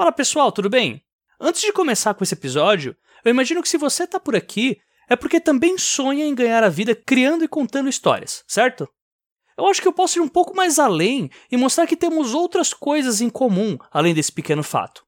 Fala 0.00 0.12
pessoal, 0.12 0.50
tudo 0.50 0.70
bem? 0.70 1.02
Antes 1.38 1.60
de 1.60 1.74
começar 1.74 2.14
com 2.14 2.24
esse 2.24 2.32
episódio, 2.32 2.96
eu 3.22 3.30
imagino 3.30 3.60
que 3.60 3.68
se 3.68 3.76
você 3.76 4.06
tá 4.06 4.18
por 4.18 4.34
aqui, 4.34 4.80
é 5.06 5.14
porque 5.14 5.38
também 5.38 5.76
sonha 5.76 6.24
em 6.24 6.34
ganhar 6.34 6.64
a 6.64 6.70
vida 6.70 6.94
criando 6.94 7.44
e 7.44 7.48
contando 7.48 7.86
histórias, 7.86 8.42
certo? 8.48 8.88
Eu 9.58 9.66
acho 9.66 9.82
que 9.82 9.86
eu 9.86 9.92
posso 9.92 10.18
ir 10.18 10.22
um 10.22 10.26
pouco 10.26 10.56
mais 10.56 10.78
além 10.78 11.28
e 11.52 11.56
mostrar 11.58 11.86
que 11.86 11.98
temos 11.98 12.32
outras 12.32 12.72
coisas 12.72 13.20
em 13.20 13.28
comum 13.28 13.76
além 13.92 14.14
desse 14.14 14.32
pequeno 14.32 14.62
fato. 14.62 15.04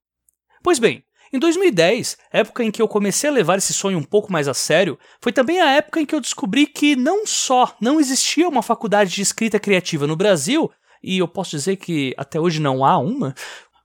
Pois 0.62 0.78
bem, 0.78 1.02
em 1.32 1.38
2010, 1.38 2.18
época 2.30 2.62
em 2.62 2.70
que 2.70 2.82
eu 2.82 2.86
comecei 2.86 3.30
a 3.30 3.32
levar 3.32 3.56
esse 3.56 3.72
sonho 3.72 3.96
um 3.96 4.04
pouco 4.04 4.30
mais 4.30 4.46
a 4.46 4.52
sério, 4.52 4.98
foi 5.22 5.32
também 5.32 5.58
a 5.58 5.70
época 5.70 6.02
em 6.02 6.04
que 6.04 6.14
eu 6.14 6.20
descobri 6.20 6.66
que 6.66 6.96
não 6.96 7.26
só 7.26 7.74
não 7.80 7.98
existia 7.98 8.46
uma 8.46 8.60
faculdade 8.60 9.14
de 9.14 9.22
escrita 9.22 9.58
criativa 9.58 10.06
no 10.06 10.16
Brasil, 10.16 10.70
e 11.02 11.16
eu 11.16 11.26
posso 11.26 11.52
dizer 11.52 11.76
que 11.76 12.14
até 12.18 12.38
hoje 12.38 12.60
não 12.60 12.84
há 12.84 12.98
uma, 12.98 13.34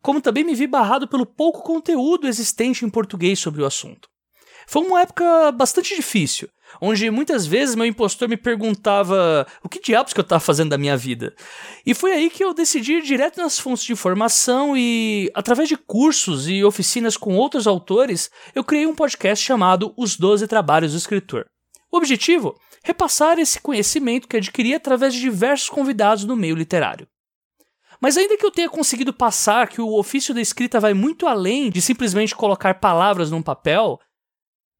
como 0.01 0.21
também 0.21 0.43
me 0.43 0.55
vi 0.55 0.67
barrado 0.67 1.07
pelo 1.07 1.25
pouco 1.25 1.61
conteúdo 1.61 2.27
existente 2.27 2.85
em 2.85 2.89
português 2.89 3.39
sobre 3.39 3.61
o 3.61 3.65
assunto. 3.65 4.09
Foi 4.69 4.81
uma 4.81 5.01
época 5.01 5.49
bastante 5.53 5.95
difícil, 5.95 6.49
onde 6.81 7.09
muitas 7.09 7.45
vezes 7.45 7.73
meu 7.73 7.85
impostor 7.85 8.27
me 8.27 8.35
perguntava 8.35 9.47
o 9.63 9.69
que 9.69 9.79
diabos 9.79 10.11
que 10.11 10.19
eu 10.19 10.23
estava 10.23 10.41
fazendo 10.41 10.71
da 10.71 10.77
minha 10.77 10.97
vida. 10.97 11.33
E 11.85 11.93
foi 11.93 12.11
aí 12.11 12.29
que 12.29 12.43
eu 12.43 12.53
decidi 12.53 12.95
ir 12.95 13.01
direto 13.01 13.39
nas 13.39 13.57
fontes 13.57 13.85
de 13.85 13.93
informação 13.93 14.75
e, 14.75 15.31
através 15.33 15.69
de 15.69 15.77
cursos 15.77 16.49
e 16.49 16.65
oficinas 16.65 17.15
com 17.15 17.37
outros 17.37 17.65
autores, 17.65 18.29
eu 18.53 18.61
criei 18.61 18.85
um 18.85 18.93
podcast 18.93 19.43
chamado 19.43 19.93
Os 19.95 20.17
Doze 20.17 20.47
Trabalhos 20.47 20.91
do 20.91 20.97
Escritor. 20.97 21.45
O 21.89 21.95
objetivo? 21.95 22.59
Repassar 22.83 23.39
esse 23.39 23.61
conhecimento 23.61 24.27
que 24.27 24.35
adquiri 24.35 24.75
através 24.75 25.13
de 25.13 25.21
diversos 25.21 25.69
convidados 25.69 26.25
no 26.25 26.35
meio 26.35 26.55
literário. 26.55 27.07
Mas 28.01 28.17
ainda 28.17 28.37
que 28.37 28.45
eu 28.45 28.51
tenha 28.51 28.69
conseguido 28.69 29.11
passar 29.11 29.67
que 29.67 29.81
o 29.81 29.97
ofício 29.97 30.33
da 30.33 30.41
escrita 30.41 30.79
vai 30.79 30.93
muito 30.93 31.27
além 31.27 31.69
de 31.69 31.81
simplesmente 31.81 32.35
colocar 32.35 32.75
palavras 32.75 33.31
num 33.31 33.41
papel, 33.41 33.99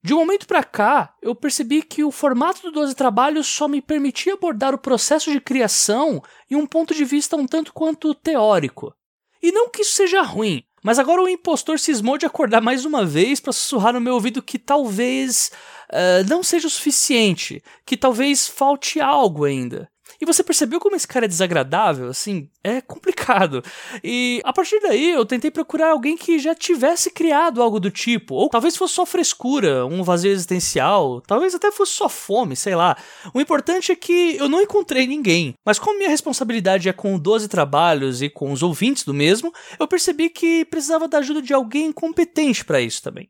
de 0.04 0.14
um 0.14 0.20
momento 0.20 0.48
para 0.48 0.64
cá, 0.64 1.14
eu 1.22 1.36
percebi 1.36 1.82
que 1.82 2.04
o 2.04 2.12
formato 2.12 2.62
do 2.62 2.72
12 2.72 2.96
Trabalhos 2.96 3.48
só 3.48 3.68
me 3.68 3.82
permitia 3.82 4.36
abordar 4.36 4.74
o 4.74 4.78
processo 4.78 5.32
de 5.32 5.42
criação 5.42 6.24
em 6.50 6.56
um 6.56 6.66
ponto 6.66 6.94
de 6.94 7.04
vista 7.04 7.36
um 7.36 7.46
tanto 7.46 7.74
quanto 7.74 8.14
teórico. 8.14 8.94
E 9.42 9.52
não 9.52 9.70
que 9.70 9.82
isso 9.82 9.94
seja 9.94 10.22
ruim, 10.22 10.64
mas 10.84 11.00
agora 11.00 11.22
o 11.22 11.28
impostor 11.28 11.80
cismou 11.80 12.18
de 12.18 12.26
acordar 12.26 12.62
mais 12.62 12.86
uma 12.86 13.06
vez 13.06 13.40
para 13.40 13.52
sussurrar 13.52 13.94
no 13.94 14.02
meu 14.02 14.14
ouvido 14.14 14.42
que 14.42 14.58
talvez 14.58 15.52
uh, 15.90 16.30
não 16.30 16.42
seja 16.42 16.68
o 16.68 16.72
suficiente, 16.72 17.62
que 17.86 17.98
talvez 17.98 18.48
falte 18.48 19.02
algo 19.02 19.44
ainda. 19.44 19.90
E 20.20 20.26
você 20.26 20.44
percebeu 20.44 20.80
como 20.80 20.96
esse 20.96 21.08
cara 21.08 21.26
é 21.26 21.28
desagradável? 21.28 22.10
Assim, 22.10 22.50
é 22.64 22.82
complicado. 22.82 23.64
E 24.04 24.42
a 24.44 24.52
partir 24.52 24.80
daí 24.80 25.12
eu 25.12 25.26
tentei 25.26 25.52
procurar 25.52 25.92
alguém 25.92 26.18
que 26.18 26.40
já 26.40 26.56
tivesse 26.56 27.12
criado 27.12 27.62
algo 27.62 27.80
do 27.80 27.92
tipo. 27.92 28.36
Ou 28.36 28.50
talvez 28.50 28.76
fosse 28.76 28.96
só 28.96 29.06
frescura, 29.06 29.86
um 29.86 30.04
vazio 30.04 30.32
existencial, 30.32 31.22
talvez 31.22 31.54
até 31.54 31.72
fosse 31.72 31.94
só 31.94 32.10
fome, 32.10 32.56
sei 32.56 32.76
lá. 32.76 32.98
O 33.34 33.40
importante 33.40 33.92
é 33.92 33.96
que 33.96 34.36
eu 34.38 34.50
não 34.50 34.62
encontrei 34.62 35.06
ninguém. 35.06 35.54
Mas 35.66 35.78
como 35.78 35.98
minha 35.98 36.10
responsabilidade 36.10 36.90
é 36.90 36.94
com 36.94 37.20
12 37.20 37.48
trabalhos 37.48 38.22
e 38.22 38.30
com 38.30 38.52
os 38.52 38.64
ouvintes 38.64 39.04
do 39.04 39.14
mesmo, 39.14 39.54
eu 39.80 39.88
percebi 39.88 40.30
que 40.30 40.66
precisava 40.66 41.08
da 41.08 41.20
ajuda 41.20 41.42
de 41.42 41.54
alguém 41.54 41.92
competente 41.92 42.66
para 42.66 42.82
isso 42.82 43.02
também. 43.04 43.30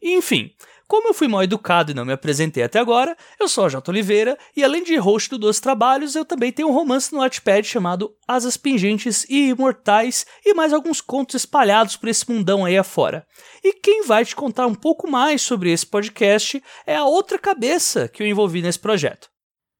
E, 0.00 0.16
enfim, 0.16 0.50
como 0.88 1.08
eu 1.08 1.14
fui 1.14 1.26
mal 1.26 1.42
educado 1.42 1.90
e 1.90 1.94
não 1.94 2.04
me 2.04 2.12
apresentei 2.12 2.62
até 2.62 2.78
agora, 2.78 3.16
eu 3.40 3.48
sou 3.48 3.64
a 3.64 3.68
J. 3.68 3.90
Oliveira 3.90 4.38
e 4.56 4.62
além 4.62 4.84
de 4.84 4.96
host 4.96 5.30
do 5.30 5.38
Dois 5.38 5.58
Trabalhos, 5.58 6.14
eu 6.14 6.24
também 6.24 6.52
tenho 6.52 6.68
um 6.68 6.72
romance 6.72 7.12
no 7.12 7.18
Wattpad 7.18 7.66
chamado 7.66 8.14
Asas 8.26 8.56
Pingentes 8.56 9.26
e 9.28 9.48
Imortais 9.48 10.24
e 10.44 10.54
mais 10.54 10.72
alguns 10.72 11.00
contos 11.00 11.34
espalhados 11.34 11.96
por 11.96 12.08
esse 12.08 12.30
mundão 12.30 12.64
aí 12.64 12.78
afora. 12.78 13.26
E 13.64 13.72
quem 13.72 14.04
vai 14.04 14.24
te 14.24 14.36
contar 14.36 14.66
um 14.66 14.74
pouco 14.74 15.10
mais 15.10 15.42
sobre 15.42 15.72
esse 15.72 15.86
podcast 15.86 16.62
é 16.86 16.96
a 16.96 17.04
outra 17.04 17.38
cabeça 17.38 18.08
que 18.08 18.22
eu 18.22 18.26
envolvi 18.26 18.62
nesse 18.62 18.78
projeto. 18.78 19.28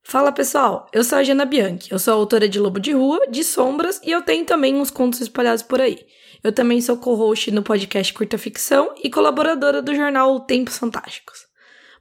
Fala 0.08 0.30
pessoal, 0.30 0.86
eu 0.92 1.02
sou 1.02 1.18
a 1.18 1.24
Jana 1.24 1.44
Bianchi, 1.44 1.90
eu 1.90 1.98
sou 1.98 2.14
autora 2.14 2.48
de 2.48 2.60
Lobo 2.60 2.78
de 2.78 2.92
Rua, 2.92 3.26
de 3.28 3.42
Sombras 3.42 4.00
e 4.04 4.10
eu 4.12 4.22
tenho 4.22 4.44
também 4.44 4.76
uns 4.76 4.90
contos 4.90 5.20
espalhados 5.20 5.62
por 5.62 5.80
aí. 5.80 5.98
Eu 6.42 6.52
também 6.52 6.80
sou 6.80 6.96
co-host 6.96 7.50
no 7.50 7.62
podcast 7.62 8.12
Curta 8.12 8.38
Ficção 8.38 8.94
e 9.02 9.10
colaboradora 9.10 9.82
do 9.82 9.94
jornal 9.94 10.40
Tempos 10.40 10.78
Fantásticos. 10.78 11.46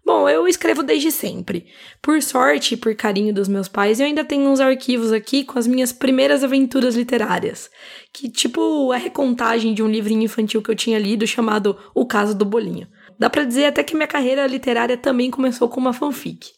Bom, 0.06 0.30
eu 0.30 0.48
escrevo 0.48 0.84
desde 0.84 1.12
sempre. 1.12 1.66
Por 2.00 2.22
sorte 2.22 2.76
e 2.76 2.78
por 2.78 2.94
carinho 2.94 3.34
dos 3.34 3.48
meus 3.48 3.68
pais, 3.68 4.00
eu 4.00 4.06
ainda 4.06 4.24
tenho 4.24 4.48
uns 4.48 4.60
arquivos 4.60 5.12
aqui 5.12 5.44
com 5.44 5.58
as 5.58 5.66
minhas 5.66 5.92
primeiras 5.92 6.44
aventuras 6.44 6.96
literárias, 6.96 7.72
que 8.14 8.30
tipo 8.30 8.92
a 8.92 8.98
recontagem 8.98 9.74
de 9.74 9.82
um 9.82 9.88
livrinho 9.88 10.22
infantil 10.22 10.62
que 10.62 10.70
eu 10.70 10.76
tinha 10.76 11.00
lido 11.00 11.26
chamado 11.26 11.76
O 11.96 12.06
Caso 12.06 12.38
do 12.38 12.46
Bolinho. 12.46 12.88
Dá 13.18 13.32
para 13.32 13.46
dizer 13.46 13.66
até 13.66 13.84
que 13.84 13.96
minha 13.96 14.08
carreira 14.08 14.46
literária 14.46 14.96
também 14.96 15.32
começou 15.32 15.68
com 15.68 15.80
uma 15.80 15.94
fanfic. 15.94 16.52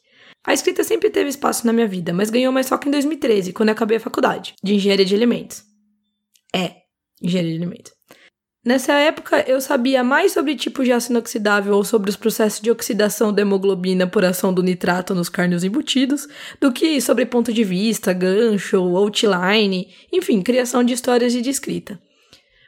A 0.46 0.54
escrita 0.54 0.84
sempre 0.84 1.10
teve 1.10 1.30
espaço 1.30 1.66
na 1.66 1.72
minha 1.72 1.88
vida, 1.88 2.12
mas 2.12 2.30
ganhou 2.30 2.52
mais 2.52 2.68
foco 2.68 2.88
em 2.90 2.92
2013, 2.92 3.54
quando 3.54 3.70
eu 3.70 3.74
acabei 3.74 3.96
a 3.96 4.02
faculdade 4.02 4.56
de 4.62 4.76
engenharia 4.76 5.06
de 5.06 5.16
alimentos. 5.16 5.64
É, 6.54 6.87
engenharia 7.22 7.52
de 7.52 7.58
alimentos. 7.58 7.98
Nessa 8.68 8.92
época, 8.94 9.46
eu 9.48 9.62
sabia 9.62 10.04
mais 10.04 10.34
sobre 10.34 10.54
tipos 10.54 10.84
de 10.84 10.92
ácido 10.92 11.14
inoxidável 11.14 11.74
ou 11.74 11.86
sobre 11.86 12.10
os 12.10 12.18
processos 12.18 12.60
de 12.60 12.70
oxidação 12.70 13.32
da 13.32 13.42
hemoglobina 13.42 14.06
por 14.06 14.26
ação 14.26 14.54
do 14.54 14.62
nitrato 14.62 15.16
nos 15.16 15.30
carnes 15.30 15.64
embutidos, 15.64 16.28
do 16.60 16.70
que 16.74 17.00
sobre 17.00 17.26
ponto 17.26 17.54
de 17.54 17.64
vista, 17.64 18.12
gancho, 18.12 18.78
outline, 18.98 19.88
enfim, 20.12 20.42
criação 20.42 20.84
de 20.84 20.94
histórias 20.94 21.34
e 21.34 21.42
de 21.42 21.50
escrita. 21.50 21.98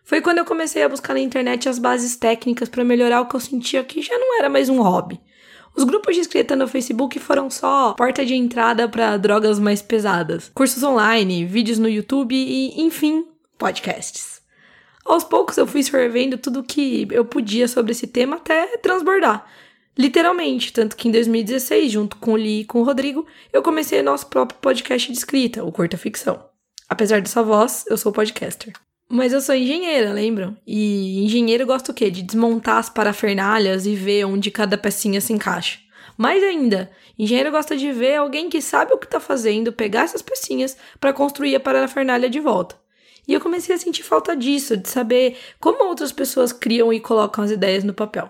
Foi 0.06 0.22
quando 0.22 0.38
eu 0.38 0.46
comecei 0.46 0.84
a 0.84 0.90
buscar 0.90 1.14
na 1.14 1.20
internet 1.20 1.68
as 1.68 1.78
bases 1.78 2.16
técnicas 2.16 2.70
para 2.70 2.86
melhorar 2.86 3.20
o 3.20 3.28
que 3.28 3.36
eu 3.36 3.40
sentia 3.42 3.84
que 3.84 4.02
já 4.02 4.18
não 4.18 4.40
era 4.40 4.50
mais 4.50 4.70
um 4.70 4.82
hobby. 4.82 5.20
Os 5.76 5.84
grupos 5.84 6.16
de 6.16 6.22
escrita 6.22 6.56
no 6.56 6.68
Facebook 6.68 7.20
foram 7.20 7.50
só 7.50 7.94
porta 7.94 8.26
de 8.26 8.36
entrada 8.36 8.88
para 8.88 9.18
drogas 9.18 9.60
mais 9.60 9.82
pesadas, 9.82 10.50
cursos 10.56 10.82
online, 10.82 11.46
vídeos 11.46 11.78
no 11.78 11.90
YouTube 11.90 12.34
e, 12.34 12.82
enfim, 12.82 13.26
podcasts. 13.58 14.39
Aos 15.10 15.24
poucos 15.24 15.58
eu 15.58 15.66
fui 15.66 15.82
fervendo 15.82 16.38
tudo 16.38 16.62
que 16.62 17.08
eu 17.10 17.26
podia 17.26 17.68
sobre 17.68 17.94
esse 17.94 18.06
tema 18.06 18.36
até 18.36 18.78
transbordar. 18.78 19.44
Literalmente, 19.98 20.72
tanto 20.72 20.96
que 20.96 21.08
em 21.08 21.12
2016, 21.12 21.92
junto 21.92 22.18
com 22.18 22.34
o 22.34 22.36
Lee 22.36 22.62
e 22.62 22.66
com 22.66 22.80
o 22.80 22.84
Rodrigo, 22.84 23.26
eu 23.52 23.64
comecei 23.64 24.04
nosso 24.04 24.28
próprio 24.28 24.60
podcast 24.60 25.12
de 25.12 25.18
escrita, 25.18 25.64
o 25.64 25.72
Curta 25.72 25.98
Ficção. 25.98 26.46
Apesar 26.88 27.22
dessa 27.22 27.42
voz, 27.42 27.86
eu 27.90 27.98
sou 27.98 28.12
podcaster. 28.12 28.72
Mas 29.10 29.34
eu 29.34 29.42
sou 29.42 29.56
engenheira, 29.56 30.14
lembram? 30.14 30.56
E 30.66 31.26
engenheiro 31.26 31.66
gosta 31.66 31.92
o 31.92 31.96
quê? 31.96 32.12
De 32.12 32.22
desmontar 32.22 32.78
as 32.78 32.88
parafernalhas 32.88 33.88
e 33.88 33.96
ver 33.96 34.26
onde 34.26 34.52
cada 34.52 34.78
pecinha 34.78 35.20
se 35.20 35.34
encaixa. 35.34 35.80
Mais 36.16 36.44
ainda, 36.44 36.92
engenheiro 37.18 37.50
gosta 37.50 37.76
de 37.76 37.92
ver 37.92 38.18
alguém 38.18 38.48
que 38.48 38.62
sabe 38.62 38.94
o 38.94 38.98
que 39.00 39.08
está 39.08 39.20
fazendo, 39.20 39.74
pegar 39.74 40.04
essas 40.04 40.22
pecinhas 40.22 40.78
para 41.00 41.14
construir 41.14 41.56
a 41.56 41.60
parafernália 41.60 42.30
de 42.30 42.40
volta. 42.40 42.78
E 43.30 43.34
eu 43.36 43.40
comecei 43.40 43.76
a 43.76 43.78
sentir 43.78 44.02
falta 44.02 44.36
disso, 44.36 44.76
de 44.76 44.90
saber 44.90 45.38
como 45.60 45.86
outras 45.86 46.12
pessoas 46.12 46.52
criam 46.52 46.92
e 46.92 47.00
colocam 47.00 47.44
as 47.44 47.52
ideias 47.52 47.84
no 47.84 47.94
papel. 47.94 48.28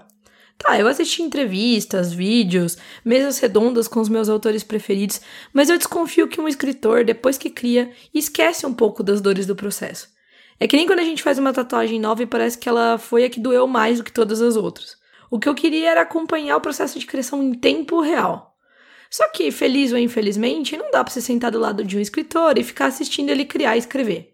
Tá, 0.58 0.78
eu 0.78 0.90
assisti 0.90 1.24
entrevistas, 1.24 2.12
vídeos, 2.12 2.78
mesas 3.06 3.40
redondas 3.40 3.88
com 3.88 4.02
os 4.02 4.10
meus 4.10 4.28
autores 4.28 4.62
preferidos, 4.62 5.22
mas 5.54 5.70
eu 5.70 5.78
desconfio 5.78 6.28
que 6.28 6.42
um 6.42 6.50
escritor, 6.50 7.06
depois 7.06 7.38
que 7.38 7.50
cria, 7.50 7.90
esquece 8.14 8.66
um 8.66 8.74
pouco 8.74 9.02
das 9.02 9.22
dores 9.22 9.46
do 9.46 9.56
processo. 9.56 10.10
É 10.60 10.68
que 10.68 10.76
nem 10.76 10.86
quando 10.86 11.00
a 11.00 11.06
gente 11.06 11.24
faz 11.24 11.40
uma 11.40 11.54
tatuagem 11.54 11.98
nova 11.98 12.22
e 12.22 12.26
parece 12.26 12.58
que 12.58 12.68
ela 12.68 12.98
foi 12.98 13.24
a 13.24 13.30
que 13.30 13.40
doeu 13.40 13.66
mais 13.68 14.00
do 14.00 14.04
que 14.04 14.12
todas 14.12 14.42
as 14.42 14.58
outras. 14.58 14.98
O 15.32 15.40
que 15.40 15.48
eu 15.48 15.56
queria 15.56 15.92
era 15.92 16.02
acompanhar 16.02 16.58
o 16.58 16.62
processo 16.62 17.00
de 17.00 17.06
criação 17.06 17.42
em 17.42 17.54
tempo 17.54 18.02
real. 18.02 18.54
Só 19.10 19.30
que, 19.30 19.50
feliz 19.50 19.94
ou 19.94 19.98
infelizmente, 19.98 20.76
não 20.76 20.92
dá 20.92 21.06
pra 21.06 21.14
você 21.14 21.22
sentar 21.22 21.52
do 21.52 21.58
lado 21.58 21.86
de 21.86 21.98
um 21.98 22.02
escritor 22.02 22.58
e 22.58 22.66
ficar 22.66 22.88
assistindo 22.88 23.30
ele 23.30 23.46
criar 23.46 23.78
e 23.78 23.80
escrever. 23.80 24.29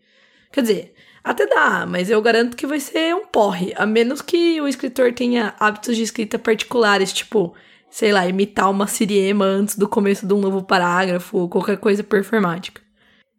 Quer 0.55 0.61
dizer, 0.61 0.93
até 1.21 1.45
dá, 1.45 1.85
mas 1.85 2.09
eu 2.09 2.21
garanto 2.21 2.55
que 2.55 2.65
vai 2.65 2.79
ser 2.79 3.13
um 3.13 3.25
porre, 3.25 3.73
a 3.75 3.85
menos 3.85 4.21
que 4.21 4.61
o 4.61 4.69
escritor 4.69 5.11
tenha 5.11 5.53
hábitos 5.59 5.97
de 5.97 6.03
escrita 6.03 6.39
particulares, 6.39 7.11
tipo, 7.11 7.53
sei 7.89 8.13
lá, 8.13 8.25
imitar 8.25 8.71
uma 8.71 8.87
siriema 8.87 9.43
antes 9.43 9.75
do 9.75 9.85
começo 9.89 10.25
de 10.25 10.33
um 10.33 10.39
novo 10.39 10.63
parágrafo 10.63 11.39
ou 11.39 11.49
qualquer 11.49 11.75
coisa 11.75 12.05
performática. 12.05 12.81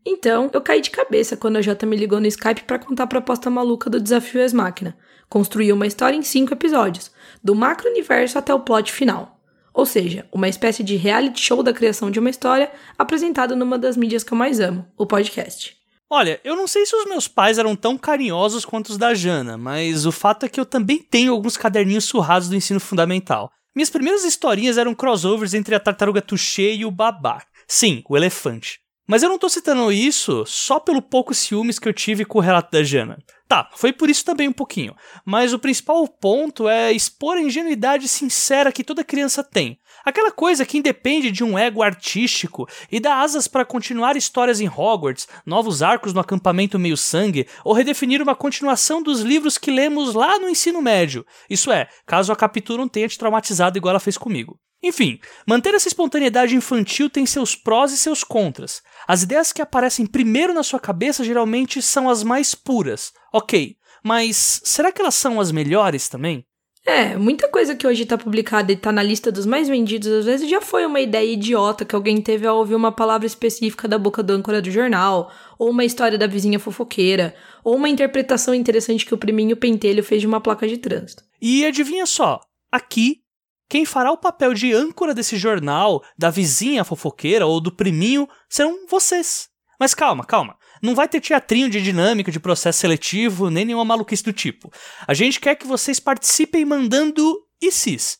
Então, 0.05 0.51
eu 0.53 0.61
caí 0.61 0.83
de 0.83 0.91
cabeça 0.91 1.39
quando 1.39 1.57
a 1.57 1.63
Jota 1.63 1.87
me 1.87 1.97
ligou 1.97 2.21
no 2.21 2.27
Skype 2.27 2.65
para 2.65 2.79
contar 2.79 3.05
a 3.05 3.07
proposta 3.07 3.49
maluca 3.49 3.89
do 3.89 3.99
Desafio 3.99 4.43
Ex 4.43 4.53
Máquina. 4.53 4.95
Construir 5.27 5.73
uma 5.73 5.87
história 5.87 6.19
em 6.19 6.23
cinco 6.23 6.53
episódios, 6.53 7.11
do 7.43 7.55
macro-universo 7.55 8.39
até 8.39 8.53
o 8.53 8.61
plot 8.61 8.93
final. 8.93 9.41
Ou 9.73 9.87
seja, 9.87 10.27
uma 10.31 10.51
espécie 10.51 10.85
de 10.85 10.97
reality 10.97 11.41
show 11.41 11.63
da 11.63 11.73
criação 11.73 12.11
de 12.11 12.21
uma 12.21 12.29
história 12.29 12.71
apresentado 12.99 13.57
numa 13.57 13.79
das 13.79 13.97
mídias 13.97 14.23
que 14.23 14.35
eu 14.35 14.37
mais 14.37 14.61
amo, 14.61 14.87
o 14.99 15.07
podcast. 15.07 15.86
Olha, 16.09 16.41
eu 16.45 16.55
não 16.55 16.69
sei 16.69 16.87
se 16.87 16.95
os 16.95 17.05
meus 17.07 17.27
pais 17.27 17.59
eram 17.59 17.75
tão 17.75 17.99
carinhosos 17.99 18.65
quanto 18.65 18.91
os 18.91 18.99
da 18.99 19.13
Jana, 19.13 19.59
mas 19.59 20.07
o 20.07 20.13
fato 20.13 20.47
é 20.47 20.49
que 20.49 20.61
eu 20.61 20.65
também 20.65 20.99
tenho 20.99 21.33
alguns 21.33 21.57
caderninhos 21.57 22.05
surrados 22.05 22.49
do 22.49 22.55
ensino 22.55 22.79
fundamental. 22.79 23.51
Minhas 23.75 23.91
primeiras 23.91 24.25
historinhas 24.25 24.79
eram 24.79 24.95
crossovers 24.95 25.53
entre 25.53 25.75
a 25.75 25.81
tartaruga 25.81 26.23
Touché 26.23 26.75
e 26.75 26.85
o 26.85 26.93
Babá. 26.93 27.43
Sim, 27.67 28.05
o 28.09 28.17
elefante. 28.17 28.79
Mas 29.09 29.23
eu 29.23 29.29
não 29.29 29.39
tô 29.39 29.49
citando 29.49 29.91
isso 29.91 30.45
só 30.47 30.79
pelo 30.79 31.03
pouco 31.03 31.35
ciúmes 31.35 31.79
que 31.79 31.89
eu 31.89 31.93
tive 31.93 32.25
com 32.25 32.39
o 32.39 32.43
relato 32.43 32.71
da 32.71 32.83
Jana. 32.83 33.19
Tá, 33.49 33.71
foi 33.75 33.93
por 33.93 34.11
isso 34.11 34.25
também 34.25 34.49
um 34.49 34.53
pouquinho. 34.53 34.95
Mas 35.25 35.53
o 35.53 35.59
principal 35.59 36.07
ponto 36.09 36.69
é 36.69 36.91
expor 36.93 37.37
a 37.37 37.43
ingenuidade 37.43 38.09
sincera 38.09 38.73
que 38.73 38.83
toda 38.83 39.05
criança 39.05 39.45
tem. 39.45 39.79
Aquela 40.05 40.33
coisa 40.33 40.67
que 40.67 40.79
independe 40.79 41.31
de 41.31 41.45
um 41.45 41.57
ego 41.57 41.83
artístico 41.83 42.69
e 42.91 42.99
dá 42.99 43.21
asas 43.21 43.47
para 43.47 43.65
continuar 43.65 44.17
histórias 44.17 44.61
em 44.61 44.69
Hogwarts, 44.69 45.29
novos 45.45 45.81
arcos 45.81 46.13
no 46.13 46.21
acampamento 46.21 46.79
meio-sangue 46.79 47.47
ou 47.65 47.73
redefinir 47.73 48.21
uma 48.21 48.35
continuação 48.35 49.01
dos 49.01 49.21
livros 49.21 49.59
que 49.59 49.71
lemos 49.71 50.15
lá 50.15 50.39
no 50.41 50.49
ensino 50.49 50.83
médio. 50.83 51.25
Isso 51.49 51.71
é, 51.71 51.89
caso 52.05 52.33
a 52.33 52.37
captura 52.37 52.79
não 52.79 52.89
tenha 52.89 53.09
te 53.09 53.19
traumatizado 53.19 53.79
igual 53.79 53.91
ela 53.91 54.01
fez 54.01 54.19
comigo. 54.19 54.59
Enfim, 54.83 55.19
manter 55.47 55.75
essa 55.75 55.89
espontaneidade 55.89 56.55
infantil 56.55 57.09
tem 57.09 57.27
seus 57.27 57.57
prós 57.57 57.93
e 57.93 57.97
seus 57.97 58.23
contras. 58.23 58.83
As 59.09 59.23
ideias 59.23 59.53
que 59.53 59.63
aparecem 59.63 60.07
primeiro 60.07 60.53
na 60.53 60.63
sua 60.63 60.79
cabeça 60.79 61.25
geralmente 61.25 61.81
são 61.81 62.09
as 62.09 62.23
mais 62.23 62.55
puras, 62.55 63.13
ok, 63.33 63.77
mas 64.03 64.61
será 64.65 64.93
que 64.93 65.01
elas 65.01 65.15
são 65.15 65.41
as 65.41 65.51
melhores 65.51 66.09
também? 66.09 66.45
É, 66.87 67.17
muita 67.17 67.49
coisa 67.49 67.75
que 67.75 67.85
hoje 67.85 68.07
tá 68.07 68.17
publicada 68.17 68.71
e 68.71 68.77
tá 68.77 68.93
na 68.93 69.03
lista 69.03 69.33
dos 69.33 69.45
mais 69.45 69.67
vendidos, 69.67 70.07
às 70.07 70.25
vezes 70.25 70.49
já 70.49 70.61
foi 70.61 70.87
uma 70.87 71.01
ideia 71.01 71.33
idiota 71.33 71.85
que 71.85 71.97
alguém 71.97 72.23
teve 72.23 72.47
ao 72.47 72.59
ouvir 72.59 72.77
uma 72.77 72.93
palavra 72.93 73.27
específica 73.27 73.89
da 73.89 73.99
boca 73.99 74.23
do 74.23 74.33
âncora 74.33 74.63
do 74.63 74.71
jornal, 74.71 75.33
ou 75.59 75.71
uma 75.71 75.85
história 75.85 76.17
da 76.17 76.29
vizinha 76.29 76.61
fofoqueira, 76.61 77.35
ou 77.65 77.75
uma 77.75 77.89
interpretação 77.89 78.55
interessante 78.55 79.05
que 79.05 79.13
o 79.13 79.19
priminho 79.19 79.57
pentelho 79.57 80.05
fez 80.05 80.21
de 80.21 80.29
uma 80.29 80.41
placa 80.41 80.69
de 80.69 80.79
trânsito. 80.79 81.25
E 81.43 81.67
adivinha 81.67 82.07
só, 82.07 82.39
aqui 82.71 83.26
quem 83.69 83.85
fará 83.85 84.13
o 84.13 84.19
papel 84.19 84.55
de 84.55 84.73
âncora 84.73 85.13
desse 85.13 85.37
jornal, 85.37 86.03
da 86.17 86.31
vizinha 86.31 86.85
fofoqueira 86.85 87.47
ou 87.47 87.61
do 87.61 87.73
priminho 87.73 88.29
serão 88.49 88.87
vocês. 88.89 89.49
Mas 89.79 89.95
calma, 89.95 90.25
calma. 90.25 90.57
Não 90.83 90.95
vai 90.95 91.09
ter 91.09 91.21
teatrinho 91.21 91.69
de 91.69 91.83
dinâmica, 91.83 92.31
de 92.31 92.41
processo 92.41 92.81
seletivo, 92.81 93.51
nem 93.51 93.65
nenhuma 93.65 93.85
maluquice 93.85 94.23
do 94.23 94.33
tipo. 94.33 94.71
A 95.07 95.15
gente 95.15 95.41
quer 95.41 95.57
que 95.57 95.67
vocês 95.67 95.99
participem 95.99 96.65
mandando 96.65 97.37
ICs. 97.61 98.19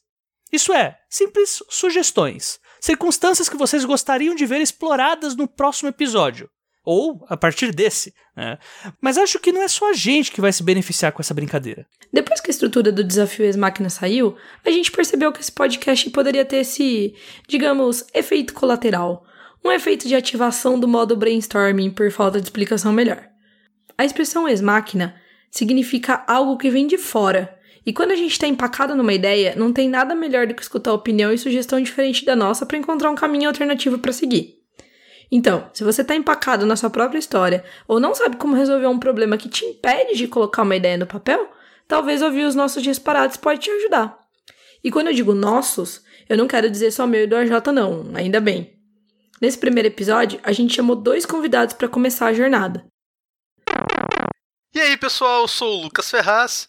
Isso 0.53 0.73
é, 0.73 0.99
simples 1.09 1.63
sugestões. 1.69 2.59
Circunstâncias 2.81 3.49
que 3.49 3.57
vocês 3.57 3.85
gostariam 3.85 4.35
de 4.35 4.47
ver 4.47 4.61
exploradas 4.61 5.35
no 5.35 5.49
próximo 5.49 5.89
episódio. 5.89 6.49
Ou 6.87 7.27
a 7.29 7.37
partir 7.37 7.75
desse, 7.75 8.15
né? 8.37 8.59
Mas 9.01 9.19
acho 9.19 9.41
que 9.41 9.51
não 9.51 9.63
é 9.63 9.69
só 9.69 9.91
a 9.91 9.93
gente 9.93 10.31
que 10.31 10.41
vai 10.41 10.53
se 10.53 10.63
beneficiar 10.63 11.11
com 11.11 11.21
essa 11.21 11.35
brincadeira. 11.35 11.85
Depois 12.13 12.41
que 12.41 12.49
a 12.49 12.53
estrutura 12.53 12.93
do 12.93 13.03
desafio 13.03 13.45
Ex-Máquina 13.45 13.91
saiu, 13.91 14.37
a 14.65 14.71
gente 14.71 14.93
percebeu 14.93 15.33
que 15.33 15.41
esse 15.41 15.51
podcast 15.51 16.09
poderia 16.11 16.45
ter 16.45 16.59
esse, 16.59 17.15
digamos, 17.49 18.07
efeito 18.15 18.55
colateral 18.55 19.27
um 19.67 19.73
efeito 19.73 20.07
de 20.07 20.15
ativação 20.15 20.79
do 20.79 20.87
modo 20.87 21.17
brainstorming 21.17 21.91
por 21.91 22.11
falta 22.13 22.39
de 22.41 22.47
explicação 22.47 22.93
melhor. 22.93 23.29
A 23.99 24.05
expressão 24.05 24.49
ex-máquina 24.49 25.17
significa 25.51 26.23
algo 26.29 26.57
que 26.57 26.71
vem 26.71 26.87
de 26.87 26.97
fora, 26.97 27.59
e 27.85 27.93
quando 27.93 28.13
a 28.13 28.17
gente 28.17 28.33
está 28.33 28.47
empacado 28.47 28.95
numa 28.95 29.13
ideia, 29.13 29.55
não 29.57 29.73
tem 29.73 29.89
nada 29.89 30.15
melhor 30.15 30.47
do 30.47 30.55
que 30.55 30.63
escutar 30.63 30.93
opinião 30.93 31.33
e 31.33 31.39
sugestão 31.39 31.81
diferente 31.81 32.25
da 32.25 32.35
nossa 32.35 32.67
para 32.67 32.79
encontrar 32.79 33.11
um 33.11 33.15
caminho 33.15 33.49
alternativo 33.49 33.99
para 33.99 34.13
seguir. 34.13 34.57
Então, 35.31 35.69
se 35.73 35.83
você 35.83 36.03
está 36.03 36.15
empacado 36.15 36.65
na 36.65 36.77
sua 36.77 36.91
própria 36.91 37.19
história 37.19 37.65
ou 37.87 37.99
não 37.99 38.15
sabe 38.15 38.37
como 38.37 38.55
resolver 38.55 38.87
um 38.87 38.99
problema 38.99 39.37
que 39.37 39.49
te 39.49 39.65
impede 39.65 40.17
de 40.17 40.29
colocar 40.29 40.63
uma 40.63 40.77
ideia 40.77 40.97
no 40.97 41.07
papel, 41.07 41.51
talvez 41.89 42.23
ouvir 42.23 42.45
os 42.45 42.55
nossos 42.55 42.83
disparados 42.83 43.37
pode 43.37 43.61
te 43.61 43.71
ajudar. 43.71 44.19
E 44.83 44.91
quando 44.91 45.09
eu 45.09 45.13
digo 45.13 45.35
nossos, 45.35 46.05
eu 46.29 46.37
não 46.37 46.47
quero 46.47 46.71
dizer 46.71 46.93
só 46.93 47.07
meu 47.07 47.25
e 47.25 47.27
do 47.27 47.37
AJ 47.37 47.51
não, 47.73 48.13
ainda 48.15 48.41
bem. 48.41 48.75
Nesse 49.41 49.59
primeiro 49.59 49.89
episódio, 49.89 50.41
a 50.43 50.53
gente 50.53 50.75
chamou 50.75 50.97
dois 50.97 51.27
convidados 51.27 51.75
para 51.75 51.89
começar 51.89 52.27
a 52.27 52.33
jornada. 52.33 52.87
E 54.75 54.81
aí, 54.81 54.97
pessoal, 54.97 55.43
eu 55.43 55.49
sou 55.49 55.79
o 55.79 55.83
Lucas 55.83 56.11
Ferraz. 56.11 56.69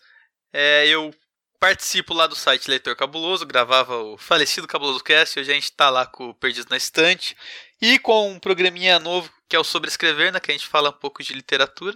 É, 0.52 0.88
eu 0.88 1.14
participo 1.60 2.14
lá 2.14 2.28
do 2.28 2.36
site 2.36 2.70
Leitor 2.70 2.96
Cabuloso, 2.96 3.46
gravava 3.46 3.98
o 3.98 4.18
falecido 4.18 4.68
Cabuloso 4.68 5.04
Cast, 5.04 5.40
hoje 5.40 5.52
a 5.52 5.54
gente 5.54 5.66
está 5.66 5.90
lá 5.90 6.06
com 6.06 6.30
o 6.30 6.34
Perdido 6.34 6.70
na 6.70 6.78
Estante 6.78 7.36
e 7.82 8.00
com 8.00 8.32
um 8.32 8.40
programinha 8.40 9.00
novo 9.00 9.32
que 9.50 9.56
é 9.56 9.60
o 9.60 9.64
Sobre 9.64 9.90
Escrever, 9.90 10.32
né, 10.32 10.40
que 10.40 10.52
a 10.52 10.54
gente 10.54 10.68
fala 10.68 10.90
um 10.90 10.94
pouco 10.94 11.24
de 11.24 11.34
literatura, 11.34 11.96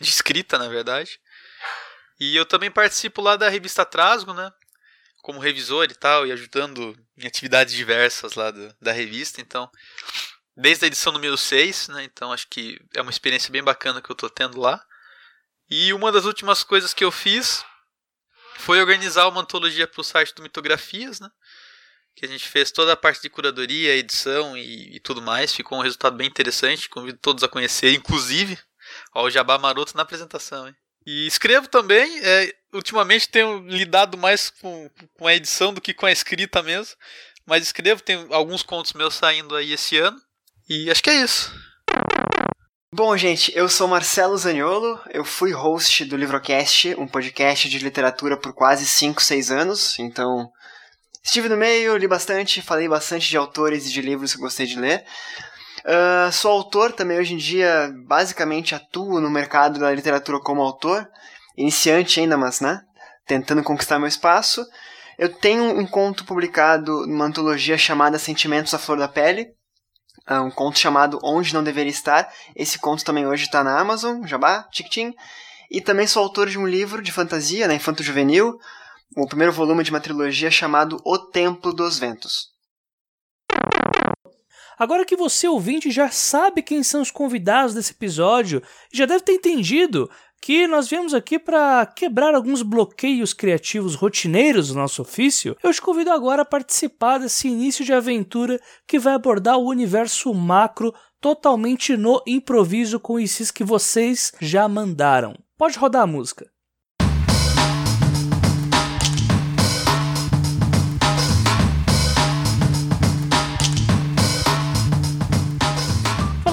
de 0.00 0.08
escrita, 0.08 0.58
na 0.58 0.68
verdade. 0.68 1.18
E 2.20 2.36
eu 2.36 2.46
também 2.46 2.70
participo 2.70 3.20
lá 3.20 3.36
da 3.36 3.48
revista 3.48 3.84
Trasgo, 3.84 4.32
né, 4.32 4.52
como 5.22 5.40
revisor 5.40 5.84
e 5.84 5.94
tal, 5.94 6.26
e 6.26 6.32
ajudando 6.32 6.96
em 7.16 7.26
atividades 7.26 7.74
diversas 7.74 8.34
lá 8.34 8.50
do, 8.50 8.74
da 8.80 8.92
revista. 8.92 9.40
Então, 9.40 9.70
desde 10.56 10.84
a 10.84 10.88
edição 10.88 11.12
número 11.12 11.36
6, 11.36 11.88
né? 11.88 12.04
Então 12.04 12.32
acho 12.32 12.46
que 12.48 12.78
é 12.94 13.02
uma 13.02 13.10
experiência 13.10 13.50
bem 13.50 13.62
bacana 13.62 14.02
que 14.02 14.10
eu 14.10 14.14
estou 14.14 14.30
tendo 14.30 14.60
lá. 14.60 14.84
E 15.70 15.92
uma 15.92 16.12
das 16.12 16.24
últimas 16.24 16.62
coisas 16.62 16.92
que 16.92 17.04
eu 17.04 17.10
fiz 17.10 17.64
foi 18.58 18.78
organizar 18.78 19.28
uma 19.28 19.40
antologia 19.40 19.86
para 19.86 20.00
o 20.00 20.04
site 20.04 20.34
do 20.34 20.42
Mitografias, 20.42 21.20
né? 21.20 21.30
Que 22.14 22.26
a 22.26 22.28
gente 22.28 22.48
fez 22.48 22.70
toda 22.70 22.92
a 22.92 22.96
parte 22.96 23.22
de 23.22 23.30
curadoria, 23.30 23.96
edição 23.96 24.56
e, 24.56 24.96
e 24.96 25.00
tudo 25.00 25.22
mais. 25.22 25.54
Ficou 25.54 25.78
um 25.78 25.82
resultado 25.82 26.16
bem 26.16 26.26
interessante. 26.26 26.88
Convido 26.88 27.18
todos 27.18 27.42
a 27.42 27.48
conhecer, 27.48 27.92
inclusive. 27.94 28.58
O 29.14 29.30
Jabá 29.30 29.58
Maroto 29.58 29.96
na 29.96 30.02
apresentação, 30.02 30.68
hein? 30.68 30.74
E 31.06 31.26
escrevo 31.26 31.68
também. 31.68 32.20
É, 32.22 32.54
ultimamente 32.72 33.28
tenho 33.28 33.66
lidado 33.66 34.16
mais 34.16 34.50
com, 34.50 34.90
com 35.14 35.26
a 35.26 35.34
edição 35.34 35.72
do 35.72 35.80
que 35.80 35.94
com 35.94 36.06
a 36.06 36.12
escrita 36.12 36.62
mesmo. 36.62 36.94
Mas 37.46 37.62
escrevo, 37.64 38.02
tem 38.02 38.26
alguns 38.30 38.62
contos 38.62 38.92
meus 38.92 39.14
saindo 39.14 39.56
aí 39.56 39.72
esse 39.72 39.96
ano. 39.98 40.20
E 40.68 40.90
acho 40.90 41.02
que 41.02 41.10
é 41.10 41.22
isso. 41.22 41.52
Bom, 42.94 43.16
gente, 43.16 43.50
eu 43.56 43.70
sou 43.70 43.88
Marcelo 43.88 44.36
Zaniolo, 44.36 45.00
eu 45.08 45.24
fui 45.24 45.50
host 45.50 46.04
do 46.04 46.14
Livrocast, 46.14 46.94
um 46.98 47.08
podcast 47.08 47.66
de 47.66 47.78
literatura 47.78 48.36
por 48.36 48.52
quase 48.52 48.84
5, 48.84 49.22
6 49.22 49.50
anos, 49.50 49.98
então 49.98 50.52
estive 51.22 51.48
no 51.48 51.56
meio, 51.56 51.96
li 51.96 52.08
bastante, 52.08 52.60
falei 52.60 52.88
bastante 52.88 53.28
de 53.28 53.36
autores 53.36 53.86
e 53.86 53.92
de 53.92 54.02
livros 54.02 54.34
que 54.34 54.40
gostei 54.40 54.66
de 54.66 54.78
ler. 54.78 55.04
Uh, 55.84 56.30
sou 56.30 56.50
autor 56.50 56.92
também 56.92 57.18
hoje 57.18 57.34
em 57.34 57.36
dia, 57.36 57.92
basicamente 58.06 58.74
atuo 58.74 59.20
no 59.20 59.30
mercado 59.30 59.80
da 59.80 59.92
literatura 59.92 60.38
como 60.40 60.62
autor, 60.62 61.08
iniciante 61.56 62.20
ainda, 62.20 62.36
mas 62.36 62.60
né, 62.60 62.82
tentando 63.26 63.62
conquistar 63.62 63.98
meu 63.98 64.08
espaço. 64.08 64.64
Eu 65.18 65.28
tenho 65.28 65.64
um 65.64 65.86
conto 65.86 66.24
publicado 66.24 67.06
numa 67.06 67.24
antologia 67.26 67.76
chamada 67.76 68.18
Sentimentos 68.18 68.74
à 68.74 68.78
Flor 68.78 68.98
da 68.98 69.08
Pele, 69.08 69.48
uh, 70.30 70.42
um 70.42 70.50
conto 70.50 70.78
chamado 70.78 71.18
Onde 71.22 71.54
Não 71.54 71.64
Deveria 71.64 71.90
Estar. 71.90 72.32
Esse 72.54 72.78
conto 72.78 73.04
também 73.04 73.26
hoje 73.26 73.44
está 73.44 73.64
na 73.64 73.78
Amazon, 73.78 74.24
jabá, 74.24 74.64
tic 74.70 75.14
E 75.70 75.80
também 75.80 76.06
sou 76.06 76.22
autor 76.22 76.48
de 76.48 76.58
um 76.58 76.66
livro 76.66 77.02
de 77.02 77.10
fantasia, 77.10 77.66
né, 77.66 77.74
infanto 77.74 78.02
juvenil, 78.02 78.56
o 79.16 79.26
primeiro 79.26 79.52
volume 79.52 79.84
de 79.84 79.90
uma 79.90 80.00
trilogia 80.00 80.50
chamado 80.50 81.00
O 81.04 81.18
Templo 81.18 81.72
dos 81.72 81.98
Ventos. 81.98 82.50
Agora 84.78 85.04
que 85.04 85.16
você 85.16 85.46
ouvinte 85.46 85.90
já 85.90 86.10
sabe 86.10 86.62
quem 86.62 86.82
são 86.82 87.02
os 87.02 87.10
convidados 87.10 87.74
desse 87.74 87.92
episódio, 87.92 88.62
já 88.92 89.06
deve 89.06 89.22
ter 89.22 89.34
entendido 89.34 90.10
que 90.40 90.66
nós 90.66 90.88
viemos 90.88 91.14
aqui 91.14 91.38
para 91.38 91.86
quebrar 91.86 92.34
alguns 92.34 92.62
bloqueios 92.62 93.32
criativos 93.32 93.94
rotineiros 93.94 94.68
do 94.68 94.74
nosso 94.74 95.02
ofício, 95.02 95.56
eu 95.62 95.72
te 95.72 95.80
convido 95.80 96.10
agora 96.10 96.42
a 96.42 96.44
participar 96.44 97.18
desse 97.18 97.46
início 97.46 97.84
de 97.84 97.92
aventura 97.92 98.60
que 98.86 98.98
vai 98.98 99.14
abordar 99.14 99.56
o 99.56 99.68
universo 99.68 100.34
macro 100.34 100.92
totalmente 101.20 101.96
no 101.96 102.20
improviso 102.26 102.98
com 102.98 103.20
esses 103.20 103.52
que 103.52 103.62
vocês 103.62 104.32
já 104.40 104.66
mandaram. 104.66 105.36
Pode 105.56 105.78
rodar 105.78 106.02
a 106.02 106.08
música. 106.08 106.50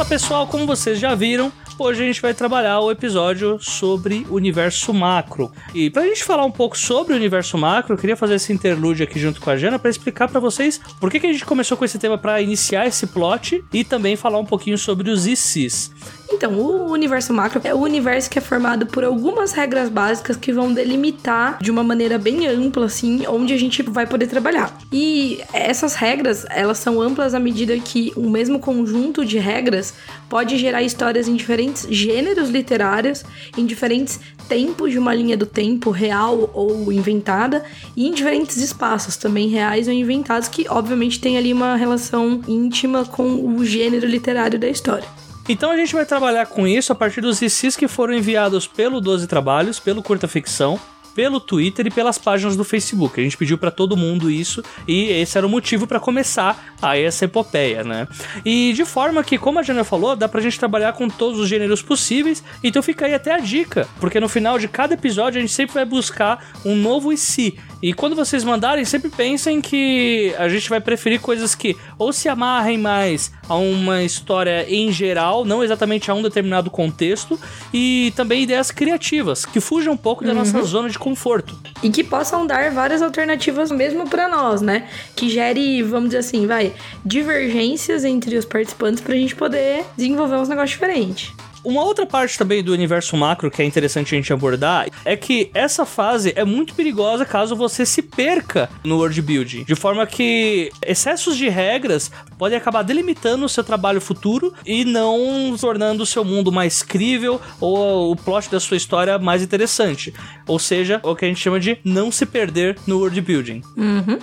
Pessoal, 0.09 0.47
como 0.47 0.65
vocês 0.65 0.97
já 0.97 1.13
viram, 1.13 1.53
hoje 1.77 2.01
a 2.01 2.05
gente 2.07 2.19
vai 2.19 2.33
trabalhar 2.33 2.79
o 2.79 2.89
episódio 2.89 3.59
sobre 3.61 4.25
universo 4.31 4.91
macro. 4.91 5.51
E 5.71 5.91
pra 5.91 6.01
gente 6.01 6.23
falar 6.23 6.43
um 6.45 6.51
pouco 6.51 6.75
sobre 6.75 7.13
o 7.13 7.15
universo 7.15 7.59
macro, 7.59 7.93
eu 7.93 7.97
queria 7.97 8.17
fazer 8.17 8.33
esse 8.33 8.51
interlúdio 8.51 9.03
aqui 9.03 9.19
junto 9.19 9.39
com 9.39 9.51
a 9.51 9.55
Jana 9.55 9.77
para 9.77 9.91
explicar 9.91 10.27
para 10.27 10.39
vocês 10.39 10.81
por 10.99 11.11
que, 11.11 11.19
que 11.19 11.27
a 11.27 11.31
gente 11.31 11.45
começou 11.45 11.77
com 11.77 11.85
esse 11.85 11.99
tema 11.99 12.17
para 12.17 12.41
iniciar 12.41 12.87
esse 12.87 13.05
plot 13.05 13.63
e 13.71 13.83
também 13.83 14.15
falar 14.15 14.39
um 14.39 14.45
pouquinho 14.45 14.79
sobre 14.79 15.11
os 15.11 15.27
ICs. 15.27 15.91
Então, 16.39 16.53
o 16.53 16.93
universo 16.93 17.33
macro 17.33 17.59
é 17.65 17.73
o 17.73 17.79
universo 17.79 18.29
que 18.29 18.39
é 18.39 18.41
formado 18.41 18.85
por 18.85 19.03
algumas 19.03 19.51
regras 19.51 19.89
básicas 19.89 20.37
que 20.37 20.53
vão 20.53 20.71
delimitar 20.71 21.59
de 21.61 21.69
uma 21.69 21.83
maneira 21.83 22.17
bem 22.17 22.47
ampla, 22.47 22.85
assim, 22.85 23.27
onde 23.27 23.53
a 23.53 23.57
gente 23.57 23.83
vai 23.83 24.07
poder 24.07 24.27
trabalhar. 24.27 24.73
E 24.89 25.41
essas 25.51 25.95
regras, 25.95 26.45
elas 26.49 26.77
são 26.77 27.01
amplas 27.01 27.33
à 27.33 27.41
medida 27.41 27.77
que 27.77 28.13
o 28.15 28.29
mesmo 28.29 28.57
conjunto 28.57 29.25
de 29.25 29.37
regras 29.37 29.93
pode 30.29 30.57
gerar 30.57 30.81
histórias 30.81 31.27
em 31.27 31.35
diferentes 31.35 31.85
gêneros 31.89 32.49
literários, 32.49 33.25
em 33.57 33.65
diferentes 33.65 34.17
tempos 34.47 34.93
de 34.93 34.97
uma 34.97 35.13
linha 35.13 35.35
do 35.35 35.45
tempo 35.45 35.91
real 35.91 36.49
ou 36.53 36.89
inventada, 36.89 37.65
e 37.97 38.07
em 38.07 38.13
diferentes 38.13 38.55
espaços 38.55 39.17
também 39.17 39.49
reais 39.49 39.89
ou 39.89 39.93
inventados, 39.93 40.47
que 40.47 40.65
obviamente 40.69 41.19
tem 41.19 41.37
ali 41.37 41.51
uma 41.51 41.75
relação 41.75 42.39
íntima 42.47 43.03
com 43.03 43.57
o 43.57 43.65
gênero 43.65 44.07
literário 44.07 44.57
da 44.57 44.69
história. 44.69 45.18
Então 45.49 45.71
a 45.71 45.75
gente 45.75 45.95
vai 45.95 46.05
trabalhar 46.05 46.45
com 46.45 46.67
isso 46.67 46.91
a 46.91 46.95
partir 46.95 47.21
dos 47.21 47.41
ICs 47.41 47.75
que 47.75 47.87
foram 47.87 48.13
enviados 48.13 48.67
pelo 48.67 49.01
12 49.01 49.25
Trabalhos, 49.25 49.79
pelo 49.79 50.03
Curta 50.03 50.27
Ficção, 50.27 50.79
pelo 51.15 51.39
Twitter 51.39 51.87
e 51.87 51.89
pelas 51.89 52.19
páginas 52.19 52.55
do 52.55 52.63
Facebook. 52.63 53.19
A 53.19 53.23
gente 53.23 53.35
pediu 53.35 53.57
para 53.57 53.71
todo 53.71 53.97
mundo 53.97 54.29
isso 54.29 54.63
e 54.87 55.05
esse 55.05 55.39
era 55.39 55.47
o 55.47 55.49
motivo 55.49 55.87
para 55.87 55.99
começar 55.99 56.75
a 56.79 56.97
essa 56.97 57.25
epopeia, 57.25 57.83
né? 57.83 58.07
E 58.45 58.73
de 58.73 58.85
forma 58.85 59.23
que, 59.23 59.39
como 59.39 59.57
a 59.57 59.63
Jana 59.63 59.83
falou, 59.83 60.15
dá 60.15 60.29
pra 60.29 60.39
gente 60.39 60.59
trabalhar 60.59 60.93
com 60.93 61.09
todos 61.09 61.39
os 61.39 61.49
gêneros 61.49 61.81
possíveis, 61.81 62.43
então 62.63 62.83
fica 62.83 63.07
aí 63.07 63.15
até 63.15 63.33
a 63.33 63.39
dica, 63.39 63.87
porque 63.99 64.19
no 64.19 64.29
final 64.29 64.59
de 64.59 64.67
cada 64.67 64.93
episódio 64.93 65.39
a 65.39 65.41
gente 65.41 65.51
sempre 65.51 65.73
vai 65.73 65.83
buscar 65.83 66.51
um 66.63 66.75
novo 66.75 67.11
IC. 67.11 67.57
E 67.81 67.93
quando 67.93 68.15
vocês 68.15 68.43
mandarem, 68.43 68.83
sempre 68.83 69.09
pensem 69.09 69.61
que 69.61 70.33
a 70.37 70.49
gente 70.49 70.69
vai 70.69 70.81
preferir 70.81 71.21
coisas 71.21 71.55
que 71.55 71.75
ou 71.97 72.11
se 72.11 72.27
amarrem 72.27 72.77
mais 72.77 73.31
a 73.47 73.55
uma 73.55 74.03
história 74.03 74.65
em 74.69 74.91
geral, 74.91 75.45
não 75.45 75.63
exatamente 75.63 76.11
a 76.11 76.13
um 76.13 76.21
determinado 76.21 76.69
contexto, 76.69 77.39
e 77.73 78.13
também 78.15 78.43
ideias 78.43 78.69
criativas, 78.69 79.45
que 79.45 79.59
fujam 79.59 79.93
um 79.93 79.97
pouco 79.97 80.25
da 80.25 80.33
nossa 80.33 80.61
zona 80.63 80.89
de 80.89 80.99
conforto. 80.99 81.57
E 81.81 81.89
que 81.89 82.03
possam 82.03 82.45
dar 82.45 82.71
várias 82.71 83.01
alternativas 83.01 83.71
mesmo 83.71 84.09
pra 84.09 84.27
nós, 84.27 84.61
né? 84.61 84.87
Que 85.15 85.29
gere, 85.29 85.81
vamos 85.83 86.09
dizer 86.09 86.19
assim, 86.19 86.45
vai, 86.45 86.73
divergências 87.05 88.03
entre 88.03 88.37
os 88.37 88.45
participantes 88.45 89.01
pra 89.01 89.15
gente 89.15 89.35
poder 89.35 89.85
desenvolver 89.95 90.35
uns 90.35 90.49
negócios 90.49 90.71
diferentes. 90.71 91.31
Uma 91.63 91.83
outra 91.83 92.05
parte 92.05 92.37
também 92.37 92.63
do 92.63 92.71
universo 92.71 93.15
macro 93.17 93.51
que 93.51 93.61
é 93.61 93.65
interessante 93.65 94.15
a 94.15 94.17
gente 94.17 94.31
abordar 94.31 94.87
é 95.03 95.15
que 95.15 95.51
essa 95.53 95.85
fase 95.85 96.33
é 96.35 96.45
muito 96.45 96.73
perigosa 96.73 97.25
caso 97.25 97.55
você 97.55 97.85
se 97.85 98.01
perca 98.01 98.69
no 98.83 98.97
world 98.97 99.21
building, 99.21 99.63
de 99.63 99.75
forma 99.75 100.05
que 100.05 100.71
excessos 100.85 101.35
de 101.37 101.49
regras 101.49 102.11
podem 102.37 102.57
acabar 102.57 102.83
delimitando 102.83 103.45
o 103.45 103.49
seu 103.49 103.63
trabalho 103.63 103.99
futuro 103.99 104.53
e 104.65 104.85
não 104.85 105.55
tornando 105.59 106.03
o 106.03 106.05
seu 106.05 106.23
mundo 106.23 106.51
mais 106.51 106.81
crível 106.81 107.41
ou 107.59 108.11
o 108.11 108.15
plot 108.15 108.49
da 108.49 108.59
sua 108.59 108.77
história 108.77 109.17
mais 109.19 109.41
interessante. 109.41 110.13
Ou 110.47 110.57
seja, 110.57 110.99
o 111.03 111.15
que 111.15 111.25
a 111.25 111.27
gente 111.27 111.39
chama 111.39 111.59
de 111.59 111.77
não 111.83 112.11
se 112.11 112.25
perder 112.25 112.77
no 112.87 112.99
world 112.99 113.19
building. 113.21 113.61
Uhum. 113.75 114.19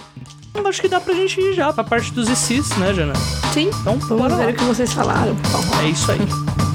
Acho 0.66 0.80
que 0.80 0.88
dá 0.88 0.98
pra 1.00 1.14
gente 1.14 1.38
ir 1.40 1.52
já 1.52 1.72
pra 1.72 1.84
parte 1.84 2.12
dos 2.12 2.28
ICs, 2.28 2.76
né, 2.78 2.92
Jana? 2.94 3.14
Sim. 3.52 3.68
Então, 3.80 3.98
Vamos 3.98 4.36
ver 4.36 4.44
lá. 4.46 4.50
o 4.50 4.54
que 4.54 4.64
vocês 4.64 4.92
falaram. 4.92 5.36
É 5.84 5.88
isso 5.88 6.10
aí. 6.10 6.65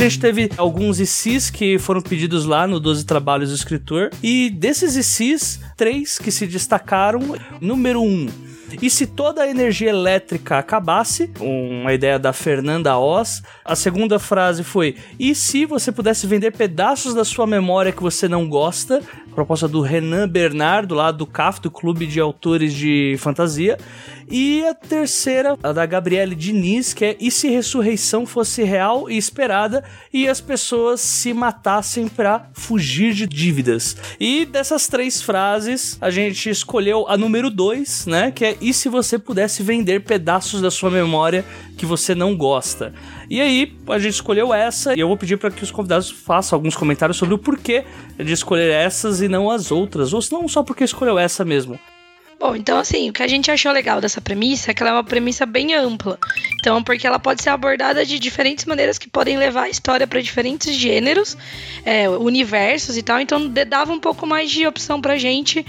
Gente 0.00 0.18
teve 0.18 0.50
alguns 0.56 0.98
ICs 0.98 1.50
que 1.50 1.78
foram 1.78 2.00
pedidos 2.00 2.46
lá 2.46 2.66
no 2.66 2.80
12 2.80 3.04
Trabalhos 3.04 3.50
do 3.50 3.54
Escritor. 3.54 4.08
E 4.22 4.48
desses 4.48 4.96
ICs, 4.96 5.60
três 5.76 6.18
que 6.18 6.32
se 6.32 6.46
destacaram. 6.46 7.20
Número 7.60 8.00
um. 8.00 8.26
E 8.80 8.88
se 8.88 9.06
toda 9.06 9.42
a 9.42 9.50
energia 9.50 9.90
elétrica 9.90 10.56
acabasse? 10.56 11.30
Uma 11.38 11.92
ideia 11.92 12.18
da 12.18 12.32
Fernanda 12.32 12.96
Oz. 12.98 13.42
A 13.62 13.76
segunda 13.76 14.18
frase 14.18 14.64
foi: 14.64 14.96
E 15.18 15.34
se 15.34 15.66
você 15.66 15.92
pudesse 15.92 16.26
vender 16.26 16.52
pedaços 16.52 17.12
da 17.12 17.22
sua 17.24 17.46
memória 17.46 17.92
que 17.92 18.02
você 18.02 18.26
não 18.26 18.48
gosta? 18.48 19.02
Proposta 19.34 19.68
do 19.68 19.80
Renan 19.80 20.28
Bernardo, 20.28 20.94
lá 20.94 21.10
do 21.10 21.26
CAF, 21.26 21.60
do 21.60 21.70
Clube 21.70 22.06
de 22.06 22.20
Autores 22.20 22.74
de 22.74 23.16
Fantasia. 23.18 23.78
E 24.30 24.64
a 24.64 24.74
terceira, 24.74 25.58
a 25.60 25.72
da 25.72 25.84
Gabriele 25.84 26.36
Diniz, 26.36 26.94
que 26.94 27.04
é 27.04 27.16
E 27.18 27.32
se 27.32 27.48
ressurreição 27.48 28.24
fosse 28.24 28.62
real 28.62 29.10
e 29.10 29.16
esperada 29.16 29.82
e 30.12 30.28
as 30.28 30.40
pessoas 30.40 31.00
se 31.00 31.34
matassem 31.34 32.06
pra 32.06 32.48
fugir 32.52 33.12
de 33.12 33.26
dívidas? 33.26 33.96
E 34.20 34.44
dessas 34.44 34.86
três 34.86 35.20
frases, 35.20 35.98
a 36.00 36.10
gente 36.10 36.48
escolheu 36.48 37.06
a 37.08 37.16
número 37.16 37.50
dois, 37.50 38.06
né? 38.06 38.30
Que 38.30 38.44
é 38.44 38.56
E 38.60 38.72
se 38.72 38.88
você 38.88 39.18
pudesse 39.18 39.64
vender 39.64 40.00
pedaços 40.04 40.60
da 40.60 40.70
sua 40.70 40.90
memória 40.90 41.44
que 41.80 41.86
você 41.86 42.14
não 42.14 42.36
gosta? 42.36 42.92
E 43.30 43.40
aí, 43.40 43.74
a 43.88 43.98
gente 43.98 44.12
escolheu 44.12 44.52
essa 44.52 44.94
e 44.94 45.00
eu 45.00 45.08
vou 45.08 45.16
pedir 45.16 45.38
para 45.38 45.50
que 45.50 45.64
os 45.64 45.70
convidados 45.70 46.10
façam 46.10 46.54
alguns 46.54 46.76
comentários 46.76 47.16
sobre 47.16 47.34
o 47.34 47.38
porquê 47.38 47.84
de 48.18 48.34
escolher 48.34 48.70
essas 48.70 49.22
e 49.22 49.28
não 49.28 49.50
as 49.50 49.72
outras, 49.72 50.12
ou 50.12 50.20
se 50.20 50.30
não 50.30 50.46
só 50.46 50.62
porque 50.62 50.84
escolheu 50.84 51.18
essa 51.18 51.42
mesmo. 51.42 51.80
Bom, 52.38 52.54
então 52.54 52.78
assim, 52.78 53.08
o 53.08 53.12
que 53.14 53.22
a 53.22 53.26
gente 53.26 53.50
achou 53.50 53.72
legal 53.72 53.98
dessa 53.98 54.20
premissa 54.20 54.70
é 54.70 54.74
que 54.74 54.82
ela 54.82 54.90
é 54.90 54.94
uma 54.94 55.04
premissa 55.04 55.46
bem 55.46 55.74
ampla. 55.74 56.18
Então, 56.58 56.82
porque 56.82 57.06
ela 57.06 57.18
pode 57.18 57.42
ser 57.42 57.48
abordada 57.48 58.04
de 58.04 58.18
diferentes 58.18 58.66
maneiras 58.66 58.98
que 58.98 59.08
podem 59.08 59.38
levar 59.38 59.62
a 59.62 59.68
história 59.70 60.06
para 60.06 60.20
diferentes 60.20 60.74
gêneros, 60.74 61.34
é, 61.82 62.10
universos 62.10 62.98
e 62.98 63.02
tal. 63.02 63.20
Então, 63.20 63.48
dava 63.48 63.90
um 63.90 64.00
pouco 64.00 64.26
mais 64.26 64.50
de 64.50 64.66
opção 64.66 65.00
pra 65.00 65.16
gente. 65.16 65.64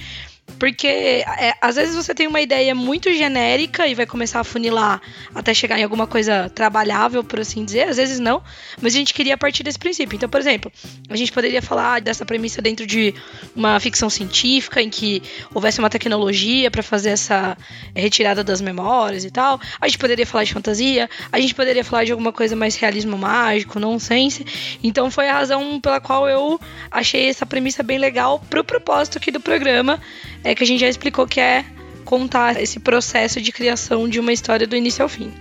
Porque 0.61 0.85
é, 0.85 1.55
às 1.59 1.75
vezes 1.75 1.95
você 1.95 2.13
tem 2.13 2.27
uma 2.27 2.39
ideia 2.39 2.75
muito 2.75 3.11
genérica 3.11 3.87
e 3.87 3.95
vai 3.95 4.05
começar 4.05 4.41
a 4.41 4.43
funilar 4.43 5.01
até 5.33 5.55
chegar 5.55 5.79
em 5.79 5.83
alguma 5.83 6.05
coisa 6.05 6.51
trabalhável, 6.53 7.23
por 7.23 7.39
assim 7.39 7.65
dizer. 7.65 7.89
Às 7.89 7.97
vezes 7.97 8.19
não, 8.19 8.43
mas 8.79 8.93
a 8.93 8.97
gente 8.99 9.11
queria 9.11 9.35
partir 9.35 9.63
desse 9.63 9.79
princípio. 9.79 10.15
Então, 10.15 10.29
por 10.29 10.39
exemplo, 10.39 10.71
a 11.09 11.15
gente 11.15 11.31
poderia 11.31 11.63
falar 11.63 11.99
dessa 11.99 12.23
premissa 12.27 12.61
dentro 12.61 12.85
de 12.85 13.11
uma 13.55 13.79
ficção 13.79 14.07
científica 14.07 14.79
em 14.79 14.91
que 14.91 15.23
houvesse 15.51 15.79
uma 15.79 15.89
tecnologia 15.89 16.69
para 16.69 16.83
fazer 16.83 17.09
essa 17.09 17.57
retirada 17.95 18.43
das 18.43 18.61
memórias 18.61 19.25
e 19.25 19.31
tal. 19.31 19.59
A 19.81 19.87
gente 19.87 19.97
poderia 19.97 20.27
falar 20.27 20.43
de 20.43 20.53
fantasia, 20.53 21.09
a 21.31 21.39
gente 21.39 21.55
poderia 21.55 21.83
falar 21.83 22.03
de 22.03 22.11
alguma 22.11 22.31
coisa 22.31 22.55
mais 22.55 22.75
realismo 22.75 23.17
mágico, 23.17 23.79
nonsense. 23.79 24.45
Então 24.83 25.09
foi 25.09 25.27
a 25.27 25.33
razão 25.33 25.81
pela 25.81 25.99
qual 25.99 26.29
eu 26.29 26.61
achei 26.91 27.29
essa 27.29 27.47
premissa 27.47 27.81
bem 27.81 27.97
legal 27.97 28.37
pro 28.47 28.63
propósito 28.63 29.17
aqui 29.17 29.31
do 29.31 29.39
programa, 29.39 29.99
é 30.43 30.53
que 30.55 30.63
a 30.63 30.67
gente 30.67 30.79
já 30.81 30.87
explicou 30.87 31.27
que 31.27 31.39
é 31.39 31.65
contar 32.05 32.61
esse 32.61 32.79
processo 32.79 33.39
de 33.41 33.51
criação 33.51 34.07
de 34.09 34.19
uma 34.19 34.33
história 34.33 34.67
do 34.67 34.75
início 34.75 35.03
ao 35.03 35.09
fim. 35.09 35.31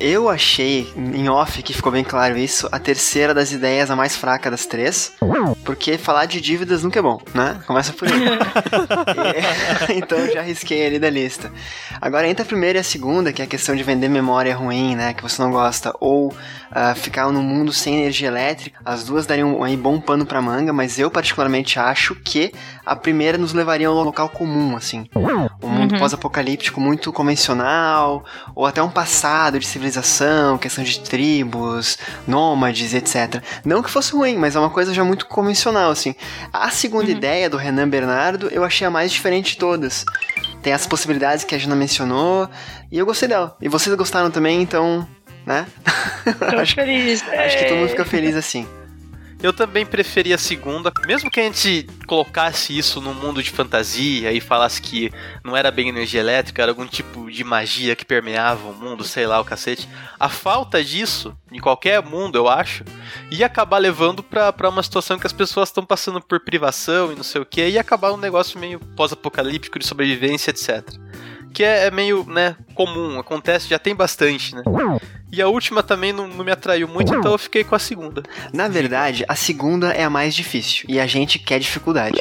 Eu 0.00 0.30
achei, 0.30 0.90
em 0.96 1.28
off, 1.28 1.62
que 1.62 1.74
ficou 1.74 1.92
bem 1.92 2.02
claro 2.02 2.38
isso, 2.38 2.66
a 2.72 2.78
terceira 2.78 3.34
das 3.34 3.52
ideias, 3.52 3.90
a 3.90 3.96
mais 3.96 4.16
fraca 4.16 4.50
das 4.50 4.64
três. 4.64 5.12
Porque 5.62 5.98
falar 5.98 6.24
de 6.24 6.40
dívidas 6.40 6.82
nunca 6.82 6.98
é 6.98 7.02
bom, 7.02 7.20
né? 7.34 7.60
Começa 7.66 7.92
por 7.92 8.08
aí. 8.08 8.14
E- 9.90 9.92
então 10.00 10.16
eu 10.16 10.32
já 10.32 10.40
risquei 10.40 10.86
ali 10.86 10.98
da 10.98 11.10
lista. 11.10 11.52
Agora 12.00 12.26
entra 12.26 12.42
a 12.44 12.48
primeira 12.48 12.78
e 12.78 12.80
a 12.80 12.84
segunda, 12.84 13.30
que 13.30 13.42
é 13.42 13.44
a 13.44 13.48
questão 13.48 13.76
de 13.76 13.82
vender 13.82 14.08
memória 14.08 14.56
ruim, 14.56 14.96
né? 14.96 15.12
Que 15.12 15.22
você 15.22 15.42
não 15.42 15.50
gosta. 15.50 15.94
Ou 16.00 16.34
ah, 16.70 16.94
ficar 16.94 17.30
num 17.30 17.42
mundo 17.42 17.72
sem 17.72 18.00
energia 18.00 18.28
elétrica. 18.28 18.80
As 18.84 19.04
duas 19.04 19.26
dariam 19.26 19.62
aí 19.62 19.76
bom 19.76 20.00
pano 20.00 20.24
pra 20.24 20.40
manga, 20.40 20.72
mas 20.72 20.98
eu 20.98 21.10
particularmente 21.10 21.78
acho 21.78 22.14
que 22.14 22.52
a 22.84 22.94
primeira 22.96 23.36
nos 23.36 23.52
levaria 23.52 23.88
a 23.88 23.92
um 23.92 24.02
local 24.02 24.28
comum, 24.28 24.76
assim. 24.76 25.06
Um 25.62 25.68
mundo 25.68 25.98
pós-apocalíptico 25.98 26.80
muito 26.80 27.12
convencional, 27.12 28.24
ou 28.54 28.66
até 28.66 28.82
um 28.82 28.90
passado 28.90 29.58
de 29.58 29.66
civilização, 29.66 30.58
questão 30.58 30.84
de 30.84 31.00
tribos, 31.00 31.98
nômades, 32.26 32.94
etc. 32.94 33.42
Não 33.64 33.82
que 33.82 33.90
fosse 33.90 34.12
ruim, 34.12 34.36
mas 34.36 34.56
é 34.56 34.60
uma 34.60 34.70
coisa 34.70 34.94
já 34.94 35.04
muito 35.04 35.26
convencional, 35.26 35.90
assim. 35.90 36.14
A 36.52 36.70
segunda 36.70 37.10
ideia 37.10 37.50
do 37.50 37.56
Renan 37.56 37.88
Bernardo 37.88 38.48
eu 38.50 38.64
achei 38.64 38.86
a 38.86 38.90
mais 38.90 39.12
diferente 39.12 39.52
de 39.52 39.58
todas. 39.58 40.04
Tem 40.62 40.72
as 40.72 40.86
possibilidades 40.86 41.44
que 41.44 41.54
a 41.54 41.58
Jana 41.58 41.74
mencionou, 41.74 42.48
e 42.92 42.98
eu 42.98 43.06
gostei 43.06 43.28
dela. 43.28 43.56
E 43.60 43.68
vocês 43.68 43.94
gostaram 43.96 44.30
também, 44.30 44.60
então, 44.60 45.06
né? 45.46 45.66
acho, 46.60 46.74
feliz. 46.74 47.22
acho 47.22 47.58
que 47.58 47.64
todo 47.64 47.78
mundo 47.78 47.88
fica 47.88 48.04
feliz 48.04 48.34
assim. 48.36 48.66
Eu 49.42 49.54
também 49.54 49.86
preferia 49.86 50.34
a 50.34 50.38
segunda, 50.38 50.92
mesmo 51.06 51.30
que 51.30 51.40
a 51.40 51.42
gente 51.44 51.86
colocasse 52.06 52.76
isso 52.76 53.00
num 53.00 53.14
mundo 53.14 53.42
de 53.42 53.50
fantasia 53.50 54.30
e 54.32 54.38
falasse 54.38 54.82
que 54.82 55.10
não 55.42 55.56
era 55.56 55.70
bem 55.70 55.88
energia 55.88 56.20
elétrica, 56.20 56.60
era 56.60 56.70
algum 56.70 56.86
tipo 56.86 57.30
de 57.30 57.42
magia 57.42 57.96
que 57.96 58.04
permeava 58.04 58.68
o 58.68 58.74
mundo, 58.74 59.02
sei 59.02 59.26
lá, 59.26 59.40
o 59.40 59.44
cacete. 59.44 59.88
A 60.18 60.28
falta 60.28 60.84
disso, 60.84 61.34
em 61.50 61.58
qualquer 61.58 62.02
mundo, 62.04 62.36
eu 62.36 62.48
acho, 62.48 62.84
ia 63.30 63.46
acabar 63.46 63.78
levando 63.78 64.22
pra, 64.22 64.52
pra 64.52 64.68
uma 64.68 64.82
situação 64.82 65.18
que 65.18 65.26
as 65.26 65.32
pessoas 65.32 65.70
estão 65.70 65.86
passando 65.86 66.20
por 66.20 66.40
privação 66.40 67.10
e 67.10 67.16
não 67.16 67.24
sei 67.24 67.40
o 67.40 67.46
que, 67.46 67.62
e 67.62 67.70
ia 67.70 67.80
acabar 67.80 68.12
um 68.12 68.18
negócio 68.18 68.60
meio 68.60 68.78
pós-apocalíptico 68.78 69.78
de 69.78 69.86
sobrevivência, 69.86 70.50
etc. 70.50 70.86
Que 71.52 71.64
é, 71.64 71.86
é 71.86 71.90
meio, 71.90 72.24
né, 72.24 72.54
comum, 72.74 73.18
acontece, 73.18 73.68
já 73.68 73.78
tem 73.78 73.94
bastante, 73.94 74.54
né? 74.54 74.62
E 75.32 75.40
a 75.42 75.48
última 75.48 75.82
também 75.82 76.12
não, 76.12 76.26
não 76.26 76.44
me 76.44 76.50
atraiu 76.50 76.88
muito, 76.88 77.14
então 77.14 77.32
eu 77.32 77.38
fiquei 77.38 77.62
com 77.64 77.74
a 77.74 77.78
segunda. 77.78 78.22
Na 78.52 78.68
verdade, 78.68 79.24
a 79.28 79.34
segunda 79.36 79.92
é 79.92 80.04
a 80.04 80.10
mais 80.10 80.34
difícil, 80.34 80.84
e 80.88 80.98
a 81.00 81.06
gente 81.06 81.38
quer 81.38 81.58
dificuldade, 81.58 82.18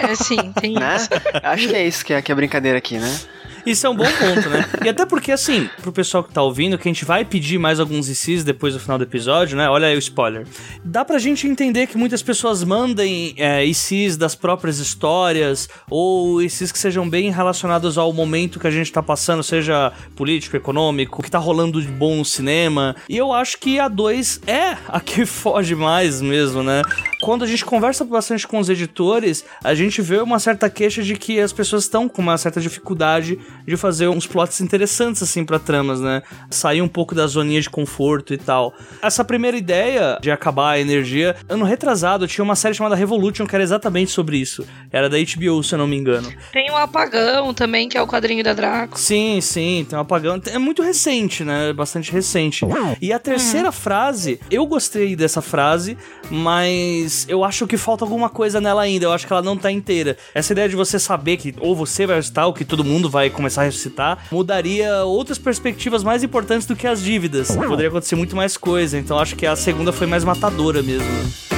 É 0.00 0.14
sim, 0.14 0.52
tem 0.52 0.74
né? 0.74 0.96
isso. 0.96 1.08
Acho 1.42 1.68
que 1.68 1.74
é 1.74 1.86
isso 1.86 2.04
que 2.04 2.12
é, 2.12 2.20
que 2.20 2.30
é 2.30 2.34
a 2.34 2.36
brincadeira 2.36 2.78
aqui, 2.78 2.98
né? 2.98 3.18
Isso 3.66 3.84
é 3.84 3.90
um 3.90 3.96
bom 3.96 4.04
ponto, 4.04 4.48
né? 4.48 4.64
E 4.84 4.88
até 4.88 5.04
porque, 5.04 5.32
assim, 5.32 5.68
pro 5.82 5.90
pessoal 5.90 6.22
que 6.22 6.32
tá 6.32 6.40
ouvindo, 6.40 6.78
que 6.78 6.88
a 6.88 6.92
gente 6.92 7.04
vai 7.04 7.24
pedir 7.24 7.58
mais 7.58 7.80
alguns 7.80 8.08
ICs 8.08 8.44
depois 8.44 8.74
do 8.74 8.80
final 8.80 8.96
do 8.96 9.02
episódio, 9.02 9.56
né? 9.56 9.68
Olha 9.68 9.88
aí 9.88 9.96
o 9.96 9.98
spoiler. 9.98 10.46
Dá 10.84 11.04
pra 11.04 11.18
gente 11.18 11.48
entender 11.48 11.88
que 11.88 11.98
muitas 11.98 12.22
pessoas 12.22 12.62
mandem 12.62 13.34
é, 13.36 13.64
ICs 13.66 14.16
das 14.16 14.36
próprias 14.36 14.78
histórias, 14.78 15.68
ou 15.90 16.40
ICs 16.40 16.70
que 16.70 16.78
sejam 16.78 17.08
bem 17.10 17.30
relacionados 17.32 17.98
ao 17.98 18.12
momento 18.12 18.60
que 18.60 18.68
a 18.68 18.70
gente 18.70 18.92
tá 18.92 19.02
passando, 19.02 19.42
seja 19.42 19.92
político, 20.14 20.56
econômico, 20.56 21.20
que 21.20 21.30
tá 21.30 21.38
rolando 21.38 21.82
de 21.82 21.88
bom 21.88 22.16
no 22.16 22.24
cinema. 22.24 22.94
E 23.08 23.16
eu 23.16 23.32
acho 23.32 23.58
que 23.58 23.80
a 23.80 23.88
2 23.88 24.42
é 24.46 24.76
a 24.86 25.00
que 25.00 25.26
foge 25.26 25.74
mais 25.74 26.22
mesmo, 26.22 26.62
né? 26.62 26.82
quando 27.26 27.42
a 27.42 27.46
gente 27.46 27.64
conversa 27.64 28.04
bastante 28.04 28.46
com 28.46 28.58
os 28.58 28.68
editores, 28.68 29.44
a 29.64 29.74
gente 29.74 30.00
vê 30.00 30.20
uma 30.20 30.38
certa 30.38 30.68
queixa 30.70 31.02
de 31.02 31.16
que 31.16 31.40
as 31.40 31.52
pessoas 31.52 31.82
estão 31.82 32.08
com 32.08 32.22
uma 32.22 32.38
certa 32.38 32.60
dificuldade 32.60 33.38
de 33.66 33.76
fazer 33.76 34.08
uns 34.08 34.26
plots 34.26 34.60
interessantes 34.60 35.22
assim 35.22 35.44
para 35.44 35.58
tramas, 35.58 36.00
né? 36.00 36.22
Sair 36.50 36.82
um 36.82 36.88
pouco 36.88 37.14
da 37.14 37.26
zoninha 37.26 37.60
de 37.60 37.70
conforto 37.70 38.32
e 38.34 38.38
tal. 38.38 38.74
Essa 39.02 39.24
primeira 39.24 39.56
ideia 39.56 40.18
de 40.20 40.30
acabar 40.30 40.72
a 40.72 40.78
energia, 40.78 41.36
ano 41.48 41.64
retrasado 41.64 42.26
tinha 42.26 42.44
uma 42.44 42.56
série 42.56 42.74
chamada 42.74 42.94
Revolution 42.94 43.46
que 43.46 43.54
era 43.54 43.64
exatamente 43.64 44.10
sobre 44.10 44.38
isso. 44.38 44.66
Era 44.92 45.08
da 45.08 45.16
HBO, 45.16 45.62
se 45.62 45.74
eu 45.74 45.78
não 45.78 45.86
me 45.86 45.96
engano. 45.96 46.32
Tem 46.52 46.70
um 46.70 46.76
apagão 46.76 47.52
também, 47.52 47.88
que 47.88 47.98
é 47.98 48.02
o 48.02 48.06
quadrinho 48.06 48.44
da 48.44 48.52
Draco. 48.52 48.98
Sim, 48.98 49.40
sim, 49.40 49.86
tem 49.88 49.98
um 49.98 50.02
apagão. 50.02 50.40
É 50.46 50.58
muito 50.58 50.82
recente, 50.82 51.44
né? 51.44 51.72
Bastante 51.72 52.12
recente. 52.12 52.64
E 53.00 53.12
a 53.12 53.18
terceira 53.18 53.68
uhum. 53.68 53.72
frase, 53.72 54.40
eu 54.50 54.66
gostei 54.66 55.16
dessa 55.16 55.42
frase, 55.42 55.96
mas 56.30 57.26
eu 57.28 57.44
acho 57.44 57.66
que 57.66 57.76
falta 57.76 58.04
alguma 58.04 58.28
coisa 58.28 58.60
nela 58.60 58.82
ainda. 58.82 59.06
Eu 59.06 59.12
acho 59.12 59.26
que 59.26 59.32
ela 59.32 59.42
não 59.42 59.56
tá 59.56 59.70
inteira. 59.70 60.16
Essa 60.34 60.52
ideia 60.52 60.68
de 60.68 60.76
você 60.76 60.98
saber 60.98 61.36
que 61.36 61.54
ou 61.60 61.74
você 61.74 62.06
vai 62.06 62.16
ressuscitar 62.16 62.46
ou 62.46 62.52
que 62.52 62.64
todo 62.64 62.84
mundo 62.84 63.08
vai 63.08 63.30
começar 63.30 63.45
a 63.46 63.62
ressuscitar 63.62 64.26
mudaria 64.30 65.04
outras 65.04 65.38
perspectivas 65.38 66.02
mais 66.02 66.22
importantes 66.22 66.66
do 66.66 66.76
que 66.76 66.86
as 66.86 67.02
dívidas. 67.02 67.54
Poderia 67.54 67.88
acontecer 67.88 68.16
muito 68.16 68.36
mais 68.36 68.56
coisa. 68.56 68.98
Então 68.98 69.18
acho 69.18 69.36
que 69.36 69.46
a 69.46 69.56
segunda 69.56 69.92
foi 69.92 70.06
mais 70.06 70.24
matadora 70.24 70.82
mesmo. 70.82 71.55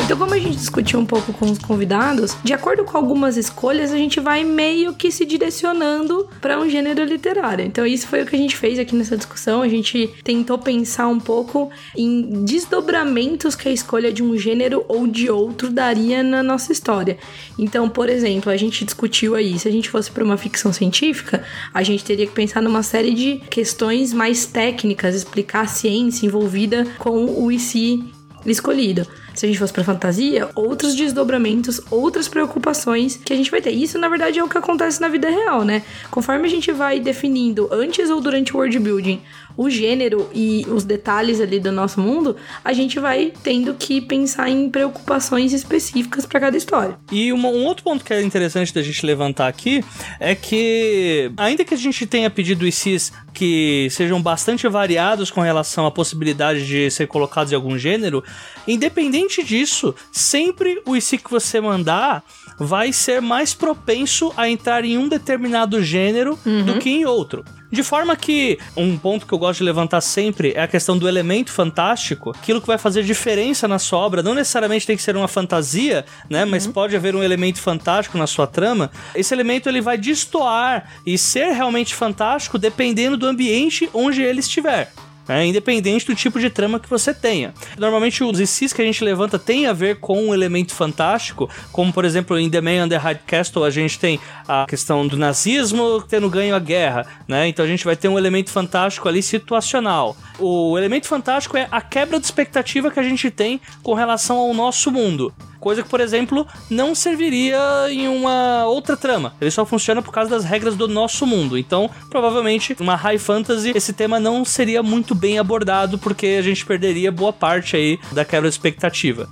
Então, 0.00 0.16
como 0.16 0.32
a 0.32 0.38
gente 0.38 0.56
discutiu 0.56 0.98
um 0.98 1.04
pouco 1.04 1.34
com 1.34 1.50
os 1.50 1.58
convidados, 1.58 2.34
de 2.42 2.54
acordo 2.54 2.82
com 2.82 2.96
algumas 2.96 3.36
escolhas, 3.36 3.92
a 3.92 3.96
gente 3.96 4.20
vai 4.20 4.42
meio 4.42 4.94
que 4.94 5.10
se 5.10 5.26
direcionando 5.26 6.28
para 6.40 6.58
um 6.58 6.68
gênero 6.68 7.04
literário. 7.04 7.64
Então, 7.64 7.86
isso 7.86 8.08
foi 8.08 8.22
o 8.22 8.26
que 8.26 8.34
a 8.34 8.38
gente 8.38 8.56
fez 8.56 8.78
aqui 8.78 8.96
nessa 8.96 9.18
discussão. 9.18 9.60
A 9.60 9.68
gente 9.68 10.10
tentou 10.24 10.58
pensar 10.58 11.08
um 11.08 11.20
pouco 11.20 11.70
em 11.94 12.42
desdobramentos 12.42 13.54
que 13.54 13.68
a 13.68 13.72
escolha 13.72 14.10
de 14.10 14.22
um 14.22 14.36
gênero 14.36 14.82
ou 14.88 15.06
de 15.06 15.30
outro 15.30 15.70
daria 15.70 16.22
na 16.22 16.42
nossa 16.42 16.72
história. 16.72 17.18
Então, 17.58 17.88
por 17.88 18.08
exemplo, 18.08 18.50
a 18.50 18.56
gente 18.56 18.86
discutiu 18.86 19.34
aí, 19.34 19.58
se 19.58 19.68
a 19.68 19.72
gente 19.72 19.90
fosse 19.90 20.10
para 20.10 20.24
uma 20.24 20.38
ficção 20.38 20.72
científica, 20.72 21.44
a 21.72 21.82
gente 21.82 22.02
teria 22.02 22.26
que 22.26 22.32
pensar 22.32 22.62
numa 22.62 22.82
série 22.82 23.12
de 23.12 23.42
questões 23.50 24.12
mais 24.12 24.46
técnicas, 24.46 25.14
explicar 25.14 25.62
a 25.62 25.66
ciência 25.66 26.26
envolvida 26.26 26.86
com 26.98 27.26
o 27.26 27.52
IC 27.52 28.02
escolhido 28.46 29.06
se 29.34 29.46
a 29.46 29.48
gente 29.48 29.58
fosse 29.58 29.72
pra 29.72 29.84
fantasia, 29.84 30.48
outros 30.54 30.94
desdobramentos, 30.94 31.80
outras 31.90 32.28
preocupações 32.28 33.16
que 33.16 33.32
a 33.32 33.36
gente 33.36 33.50
vai 33.50 33.60
ter. 33.60 33.70
Isso, 33.70 33.98
na 33.98 34.08
verdade, 34.08 34.38
é 34.38 34.44
o 34.44 34.48
que 34.48 34.58
acontece 34.58 35.00
na 35.00 35.08
vida 35.08 35.28
real, 35.28 35.64
né? 35.64 35.82
Conforme 36.10 36.46
a 36.46 36.50
gente 36.50 36.70
vai 36.72 37.00
definindo, 37.00 37.68
antes 37.70 38.10
ou 38.10 38.20
durante 38.20 38.54
o 38.54 38.58
world 38.58 38.78
building, 38.78 39.20
o 39.56 39.68
gênero 39.68 40.28
e 40.34 40.66
os 40.68 40.84
detalhes 40.84 41.40
ali 41.40 41.60
do 41.60 41.70
nosso 41.70 42.00
mundo, 42.00 42.36
a 42.64 42.72
gente 42.72 42.98
vai 42.98 43.32
tendo 43.42 43.74
que 43.74 44.00
pensar 44.00 44.48
em 44.48 44.68
preocupações 44.70 45.52
específicas 45.52 46.26
para 46.26 46.40
cada 46.40 46.56
história. 46.56 46.98
E 47.10 47.32
um, 47.32 47.46
um, 47.46 47.64
outro 47.64 47.84
ponto 47.84 48.04
que 48.04 48.12
é 48.12 48.22
interessante 48.22 48.72
da 48.74 48.82
gente 48.82 49.04
levantar 49.04 49.48
aqui 49.48 49.84
é 50.18 50.34
que, 50.34 51.30
ainda 51.36 51.64
que 51.64 51.74
a 51.74 51.76
gente 51.76 52.06
tenha 52.06 52.30
pedido 52.30 52.66
ICs 52.66 53.12
que 53.32 53.88
sejam 53.90 54.20
bastante 54.20 54.68
variados 54.68 55.30
com 55.30 55.40
relação 55.40 55.86
à 55.86 55.90
possibilidade 55.90 56.66
de 56.66 56.90
ser 56.90 57.06
colocados 57.06 57.52
em 57.52 57.56
algum 57.56 57.78
gênero, 57.78 58.22
independente 58.66 59.21
disso, 59.28 59.94
sempre 60.10 60.82
o 60.86 60.96
IC 60.96 61.18
que 61.18 61.30
você 61.30 61.60
mandar 61.60 62.22
vai 62.58 62.92
ser 62.92 63.20
mais 63.20 63.54
propenso 63.54 64.32
a 64.36 64.48
entrar 64.48 64.84
em 64.84 64.98
um 64.98 65.08
determinado 65.08 65.82
gênero 65.82 66.38
uhum. 66.44 66.64
do 66.64 66.78
que 66.78 66.90
em 66.90 67.04
outro. 67.04 67.44
De 67.70 67.82
forma 67.82 68.14
que 68.14 68.58
um 68.76 68.98
ponto 68.98 69.26
que 69.26 69.32
eu 69.32 69.38
gosto 69.38 69.60
de 69.60 69.64
levantar 69.64 70.02
sempre 70.02 70.52
é 70.54 70.62
a 70.62 70.68
questão 70.68 70.98
do 70.98 71.08
elemento 71.08 71.50
fantástico, 71.50 72.30
aquilo 72.30 72.60
que 72.60 72.66
vai 72.66 72.76
fazer 72.76 73.02
diferença 73.02 73.66
na 73.66 73.78
sua 73.78 73.98
obra, 73.98 74.22
não 74.22 74.34
necessariamente 74.34 74.86
tem 74.86 74.94
que 74.94 75.02
ser 75.02 75.16
uma 75.16 75.26
fantasia, 75.26 76.04
né, 76.28 76.44
uhum. 76.44 76.50
mas 76.50 76.66
pode 76.66 76.94
haver 76.94 77.16
um 77.16 77.22
elemento 77.22 77.60
fantástico 77.60 78.18
na 78.18 78.26
sua 78.26 78.46
trama. 78.46 78.90
Esse 79.14 79.32
elemento 79.32 79.70
ele 79.70 79.80
vai 79.80 79.96
destoar 79.96 80.90
e 81.06 81.16
ser 81.16 81.52
realmente 81.52 81.94
fantástico 81.94 82.58
dependendo 82.58 83.16
do 83.16 83.26
ambiente 83.26 83.88
onde 83.94 84.22
ele 84.22 84.40
estiver 84.40 84.92
é, 85.28 85.44
independente 85.44 86.06
do 86.06 86.14
tipo 86.14 86.38
de 86.40 86.50
trama 86.50 86.80
que 86.80 86.88
você 86.88 87.14
tenha. 87.14 87.54
Normalmente 87.78 88.22
os 88.24 88.40
ICs 88.40 88.72
que 88.72 88.82
a 88.82 88.84
gente 88.84 89.04
levanta 89.04 89.38
tem 89.38 89.66
a 89.66 89.72
ver 89.72 89.96
com 89.98 90.28
um 90.28 90.34
elemento 90.34 90.74
fantástico, 90.74 91.48
como 91.70 91.92
por 91.92 92.04
exemplo 92.04 92.38
em 92.38 92.50
The 92.50 92.60
Man 92.60 92.84
on 92.84 92.88
the 92.88 92.96
High 92.96 93.20
Castle 93.26 93.64
a 93.64 93.70
gente 93.70 93.98
tem 93.98 94.20
a 94.46 94.66
questão 94.68 95.06
do 95.06 95.16
nazismo 95.16 96.02
tendo 96.08 96.28
ganho 96.28 96.54
a 96.54 96.58
guerra, 96.58 97.06
né? 97.28 97.48
Então 97.48 97.64
a 97.64 97.68
gente 97.68 97.84
vai 97.84 97.96
ter 97.96 98.08
um 98.08 98.18
elemento 98.18 98.50
fantástico 98.50 99.08
ali 99.08 99.22
situacional. 99.22 100.16
O 100.38 100.76
elemento 100.76 101.06
fantástico 101.06 101.56
é 101.56 101.68
a 101.70 101.80
quebra 101.80 102.18
de 102.18 102.24
expectativa 102.24 102.90
que 102.90 103.00
a 103.00 103.02
gente 103.02 103.30
tem 103.30 103.60
com 103.82 103.94
relação 103.94 104.36
ao 104.36 104.52
nosso 104.54 104.90
mundo. 104.90 105.32
Coisa 105.62 105.80
que, 105.80 105.88
por 105.88 106.00
exemplo, 106.00 106.44
não 106.68 106.92
serviria 106.92 107.56
em 107.88 108.08
uma 108.08 108.66
outra 108.66 108.96
trama. 108.96 109.32
Ele 109.40 109.48
só 109.48 109.64
funciona 109.64 110.02
por 110.02 110.10
causa 110.10 110.28
das 110.28 110.44
regras 110.44 110.74
do 110.74 110.88
nosso 110.88 111.24
mundo. 111.24 111.56
Então, 111.56 111.88
provavelmente, 112.10 112.74
uma 112.80 112.96
high 112.96 113.16
fantasy, 113.16 113.70
esse 113.72 113.92
tema 113.92 114.18
não 114.18 114.44
seria 114.44 114.82
muito 114.82 115.14
bem 115.14 115.38
abordado, 115.38 115.98
porque 115.98 116.36
a 116.36 116.42
gente 116.42 116.66
perderia 116.66 117.12
boa 117.12 117.32
parte 117.32 117.76
aí 117.76 117.96
da 118.10 118.24
quebra 118.24 118.50
de 118.50 118.54
expectativa. 118.56 119.28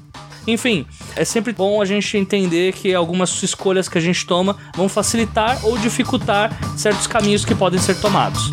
Enfim, 0.47 0.87
é 1.17 1.25
sempre 1.25 1.53
bom 1.53 1.83
a 1.83 1.85
gente 1.85 2.17
entender 2.17 2.75
que 2.75 2.95
algumas 2.95 3.43
escolhas 3.43 3.89
que 3.89 3.99
a 3.99 4.01
gente 4.01 4.25
toma 4.25 4.57
vão 4.77 4.89
facilitar 4.89 5.59
ou 5.67 5.77
dificultar 5.79 6.57
certos 6.79 7.09
caminhos 7.09 7.45
que 7.45 7.57
podem 7.57 7.81
ser 7.81 8.01
tomados. 8.01 8.51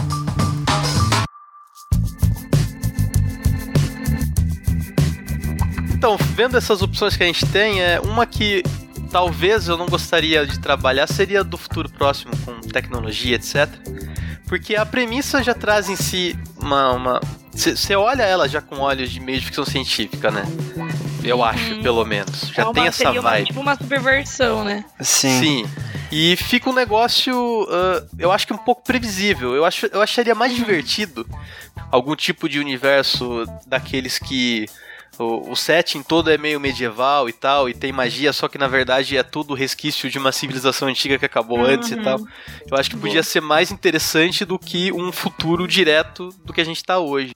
Então, 6.07 6.15
vendo 6.17 6.55
essas 6.55 6.81
opções 6.81 7.17
que 7.17 7.23
a 7.23 7.25
gente 7.25 7.45
tem, 7.47 7.81
é 7.81 7.99
uma 7.99 8.25
que 8.25 8.63
talvez 9.11 9.67
eu 9.67 9.75
não 9.75 9.87
gostaria 9.87 10.47
de 10.47 10.57
trabalhar 10.57 11.05
seria 11.05 11.43
do 11.43 11.57
futuro 11.57 11.89
próximo 11.89 12.31
com 12.45 12.61
tecnologia, 12.61 13.35
etc. 13.35 13.67
Porque 14.45 14.77
a 14.77 14.85
premissa 14.85 15.43
já 15.43 15.53
traz 15.53 15.89
em 15.89 15.97
si 15.97 16.39
uma. 16.61 17.19
Você 17.51 17.93
olha 17.93 18.23
ela 18.23 18.47
já 18.47 18.61
com 18.61 18.77
olhos 18.77 19.11
de 19.11 19.19
meio 19.19 19.37
de 19.37 19.47
ficção 19.47 19.65
científica, 19.65 20.31
né? 20.31 20.43
Eu 21.25 21.43
acho, 21.43 21.73
uhum. 21.73 21.83
pelo 21.83 22.05
menos. 22.05 22.53
Já 22.55 22.61
é 22.61 22.65
uma, 22.65 22.73
tem 22.73 22.87
essa 22.87 23.11
vibe. 23.11 23.19
Uma, 23.19 23.43
tipo 23.43 23.59
uma 23.59 23.75
subversão, 23.75 24.63
né? 24.63 24.85
Sim. 25.01 25.39
Sim. 25.41 25.69
E 26.09 26.37
fica 26.37 26.69
um 26.69 26.73
negócio, 26.73 27.35
uh, 27.63 28.07
eu 28.17 28.31
acho 28.31 28.47
que 28.47 28.53
um 28.53 28.57
pouco 28.57 28.81
previsível. 28.81 29.53
Eu, 29.53 29.65
acho, 29.65 29.87
eu 29.87 30.01
acharia 30.01 30.33
mais 30.33 30.53
uhum. 30.53 30.59
divertido 30.59 31.27
algum 31.91 32.15
tipo 32.15 32.47
de 32.47 32.61
universo 32.61 33.43
daqueles 33.67 34.17
que 34.17 34.67
o, 35.19 35.51
o 35.51 35.55
setting 35.55 36.03
todo 36.03 36.29
é 36.29 36.37
meio 36.37 36.59
medieval 36.59 37.27
e 37.27 37.33
tal, 37.33 37.69
e 37.69 37.73
tem 37.73 37.91
magia, 37.91 38.31
só 38.33 38.47
que 38.47 38.57
na 38.57 38.67
verdade 38.67 39.17
é 39.17 39.23
tudo 39.23 39.53
resquício 39.53 40.09
de 40.09 40.17
uma 40.17 40.31
civilização 40.31 40.87
antiga 40.87 41.17
que 41.17 41.25
acabou 41.25 41.59
uhum. 41.59 41.65
antes 41.65 41.91
e 41.91 41.97
tal. 41.97 42.19
Eu 42.69 42.77
acho 42.77 42.89
que 42.89 42.97
podia 42.97 43.23
ser 43.23 43.41
mais 43.41 43.71
interessante 43.71 44.45
do 44.45 44.57
que 44.59 44.91
um 44.91 45.11
futuro 45.11 45.67
direto 45.67 46.29
do 46.43 46.53
que 46.53 46.61
a 46.61 46.65
gente 46.65 46.83
tá 46.83 46.99
hoje. 46.99 47.31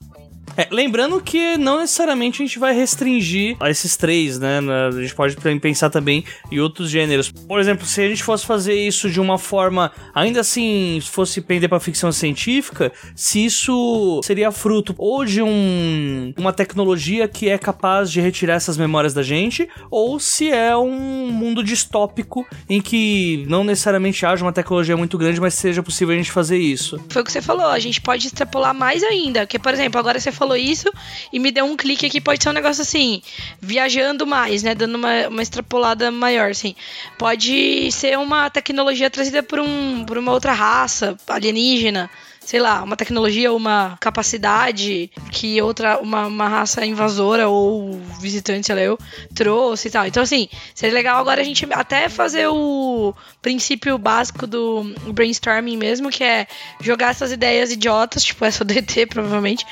É, 0.57 0.67
lembrando 0.71 1.21
que 1.21 1.57
não 1.57 1.79
necessariamente 1.79 2.41
a 2.41 2.45
gente 2.45 2.59
vai 2.59 2.73
restringir 2.73 3.55
a 3.59 3.69
esses 3.69 3.95
três, 3.95 4.39
né? 4.39 4.59
A 4.59 5.01
gente 5.01 5.15
pode 5.15 5.35
pensar 5.59 5.89
também 5.89 6.23
em 6.51 6.59
outros 6.59 6.89
gêneros. 6.89 7.31
Por 7.31 7.59
exemplo, 7.59 7.85
se 7.85 8.01
a 8.01 8.07
gente 8.07 8.23
fosse 8.23 8.45
fazer 8.45 8.73
isso 8.73 9.09
de 9.09 9.19
uma 9.19 9.37
forma, 9.37 9.91
ainda 10.13 10.41
assim, 10.41 10.99
fosse 11.01 11.41
pender 11.41 11.69
para 11.69 11.79
ficção 11.79 12.11
científica, 12.11 12.91
se 13.15 13.45
isso 13.45 14.19
seria 14.23 14.51
fruto 14.51 14.93
ou 14.97 15.25
de 15.25 15.41
um, 15.41 16.33
uma 16.37 16.53
tecnologia 16.53 17.27
que 17.27 17.49
é 17.49 17.57
capaz 17.57 18.11
de 18.11 18.19
retirar 18.19 18.55
essas 18.55 18.77
memórias 18.77 19.13
da 19.13 19.23
gente, 19.23 19.67
ou 19.89 20.19
se 20.19 20.49
é 20.49 20.75
um 20.75 21.27
mundo 21.31 21.63
distópico 21.63 22.45
em 22.69 22.81
que 22.81 23.45
não 23.47 23.63
necessariamente 23.63 24.25
haja 24.25 24.43
uma 24.43 24.53
tecnologia 24.53 24.97
muito 24.97 25.17
grande, 25.17 25.39
mas 25.39 25.53
seja 25.53 25.81
possível 25.81 26.13
a 26.13 26.17
gente 26.17 26.31
fazer 26.31 26.57
isso. 26.57 26.99
Foi 27.09 27.21
o 27.21 27.25
que 27.25 27.31
você 27.31 27.41
falou, 27.41 27.67
a 27.67 27.79
gente 27.79 28.01
pode 28.01 28.27
extrapolar 28.27 28.73
mais 28.73 29.03
ainda, 29.03 29.45
que 29.45 29.57
por 29.57 29.73
exemplo, 29.73 29.99
agora 29.99 30.19
você 30.19 30.31
falou 30.41 30.57
isso 30.57 30.91
e 31.31 31.37
me 31.37 31.51
deu 31.51 31.65
um 31.65 31.77
clique 31.77 32.07
aqui, 32.07 32.19
pode 32.19 32.41
ser 32.41 32.49
um 32.49 32.53
negócio 32.53 32.81
assim, 32.81 33.21
viajando 33.59 34.25
mais, 34.25 34.63
né? 34.63 34.73
Dando 34.73 34.95
uma, 34.95 35.27
uma 35.27 35.41
extrapolada 35.43 36.09
maior, 36.09 36.49
assim. 36.49 36.75
Pode 37.15 37.91
ser 37.91 38.17
uma 38.17 38.49
tecnologia 38.49 39.07
trazida 39.07 39.43
por, 39.43 39.59
um, 39.59 40.03
por 40.03 40.17
uma 40.17 40.31
outra 40.31 40.51
raça 40.51 41.15
alienígena 41.27 42.09
sei 42.51 42.59
lá, 42.59 42.83
uma 42.83 42.97
tecnologia, 42.97 43.53
uma 43.53 43.95
capacidade 44.01 45.09
que 45.31 45.61
outra, 45.61 45.99
uma, 45.99 46.27
uma 46.27 46.49
raça 46.49 46.85
invasora 46.85 47.47
ou 47.47 47.93
visitante, 48.19 48.67
sei 48.67 48.75
lá, 48.75 48.81
eu, 48.81 48.99
trouxe 49.33 49.87
e 49.87 49.91
tal. 49.91 50.05
Então, 50.05 50.21
assim, 50.21 50.49
seria 50.75 50.93
legal 50.93 51.17
agora 51.17 51.39
a 51.39 51.45
gente 51.45 51.65
até 51.71 52.09
fazer 52.09 52.47
o 52.47 53.15
princípio 53.41 53.97
básico 53.97 54.45
do 54.45 54.83
brainstorming 55.13 55.77
mesmo, 55.77 56.09
que 56.09 56.25
é 56.25 56.45
jogar 56.81 57.11
essas 57.11 57.31
ideias 57.31 57.71
idiotas, 57.71 58.21
tipo 58.21 58.43
essa 58.43 58.65
do 58.65 58.73
ET, 58.73 58.91
provavelmente, 59.07 59.65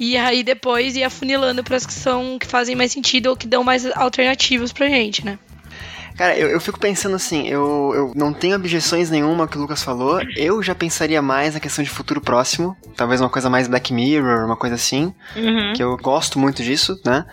e 0.00 0.16
aí 0.16 0.42
depois 0.42 0.96
ir 0.96 1.04
afunilando 1.04 1.62
para 1.62 1.76
as 1.76 1.84
que 1.84 1.92
são, 1.92 2.38
que 2.38 2.46
fazem 2.46 2.74
mais 2.74 2.92
sentido 2.92 3.26
ou 3.26 3.36
que 3.36 3.46
dão 3.46 3.62
mais 3.62 3.84
alternativas 3.94 4.72
pra 4.72 4.88
gente, 4.88 5.22
né? 5.22 5.38
Cara, 6.16 6.36
eu, 6.36 6.48
eu 6.48 6.60
fico 6.60 6.78
pensando 6.78 7.16
assim, 7.16 7.48
eu, 7.48 7.92
eu 7.94 8.12
não 8.14 8.32
tenho 8.32 8.56
objeções 8.56 9.10
nenhuma 9.10 9.44
ao 9.44 9.48
que 9.48 9.56
o 9.56 9.60
Lucas 9.60 9.82
falou. 9.82 10.20
Eu 10.36 10.62
já 10.62 10.74
pensaria 10.74 11.22
mais 11.22 11.54
na 11.54 11.60
questão 11.60 11.82
de 11.82 11.90
futuro 11.90 12.20
próximo. 12.20 12.76
Talvez 12.96 13.20
uma 13.20 13.30
coisa 13.30 13.48
mais 13.48 13.66
Black 13.66 13.92
Mirror, 13.92 14.44
uma 14.44 14.56
coisa 14.56 14.74
assim. 14.74 15.14
Uhum. 15.34 15.72
Que 15.74 15.82
eu 15.82 15.96
gosto 15.96 16.38
muito 16.38 16.62
disso, 16.62 17.00
né? 17.04 17.24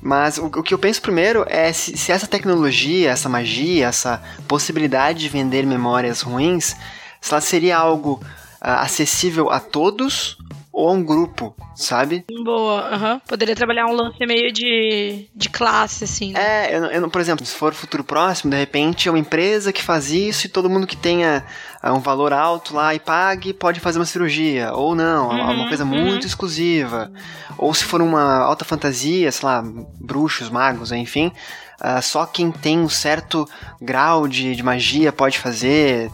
Mas 0.00 0.38
o, 0.38 0.46
o 0.46 0.62
que 0.62 0.74
eu 0.74 0.78
penso 0.78 1.02
primeiro 1.02 1.44
é 1.48 1.72
se, 1.72 1.96
se 1.96 2.12
essa 2.12 2.26
tecnologia, 2.26 3.10
essa 3.10 3.28
magia, 3.28 3.86
essa 3.86 4.22
possibilidade 4.46 5.20
de 5.20 5.28
vender 5.28 5.66
memórias 5.66 6.20
ruins, 6.20 6.76
se 7.20 7.32
ela 7.32 7.40
seria 7.40 7.76
algo 7.76 8.20
ah, 8.60 8.82
acessível 8.82 9.50
a 9.50 9.60
todos 9.60 10.36
ou 10.78 10.88
a 10.88 10.92
um 10.92 11.02
grupo, 11.02 11.56
sabe? 11.74 12.24
Boa, 12.44 12.82
aham. 12.94 13.20
Poderia 13.26 13.56
trabalhar 13.56 13.86
um 13.86 13.92
lance 13.92 14.24
meio 14.24 14.52
de, 14.52 15.28
de 15.34 15.48
classe, 15.48 16.04
assim. 16.04 16.32
Né? 16.32 16.40
É, 16.70 16.76
eu, 16.76 16.84
eu 16.84 17.10
por 17.10 17.20
exemplo, 17.20 17.44
se 17.44 17.52
for 17.52 17.74
futuro 17.74 18.04
próximo, 18.04 18.52
de 18.52 18.56
repente 18.56 19.08
é 19.08 19.10
uma 19.10 19.18
empresa 19.18 19.72
que 19.72 19.82
faz 19.82 20.12
isso 20.12 20.46
e 20.46 20.48
todo 20.48 20.70
mundo 20.70 20.86
que 20.86 20.96
tenha 20.96 21.44
ah, 21.82 21.92
um 21.92 21.98
valor 21.98 22.32
alto 22.32 22.76
lá 22.76 22.94
e 22.94 23.00
pague 23.00 23.52
pode 23.52 23.80
fazer 23.80 23.98
uma 23.98 24.04
cirurgia. 24.04 24.72
Ou 24.72 24.94
não, 24.94 25.32
é 25.32 25.42
uma 25.42 25.62
Uhum, 25.64 25.68
coisa 25.68 25.82
uhum. 25.82 25.90
muito 25.90 26.28
exclusiva. 26.28 27.10
Ou 27.58 27.74
se 27.74 27.84
for 27.84 28.00
uma 28.00 28.38
alta 28.44 28.64
fantasia, 28.64 29.32
sei 29.32 29.48
lá, 29.48 29.64
bruxos, 30.00 30.48
magos, 30.48 30.92
enfim, 30.92 31.32
ah, 31.80 32.00
só 32.00 32.24
quem 32.24 32.52
tem 32.52 32.78
um 32.78 32.88
certo 32.88 33.48
grau 33.82 34.28
de, 34.28 34.54
de 34.54 34.62
magia 34.62 35.12
pode 35.12 35.40
fazer. 35.40 36.08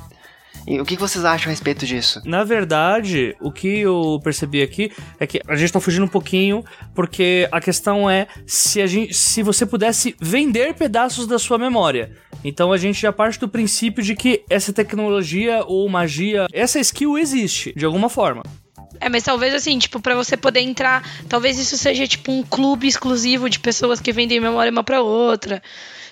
E 0.66 0.81
o 0.81 0.85
que 0.85 0.96
vocês 0.96 1.24
acham 1.24 1.48
a 1.48 1.50
respeito 1.50 1.85
disso? 1.87 2.22
Na 2.24 2.42
verdade, 2.42 3.37
o 3.40 3.53
que 3.53 3.81
eu 3.81 4.18
percebi 4.24 4.62
aqui 4.62 4.90
é 5.20 5.27
que 5.27 5.40
a 5.46 5.57
gente 5.57 5.72
tá 5.72 5.81
fugindo 5.81 6.05
um 6.05 6.09
pouquinho, 6.09 6.64
porque 6.94 7.46
a 7.53 7.61
questão 7.61 8.09
é 8.09 8.27
se, 8.46 8.81
a 8.81 8.87
gente, 8.87 9.12
se 9.12 9.42
você 9.42 9.66
pudesse 9.66 10.16
vender 10.20 10.74
pedaços 10.74 11.27
da 11.27 11.38
sua 11.38 11.59
memória. 11.59 12.12
Então 12.42 12.72
a 12.72 12.79
gente 12.79 13.00
já 13.00 13.12
parte 13.12 13.38
do 13.38 13.48
princípio 13.48 14.03
de 14.03 14.14
que 14.14 14.42
essa 14.48 14.72
tecnologia 14.72 15.64
ou 15.66 15.88
magia, 15.88 16.46
essa 16.53 16.79
skill 16.81 17.18
existe, 17.18 17.72
de 17.77 17.85
alguma 17.85 18.09
forma. 18.09 18.42
É, 19.00 19.09
mas 19.09 19.22
talvez 19.22 19.53
assim, 19.55 19.79
tipo, 19.79 20.00
pra 20.00 20.14
você 20.14 20.37
poder 20.37 20.61
entrar, 20.61 21.03
talvez 21.29 21.59
isso 21.59 21.77
seja 21.77 22.07
tipo 22.07 22.33
um 22.33 22.42
clube 22.42 22.87
exclusivo 22.87 23.50
de 23.50 23.59
pessoas 23.59 24.00
que 24.00 24.12
vendem 24.12 24.40
memória 24.40 24.72
uma 24.72 24.85
pra 24.85 25.03
outra. 25.03 25.62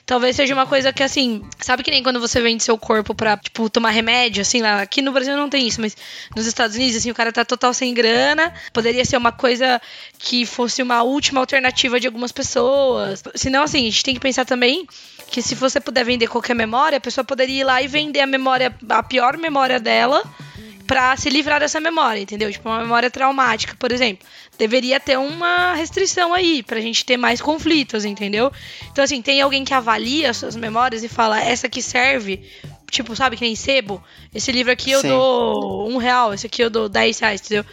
Talvez 0.04 0.34
seja 0.34 0.52
uma 0.52 0.66
coisa 0.66 0.92
que, 0.92 1.02
assim, 1.02 1.42
sabe 1.60 1.82
que 1.82 1.90
nem 1.90 2.02
quando 2.02 2.20
você 2.20 2.40
vende 2.40 2.62
seu 2.62 2.76
corpo 2.76 3.14
pra, 3.14 3.36
tipo, 3.36 3.70
tomar 3.70 3.90
remédio, 3.90 4.42
assim, 4.42 4.60
lá. 4.60 4.82
Aqui 4.82 5.00
no 5.00 5.12
Brasil 5.12 5.36
não 5.36 5.48
tem 5.48 5.66
isso, 5.66 5.80
mas 5.80 5.96
nos 6.34 6.46
Estados 6.46 6.74
Unidos, 6.76 6.96
assim, 6.96 7.10
o 7.10 7.14
cara 7.14 7.32
tá 7.32 7.44
total 7.44 7.72
sem 7.72 7.94
grana. 7.94 8.52
Poderia 8.72 9.04
ser 9.04 9.16
uma 9.16 9.30
coisa 9.30 9.80
que 10.18 10.44
fosse 10.44 10.82
uma 10.82 11.02
última 11.02 11.40
alternativa 11.40 12.00
de 12.00 12.06
algumas 12.08 12.32
pessoas. 12.32 13.22
Senão, 13.36 13.62
assim, 13.62 13.78
a 13.78 13.90
gente 13.90 14.02
tem 14.02 14.14
que 14.14 14.20
pensar 14.20 14.44
também 14.44 14.86
que 15.30 15.40
se 15.40 15.54
você 15.54 15.80
puder 15.80 16.04
vender 16.04 16.26
qualquer 16.26 16.54
memória, 16.54 16.98
a 16.98 17.00
pessoa 17.00 17.24
poderia 17.24 17.60
ir 17.60 17.64
lá 17.64 17.80
e 17.80 17.86
vender 17.86 18.20
a 18.20 18.26
memória, 18.26 18.74
a 18.88 19.02
pior 19.02 19.38
memória 19.38 19.80
dela, 19.80 20.22
pra 20.86 21.16
se 21.16 21.30
livrar 21.30 21.60
dessa 21.60 21.80
memória, 21.80 22.20
entendeu? 22.20 22.50
Tipo, 22.50 22.68
uma 22.68 22.80
memória 22.80 23.10
traumática, 23.10 23.74
por 23.78 23.92
exemplo. 23.92 24.26
Deveria 24.58 25.00
ter 25.00 25.18
uma 25.18 25.74
restrição 25.74 26.32
aí, 26.34 26.62
pra 26.62 26.80
gente 26.80 27.04
ter 27.04 27.16
mais 27.16 27.40
conflitos, 27.40 28.04
entendeu? 28.04 28.52
Então, 28.90 29.02
assim, 29.02 29.22
tem 29.22 29.40
alguém 29.40 29.64
que 29.64 29.74
avalia 29.74 30.30
as 30.30 30.36
suas 30.36 30.56
memórias 30.56 31.02
e 31.02 31.08
fala, 31.08 31.40
essa 31.40 31.66
aqui 31.66 31.80
serve, 31.80 32.42
tipo, 32.90 33.16
sabe, 33.16 33.36
que 33.36 33.44
nem 33.44 33.56
sebo? 33.56 34.02
Esse 34.34 34.52
livro 34.52 34.72
aqui 34.72 34.90
eu 34.90 35.00
Sim. 35.00 35.08
dou 35.08 35.88
um 35.90 35.96
real, 35.96 36.34
esse 36.34 36.46
aqui 36.46 36.62
eu 36.62 36.70
dou 36.70 36.88
10 36.88 37.18
reais, 37.18 37.40
entendeu? 37.40 37.64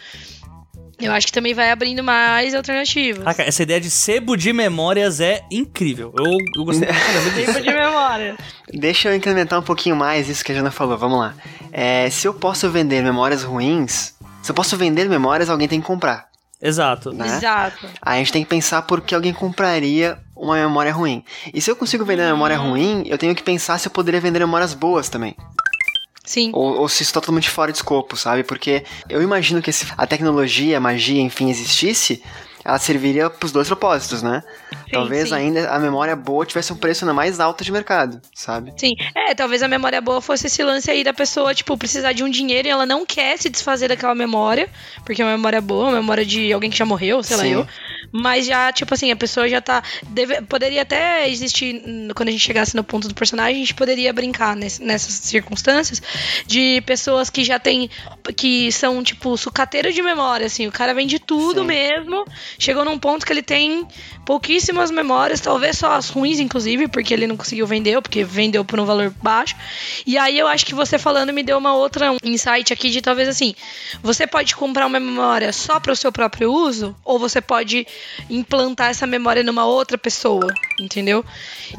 Eu 1.00 1.12
acho 1.12 1.26
que 1.26 1.32
também 1.32 1.54
vai 1.54 1.70
abrindo 1.70 2.02
mais 2.02 2.54
alternativas. 2.54 3.24
Caraca, 3.24 3.42
essa 3.42 3.62
ideia 3.62 3.80
de 3.80 3.90
sebo 3.90 4.36
de 4.36 4.52
memórias 4.52 5.20
é 5.20 5.42
incrível. 5.50 6.12
Eu, 6.16 6.36
eu 6.56 6.64
gostei 6.64 6.86
pra 6.86 6.96
caramba 6.96 7.30
disso. 7.34 7.52
Tipo 7.52 7.60
de 7.62 7.72
memória. 7.72 8.36
Deixa 8.72 9.08
eu 9.08 9.14
incrementar 9.14 9.58
um 9.58 9.62
pouquinho 9.62 9.96
mais 9.96 10.28
isso 10.28 10.44
que 10.44 10.52
a 10.52 10.54
Jana 10.54 10.70
falou, 10.70 10.96
vamos 10.96 11.18
lá. 11.18 11.34
É, 11.72 12.08
se 12.10 12.26
eu 12.26 12.34
posso 12.34 12.68
vender 12.70 13.02
memórias 13.02 13.42
ruins, 13.42 14.14
se 14.42 14.50
eu 14.50 14.54
posso 14.54 14.76
vender 14.76 15.08
memórias, 15.08 15.48
alguém 15.48 15.68
tem 15.68 15.80
que 15.80 15.86
comprar. 15.86 16.28
Exato. 16.62 17.12
Né? 17.12 17.26
Exato. 17.26 17.86
Aí 18.02 18.16
a 18.16 18.18
gente 18.18 18.32
tem 18.32 18.42
que 18.44 18.50
pensar 18.50 18.82
por 18.82 19.00
que 19.00 19.14
alguém 19.14 19.32
compraria 19.32 20.18
uma 20.36 20.54
memória 20.56 20.92
ruim. 20.92 21.24
E 21.52 21.60
se 21.60 21.70
eu 21.70 21.76
consigo 21.76 22.04
vender 22.04 22.22
uma 22.22 22.32
memória 22.32 22.56
ruim, 22.56 23.02
eu 23.06 23.16
tenho 23.16 23.34
que 23.34 23.42
pensar 23.42 23.78
se 23.78 23.88
eu 23.88 23.92
poderia 23.92 24.20
vender 24.20 24.40
memórias 24.40 24.74
boas 24.74 25.08
também. 25.08 25.34
Sim. 26.30 26.52
Ou, 26.54 26.78
ou 26.78 26.88
se 26.88 27.02
isso 27.02 27.12
tá 27.12 27.20
totalmente 27.20 27.50
fora 27.50 27.72
de 27.72 27.78
escopo, 27.78 28.16
sabe? 28.16 28.44
Porque 28.44 28.84
eu 29.08 29.20
imagino 29.20 29.60
que 29.60 29.72
se 29.72 29.84
a 29.98 30.06
tecnologia, 30.06 30.76
a 30.76 30.80
magia, 30.80 31.20
enfim, 31.20 31.50
existisse, 31.50 32.22
ela 32.64 32.78
serviria 32.78 33.28
pros 33.28 33.50
dois 33.50 33.66
propósitos, 33.66 34.22
né? 34.22 34.40
Talvez 34.92 35.30
sim. 35.30 35.34
ainda 35.34 35.68
a 35.68 35.76
memória 35.80 36.14
boa 36.14 36.46
tivesse 36.46 36.72
um 36.72 36.76
preço 36.76 37.04
ainda 37.04 37.12
mais 37.12 37.40
alto 37.40 37.64
de 37.64 37.72
mercado, 37.72 38.22
sabe? 38.32 38.72
Sim, 38.76 38.92
é, 39.12 39.34
talvez 39.34 39.60
a 39.60 39.66
memória 39.66 40.00
boa 40.00 40.20
fosse 40.20 40.46
esse 40.46 40.62
lance 40.62 40.88
aí 40.88 41.02
da 41.02 41.12
pessoa, 41.12 41.52
tipo, 41.52 41.76
precisar 41.76 42.12
de 42.12 42.22
um 42.22 42.30
dinheiro 42.30 42.68
e 42.68 42.70
ela 42.70 42.86
não 42.86 43.04
quer 43.04 43.36
se 43.36 43.50
desfazer 43.50 43.88
daquela 43.88 44.14
memória, 44.14 44.68
porque 45.04 45.20
é 45.20 45.24
uma 45.24 45.36
memória 45.36 45.60
boa, 45.60 45.86
uma 45.86 45.96
memória 46.00 46.24
de 46.24 46.52
alguém 46.52 46.70
que 46.70 46.78
já 46.78 46.86
morreu, 46.86 47.24
sei 47.24 47.36
lá 47.36 47.42
Sim. 47.42 47.52
eu. 47.54 47.66
Mas 48.12 48.44
já, 48.46 48.72
tipo 48.72 48.92
assim, 48.92 49.10
a 49.10 49.16
pessoa 49.16 49.48
já 49.48 49.60
tá. 49.60 49.82
deve- 50.08 50.42
poderia 50.42 50.82
até 50.82 51.28
existir, 51.28 51.80
quando 52.16 52.28
a 52.28 52.32
gente 52.32 52.40
chegasse 52.40 52.74
no 52.74 52.82
ponto 52.82 53.06
do 53.06 53.14
personagem, 53.14 53.56
a 53.56 53.58
gente 53.58 53.74
poderia 53.74 54.12
brincar 54.12 54.56
ness- 54.56 54.78
nessas 54.80 55.12
circunstâncias 55.14 56.02
de 56.46 56.80
pessoas 56.86 57.30
que 57.30 57.44
já 57.44 57.58
tem. 57.58 57.88
que 58.36 58.70
são, 58.70 59.02
tipo, 59.02 59.36
sucateiro 59.36 59.92
de 59.92 60.02
memória, 60.02 60.46
assim. 60.46 60.66
O 60.66 60.72
cara 60.72 60.94
vende 60.94 61.18
tudo 61.18 61.60
Sim. 61.62 61.66
mesmo. 61.66 62.24
Chegou 62.58 62.84
num 62.84 62.98
ponto 62.98 63.24
que 63.26 63.32
ele 63.32 63.42
tem 63.42 63.86
pouquíssimas 64.24 64.90
memórias, 64.90 65.40
talvez 65.40 65.78
só 65.78 65.92
as 65.92 66.08
ruins, 66.08 66.38
inclusive, 66.38 66.86
porque 66.88 67.12
ele 67.12 67.26
não 67.26 67.36
conseguiu 67.36 67.66
vender, 67.66 68.00
porque 68.00 68.22
vendeu 68.22 68.64
por 68.64 68.78
um 68.78 68.84
valor 68.84 69.12
baixo. 69.22 69.56
E 70.06 70.16
aí 70.18 70.38
eu 70.38 70.46
acho 70.46 70.64
que 70.66 70.74
você 70.74 70.98
falando 70.98 71.32
me 71.32 71.42
deu 71.42 71.58
uma 71.58 71.74
outra 71.74 72.14
insight 72.22 72.72
aqui 72.72 72.90
de 72.90 73.00
talvez 73.00 73.28
assim, 73.28 73.54
você 74.02 74.26
pode 74.26 74.54
comprar 74.54 74.86
uma 74.86 75.00
memória 75.00 75.52
só 75.52 75.80
para 75.80 75.92
o 75.92 75.96
seu 75.96 76.12
próprio 76.12 76.52
uso, 76.52 76.94
ou 77.04 77.18
você 77.18 77.40
pode 77.40 77.86
implantar 78.28 78.90
essa 78.90 79.06
memória 79.06 79.42
numa 79.42 79.64
outra 79.64 79.96
pessoa, 79.98 80.52
entendeu? 80.78 81.24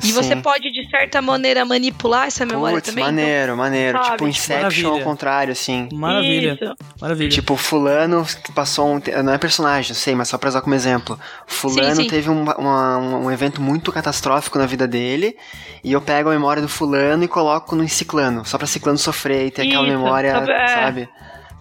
E 0.04 0.08
Sim. 0.08 0.14
você 0.14 0.36
pode 0.36 0.72
de 0.72 0.90
certa 0.90 1.22
maneira 1.22 1.64
manipular 1.66 2.28
essa 2.28 2.46
memória 2.46 2.76
Putz, 2.78 2.90
também. 2.90 3.04
maneiro, 3.04 3.56
maneiro. 3.58 3.98
Sabe, 3.98 4.06
tipo 4.12 4.18
tipo, 4.18 4.28
Inception 4.30 4.62
maravilha. 4.62 4.90
ao 4.90 5.00
contrário, 5.02 5.52
assim. 5.52 5.90
Maravilha. 5.94 6.58
Isso. 6.62 6.76
Maravilha. 7.00 7.30
Tipo, 7.30 7.56
fulano 7.56 8.26
que 8.44 8.52
passou 8.52 8.94
um... 8.96 9.00
te- 9.00 9.12
Não 9.22 9.34
é 9.34 9.38
personagem, 9.38 9.92
eu 9.92 9.96
sei, 9.96 10.16
mas 10.16 10.28
só 10.30 10.38
pra 10.38 10.50
usar 10.50 10.62
como 10.62 10.76
exemplo. 10.76 11.20
Fulano 11.48 11.96
Sim, 11.96 12.04
sim. 12.04 12.10
teve 12.10 12.30
um, 12.30 12.44
uma- 12.44 12.98
um, 12.98 13.32
evento 13.32 13.62
muito 13.62 13.92
catastrófico 13.92 14.58
na 14.58 14.66
vida 14.66 14.88
dele, 14.88 15.36
e 15.84 15.92
eu 15.92 16.02
pego 16.02 16.30
a 16.30 16.34
memória 16.34 16.62
do 16.62 16.70
fulano 16.70 17.24
e 17.24 17.28
coloco 17.28 17.76
no 17.76 17.88
ciclano, 17.90 18.46
só 18.46 18.58
pra 18.58 18.68
ciclano 18.68 18.98
sofrer 18.98 19.48
e 19.48 19.52
ter 19.52 19.64
aquela 19.64 19.88
Isso, 19.88 19.98
memória, 19.98 20.32
sabe, 20.34 20.52
é. 20.52 20.68
sabe? 20.68 21.10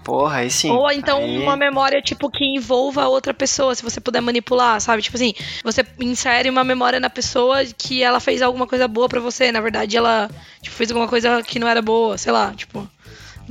Porra, 0.04 0.38
aí 0.38 0.50
sim. 0.50 0.70
Ou 0.70 0.90
então 0.90 1.18
Aí- 1.18 1.38
uma 1.42 1.56
memória, 1.56 2.00
tipo, 2.00 2.30
que 2.30 2.44
envolva 2.44 3.06
outra 3.06 3.34
pessoa, 3.34 3.74
se 3.74 3.82
você 3.82 4.00
puder 4.00 4.20
manipular, 4.20 4.80
sabe? 4.80 5.02
Tipo 5.02 5.16
assim, 5.16 5.34
você 5.62 5.84
insere 6.00 6.48
uma 6.48 6.64
memória 6.64 6.98
na 6.98 7.10
pessoa 7.10 7.64
que 7.76 8.02
ela 8.02 8.18
fez 8.18 8.40
alguma 8.42 8.66
coisa 8.66 8.88
boa 8.88 9.08
pra 9.08 9.20
você. 9.20 9.52
Na 9.52 9.60
verdade, 9.60 9.96
ela 9.96 10.30
tipo, 10.62 10.74
fez 10.74 10.90
alguma 10.90 11.06
coisa 11.08 11.42
que 11.42 11.58
não 11.58 11.68
era 11.68 11.82
boa, 11.82 12.16
sei 12.16 12.32
lá, 12.32 12.52
tipo. 12.56 12.88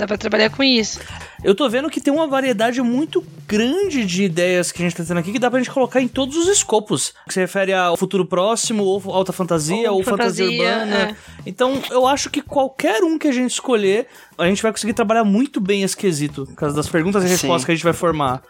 Dá 0.00 0.06
pra 0.06 0.16
trabalhar 0.16 0.48
com 0.48 0.62
isso. 0.62 0.98
Eu 1.44 1.54
tô 1.54 1.68
vendo 1.68 1.90
que 1.90 2.00
tem 2.00 2.10
uma 2.10 2.26
variedade 2.26 2.80
muito 2.80 3.22
grande 3.46 4.02
de 4.06 4.22
ideias 4.24 4.72
que 4.72 4.80
a 4.82 4.86
gente 4.88 4.96
tá 4.96 5.04
tendo 5.04 5.18
aqui 5.20 5.30
que 5.30 5.38
dá 5.38 5.50
pra 5.50 5.58
gente 5.58 5.70
colocar 5.70 6.00
em 6.00 6.08
todos 6.08 6.38
os 6.38 6.48
escopos. 6.48 7.12
Que 7.26 7.34
se 7.34 7.40
refere 7.40 7.74
ao 7.74 7.98
futuro 7.98 8.24
próximo, 8.24 8.82
ou 8.82 9.02
alta 9.12 9.30
fantasia, 9.30 9.90
Ou 9.92 9.98
ou, 9.98 10.02
fantasia, 10.02 10.46
fantasia, 10.46 10.72
urbana. 10.72 10.96
é. 10.96 11.16
Então, 11.44 11.82
eu 11.90 12.06
acho 12.06 12.30
que 12.30 12.40
qualquer 12.40 13.02
um 13.04 13.18
que 13.18 13.28
a 13.28 13.32
gente 13.32 13.50
escolher, 13.50 14.06
a 14.38 14.46
gente 14.46 14.62
vai 14.62 14.72
conseguir 14.72 14.94
trabalhar 14.94 15.22
muito 15.22 15.60
bem 15.60 15.82
esse 15.82 15.94
quesito. 15.96 16.46
Por 16.46 16.54
causa 16.54 16.74
das 16.74 16.88
perguntas 16.88 17.22
e 17.22 17.26
Sim. 17.26 17.32
respostas 17.32 17.66
que 17.66 17.72
a 17.72 17.74
gente 17.74 17.84
vai 17.84 17.92
formar. 17.92 18.42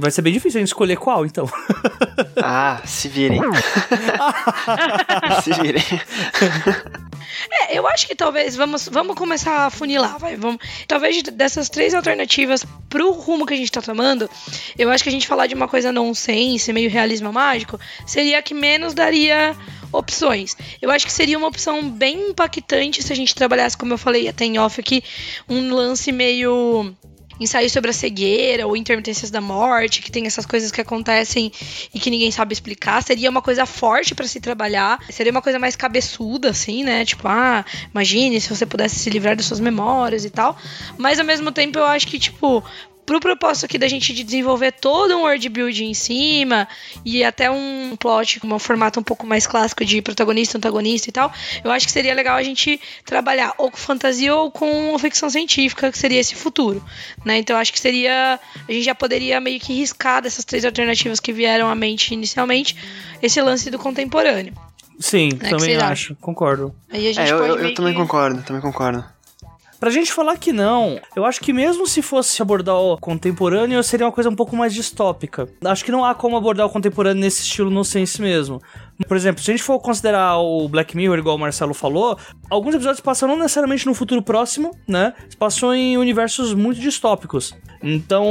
Vai 0.00 0.10
ser 0.10 0.22
bem 0.22 0.32
difícil 0.32 0.58
a 0.58 0.60
gente 0.60 0.68
escolher 0.68 0.96
qual, 0.96 1.26
então. 1.26 1.48
Ah, 2.46 2.82
se 2.84 3.08
virem. 3.08 3.40
se 5.42 5.52
virem. 5.62 5.82
É, 7.50 7.78
eu 7.78 7.86
acho 7.88 8.06
que 8.06 8.14
talvez 8.14 8.56
vamos, 8.56 8.88
vamos 8.88 9.14
começar 9.16 9.66
a 9.66 9.70
funilar, 9.70 10.18
vai. 10.18 10.36
Vamos, 10.36 10.58
talvez 10.86 11.22
de- 11.22 11.30
dessas 11.30 11.68
três 11.68 11.94
alternativas 11.94 12.64
pro 12.88 13.12
rumo 13.12 13.46
que 13.46 13.54
a 13.54 13.56
gente 13.56 13.72
tá 13.72 13.80
tomando, 13.80 14.28
eu 14.78 14.90
acho 14.90 15.02
que 15.02 15.08
a 15.08 15.12
gente 15.12 15.26
falar 15.26 15.46
de 15.46 15.54
uma 15.54 15.68
coisa 15.68 15.90
nonsense, 15.92 16.72
meio 16.72 16.90
realismo 16.90 17.32
mágico, 17.32 17.78
seria 18.06 18.38
a 18.38 18.42
que 18.42 18.54
menos 18.54 18.94
daria 18.94 19.56
opções. 19.92 20.56
Eu 20.82 20.90
acho 20.90 21.06
que 21.06 21.12
seria 21.12 21.38
uma 21.38 21.48
opção 21.48 21.88
bem 21.88 22.30
impactante 22.30 23.02
se 23.02 23.12
a 23.12 23.16
gente 23.16 23.34
trabalhasse, 23.34 23.76
como 23.76 23.92
eu 23.94 23.98
falei 23.98 24.28
até 24.28 24.44
em 24.44 24.58
off 24.58 24.80
aqui, 24.80 25.02
um 25.48 25.72
lance 25.72 26.10
meio 26.12 26.94
ensaio 27.38 27.68
sobre 27.68 27.90
a 27.90 27.92
cegueira 27.92 28.66
ou 28.66 28.76
intermitências 28.76 29.30
da 29.30 29.40
morte, 29.40 30.02
que 30.02 30.10
tem 30.10 30.26
essas 30.26 30.46
coisas 30.46 30.70
que 30.70 30.80
acontecem 30.80 31.52
e 31.92 31.98
que 31.98 32.10
ninguém 32.10 32.30
sabe 32.30 32.52
explicar, 32.52 33.02
seria 33.02 33.30
uma 33.30 33.42
coisa 33.42 33.66
forte 33.66 34.14
pra 34.14 34.26
se 34.26 34.40
trabalhar, 34.40 34.98
seria 35.10 35.32
uma 35.32 35.42
coisa 35.42 35.58
mais 35.58 35.76
cabeçuda 35.76 36.50
assim, 36.50 36.84
né? 36.84 37.04
Tipo, 37.04 37.28
ah, 37.28 37.64
imagine 37.92 38.40
se 38.40 38.48
você 38.48 38.64
pudesse 38.66 38.96
se 38.96 39.10
livrar 39.10 39.36
das 39.36 39.46
suas 39.46 39.60
memórias 39.60 40.24
e 40.24 40.30
tal. 40.30 40.56
Mas 40.98 41.18
ao 41.18 41.24
mesmo 41.24 41.50
tempo 41.52 41.78
eu 41.78 41.84
acho 41.84 42.06
que 42.06 42.18
tipo 42.18 42.62
pro 43.04 43.20
propósito 43.20 43.66
aqui 43.66 43.78
da 43.78 43.88
gente 43.88 44.12
de 44.12 44.24
desenvolver 44.24 44.72
todo 44.72 45.16
um 45.16 45.22
world 45.22 45.48
building 45.48 45.90
em 45.90 45.94
cima 45.94 46.66
e 47.04 47.22
até 47.22 47.50
um 47.50 47.96
plot 47.96 48.40
com 48.40 48.48
um 48.48 48.58
formato 48.58 49.00
um 49.00 49.02
pouco 49.02 49.26
mais 49.26 49.46
clássico 49.46 49.84
de 49.84 50.00
protagonista, 50.00 50.58
antagonista 50.58 51.08
e 51.08 51.12
tal, 51.12 51.32
eu 51.62 51.70
acho 51.70 51.86
que 51.86 51.92
seria 51.92 52.14
legal 52.14 52.36
a 52.36 52.42
gente 52.42 52.80
trabalhar 53.04 53.52
ou 53.58 53.70
com 53.70 53.76
fantasia 53.76 54.34
ou 54.34 54.50
com 54.50 54.98
ficção 54.98 55.28
científica, 55.28 55.90
que 55.90 55.98
seria 55.98 56.20
esse 56.20 56.34
futuro, 56.34 56.82
né? 57.24 57.38
Então 57.38 57.56
acho 57.56 57.72
que 57.72 57.80
seria 57.80 58.40
a 58.68 58.72
gente 58.72 58.84
já 58.84 58.94
poderia 58.94 59.40
meio 59.40 59.60
que 59.60 59.72
riscar 59.72 60.22
dessas 60.22 60.44
três 60.44 60.64
alternativas 60.64 61.20
que 61.20 61.32
vieram 61.32 61.68
à 61.68 61.74
mente 61.74 62.14
inicialmente, 62.14 62.76
esse 63.22 63.40
lance 63.40 63.70
do 63.70 63.78
contemporâneo. 63.78 64.54
Sim, 64.98 65.30
né, 65.40 65.50
também 65.50 65.76
acho, 65.76 66.14
concordo. 66.16 66.74
Aí 66.90 67.08
a 67.08 67.12
gente 67.12 67.28
é, 67.28 67.32
eu, 67.32 67.44
eu, 67.44 67.58
eu 67.58 67.74
também 67.74 67.92
que... 67.92 67.98
concordo, 67.98 68.42
também 68.42 68.62
concordo. 68.62 69.04
Pra 69.84 69.90
gente 69.90 70.14
falar 70.14 70.38
que 70.38 70.50
não, 70.50 70.98
eu 71.14 71.26
acho 71.26 71.42
que 71.42 71.52
mesmo 71.52 71.86
se 71.86 72.00
fosse 72.00 72.40
abordar 72.40 72.74
o 72.74 72.96
contemporâneo, 72.96 73.82
seria 73.82 74.06
uma 74.06 74.12
coisa 74.12 74.30
um 74.30 74.34
pouco 74.34 74.56
mais 74.56 74.72
distópica. 74.72 75.46
Acho 75.62 75.84
que 75.84 75.92
não 75.92 76.02
há 76.02 76.14
como 76.14 76.38
abordar 76.38 76.64
o 76.64 76.70
contemporâneo 76.70 77.20
nesse 77.20 77.42
estilo 77.42 77.68
no 77.68 77.84
sense 77.84 78.18
mesmo. 78.22 78.62
Por 79.06 79.14
exemplo, 79.14 79.42
se 79.42 79.50
a 79.50 79.54
gente 79.54 79.62
for 79.62 79.78
considerar 79.80 80.38
o 80.38 80.66
Black 80.68 80.96
Mirror, 80.96 81.18
igual 81.18 81.36
o 81.36 81.38
Marcelo 81.38 81.74
falou, 81.74 82.16
alguns 82.48 82.74
episódios 82.74 83.00
passam 83.00 83.28
não 83.28 83.36
necessariamente 83.36 83.84
no 83.84 83.92
futuro 83.92 84.22
próximo, 84.22 84.70
né? 84.88 85.12
Passam 85.38 85.74
em 85.74 85.98
universos 85.98 86.54
muito 86.54 86.80
distópicos. 86.80 87.54
Então, 87.82 88.24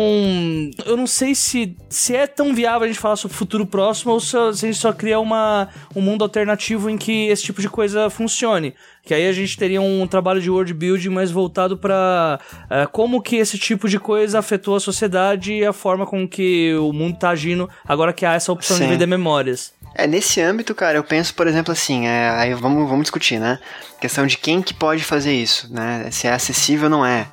eu 0.86 0.98
não 0.98 1.06
sei 1.06 1.36
se, 1.36 1.78
se 1.88 2.16
é 2.16 2.26
tão 2.26 2.56
viável 2.56 2.86
a 2.86 2.88
gente 2.88 3.00
falar 3.00 3.18
sobre 3.18 3.38
futuro 3.38 3.68
próximo 3.68 4.14
ou 4.14 4.20
se, 4.20 4.30
se 4.30 4.38
a 4.38 4.52
gente 4.54 4.78
só 4.78 4.92
cria 4.92 5.20
uma, 5.20 5.70
um 5.96 6.02
mundo 6.02 6.24
alternativo 6.24 6.90
em 6.90 6.98
que 6.98 7.28
esse 7.28 7.44
tipo 7.44 7.62
de 7.62 7.70
coisa 7.70 8.10
funcione. 8.10 8.74
Que 9.06 9.14
aí 9.14 9.28
a 9.28 9.34
gente 9.34 9.58
teria 9.58 9.82
um 9.82 10.08
trabalho 10.08 10.42
de 10.42 10.50
world 10.50 10.74
building 10.74 11.10
mais 11.10 11.30
voltado 11.30 11.78
para 11.78 12.40
uh, 12.40 12.74
é, 12.74 12.86
como 12.86 13.22
que 13.22 13.36
esse 13.36 13.58
tipo 13.58 13.90
de 13.90 14.00
coisa 14.00 14.40
afetou 14.40 14.76
a 14.78 14.80
sociedade 14.80 15.54
e 15.54 15.66
a 15.66 15.74
forma 15.74 16.06
com 16.06 16.26
que 16.26 16.74
o 16.76 16.94
mundo 16.94 17.18
tá 17.18 17.30
agindo 17.30 17.70
agora 17.86 18.14
que 18.14 18.26
há 18.26 18.34
essa 18.34 18.52
opção 18.52 18.78
Sim. 18.78 18.84
de 18.84 18.90
vender 18.90 19.06
memórias. 19.06 19.74
É, 19.94 20.08
nesse 20.08 20.42
âmbito, 20.42 20.74
cara, 20.74 20.98
eu 20.98 21.04
penso, 21.04 21.36
por 21.36 21.48
exemplo, 21.48 21.72
assim, 21.72 22.08
é, 22.08 22.30
aí 22.30 22.54
vamos, 22.54 22.88
vamos 22.88 23.04
discutir, 23.04 23.40
né? 23.40 23.60
Questão 24.00 24.26
de 24.26 24.38
quem 24.38 24.62
que 24.62 24.74
pode 24.74 25.04
fazer 25.04 25.34
isso, 25.34 25.72
né? 25.72 26.08
Se 26.10 26.26
é 26.26 26.34
acessível 26.34 26.86
ou 26.86 26.90
não 26.90 27.06
é. 27.06 27.28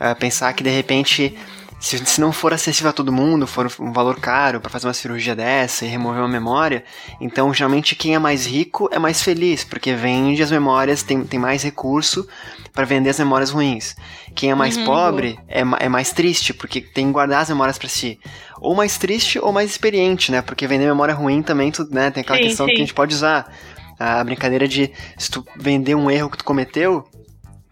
é 0.00 0.14
pensar 0.14 0.52
que, 0.54 0.64
de 0.64 0.70
repente, 0.70 1.36
se, 1.82 1.98
se 2.06 2.20
não 2.20 2.30
for 2.30 2.54
acessível 2.54 2.90
a 2.90 2.92
todo 2.92 3.12
mundo, 3.12 3.44
for 3.44 3.70
um 3.80 3.92
valor 3.92 4.20
caro 4.20 4.60
para 4.60 4.70
fazer 4.70 4.86
uma 4.86 4.94
cirurgia 4.94 5.34
dessa 5.34 5.84
e 5.84 5.88
remover 5.88 6.20
uma 6.20 6.28
memória, 6.28 6.84
então, 7.20 7.52
geralmente, 7.52 7.96
quem 7.96 8.14
é 8.14 8.20
mais 8.20 8.46
rico 8.46 8.88
é 8.92 9.00
mais 9.00 9.20
feliz, 9.20 9.64
porque 9.64 9.92
vende 9.92 10.40
as 10.44 10.52
memórias, 10.52 11.02
tem, 11.02 11.24
tem 11.24 11.40
mais 11.40 11.64
recurso 11.64 12.26
para 12.72 12.84
vender 12.84 13.10
as 13.10 13.18
memórias 13.18 13.50
ruins. 13.50 13.96
Quem 14.32 14.52
é 14.52 14.54
mais 14.54 14.76
uhum, 14.76 14.84
pobre 14.84 15.40
é, 15.48 15.62
é 15.80 15.88
mais 15.88 16.12
triste, 16.12 16.54
porque 16.54 16.80
tem 16.80 17.06
que 17.06 17.12
guardar 17.12 17.42
as 17.42 17.48
memórias 17.48 17.76
para 17.76 17.88
si 17.88 18.18
ou 18.60 18.76
mais 18.76 18.96
triste 18.96 19.40
ou 19.40 19.52
mais 19.52 19.68
experiente, 19.68 20.30
né? 20.30 20.40
Porque 20.40 20.68
vender 20.68 20.86
memória 20.86 21.12
ruim 21.12 21.42
também, 21.42 21.72
tu, 21.72 21.84
né? 21.90 22.12
Tem 22.12 22.20
aquela 22.20 22.38
sim, 22.38 22.44
questão 22.44 22.66
sim. 22.66 22.72
que 22.72 22.76
a 22.76 22.80
gente 22.80 22.94
pode 22.94 23.12
usar. 23.14 23.52
A 23.98 24.24
brincadeira 24.24 24.66
de 24.66 24.90
se 25.16 25.30
tu 25.30 25.44
vender 25.56 25.94
um 25.94 26.10
erro 26.10 26.30
que 26.30 26.38
tu 26.38 26.44
cometeu, 26.44 27.04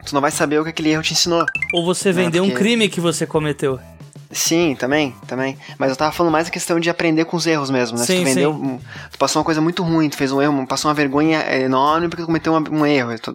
tu 0.05 0.15
não 0.15 0.21
vai 0.21 0.31
saber 0.31 0.59
o 0.61 0.65
que 0.65 0.71
aquele 0.71 0.91
erro 0.91 1.03
te 1.03 1.13
ensinou. 1.13 1.45
Ou 1.75 1.85
você 1.85 2.13
né? 2.13 2.25
vender 2.25 2.41
Porque... 2.41 2.53
um 2.53 2.57
crime 2.57 2.89
que 2.89 3.01
você 3.01 3.27
cometeu. 3.27 3.79
Sim, 4.33 4.77
também, 4.79 5.13
também. 5.27 5.59
Mas 5.77 5.91
eu 5.91 5.97
tava 5.97 6.13
falando 6.13 6.33
mais 6.33 6.47
a 6.47 6.51
questão 6.51 6.79
de 6.79 6.89
aprender 6.89 7.25
com 7.25 7.37
os 7.37 7.47
erros 7.49 7.69
mesmo, 7.69 7.99
né? 7.99 8.05
Sim, 8.05 8.21
tu 8.21 8.25
vendeu, 8.25 8.53
um, 8.53 8.79
tu 9.11 9.19
passou 9.19 9.41
uma 9.41 9.45
coisa 9.45 9.61
muito 9.61 9.83
ruim, 9.83 10.09
tu 10.09 10.17
fez 10.17 10.31
um 10.31 10.41
erro, 10.41 10.67
passou 10.69 10.89
uma 10.89 10.95
vergonha 10.95 11.41
enorme 11.57 12.09
porque 12.09 12.23
tu 12.23 12.27
cometeu 12.27 12.53
um, 12.53 12.79
um 12.79 12.87
erro. 12.87 13.11
Eu 13.11 13.19
tô, 13.19 13.35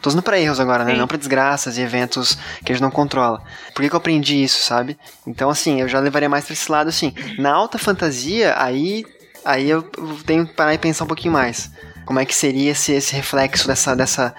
tô 0.00 0.08
usando 0.08 0.22
pra 0.22 0.38
erros 0.38 0.60
agora, 0.60 0.84
né? 0.84 0.92
Sim. 0.92 0.98
Não 0.98 1.08
pra 1.08 1.16
desgraças 1.16 1.76
e 1.76 1.80
eventos 1.80 2.38
que 2.64 2.70
a 2.70 2.74
gente 2.74 2.82
não 2.82 2.92
controla. 2.92 3.42
Por 3.74 3.82
que, 3.82 3.88
que 3.88 3.94
eu 3.94 3.98
aprendi 3.98 4.44
isso, 4.44 4.62
sabe? 4.62 4.96
Então, 5.26 5.50
assim, 5.50 5.80
eu 5.80 5.88
já 5.88 5.98
levaria 5.98 6.28
mais 6.28 6.44
pra 6.44 6.52
esse 6.52 6.70
lado, 6.70 6.88
assim. 6.88 7.12
Na 7.38 7.52
alta 7.52 7.76
fantasia, 7.76 8.54
aí, 8.56 9.04
aí 9.44 9.68
eu 9.68 9.82
tenho 10.24 10.46
que 10.46 10.54
parar 10.54 10.74
e 10.74 10.78
pensar 10.78 11.04
um 11.04 11.08
pouquinho 11.08 11.32
mais. 11.32 11.72
Como 12.04 12.20
é 12.20 12.24
que 12.24 12.34
seria 12.34 12.70
esse, 12.70 12.92
esse 12.92 13.16
reflexo 13.16 13.66
dessa, 13.66 13.96
dessa, 13.96 14.32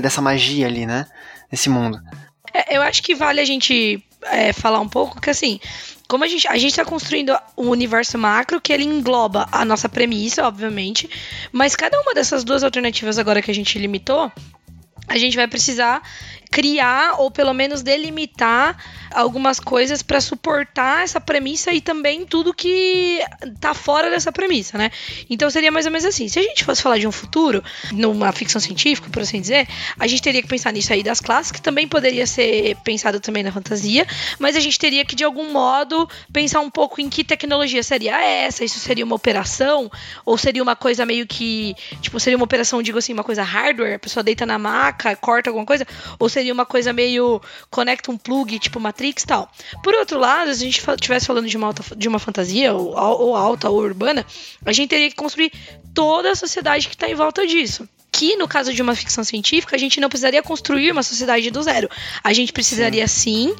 dessa 0.00 0.22
magia 0.22 0.68
ali, 0.68 0.86
né? 0.86 1.04
Nesse 1.50 1.68
mundo. 1.68 1.98
É, 2.52 2.76
eu 2.76 2.82
acho 2.82 3.02
que 3.02 3.14
vale 3.14 3.40
a 3.40 3.44
gente 3.44 4.02
é, 4.22 4.52
falar 4.52 4.80
um 4.80 4.88
pouco 4.88 5.20
que 5.20 5.30
assim, 5.30 5.60
como 6.08 6.24
a 6.24 6.28
gente 6.28 6.48
a 6.48 6.56
gente 6.56 6.70
está 6.70 6.84
construindo 6.84 7.36
um 7.56 7.68
universo 7.68 8.18
macro 8.18 8.60
que 8.60 8.72
ele 8.72 8.84
engloba 8.84 9.46
a 9.52 9.64
nossa 9.64 9.88
premissa, 9.88 10.46
obviamente, 10.46 11.08
mas 11.52 11.76
cada 11.76 12.00
uma 12.00 12.14
dessas 12.14 12.44
duas 12.44 12.64
alternativas 12.64 13.18
agora 13.18 13.42
que 13.42 13.50
a 13.50 13.54
gente 13.54 13.78
limitou, 13.78 14.32
a 15.06 15.18
gente 15.18 15.36
vai 15.36 15.46
precisar 15.46 16.02
criar 16.50 17.20
ou 17.20 17.30
pelo 17.30 17.52
menos 17.52 17.82
delimitar 17.82 18.76
algumas 19.12 19.60
coisas 19.60 20.02
para 20.02 20.20
suportar 20.20 21.02
essa 21.02 21.20
premissa 21.20 21.72
e 21.72 21.80
também 21.80 22.26
tudo 22.26 22.54
que 22.54 23.20
tá 23.60 23.74
fora 23.74 24.10
dessa 24.10 24.32
premissa, 24.32 24.76
né? 24.76 24.90
Então 25.28 25.50
seria 25.50 25.70
mais 25.70 25.86
ou 25.86 25.92
menos 25.92 26.04
assim: 26.04 26.28
se 26.28 26.38
a 26.38 26.42
gente 26.42 26.64
fosse 26.64 26.82
falar 26.82 26.98
de 26.98 27.06
um 27.06 27.12
futuro, 27.12 27.62
numa 27.92 28.32
ficção 28.32 28.60
científica, 28.60 29.08
por 29.10 29.22
assim 29.22 29.40
dizer, 29.40 29.68
a 29.98 30.06
gente 30.06 30.22
teria 30.22 30.42
que 30.42 30.48
pensar 30.48 30.72
nisso 30.72 30.92
aí 30.92 31.02
das 31.02 31.20
classes, 31.20 31.52
que 31.52 31.60
também 31.60 31.86
poderia 31.86 32.26
ser 32.26 32.76
pensado 32.84 33.20
também 33.20 33.42
na 33.42 33.52
fantasia, 33.52 34.06
mas 34.38 34.56
a 34.56 34.60
gente 34.60 34.78
teria 34.78 35.04
que 35.04 35.14
de 35.14 35.24
algum 35.24 35.52
modo 35.52 36.08
pensar 36.32 36.60
um 36.60 36.70
pouco 36.70 37.00
em 37.00 37.08
que 37.08 37.22
tecnologia 37.24 37.82
seria 37.82 38.20
essa, 38.22 38.64
isso 38.64 38.78
seria 38.78 39.04
uma 39.04 39.14
operação 39.14 39.90
ou 40.24 40.36
seria 40.38 40.62
uma 40.62 40.76
coisa 40.76 41.04
meio 41.04 41.26
que, 41.26 41.74
tipo, 42.00 42.18
seria 42.18 42.36
uma 42.36 42.44
operação, 42.44 42.82
digo 42.82 42.98
assim, 42.98 43.12
uma 43.12 43.24
coisa 43.24 43.42
hardware, 43.42 43.96
a 43.96 43.98
pessoa 43.98 44.22
deita 44.22 44.46
na 44.46 44.58
maca, 44.58 45.14
corta 45.16 45.50
alguma 45.50 45.66
coisa, 45.66 45.86
ou 46.18 46.28
seria 46.28 46.37
uma 46.52 46.66
coisa 46.66 46.92
meio 46.92 47.40
conecta 47.70 48.10
um 48.10 48.16
plug, 48.16 48.58
tipo 48.58 48.80
Matrix 48.80 49.24
tal. 49.24 49.50
Por 49.82 49.94
outro 49.94 50.18
lado, 50.18 50.52
se 50.54 50.62
a 50.62 50.66
gente 50.66 50.82
estivesse 50.90 51.26
falando 51.26 51.46
de 51.46 51.56
uma, 51.56 51.68
alta, 51.68 51.96
de 51.96 52.08
uma 52.08 52.18
fantasia, 52.18 52.72
ou, 52.72 52.94
ou 52.96 53.36
alta 53.36 53.68
ou 53.68 53.78
urbana, 53.78 54.24
a 54.64 54.72
gente 54.72 54.90
teria 54.90 55.10
que 55.10 55.16
construir 55.16 55.52
toda 55.94 56.30
a 56.30 56.34
sociedade 56.34 56.88
que 56.88 56.94
está 56.94 57.08
em 57.08 57.14
volta 57.14 57.46
disso 57.46 57.88
que 58.18 58.34
no 58.34 58.48
caso 58.48 58.74
de 58.74 58.82
uma 58.82 58.96
ficção 58.96 59.22
científica, 59.22 59.76
a 59.76 59.78
gente 59.78 60.00
não 60.00 60.08
precisaria 60.08 60.42
construir 60.42 60.90
uma 60.90 61.04
sociedade 61.04 61.52
do 61.52 61.62
zero. 61.62 61.88
A 62.24 62.32
gente 62.32 62.52
precisaria 62.52 63.06
sim, 63.06 63.54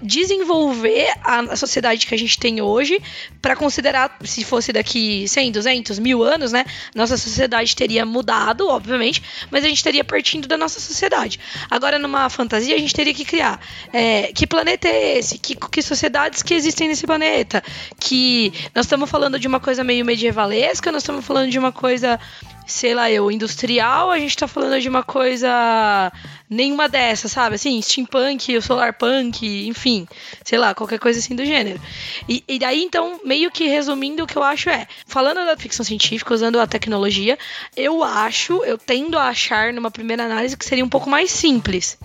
desenvolver 0.00 1.08
a, 1.24 1.56
sociedade 1.56 2.06
que 2.06 2.14
a 2.14 2.18
gente 2.18 2.38
tem 2.38 2.62
hoje 2.62 3.02
para 3.42 3.56
considerar, 3.56 4.16
se 4.22 4.44
fosse 4.44 4.72
daqui 4.72 5.26
100, 5.26 5.50
200, 5.50 5.98
mil 5.98 6.22
anos, 6.22 6.52
né? 6.52 6.64
Nossa 6.94 7.16
sociedade 7.16 7.74
teria 7.74 8.06
mudado, 8.06 8.68
obviamente, 8.68 9.20
mas 9.50 9.64
a 9.64 9.68
gente 9.68 9.82
teria 9.82 10.04
partindo 10.04 10.46
da 10.46 10.56
nossa 10.56 10.78
sociedade. 10.78 11.40
Agora, 11.68 11.98
numa 11.98 12.30
fantasia, 12.30 12.76
a 12.76 12.78
gente 12.78 12.94
teria 12.94 13.12
que 13.12 13.24
criar 13.24 13.60
é, 13.92 14.32
que 14.32 14.46
planeta 14.46 14.86
é 14.86 15.18
esse? 15.18 15.38
Que, 15.38 15.56
que 15.56 15.82
sociedades 15.82 16.40
que 16.40 16.54
existem 16.54 16.86
nesse 16.86 17.04
planeta? 17.04 17.64
Que 17.98 18.52
nós 18.72 18.86
estamos 18.86 19.10
falando 19.10 19.40
de 19.40 19.48
uma 19.48 19.58
coisa 19.58 19.82
meio 19.82 20.04
medievalesca, 20.04 20.92
nós 20.92 21.02
estamos 21.02 21.24
falando 21.24 21.50
de 21.50 21.58
uma 21.58 21.72
coisa 21.72 22.20
sei 22.66 22.94
lá, 22.94 23.10
eu, 23.10 23.30
industrial, 23.30 24.10
a 24.10 24.18
gente 24.18 24.36
tá 24.36 24.48
falando 24.48 24.80
de 24.80 24.88
uma 24.88 25.02
coisa 25.02 26.12
nenhuma 26.48 26.88
dessas, 26.88 27.32
sabe? 27.32 27.56
Assim, 27.56 27.80
steampunk, 27.80 28.60
solarpunk, 28.62 29.66
enfim, 29.66 30.06
sei 30.44 30.58
lá, 30.58 30.74
qualquer 30.74 30.98
coisa 30.98 31.18
assim 31.18 31.34
do 31.34 31.44
gênero. 31.44 31.80
E, 32.28 32.42
e 32.48 32.58
daí, 32.58 32.82
então, 32.82 33.20
meio 33.24 33.50
que 33.50 33.66
resumindo, 33.66 34.24
o 34.24 34.26
que 34.26 34.36
eu 34.36 34.42
acho 34.42 34.70
é, 34.70 34.86
falando 35.06 35.44
da 35.44 35.56
ficção 35.56 35.84
científica, 35.84 36.32
usando 36.32 36.58
a 36.60 36.66
tecnologia, 36.66 37.38
eu 37.76 38.02
acho, 38.02 38.64
eu 38.64 38.78
tendo 38.78 39.18
a 39.18 39.28
achar, 39.28 39.72
numa 39.72 39.90
primeira 39.90 40.24
análise, 40.24 40.56
que 40.56 40.64
seria 40.64 40.84
um 40.84 40.88
pouco 40.88 41.08
mais 41.08 41.30
simples. 41.30 41.98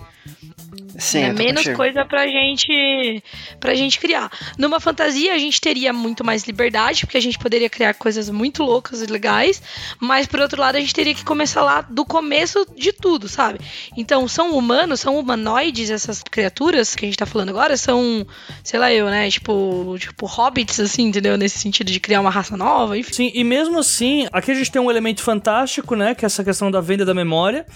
Sim, 1.00 1.22
é 1.22 1.32
menos 1.32 1.62
contigo. 1.62 1.76
coisa 1.76 2.04
pra 2.04 2.26
gente 2.26 3.22
pra 3.58 3.74
gente 3.74 3.98
criar. 3.98 4.30
Numa 4.58 4.78
fantasia 4.78 5.34
a 5.34 5.38
gente 5.38 5.60
teria 5.60 5.92
muito 5.92 6.24
mais 6.24 6.44
liberdade, 6.44 7.06
porque 7.06 7.16
a 7.16 7.22
gente 7.22 7.38
poderia 7.38 7.68
criar 7.68 7.94
coisas 7.94 8.28
muito 8.28 8.62
loucas 8.62 9.02
e 9.02 9.06
legais, 9.06 9.62
mas 9.98 10.26
por 10.26 10.40
outro 10.40 10.60
lado 10.60 10.76
a 10.76 10.80
gente 10.80 10.94
teria 10.94 11.14
que 11.14 11.24
começar 11.24 11.62
lá 11.62 11.80
do 11.80 12.04
começo 12.04 12.66
de 12.76 12.92
tudo, 12.92 13.28
sabe? 13.28 13.58
Então, 13.96 14.28
são 14.28 14.56
humanos, 14.56 15.00
são 15.00 15.18
humanoides 15.18 15.90
essas 15.90 16.22
criaturas 16.22 16.94
que 16.94 17.04
a 17.04 17.08
gente 17.08 17.18
tá 17.18 17.26
falando 17.26 17.50
agora, 17.50 17.76
são, 17.76 18.26
sei 18.62 18.78
lá 18.78 18.92
eu, 18.92 19.06
né, 19.06 19.30
tipo, 19.30 19.96
tipo 19.98 20.26
hobbits 20.26 20.80
assim, 20.80 21.04
entendeu? 21.04 21.36
Nesse 21.36 21.58
sentido 21.58 21.90
de 21.90 22.00
criar 22.00 22.20
uma 22.20 22.30
raça 22.30 22.56
nova, 22.56 22.96
enfim. 22.98 23.12
Sim, 23.12 23.32
e 23.34 23.42
mesmo 23.42 23.78
assim, 23.78 24.26
aqui 24.32 24.50
a 24.50 24.54
gente 24.54 24.70
tem 24.70 24.80
um 24.80 24.90
elemento 24.90 25.22
fantástico, 25.22 25.94
né, 25.94 26.14
que 26.14 26.24
é 26.24 26.26
essa 26.26 26.44
questão 26.44 26.70
da 26.70 26.80
venda 26.80 27.04
da 27.04 27.14
memória. 27.14 27.66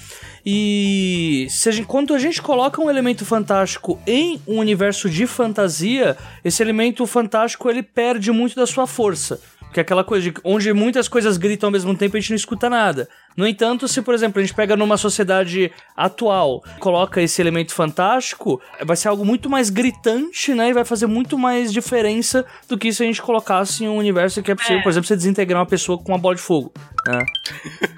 E 0.47 1.47
seja, 1.49 1.81
enquanto 1.81 2.13
a 2.13 2.19
gente 2.19 2.43
coloca 2.43 2.81
um 2.81 2.91
elemento 2.91 3.25
fantástico 3.25 3.99
em 4.07 4.41
um 4.47 4.59
universo 4.59 5.09
de 5.09 5.27
fantasia, 5.27 6.17
esse 6.45 6.63
elemento 6.63 7.07
fantástico 7.07 7.71
ele 7.71 7.83
perde 7.83 8.31
muito 8.31 8.55
da 8.55 8.67
sua 8.67 8.87
força. 8.87 9.41
Que 9.75 9.81
é 9.81 9.83
aquela 9.83 10.05
coisa 10.05 10.31
de 10.31 10.35
onde 10.45 10.73
muitas 10.73 11.09
coisas 11.09 11.37
gritam 11.37 11.67
ao 11.67 11.73
mesmo 11.73 11.97
tempo 11.97 12.17
e 12.17 12.19
a 12.19 12.21
gente 12.21 12.31
não 12.31 12.37
escuta 12.37 12.71
nada. 12.71 13.09
No 13.37 13.45
entanto, 13.45 13.89
se, 13.89 14.01
por 14.01 14.15
exemplo, 14.15 14.39
a 14.39 14.43
gente 14.45 14.55
pega 14.55 14.77
numa 14.77 14.97
sociedade 14.97 15.73
atual, 15.97 16.63
coloca 16.79 17.21
esse 17.21 17.43
elemento 17.43 17.75
fantástico, 17.75 18.63
vai 18.85 18.97
ser 18.97 19.09
algo 19.09 19.25
muito 19.25 19.51
mais 19.51 19.71
gritante, 19.71 20.55
né? 20.55 20.69
E 20.69 20.73
vai 20.73 20.85
fazer 20.85 21.07
muito 21.07 21.37
mais 21.37 21.73
diferença 21.73 22.47
do 22.69 22.79
que 22.79 22.93
se 22.93 23.03
a 23.03 23.07
gente 23.07 23.21
colocasse 23.21 23.83
em 23.83 23.89
um 23.89 23.97
universo 23.97 24.41
que 24.45 24.53
é 24.53 24.55
possível, 24.55 24.79
é. 24.79 24.83
por 24.83 24.91
exemplo, 24.91 25.09
você 25.09 25.17
desintegrar 25.17 25.59
uma 25.61 25.67
pessoa 25.67 25.99
com 25.99 26.13
uma 26.13 26.19
bola 26.19 26.37
de 26.37 26.41
fogo. 26.41 26.73
Né? 27.07 27.19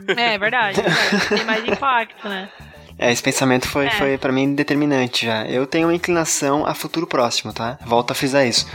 É, 0.17 0.35
é 0.35 0.39
verdade, 0.39 0.81
é 0.81 0.83
verdade. 0.85 1.29
Tem 1.29 1.45
mais 1.45 1.69
impacto, 1.69 2.29
né? 2.29 2.49
É, 2.99 3.13
esse 3.13 3.23
pensamento 3.23 3.69
foi, 3.69 3.87
É. 3.87 3.91
foi 3.91 4.17
para 4.17 4.33
mim 4.33 4.55
determinante 4.55 5.27
já. 5.27 5.45
Eu 5.47 5.67
tenho 5.67 5.89
uma 5.89 5.95
inclinação 5.95 6.65
a 6.65 6.73
futuro 6.75 7.07
próximo, 7.07 7.53
tá? 7.53 7.79
Volto 7.85 8.13
a 8.13 8.15
frisar 8.15 8.47
isso. 8.47 8.67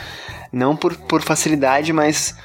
Não 0.51 0.75
por, 0.75 0.95
por 0.95 1.21
facilidade, 1.21 1.91
mas 1.93 2.35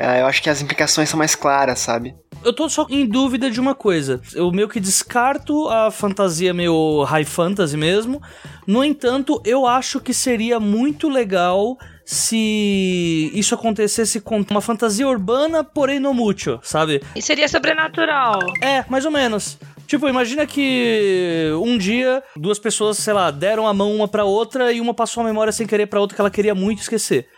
eu 0.00 0.26
acho 0.26 0.42
que 0.42 0.48
as 0.48 0.62
implicações 0.62 1.08
são 1.08 1.18
mais 1.18 1.34
claras, 1.34 1.78
sabe? 1.78 2.14
Eu 2.42 2.54
tô 2.54 2.68
só 2.70 2.86
em 2.88 3.06
dúvida 3.06 3.50
de 3.50 3.60
uma 3.60 3.74
coisa. 3.74 4.20
Eu 4.34 4.50
meio 4.50 4.68
que 4.68 4.80
descarto 4.80 5.68
a 5.68 5.90
fantasia 5.90 6.54
meio 6.54 7.02
high 7.04 7.24
fantasy 7.24 7.76
mesmo. 7.76 8.22
No 8.66 8.82
entanto, 8.82 9.42
eu 9.44 9.66
acho 9.66 10.00
que 10.00 10.14
seria 10.14 10.58
muito 10.58 11.08
legal 11.08 11.76
se 12.04 13.30
isso 13.34 13.54
acontecesse 13.54 14.20
com 14.20 14.44
uma 14.50 14.60
fantasia 14.60 15.06
urbana, 15.06 15.62
porém 15.62 16.00
no 16.00 16.14
mútil, 16.14 16.58
sabe? 16.62 17.02
E 17.14 17.20
seria 17.20 17.46
sobrenatural. 17.46 18.40
É, 18.62 18.84
mais 18.88 19.04
ou 19.04 19.10
menos. 19.10 19.58
Tipo, 19.86 20.08
imagina 20.08 20.46
que 20.46 21.50
um 21.62 21.76
dia 21.76 22.22
duas 22.36 22.58
pessoas, 22.58 22.96
sei 22.98 23.12
lá, 23.12 23.30
deram 23.30 23.66
a 23.66 23.74
mão 23.74 23.94
uma 23.94 24.08
pra 24.08 24.24
outra 24.24 24.72
e 24.72 24.80
uma 24.80 24.94
passou 24.94 25.20
a 25.20 25.26
memória 25.26 25.52
sem 25.52 25.66
querer 25.66 25.86
pra 25.86 26.00
outra 26.00 26.14
que 26.14 26.20
ela 26.20 26.30
queria 26.30 26.54
muito 26.54 26.80
esquecer. 26.80 27.28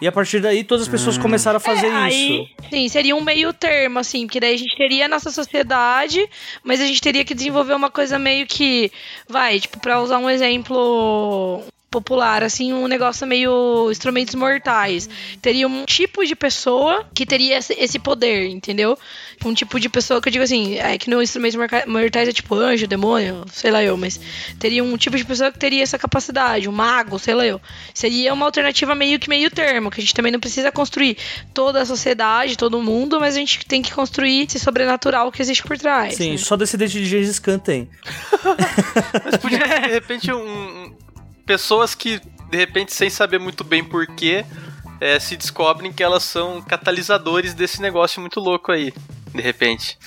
E 0.00 0.06
a 0.08 0.12
partir 0.12 0.40
daí 0.40 0.64
todas 0.64 0.82
as 0.84 0.88
pessoas 0.88 1.18
começaram 1.18 1.58
a 1.58 1.60
fazer 1.60 1.86
É, 1.88 1.90
aí, 1.94 2.42
isso. 2.42 2.48
sim, 2.70 2.88
seria 2.88 3.14
um 3.14 3.20
meio 3.20 3.52
termo, 3.52 3.98
assim, 3.98 4.26
porque 4.26 4.40
daí 4.40 4.54
a 4.54 4.58
gente 4.58 4.74
teria 4.76 5.04
a 5.04 5.08
nossa 5.08 5.30
sociedade, 5.30 6.26
mas 6.64 6.80
a 6.80 6.86
gente 6.86 7.00
teria 7.02 7.24
que 7.24 7.34
desenvolver 7.34 7.74
uma 7.74 7.90
coisa 7.90 8.18
meio 8.18 8.46
que, 8.46 8.90
vai, 9.28 9.60
tipo, 9.60 9.78
pra 9.78 10.00
usar 10.00 10.18
um 10.18 10.30
exemplo 10.30 11.62
popular, 11.90 12.42
assim, 12.44 12.72
um 12.72 12.86
negócio 12.86 13.26
meio 13.26 13.90
instrumentos 13.90 14.34
mortais. 14.36 15.08
Teria 15.42 15.66
um 15.66 15.84
tipo 15.84 16.24
de 16.24 16.36
pessoa 16.36 17.04
que 17.12 17.26
teria 17.26 17.58
esse- 17.58 17.98
poder, 17.98 18.48
entendeu? 18.48 18.96
Um 19.44 19.52
tipo 19.52 19.78
de 19.80 19.88
pessoa 19.88 20.20
que 20.22 20.28
eu 20.28 20.32
digo 20.32 20.44
assim, 20.44 20.76
é 20.78 20.96
que 20.96 21.10
no 21.10 21.20
instrumentos 21.20 21.58
mortais 21.86 22.28
é 22.28 22.32
tipo 22.32 22.54
anjo, 22.54 22.86
demônio, 22.86 23.44
sei 23.52 23.70
lá 23.70 23.82
eu, 23.82 23.96
mas 23.96 24.20
teria 24.58 24.84
um 24.84 24.96
tipo 24.96 25.16
de 25.16 25.24
pessoa 25.24 25.50
que 25.50 25.58
teria 25.58 25.82
essa 25.82 25.98
capacidade, 25.98 26.68
um 26.68 26.72
mago, 26.72 27.18
sei 27.18 27.34
lá 27.34 27.44
eu. 27.44 27.60
Seria 27.92 28.32
uma 28.32 28.46
alternativa 28.46 28.94
meio 28.94 29.18
que 29.18 29.28
meio 29.28 29.50
termo, 29.50 29.90
que 29.90 30.00
a 30.00 30.02
gente 30.02 30.14
também 30.14 30.30
não 30.32 30.40
precisa 30.40 30.70
construir 30.70 31.16
toda 31.52 31.82
a 31.82 31.86
sociedade, 31.86 32.56
todo 32.56 32.80
mundo, 32.80 33.18
mas 33.18 33.34
a 33.34 33.38
gente 33.38 33.66
tem 33.66 33.82
que 33.82 33.92
construir 33.92 34.46
esse 34.46 34.58
sobrenatural 34.60 35.32
que 35.32 35.42
existe 35.42 35.64
por 35.64 35.76
trás. 35.76 36.14
Sim, 36.14 36.32
né? 36.32 36.36
só 36.38 36.56
descendente 36.56 36.92
de 36.98 37.04
Gengis 37.04 37.38
Khan 37.40 37.58
tem. 37.58 37.88
Mas 39.24 39.36
podia 39.38 39.58
ter, 39.58 39.80
de 39.82 39.88
repente, 39.88 40.32
um- 40.32 40.92
pessoas 41.50 41.96
que, 41.96 42.20
de 42.48 42.56
repente, 42.56 42.94
sem 42.94 43.10
saber 43.10 43.40
muito 43.40 43.64
bem 43.64 43.82
porquê, 43.82 44.44
é, 45.00 45.18
se 45.18 45.36
descobrem 45.36 45.92
que 45.92 46.00
elas 46.00 46.22
são 46.22 46.62
catalisadores 46.62 47.54
desse 47.54 47.82
negócio 47.82 48.20
muito 48.20 48.38
louco 48.38 48.70
aí. 48.70 48.92
De 49.34 49.42
repente. 49.42 49.98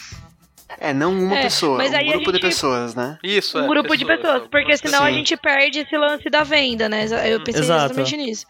É, 0.80 0.94
não 0.94 1.12
uma 1.12 1.38
É, 1.38 1.42
pessoa, 1.44 1.78
mas 1.78 1.92
um 1.92 1.96
aí 1.98 2.08
a 2.10 2.14
grupo 2.14 2.32
de 2.32 2.38
gente- 2.38 2.48
pessoas, 2.50 2.96
né? 2.96 3.18
Isso, 3.22 3.60
um 3.60 3.66
é, 3.66 3.68
grupo 3.68 3.96
de 3.98 4.06
pessoas, 4.06 4.44
porque 4.50 4.78
senão 4.78 5.04
a 5.04 5.08
Sim. 5.10 5.16
gente 5.16 5.36
perde 5.36 5.80
esse 5.80 5.98
lance 5.98 6.30
da 6.30 6.44
venda, 6.44 6.88
né? 6.88 7.04
Eu 7.30 7.44
pensei 7.44 7.62
Exato. 7.62 7.86
exatamente 7.94 8.16
nisso. 8.18 8.46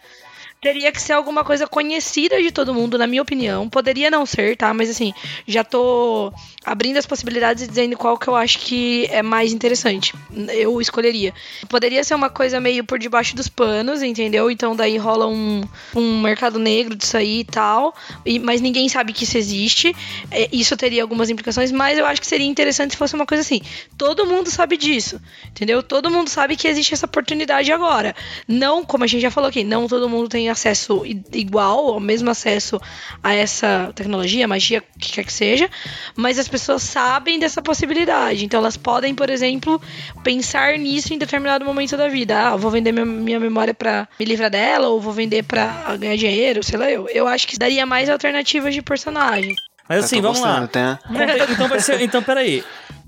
Teria 0.64 0.92
que 0.92 1.02
ser 1.02 1.14
alguma 1.14 1.44
coisa 1.44 1.68
conhecida 1.68 2.42
de 2.42 2.52
todo 2.52 2.74
mundo, 2.74 2.98
na 2.98 3.06
minha 3.06 3.22
opinião. 3.22 3.70
Poderia 3.70 4.10
não 4.10 4.26
ser, 4.26 4.56
tá? 4.56 4.74
Mas 4.74 4.90
assim, 4.90 5.14
já 5.46 5.64
tô 5.64 6.32
abrindo 6.66 6.98
as 6.98 7.06
possibilidades 7.06 7.64
e 7.64 7.68
dizendo 7.68 7.98
qual 7.98 8.18
que 8.18 8.28
eu 8.30 8.36
acho 8.36 8.60
que 8.60 9.06
é 9.12 9.22
mais 9.22 9.52
interessante. 9.52 10.14
Eu 10.54 10.80
escolheria. 10.80 11.34
Poderia 11.68 12.04
ser 12.04 12.16
uma 12.16 12.30
coisa 12.30 12.60
meio 12.62 12.84
por 12.86 12.98
debaixo 12.98 13.36
dos 13.36 13.48
panos, 13.50 14.02
entendeu? 14.02 14.50
Então 14.50 14.76
daí 14.76 14.98
rola 14.98 15.28
um, 15.28 15.62
um 15.94 16.22
mercado 16.22 16.58
negro 16.58 16.96
disso 16.96 17.18
aí 17.18 17.42
e 17.42 17.46
tal. 17.46 17.94
e- 18.26 18.40
mas 18.40 18.62
ninguém 18.62 18.88
sabe 18.88 19.12
que 19.12 19.26
isso 19.26 19.38
existe. 19.38 19.94
É, 20.32 20.48
isso 20.52 20.78
teria 20.78 21.02
algumas 21.04 21.30
implicações, 21.30 21.72
mas 21.72 21.98
eu 21.98 22.06
acho 22.06 22.22
que 22.22 22.28
seria 22.28 22.48
interessante 22.48 22.92
se 22.92 22.98
fosse 22.98 23.14
uma 23.16 23.26
coisa 23.26 23.42
assim. 23.42 23.62
Todo 23.98 24.26
mundo 24.26 24.50
sabe 24.50 24.78
disso, 24.78 25.20
entendeu? 25.50 25.84
Todo 25.84 26.10
mundo 26.10 26.30
sabe 26.30 26.56
que 26.56 26.68
existe 26.68 26.94
essa 26.94 27.06
oportunidade 27.06 27.72
agora. 27.72 28.16
Não, 28.48 28.86
como 28.86 29.04
a 29.04 29.08
gente 29.08 29.22
já 29.22 29.32
falou 29.32 29.50
aqui, 29.50 29.64
não 29.64 29.88
todo 29.88 30.08
mundo 30.08 30.30
tem 30.30 30.50
acesso 30.54 31.04
igual, 31.34 31.98
o 31.98 32.00
mesmo 32.00 32.30
acesso 32.30 32.80
a 33.22 33.34
essa 33.34 33.92
tecnologia, 33.94 34.48
magia, 34.48 34.80
o 34.96 35.00
que 35.00 35.12
quer 35.12 35.24
que 35.26 35.34
seja, 35.34 35.70
mas 36.16 36.40
as 36.40 36.48
pessoas 36.48 36.82
sabem 36.84 37.38
dessa 37.40 37.62
possibilidade. 37.62 38.46
Então 38.46 38.60
elas 38.60 38.78
podem, 38.78 39.14
por 39.14 39.30
exemplo, 39.30 39.82
pensar 40.24 40.78
nisso 40.78 41.14
em 41.14 41.18
determinado 41.18 41.66
momento 41.66 41.98
da 41.98 42.08
vida. 42.08 42.50
Ah, 42.50 42.52
eu 42.54 42.58
vou 42.58 42.72
vender 42.72 42.92
minha, 42.94 43.40
memória 43.40 43.74
pra 43.74 44.08
me 44.20 44.26
livrar 44.26 44.50
dela, 44.50 44.88
ou 44.88 45.02
vou 45.02 45.12
vender 45.14 45.44
pra 45.44 45.96
ganhar 46.00 46.16
dinheiro, 46.16 46.64
sei 46.64 46.78
lá 46.80 46.90
eu. 46.90 47.08
Eu 47.10 47.28
acho 47.28 47.48
que 47.48 47.58
daria 47.58 47.86
mais 47.86 48.10
alternativas 48.10 48.74
de 48.74 48.82
personagem. 48.82 49.54
Mas 49.90 49.98
Eu 50.00 50.04
assim, 50.06 50.22
vamos 50.22 50.40
lá. 50.40 50.66
tá? 50.68 51.00
Conte- 51.06 51.52
Então 51.54 51.68
vai 51.68 51.80
ser. 51.82 52.02
Então, 52.02 52.24
peraí. 52.24 52.64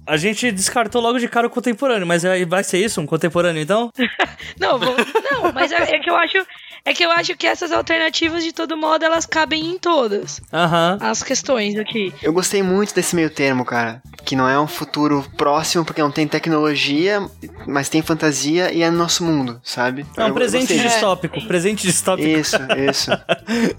A 0.08 0.18
gente 0.18 0.52
descartou 0.52 1.02
logo 1.02 1.18
de 1.18 1.28
cara 1.28 1.48
o 1.48 1.50
contemporâneo, 1.50 2.06
mas 2.06 2.24
aí 2.24 2.46
vai 2.46 2.64
ser 2.64 2.78
isso? 2.78 3.02
Um 3.02 3.08
contemporâneo, 3.08 3.60
então? 3.60 3.90
Não, 4.60 4.78
vou- 4.78 4.96
não, 5.32 5.52
mas 5.52 5.72
é, 5.72 5.78
é 5.96 6.00
que 6.00 6.10
eu 6.10 6.16
acho 6.16 6.46
é 6.86 6.94
que 6.94 7.04
eu 7.04 7.12
acho 7.12 7.36
que 7.36 7.48
essas 7.48 7.72
alternativas 7.72 8.44
de 8.44 8.54
todo 8.54 8.78
modo 8.78 9.04
elas 9.04 9.26
cabem 9.26 9.66
em 9.72 9.78
todas 9.80 10.40
Aham. 10.54 10.98
as 11.02 11.24
questões 11.24 11.78
aqui. 11.78 12.14
Eu 12.22 12.32
gostei 12.32 12.62
muito 12.62 12.94
desse 12.94 13.16
meio 13.16 13.30
termo, 13.30 13.66
cara. 13.66 14.02
Que 14.24 14.36
não 14.36 14.48
é 14.48 14.60
um 14.60 14.68
futuro 14.68 15.26
próximo, 15.38 15.84
porque 15.86 16.02
não 16.02 16.10
tem 16.12 16.28
tecnologia, 16.28 17.28
mas 17.68 17.90
tem 17.90 18.02
fantasia 18.02 18.72
e 18.72 18.82
é 18.82 18.90
no 18.90 18.98
nosso 18.98 19.24
mundo, 19.24 19.60
sabe? 19.64 20.06
É 20.18 20.26
um 20.26 20.34
presente 20.34 20.74
gostei. 20.74 20.80
distópico. 20.90 21.48
Presente 21.48 21.86
distópico. 21.88 22.28
Isso, 22.30 22.58
isso. 22.90 23.12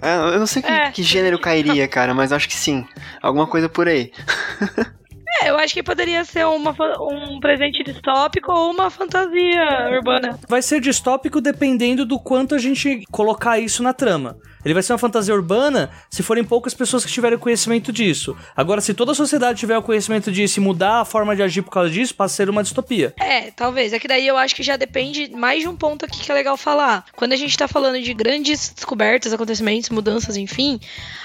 É, 0.03 0.17
eu 0.35 0.39
não 0.39 0.47
sei 0.47 0.63
que, 0.63 0.69
É. 0.71 0.91
que 0.91 1.03
gênero 1.03 1.39
cairia, 1.39 1.87
cara, 1.89 2.13
mas 2.15 2.33
acho 2.33 2.49
que 2.49 2.57
sim. 2.57 2.85
Alguma 3.23 3.47
coisa 3.47 3.69
por 3.69 3.89
aí. 3.89 4.13
É, 5.43 5.51
eu 5.51 5.59
acho 5.59 5.75
que 5.75 5.83
poderia 5.83 6.25
ser 6.25 6.47
uma, 6.47 6.75
um 7.01 7.41
presente 7.41 7.83
distópico 7.83 8.53
ou 8.53 8.71
uma 8.71 8.91
fantasia 8.91 9.91
urbana. 9.91 10.39
Vai 10.49 10.63
ser 10.63 10.81
distópico 10.81 11.41
dependendo 11.41 12.05
do 12.05 12.19
quanto 12.19 12.55
a 12.55 12.59
gente 12.59 13.05
colocar 13.11 13.59
isso 13.59 13.83
na 13.83 13.93
trama. 13.93 14.39
Ele 14.65 14.75
vai 14.75 14.83
ser 14.83 14.93
uma 14.93 14.99
fantasia 14.99 15.33
urbana 15.33 15.91
se 16.11 16.25
forem 16.25 16.43
poucas 16.43 16.75
pessoas 16.75 17.05
que 17.05 17.13
tiverem 17.13 17.39
conhecimento 17.39 17.93
disso. 17.93 18.37
Agora, 18.57 18.81
se 18.81 18.93
toda 18.95 19.13
a 19.13 19.15
sociedade 19.15 19.61
tiver 19.61 19.79
o 19.79 19.83
conhecimento 19.83 20.33
disso 20.33 20.59
e 20.59 20.63
mudar 20.63 21.03
a 21.03 21.05
forma 21.05 21.37
de 21.37 21.43
agir 21.43 21.63
por 21.63 21.71
causa 21.71 21.89
disso, 21.89 22.13
passa 22.17 22.35
a 22.35 22.37
ser 22.37 22.51
uma 22.51 22.65
distopia. 22.65 23.15
É, 23.21 23.53
talvez. 23.53 23.93
É 23.93 23.99
que 24.01 24.09
daí 24.09 24.27
eu 24.27 24.37
acho 24.37 24.57
que 24.57 24.65
já 24.65 24.77
depende 24.77 25.31
mais 25.31 25.61
de 25.63 25.69
um 25.69 25.77
ponto 25.77 26.05
aqui 26.05 26.19
que 26.19 26.33
é 26.33 26.35
legal 26.35 26.57
falar. 26.57 27.05
Quando 27.15 27.33
a 27.33 27.37
gente 27.37 27.57
tá 27.57 27.69
falando 27.69 28.03
de 28.03 28.13
grandes 28.13 28.73
descobertas, 28.75 29.33
acontecimentos, 29.33 29.89
mudanças, 29.91 30.37
enfim, 30.37 30.81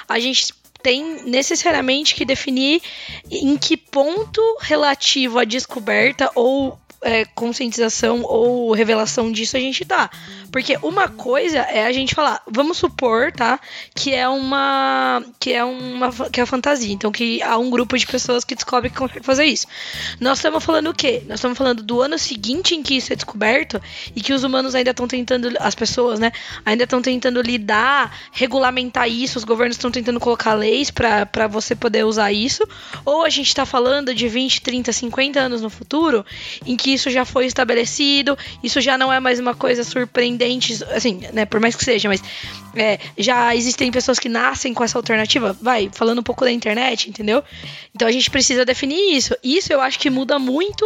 a 0.08 0.20
gente 0.20 0.54
tem 0.82 1.24
necessariamente 1.24 2.16
que 2.16 2.26
definir 2.26 2.82
em 3.30 3.58
que 3.58 3.78
ponto 3.78 4.42
relativo 4.60 5.40
à 5.40 5.44
descoberta 5.44 6.32
ou 6.36 6.78
é, 7.02 7.26
conscientização 7.26 8.22
ou 8.24 8.72
revelação 8.74 9.32
disso 9.32 9.58
a 9.58 9.60
gente 9.60 9.84
tá. 9.84 10.10
Porque 10.52 10.78
uma 10.82 11.08
coisa 11.08 11.60
é 11.60 11.86
a 11.86 11.92
gente 11.92 12.14
falar, 12.14 12.42
vamos 12.48 12.78
supor, 12.78 13.32
tá, 13.32 13.60
que 13.96 14.14
é 14.14 14.28
uma 14.28 15.24
que 15.40 15.54
é 15.54 15.64
uma 15.64 16.12
que 16.30 16.40
é 16.40 16.44
a 16.44 16.46
fantasia, 16.46 16.94
então 16.94 17.12
que 17.12 17.42
há 17.42 17.58
um 17.58 17.70
grupo 17.70 17.98
de 17.98 18.06
pessoas 18.06 18.44
que 18.44 18.54
descobre 18.54 18.90
que 18.90 18.98
consegue 18.98 19.26
fazer 19.26 19.46
isso. 19.46 19.66
Nós 20.20 20.38
estamos 20.38 20.64
falando 20.64 20.90
o 20.90 20.94
quê? 20.94 21.24
Nós 21.28 21.40
estamos 21.40 21.58
falando 21.58 21.82
do 21.82 22.02
ano 22.02 22.18
seguinte 22.20 22.76
em 22.76 22.84
que 22.84 22.98
isso 22.98 23.12
é 23.12 23.16
descoberto 23.16 23.82
e 24.16 24.22
que 24.22 24.34
os 24.34 24.44
humanos 24.44 24.76
ainda 24.76 24.92
estão 24.92 25.08
tentando, 25.08 25.52
as 25.60 25.74
pessoas, 25.74 26.20
né, 26.20 26.32
ainda 26.66 26.84
estão 26.84 27.02
tentando 27.02 27.42
lidar, 27.42 28.16
regulamentar 28.32 29.10
isso, 29.10 29.38
os 29.38 29.44
governos 29.44 29.78
estão 29.78 29.90
tentando 29.90 30.20
colocar 30.20 30.54
leis 30.54 30.92
para 30.92 31.48
você 31.48 31.76
poder 31.76 32.06
usar 32.06 32.32
isso, 32.32 32.68
ou 33.06 33.24
a 33.24 33.30
gente 33.30 33.48
está 33.48 33.66
falando 33.66 34.14
de 34.14 34.28
20, 34.28 34.62
30, 34.62 34.92
50 34.92 35.40
anos 35.40 35.62
no 35.62 35.70
futuro 35.70 36.26
em 36.66 36.76
que 36.76 36.91
isso 36.94 37.10
já 37.10 37.26
foi 37.26 37.46
estabelecido, 37.46 38.38
isso 38.64 38.82
já 38.82 38.98
não 38.98 39.12
é 39.12 39.20
mais 39.20 39.40
uma 39.40 39.54
coisa 39.54 39.84
surpreendente, 39.84 40.84
assim, 40.92 41.22
né, 41.34 41.46
por 41.46 41.60
mais 41.60 41.76
que 41.76 41.84
seja, 41.84 42.08
mas 42.08 42.24
é, 42.76 43.00
já 43.18 43.56
existem 43.56 43.92
pessoas 43.92 44.20
que 44.20 44.30
nascem 44.30 44.74
com 44.74 44.84
essa 44.84 44.98
alternativa, 44.98 45.56
vai, 45.62 45.90
falando 45.94 46.20
um 46.20 46.24
pouco 46.24 46.44
da 46.44 46.52
internet, 46.52 47.10
entendeu? 47.10 47.44
Então 47.94 48.08
a 48.08 48.12
gente 48.12 48.30
precisa 48.30 48.66
definir 48.66 49.16
isso. 49.16 49.36
Isso 49.44 49.72
eu 49.72 49.82
acho 49.82 50.00
que 50.00 50.10
muda 50.10 50.40
muito 50.40 50.86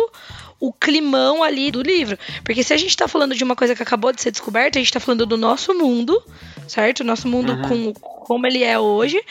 o 0.60 0.72
climão 0.72 1.44
ali 1.44 1.70
do 1.70 1.82
livro. 1.82 2.18
Porque 2.44 2.64
se 2.64 2.74
a 2.74 2.78
gente 2.78 2.96
tá 2.96 3.08
falando 3.08 3.36
de 3.36 3.44
uma 3.44 3.56
coisa 3.56 3.76
que 3.76 3.84
acabou 3.84 4.12
de 4.12 4.22
ser 4.22 4.32
descoberta, 4.32 4.80
a 4.80 4.82
gente 4.82 4.92
tá 4.92 5.00
falando 5.00 5.26
do 5.26 5.38
nosso 5.38 5.74
mundo, 5.74 6.22
certo? 6.68 7.04
Nosso 7.04 7.28
mundo 7.28 7.58
com 7.68 7.94
como 8.26 8.48
ele 8.48 8.64
é 8.64 8.80
hoje, 8.80 9.22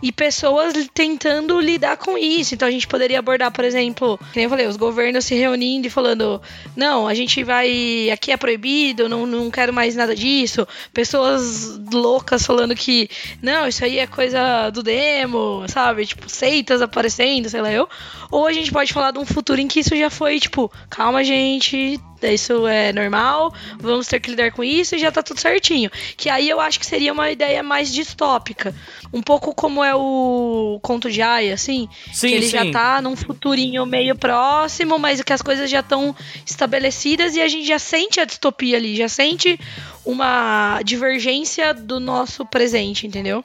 e 0.00 0.12
pessoas 0.12 0.72
tentando 0.94 1.58
lidar 1.60 1.96
com 1.96 2.16
isso. 2.16 2.54
Então 2.54 2.68
a 2.68 2.70
gente 2.70 2.86
poderia 2.86 3.18
abordar, 3.18 3.50
por 3.50 3.64
exemplo, 3.64 4.18
nem 4.34 4.44
eu 4.44 4.50
falei, 4.50 4.66
os 4.68 4.76
governos 4.76 5.24
se 5.24 5.34
reunindo 5.34 5.88
e 5.88 5.90
falando: 5.90 6.40
não, 6.76 7.08
a 7.08 7.14
gente 7.14 7.42
vai. 7.42 8.08
Aqui 8.12 8.30
é 8.30 8.36
proibido, 8.36 9.08
não, 9.08 9.26
não 9.26 9.50
quero 9.50 9.72
mais 9.72 9.96
nada 9.96 10.14
disso. 10.14 10.66
Pessoas 10.92 11.76
loucas 11.92 12.46
falando 12.46 12.76
que, 12.76 13.08
não, 13.42 13.66
isso 13.66 13.84
aí 13.84 13.98
é 13.98 14.06
coisa 14.06 14.70
do 14.70 14.82
demo, 14.82 15.64
sabe? 15.68 16.06
Tipo, 16.06 16.28
seitas 16.28 16.80
aparecendo, 16.80 17.48
sei 17.48 17.60
lá 17.60 17.72
eu. 17.72 17.88
Ou 18.30 18.46
a 18.46 18.52
gente 18.52 18.70
pode 18.70 18.92
falar 18.92 19.10
de 19.10 19.18
um 19.18 19.26
futuro 19.26 19.60
em 19.60 19.66
que 19.66 19.80
isso 19.80 19.96
já 19.96 20.10
foi, 20.10 20.38
tipo, 20.38 20.70
calma, 20.88 21.24
gente. 21.24 21.98
Isso 22.32 22.66
é 22.66 22.92
normal, 22.92 23.52
vamos 23.78 24.06
ter 24.06 24.20
que 24.20 24.30
lidar 24.30 24.52
com 24.52 24.62
isso 24.62 24.94
e 24.94 24.98
já 24.98 25.10
tá 25.10 25.22
tudo 25.22 25.40
certinho. 25.40 25.90
Que 26.16 26.30
aí 26.30 26.48
eu 26.48 26.60
acho 26.60 26.78
que 26.78 26.86
seria 26.86 27.12
uma 27.12 27.30
ideia 27.30 27.62
mais 27.62 27.92
distópica. 27.92 28.74
Um 29.12 29.22
pouco 29.22 29.54
como 29.54 29.82
é 29.82 29.94
o 29.94 30.78
conto 30.82 31.10
de 31.10 31.22
Aya, 31.22 31.54
assim. 31.54 31.88
Sim, 32.12 32.28
que 32.28 32.34
ele 32.34 32.46
sim. 32.46 32.52
já 32.52 32.70
tá 32.70 33.02
num 33.02 33.16
futurinho 33.16 33.84
meio 33.86 34.16
próximo, 34.16 34.98
mas 34.98 35.22
que 35.22 35.32
as 35.32 35.42
coisas 35.42 35.70
já 35.70 35.80
estão 35.80 36.14
estabelecidas 36.46 37.34
e 37.34 37.40
a 37.40 37.48
gente 37.48 37.66
já 37.66 37.78
sente 37.78 38.20
a 38.20 38.24
distopia 38.24 38.76
ali, 38.76 38.96
já 38.96 39.08
sente 39.08 39.58
uma 40.04 40.80
divergência 40.82 41.72
do 41.72 41.98
nosso 41.98 42.44
presente, 42.44 43.06
entendeu? 43.06 43.44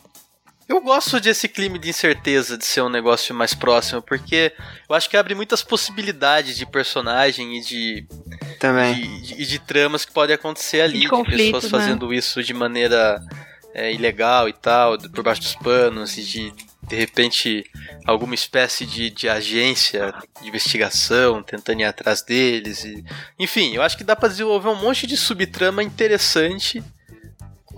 Eu 0.70 0.80
gosto 0.82 1.20
desse 1.20 1.47
clima 1.47 1.80
de 1.80 1.89
incerteza 1.89 2.55
de 2.55 2.63
ser 2.63 2.82
um 2.82 2.89
negócio 2.89 3.34
mais 3.34 3.55
próximo, 3.55 4.03
porque 4.03 4.53
eu 4.88 4.95
acho 4.95 5.09
que 5.09 5.17
abre 5.17 5.34
muitas 5.34 5.63
possibilidades 5.63 6.55
de 6.55 6.63
personagem 6.65 7.57
e 7.57 7.61
de, 7.61 8.07
Também. 8.59 8.93
de, 9.22 9.36
de, 9.36 9.45
de 9.47 9.59
tramas 9.59 10.05
que 10.05 10.11
podem 10.13 10.36
acontecer 10.36 10.82
ali, 10.82 10.99
De 10.99 11.09
de, 11.09 11.24
pessoas 11.26 11.63
né? 11.63 11.70
fazendo 11.72 12.13
isso 12.13 12.43
de 12.43 12.53
maneira 12.53 13.20
é, 13.74 13.91
ilegal 13.91 14.47
e 14.47 14.53
tal, 14.53 14.95
de- 14.95 15.09
por 15.09 15.24
baixo 15.24 15.41
dos 15.41 15.55
panos, 15.55 16.17
e 16.20 16.24
de 16.24 16.53
de 16.82 16.95
repente 16.95 17.63
alguma 18.07 18.34
espécie 18.34 18.84
de, 18.84 19.11
de 19.11 19.30
agência 19.30 20.11
de 20.41 20.47
investigação 20.47 21.43
tentando 21.43 21.82
ir 21.82 21.84
atrás 21.84 22.24
deles. 22.24 22.84
E, 22.84 23.03
enfim, 23.38 23.76
eu 23.76 23.82
acho 23.84 23.95
que 23.97 24.03
dá 24.03 24.15
pra 24.15 24.28
desenvolver 24.30 24.70
um 24.70 24.76
monte 24.76 25.05
de 25.05 25.15
subtrama 25.17 25.84
interessante 25.84 26.82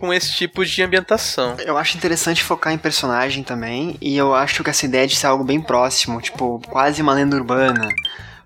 com 0.01 0.11
esse 0.11 0.33
tipo 0.33 0.65
de 0.65 0.81
ambientação. 0.81 1.55
Eu 1.59 1.77
acho 1.77 1.95
interessante 1.95 2.43
focar 2.43 2.73
em 2.73 2.77
personagem 2.77 3.43
também, 3.43 3.95
e 4.01 4.17
eu 4.17 4.33
acho 4.33 4.63
que 4.63 4.69
essa 4.71 4.85
ideia 4.85 5.05
de 5.07 5.15
ser 5.15 5.27
algo 5.27 5.43
bem 5.43 5.61
próximo, 5.61 6.19
tipo, 6.19 6.59
quase 6.67 7.01
uma 7.01 7.13
lenda 7.13 7.35
urbana. 7.37 7.87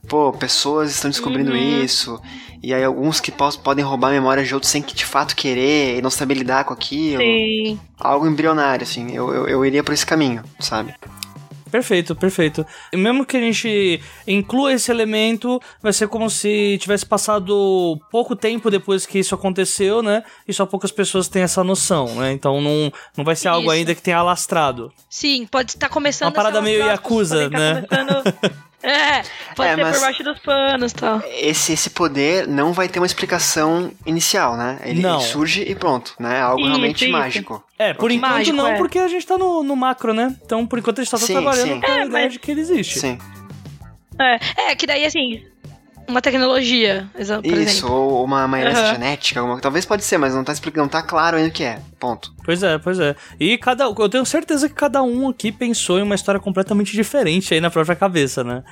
Pô, 0.08 0.32
pessoas 0.34 0.92
estão 0.92 1.10
descobrindo 1.10 1.52
Uhum. 1.52 1.84
isso, 1.84 2.22
e 2.62 2.74
aí 2.74 2.84
alguns 2.84 3.20
que 3.20 3.32
podem 3.32 3.84
roubar 3.84 4.12
memórias 4.12 4.48
de 4.48 4.54
outros 4.54 4.72
sem 4.72 4.82
que 4.82 4.94
de 4.94 5.06
fato 5.06 5.36
querer 5.36 5.98
e 5.98 6.02
não 6.02 6.10
saber 6.12 6.36
lidar 6.36 6.66
com 6.66 6.74
aquilo. 6.74 7.22
Sim. 7.24 7.80
Algo 8.00 8.28
embrionário, 8.28 8.84
assim. 8.84 9.16
Eu, 9.16 9.34
eu, 9.34 9.48
eu 9.48 9.66
iria 9.66 9.84
por 9.84 9.94
esse 9.94 10.06
caminho, 10.06 10.44
sabe? 10.60 10.94
Perfeito, 11.72 12.16
perfeito. 12.16 12.66
E 12.94 12.98
mesmo 12.98 13.26
que 13.26 13.36
a 13.38 13.40
gente 13.40 14.00
inclua 14.28 14.74
esse 14.74 14.92
elemento, 14.92 15.60
vai 15.82 15.92
ser 15.92 16.08
como 16.08 16.30
se 16.30 16.78
tivesse 16.80 17.06
passado 17.06 18.00
pouco 18.12 18.36
tempo 18.36 18.70
depois 18.70 19.06
que 19.06 19.20
isso 19.20 19.34
aconteceu, 19.36 20.02
né? 20.04 20.24
E 20.48 20.54
só 20.54 20.66
poucas 20.66 20.92
pessoas 20.92 21.28
têm 21.28 21.42
essa 21.42 21.64
noção, 21.64 22.16
né? 22.16 22.32
Então 22.32 22.62
não, 22.62 22.92
não 23.18 23.24
vai 23.26 23.36
ser 23.36 23.48
algo 23.48 23.64
Isso. 23.64 23.72
ainda 23.72 23.96
que 23.96 24.02
tenha 24.02 24.18
alastrado. 24.18 24.92
Sim, 25.10 25.48
pode 25.50 25.72
estar 25.72 25.90
começando 25.90 26.28
Uma 26.30 26.36
parada 26.36 26.62
meio 26.62 26.86
Yakuza, 26.86 27.50
tá 27.50 27.82
começando- 27.82 28.56
É, 28.88 29.24
pode 29.56 29.70
É, 29.72 29.76
ser 29.76 29.82
mas- 29.84 29.96
por 29.98 30.02
baixo 30.06 30.24
dos 30.24 30.40
panos 30.40 30.92
e 30.92 30.96
tal. 30.96 31.22
Esse, 31.32 31.74
esse 31.74 31.90
poder 31.90 32.48
não 32.48 32.72
vai 32.72 32.88
ter 32.88 33.00
uma 33.00 33.06
explicação 33.06 33.92
inicial, 34.06 34.56
né? 34.56 34.80
Ele, 34.84 35.02
Não. 35.02 35.16
ele 35.20 35.24
surge 35.24 35.64
e 35.64 35.74
pronto, 35.74 36.14
né? 36.20 36.40
Algo 36.40 36.60
Isso, 36.62 36.68
realmente 36.70 37.04
isso. 37.06 37.12
mágico. 37.12 37.64
É, 37.80 37.94
por 37.94 38.12
enquanto 38.12 38.32
Mágico, 38.32 38.56
não, 38.58 38.68
é. 38.68 38.78
porque 38.78 39.00
a 39.00 39.08
gente 39.08 39.26
tá 39.26 39.38
no, 39.38 39.64
no 39.64 39.76
macro, 39.76 40.14
né? 40.14 40.36
Então, 40.46 40.66
por 40.68 40.78
enquanto 40.80 41.00
a 41.00 41.04
gente 41.04 41.12
tá 41.12 41.18
só 41.18 41.26
Sim, 41.26 41.34
trabalhando 41.34 41.74
sim. 41.74 41.82
com 41.82 41.88
a 41.92 41.96
É, 41.96 42.06
ideia 42.06 42.10
mas- 42.26 42.34
de 42.34 42.40
que 42.40 42.52
ele 42.52 42.62
existe. 42.62 43.00
Sim. 43.00 43.18
É, 44.20 44.40
é, 44.72 44.76
que 44.76 44.86
daí 44.88 45.04
assim, 45.04 45.44
uma 46.08 46.22
tecnologia, 46.22 47.10
por 47.14 47.22
Isso, 47.22 47.34
exemplo. 47.34 47.92
ou 47.92 48.24
uma, 48.24 48.46
uma 48.46 48.60
herança 48.60 48.82
Aham. 48.82 48.94
genética, 48.94 49.40
alguma, 49.40 49.60
talvez 49.60 49.86
pode 49.86 50.04
ser, 50.04 50.18
mas 50.18 50.34
não 50.34 50.44
tá 50.44 50.54
explicando, 50.54 50.84
não 50.84 50.90
tá 50.90 51.02
claro 51.02 51.38
ainda 51.38 51.50
o 51.50 51.52
que 51.52 51.64
é. 51.64 51.80
Ponto. 52.00 52.34
Pois 52.44 52.62
é, 52.64 52.78
pois 52.78 53.00
é. 53.00 53.16
E 53.40 53.58
cada, 53.58 53.86
eu 53.86 54.10
tenho 54.10 54.26
certeza 54.26 54.70
que 54.70 54.76
cada 54.76 55.02
um 55.02 55.30
aqui 55.30 55.52
pensou 55.52 56.00
em 56.00 56.04
uma 56.04 56.16
história 56.16 56.40
completamente 56.40 56.94
diferente 56.94 57.54
aí 57.54 57.60
na 57.60 57.72
própria 57.72 57.96
cabeça, 57.96 58.44
né? 58.44 58.64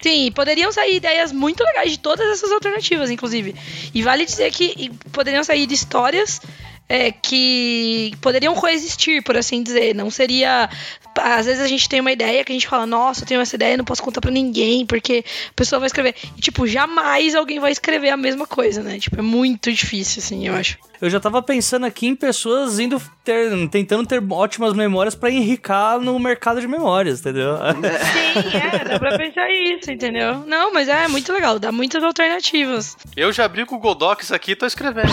Sim, 0.00 0.30
poderiam 0.32 0.70
sair 0.70 0.96
ideias 0.96 1.32
muito 1.32 1.64
legais 1.64 1.92
de 1.92 1.98
todas 1.98 2.28
essas 2.28 2.52
alternativas, 2.52 3.10
inclusive. 3.10 3.54
E 3.94 4.02
vale 4.02 4.26
dizer 4.26 4.50
que 4.50 4.90
poderiam 5.10 5.42
sair 5.42 5.66
de 5.66 5.72
histórias 5.72 6.42
é, 6.88 7.10
que 7.10 8.12
poderiam 8.20 8.54
coexistir, 8.54 9.22
por 9.22 9.36
assim 9.36 9.62
dizer. 9.62 9.94
Não 9.94 10.10
seria. 10.10 10.68
Às 11.16 11.46
vezes 11.46 11.62
a 11.62 11.68
gente 11.68 11.88
tem 11.88 12.00
uma 12.00 12.12
ideia 12.12 12.44
que 12.44 12.52
a 12.52 12.54
gente 12.54 12.66
fala, 12.66 12.86
nossa, 12.86 13.22
eu 13.22 13.26
tenho 13.26 13.40
essa 13.40 13.54
ideia 13.54 13.76
não 13.76 13.84
posso 13.84 14.02
contar 14.02 14.20
pra 14.20 14.30
ninguém, 14.30 14.84
porque 14.84 15.24
a 15.48 15.52
pessoa 15.54 15.78
vai 15.78 15.86
escrever. 15.86 16.14
E, 16.36 16.40
tipo, 16.40 16.66
jamais 16.66 17.34
alguém 17.34 17.60
vai 17.60 17.70
escrever 17.70 18.10
a 18.10 18.16
mesma 18.16 18.46
coisa, 18.46 18.82
né? 18.82 18.98
Tipo, 18.98 19.18
é 19.20 19.22
muito 19.22 19.72
difícil, 19.72 20.22
assim, 20.22 20.46
eu 20.46 20.54
acho. 20.54 20.78
Eu 21.04 21.10
já 21.10 21.20
tava 21.20 21.42
pensando 21.42 21.84
aqui 21.84 22.06
em 22.06 22.16
pessoas 22.16 22.78
indo 22.78 22.98
ter, 23.22 23.68
tentando 23.68 24.06
ter 24.06 24.24
ótimas 24.32 24.72
memórias 24.72 25.14
pra 25.14 25.30
enricar 25.30 26.00
no 26.00 26.18
mercado 26.18 26.62
de 26.62 26.66
memórias, 26.66 27.20
entendeu? 27.20 27.58
Sim, 27.58 28.56
é, 28.56 28.84
dá 28.88 28.98
pra 28.98 29.18
pensar 29.18 29.46
isso, 29.50 29.92
entendeu? 29.92 30.42
Não, 30.46 30.72
mas 30.72 30.88
é 30.88 31.06
muito 31.06 31.30
legal, 31.30 31.58
dá 31.58 31.70
muitas 31.70 32.02
alternativas. 32.02 32.96
Eu 33.14 33.34
já 33.34 33.44
abri 33.44 33.62
o 33.62 33.66
Google 33.66 33.94
Docs 33.94 34.32
aqui 34.32 34.52
e 34.52 34.56
tô 34.56 34.64
escrevendo, 34.64 35.12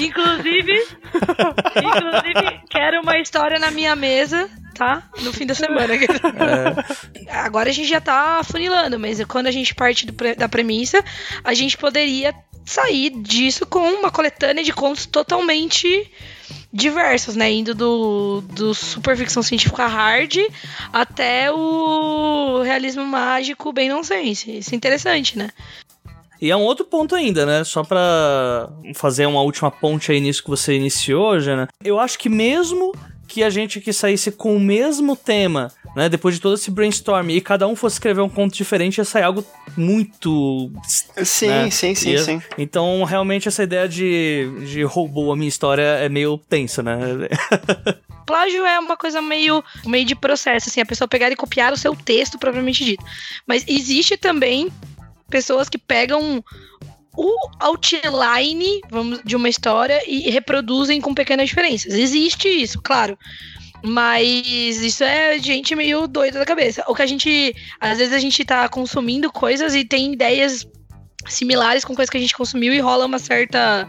inclusive. 0.00 0.72
inclusive, 1.76 2.60
quero 2.70 3.02
uma 3.02 3.16
história 3.20 3.60
na 3.60 3.70
minha 3.70 3.94
mesa, 3.94 4.50
tá? 4.74 5.00
No 5.22 5.32
fim 5.32 5.46
da 5.46 5.54
semana. 5.54 5.94
Agora 7.30 7.70
a 7.70 7.72
gente 7.72 7.88
já 7.88 8.00
tá 8.00 8.40
funilando, 8.42 8.98
mas 8.98 9.22
quando 9.26 9.46
a 9.46 9.52
gente 9.52 9.76
parte 9.76 10.06
do 10.06 10.12
da 10.36 10.48
premissa, 10.48 11.04
a 11.44 11.54
gente 11.54 11.76
poderia 11.76 12.34
sair 12.64 13.10
disso 13.10 13.66
com 13.66 13.78
uma 13.78 14.10
coletânea 14.10 14.64
de 14.64 14.72
contos 14.72 15.06
totalmente 15.06 16.10
diversos, 16.72 17.36
né? 17.36 17.50
Indo 17.52 17.74
do, 17.74 18.42
do 18.52 18.74
super 18.74 19.16
ficção 19.16 19.42
científica 19.42 19.86
hard 19.86 20.36
até 20.92 21.50
o 21.52 22.62
realismo 22.62 23.04
mágico 23.04 23.72
bem 23.72 23.88
nonsense. 23.88 24.58
Isso 24.58 24.74
é 24.74 24.76
interessante, 24.76 25.38
né? 25.38 25.50
E 26.40 26.50
é 26.50 26.56
um 26.56 26.62
outro 26.62 26.84
ponto 26.84 27.14
ainda, 27.14 27.46
né? 27.46 27.64
Só 27.64 27.82
pra 27.82 28.68
fazer 28.94 29.26
uma 29.26 29.40
última 29.40 29.70
ponte 29.70 30.10
aí 30.10 30.20
nisso 30.20 30.42
que 30.42 30.50
você 30.50 30.74
iniciou, 30.74 31.38
Jana. 31.40 31.68
Eu 31.82 31.98
acho 31.98 32.18
que 32.18 32.28
mesmo 32.28 32.92
que 33.26 33.42
a 33.42 33.50
gente 33.50 33.78
aqui 33.78 33.92
saísse 33.92 34.30
com 34.30 34.54
o 34.56 34.60
mesmo 34.60 35.16
tema, 35.16 35.72
né? 35.94 36.08
Depois 36.08 36.34
de 36.34 36.40
todo 36.40 36.54
esse 36.54 36.70
brainstorm 36.70 37.30
e 37.30 37.40
cada 37.40 37.66
um 37.66 37.76
fosse 37.76 37.96
escrever 37.96 38.20
um 38.20 38.28
conto 38.28 38.54
diferente, 38.54 38.98
ia 38.98 39.04
sair 39.04 39.22
algo 39.22 39.44
muito. 39.76 40.70
Sim, 41.24 41.48
né? 41.48 41.70
sim, 41.70 41.94
sim, 41.94 42.10
Ia- 42.10 42.22
sim. 42.22 42.42
Então, 42.58 43.04
realmente, 43.04 43.48
essa 43.48 43.62
ideia 43.62 43.88
de, 43.88 44.48
de 44.66 44.82
roubou 44.82 45.32
a 45.32 45.36
minha 45.36 45.48
história 45.48 45.82
é 45.82 46.08
meio 46.08 46.38
tensa, 46.38 46.82
né? 46.82 46.98
Plágio 48.26 48.64
é 48.64 48.78
uma 48.78 48.96
coisa 48.96 49.20
meio, 49.20 49.62
meio 49.84 50.04
de 50.04 50.14
processo, 50.14 50.68
assim, 50.68 50.80
a 50.80 50.86
pessoa 50.86 51.06
pegar 51.06 51.30
e 51.30 51.36
copiar 51.36 51.72
o 51.72 51.76
seu 51.76 51.94
texto 51.94 52.38
propriamente 52.38 52.84
dito. 52.84 53.04
Mas 53.46 53.64
existe 53.68 54.16
também 54.16 54.72
pessoas 55.28 55.68
que 55.68 55.76
pegam 55.76 56.42
o 57.16 57.32
outline 57.60 58.80
vamos, 58.90 59.20
de 59.24 59.36
uma 59.36 59.48
história 59.48 60.02
e 60.06 60.30
reproduzem 60.30 61.00
com 61.00 61.14
pequenas 61.14 61.48
diferenças. 61.48 61.94
Existe 61.94 62.48
isso, 62.48 62.80
claro. 62.82 63.16
Mas 63.86 64.80
isso 64.80 65.04
é 65.04 65.38
gente 65.38 65.76
meio 65.76 66.06
doida 66.06 66.38
da 66.38 66.46
cabeça. 66.46 66.82
O 66.88 66.94
que 66.94 67.02
a 67.02 67.06
gente. 67.06 67.54
Às 67.78 67.98
vezes 67.98 68.14
a 68.14 68.18
gente 68.18 68.42
tá 68.42 68.66
consumindo 68.66 69.30
coisas 69.30 69.74
e 69.74 69.84
tem 69.84 70.14
ideias 70.14 70.66
similares 71.26 71.84
com 71.84 71.94
coisas 71.94 72.10
que 72.10 72.16
a 72.16 72.20
gente 72.20 72.34
consumiu 72.34 72.72
e 72.72 72.80
rola 72.80 73.04
uma 73.04 73.18
certa 73.18 73.86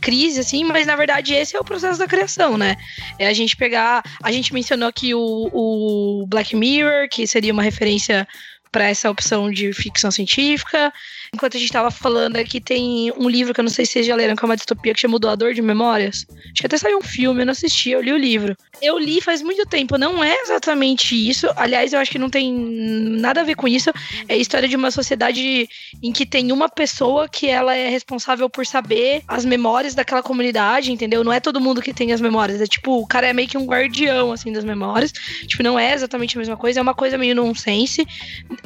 crise, 0.00 0.38
assim, 0.38 0.64
mas 0.64 0.86
na 0.86 0.94
verdade 0.94 1.34
esse 1.34 1.56
é 1.56 1.60
o 1.60 1.64
processo 1.64 1.98
da 1.98 2.06
criação, 2.06 2.56
né? 2.56 2.76
É 3.18 3.26
a 3.26 3.32
gente 3.32 3.56
pegar. 3.56 4.04
A 4.22 4.30
gente 4.30 4.54
mencionou 4.54 4.88
aqui 4.88 5.14
o, 5.14 5.50
o 5.52 6.26
Black 6.28 6.54
Mirror, 6.54 7.08
que 7.10 7.26
seria 7.26 7.52
uma 7.52 7.62
referência 7.62 8.28
para 8.70 8.88
essa 8.88 9.10
opção 9.10 9.50
de 9.50 9.72
ficção 9.72 10.10
científica. 10.10 10.92
Enquanto 11.34 11.56
a 11.56 11.60
gente 11.60 11.72
tava 11.72 11.90
falando 11.90 12.36
aqui, 12.36 12.60
tem 12.60 13.12
um 13.16 13.28
livro 13.28 13.52
que 13.52 13.58
eu 13.58 13.64
não 13.64 13.70
sei 13.70 13.84
se 13.84 13.92
vocês 13.92 14.06
já 14.06 14.14
leram, 14.14 14.36
que 14.36 14.44
é 14.44 14.46
uma 14.46 14.54
distopia 14.54 14.94
que 14.94 15.00
chama 15.00 15.18
Doador 15.18 15.52
de 15.52 15.60
Memórias. 15.60 16.24
Acho 16.30 16.60
que 16.60 16.66
até 16.66 16.78
saiu 16.78 16.98
um 16.98 17.02
filme, 17.02 17.42
eu 17.42 17.46
não 17.46 17.50
assisti, 17.50 17.90
eu 17.90 18.00
li 18.00 18.12
o 18.12 18.16
livro. 18.16 18.56
Eu 18.80 18.96
li 19.00 19.20
faz 19.20 19.42
muito 19.42 19.66
tempo, 19.66 19.98
não 19.98 20.22
é 20.22 20.32
exatamente 20.42 21.14
isso. 21.28 21.48
Aliás, 21.56 21.92
eu 21.92 21.98
acho 21.98 22.12
que 22.12 22.20
não 22.20 22.30
tem 22.30 22.52
nada 22.52 23.40
a 23.40 23.44
ver 23.44 23.56
com 23.56 23.66
isso. 23.66 23.90
É 24.28 24.34
a 24.34 24.36
história 24.36 24.68
de 24.68 24.76
uma 24.76 24.92
sociedade 24.92 25.68
em 26.00 26.12
que 26.12 26.24
tem 26.24 26.52
uma 26.52 26.68
pessoa 26.68 27.28
que 27.28 27.48
ela 27.48 27.74
é 27.74 27.88
responsável 27.88 28.48
por 28.48 28.64
saber 28.64 29.22
as 29.26 29.44
memórias 29.44 29.92
daquela 29.92 30.22
comunidade, 30.22 30.92
entendeu? 30.92 31.24
Não 31.24 31.32
é 31.32 31.40
todo 31.40 31.60
mundo 31.60 31.82
que 31.82 31.92
tem 31.92 32.12
as 32.12 32.20
memórias. 32.20 32.60
É 32.60 32.66
tipo, 32.66 33.00
o 33.00 33.06
cara 33.08 33.26
é 33.26 33.32
meio 33.32 33.48
que 33.48 33.58
um 33.58 33.66
guardião, 33.66 34.30
assim, 34.30 34.52
das 34.52 34.64
memórias. 34.64 35.10
Tipo, 35.48 35.64
não 35.64 35.76
é 35.76 35.94
exatamente 35.94 36.36
a 36.36 36.38
mesma 36.38 36.56
coisa. 36.56 36.78
É 36.78 36.82
uma 36.82 36.94
coisa 36.94 37.18
meio 37.18 37.34
nonsense, 37.34 38.06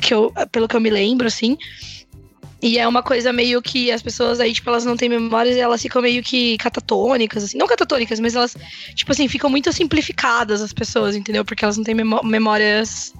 que 0.03 0.13
eu, 0.13 0.31
pelo 0.53 0.69
que 0.69 0.77
eu 0.77 0.81
me 0.81 0.91
lembro, 0.91 1.27
assim. 1.27 1.57
E 2.61 2.77
é 2.79 2.89
uma 2.89 3.03
coisa 3.03 3.33
meio 3.33 3.63
que 3.63 3.91
as 3.93 4.03
pessoas 4.03 4.41
aí, 4.41 4.53
tipo, 4.53 4.69
elas 4.69 4.85
não 4.85 4.97
têm 4.97 5.09
memórias 5.09 5.55
e 5.57 5.61
elas 5.61 5.81
ficam 5.81 6.03
meio 6.03 6.23
que 6.25 6.57
catatônicas, 6.59 7.45
assim. 7.45 7.57
Não 7.57 7.67
catatônicas, 7.69 8.19
mas 8.19 8.35
elas, 8.35 8.57
tipo 8.95 9.13
assim, 9.13 9.29
ficam 9.29 9.49
muito 9.49 9.73
simplificadas 9.73 10.61
as 10.61 10.73
pessoas, 10.73 11.15
entendeu? 11.15 11.45
Porque 11.45 11.65
elas 11.65 11.77
não 11.77 11.85
têm 11.85 11.95
memó- 11.95 12.23
memórias. 12.25 13.15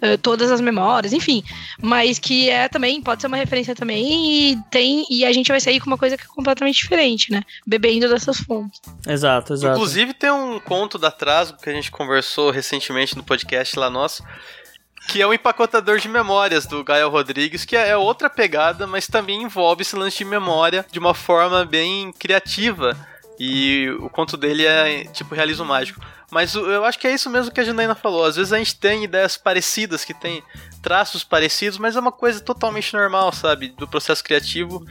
eh, 0.00 0.16
todas 0.16 0.48
as 0.52 0.60
memórias, 0.60 1.12
enfim. 1.12 1.42
Mas 1.82 2.20
que 2.20 2.48
é 2.48 2.68
também, 2.68 3.02
pode 3.02 3.20
ser 3.20 3.26
uma 3.26 3.36
referência 3.36 3.74
também, 3.74 4.52
e 4.52 4.56
tem. 4.70 5.04
E 5.10 5.24
a 5.24 5.32
gente 5.32 5.48
vai 5.48 5.58
sair 5.60 5.80
com 5.80 5.86
uma 5.88 5.98
coisa 5.98 6.16
que 6.16 6.22
é 6.22 6.26
completamente 6.28 6.76
diferente, 6.76 7.32
né? 7.32 7.42
Bebendo 7.66 8.08
dessas 8.08 8.38
fontes. 8.38 8.80
exato, 9.08 9.54
exato. 9.54 9.74
Inclusive 9.74 10.14
tem 10.14 10.30
um 10.30 10.60
conto 10.60 10.98
da 10.98 11.10
Trasgo 11.10 11.58
que 11.60 11.68
a 11.68 11.72
gente 11.72 11.90
conversou 11.90 12.52
recentemente 12.52 13.16
no 13.16 13.24
podcast 13.24 13.76
lá 13.76 13.90
nosso. 13.90 14.22
Que 15.08 15.22
é 15.22 15.26
o 15.26 15.32
empacotador 15.32 15.98
de 15.98 16.06
memórias 16.06 16.66
do 16.66 16.84
Gael 16.84 17.08
Rodrigues, 17.08 17.64
que 17.64 17.74
é 17.74 17.96
outra 17.96 18.28
pegada, 18.28 18.86
mas 18.86 19.06
também 19.06 19.42
envolve 19.42 19.80
esse 19.80 19.96
lance 19.96 20.18
de 20.18 20.24
memória 20.26 20.84
de 20.92 20.98
uma 20.98 21.14
forma 21.14 21.64
bem 21.64 22.12
criativa. 22.12 22.94
E 23.40 23.88
o 24.00 24.10
conto 24.10 24.36
dele 24.36 24.66
é 24.66 25.04
tipo 25.04 25.34
realismo 25.34 25.64
mágico. 25.64 26.04
Mas 26.30 26.54
eu 26.54 26.84
acho 26.84 26.98
que 26.98 27.06
é 27.06 27.14
isso 27.14 27.30
mesmo 27.30 27.50
que 27.50 27.60
a 27.60 27.64
Janaína 27.64 27.94
falou. 27.94 28.24
Às 28.24 28.36
vezes 28.36 28.52
a 28.52 28.58
gente 28.58 28.76
tem 28.76 29.04
ideias 29.04 29.38
parecidas, 29.38 30.04
que 30.04 30.12
tem 30.12 30.42
traços 30.82 31.24
parecidos, 31.24 31.78
mas 31.78 31.96
é 31.96 32.00
uma 32.00 32.12
coisa 32.12 32.38
totalmente 32.40 32.92
normal, 32.92 33.32
sabe? 33.32 33.68
Do 33.68 33.88
processo 33.88 34.22
criativo, 34.22 34.84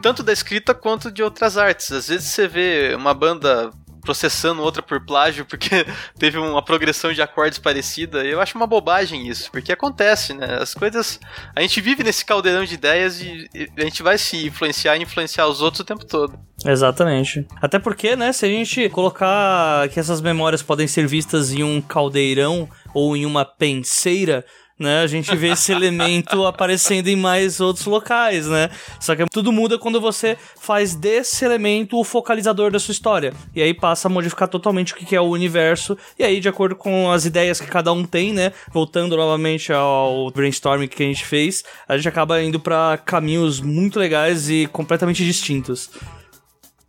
tanto 0.00 0.22
da 0.22 0.32
escrita 0.32 0.74
quanto 0.74 1.10
de 1.10 1.24
outras 1.24 1.58
artes. 1.58 1.90
Às 1.90 2.06
vezes 2.06 2.30
você 2.30 2.46
vê 2.46 2.94
uma 2.94 3.12
banda 3.12 3.72
processando 4.06 4.62
outra 4.62 4.82
por 4.82 5.04
plágio 5.04 5.44
porque 5.44 5.84
teve 6.18 6.38
uma 6.38 6.64
progressão 6.64 7.12
de 7.12 7.20
acordes 7.20 7.58
parecida. 7.58 8.24
Eu 8.24 8.40
acho 8.40 8.56
uma 8.56 8.66
bobagem 8.66 9.28
isso, 9.28 9.50
porque 9.50 9.72
acontece, 9.72 10.32
né? 10.32 10.58
As 10.60 10.72
coisas. 10.72 11.20
A 11.54 11.60
gente 11.60 11.80
vive 11.80 12.02
nesse 12.04 12.24
caldeirão 12.24 12.64
de 12.64 12.74
ideias 12.74 13.20
e 13.20 13.48
a 13.76 13.82
gente 13.82 14.02
vai 14.02 14.16
se 14.16 14.46
influenciar 14.46 14.96
e 14.96 15.02
influenciar 15.02 15.46
os 15.48 15.60
outros 15.60 15.80
o 15.80 15.84
tempo 15.84 16.06
todo. 16.06 16.38
Exatamente. 16.64 17.46
Até 17.60 17.78
porque, 17.78 18.16
né, 18.16 18.32
se 18.32 18.46
a 18.46 18.48
gente 18.48 18.88
colocar 18.88 19.88
que 19.88 20.00
essas 20.00 20.20
memórias 20.20 20.62
podem 20.62 20.86
ser 20.86 21.06
vistas 21.06 21.52
em 21.52 21.62
um 21.62 21.80
caldeirão 21.82 22.68
ou 22.94 23.16
em 23.16 23.26
uma 23.26 23.44
penseira, 23.44 24.44
né? 24.78 25.00
A 25.02 25.06
gente 25.06 25.34
vê 25.34 25.48
esse 25.48 25.72
elemento 25.72 26.46
aparecendo 26.46 27.08
em 27.08 27.16
mais 27.16 27.60
outros 27.60 27.86
locais, 27.86 28.46
né? 28.46 28.70
Só 29.00 29.16
que 29.16 29.24
tudo 29.26 29.50
muda 29.50 29.78
quando 29.78 30.00
você 30.00 30.36
faz 30.60 30.94
desse 30.94 31.44
elemento 31.44 31.98
o 31.98 32.04
focalizador 32.04 32.70
da 32.70 32.78
sua 32.78 32.92
história. 32.92 33.32
E 33.54 33.62
aí 33.62 33.72
passa 33.72 34.08
a 34.08 34.10
modificar 34.10 34.48
totalmente 34.48 34.92
o 34.92 34.96
que 34.96 35.16
é 35.16 35.20
o 35.20 35.30
universo. 35.30 35.96
E 36.18 36.24
aí, 36.24 36.40
de 36.40 36.48
acordo 36.48 36.76
com 36.76 37.10
as 37.10 37.24
ideias 37.24 37.60
que 37.60 37.66
cada 37.66 37.92
um 37.92 38.04
tem, 38.04 38.32
né? 38.32 38.52
Voltando 38.72 39.16
novamente 39.16 39.72
ao 39.72 40.30
brainstorming 40.30 40.88
que 40.88 41.02
a 41.02 41.06
gente 41.06 41.24
fez, 41.24 41.64
a 41.88 41.96
gente 41.96 42.08
acaba 42.08 42.42
indo 42.42 42.60
para 42.60 42.98
caminhos 42.98 43.60
muito 43.60 43.98
legais 43.98 44.50
e 44.50 44.66
completamente 44.66 45.24
distintos. 45.24 45.90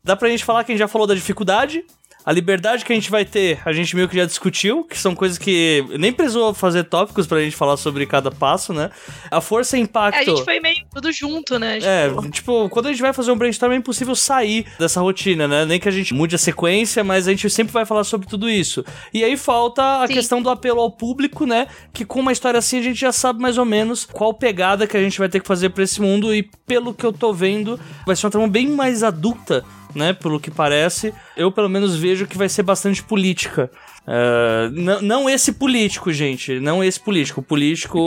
Dá 0.04 0.16
pra 0.16 0.30
gente 0.30 0.46
falar 0.46 0.64
que 0.64 0.72
a 0.72 0.74
gente 0.74 0.80
já 0.80 0.88
falou 0.88 1.08
da 1.08 1.14
dificuldade, 1.14 1.84
a 2.28 2.34
liberdade 2.34 2.84
que 2.84 2.92
a 2.92 2.96
gente 2.96 3.10
vai 3.10 3.24
ter, 3.24 3.58
a 3.64 3.72
gente 3.72 3.96
meio 3.96 4.10
que 4.10 4.18
já 4.18 4.26
discutiu, 4.26 4.84
que 4.84 4.98
são 4.98 5.16
coisas 5.16 5.38
que 5.38 5.86
nem 5.98 6.12
precisou 6.12 6.54
fazer 6.54 6.84
tópicos 6.84 7.26
pra 7.26 7.40
gente 7.40 7.56
falar 7.56 7.78
sobre 7.78 8.06
cada 8.06 8.30
passo, 8.30 8.74
né? 8.74 8.90
A 9.32 9.40
força 9.40 9.78
e 9.78 9.80
impacto. 9.80 10.18
É, 10.18 10.20
a 10.20 10.26
gente 10.26 10.44
foi 10.44 10.60
meio 10.60 10.76
tudo 10.94 11.10
junto, 11.10 11.58
né? 11.58 11.80
Tipo... 11.80 11.88
É, 11.88 12.30
tipo, 12.30 12.68
quando 12.68 12.88
a 12.88 12.92
gente 12.92 13.02
vai 13.02 13.14
fazer 13.14 13.32
um 13.32 13.38
brainstorm 13.38 13.72
é 13.72 13.78
impossível 13.78 14.14
sair 14.14 14.66
dessa 14.78 15.00
rotina, 15.00 15.48
né? 15.48 15.64
Nem 15.64 15.80
que 15.80 15.88
a 15.88 15.92
gente 15.92 16.14
mude 16.14 16.36
a 16.36 16.38
sequência, 16.38 17.02
mas 17.02 17.30
a 17.30 17.32
gente 17.32 17.50
sempre 17.50 17.72
vai 17.72 17.86
falar 17.86 18.04
sobre 18.04 18.28
tudo 18.28 18.50
isso. 18.50 18.84
E 19.14 19.24
aí 19.24 19.38
falta 19.38 20.04
a 20.04 20.08
Sim. 20.08 20.14
questão 20.14 20.42
do 20.42 20.50
apelo 20.50 20.82
ao 20.82 20.92
público, 20.92 21.46
né? 21.46 21.68
Que 21.94 22.04
com 22.04 22.20
uma 22.20 22.34
história 22.34 22.58
assim 22.58 22.80
a 22.80 22.84
gente 22.84 23.00
já 23.00 23.14
sabe 23.14 23.40
mais 23.40 23.58
ou 23.58 23.64
menos 23.64 24.04
qual 24.04 24.34
pegada 24.34 24.86
que 24.86 24.98
a 24.98 25.02
gente 25.02 25.18
vai 25.18 25.30
ter 25.30 25.40
que 25.40 25.48
fazer 25.48 25.70
pra 25.70 25.86
esse 25.86 26.02
mundo 26.02 26.36
e 26.36 26.44
pelo 26.66 26.94
que 26.94 27.06
eu 27.06 27.14
tô 27.14 27.32
vendo, 27.32 27.80
vai 28.06 28.18
ser 28.18 28.26
uma 28.26 28.32
trama 28.32 28.48
bem 28.50 28.68
mais 28.68 29.02
adulta 29.02 29.64
né? 29.98 30.14
Pelo 30.14 30.40
que 30.40 30.52
parece, 30.52 31.14
eu 31.36 31.52
pelo 31.52 31.70
menos 31.70 31.98
vejo 31.98 32.28
que 32.28 32.38
vai 32.38 32.48
ser 32.48 32.64
bastante 32.64 33.04
política. 33.04 33.70
Uh, 34.08 35.02
não 35.02 35.30
esse 35.30 35.52
político, 35.52 36.14
gente. 36.14 36.60
Não 36.60 36.82
esse 36.82 37.00
político. 37.00 37.42
Político, 37.42 38.06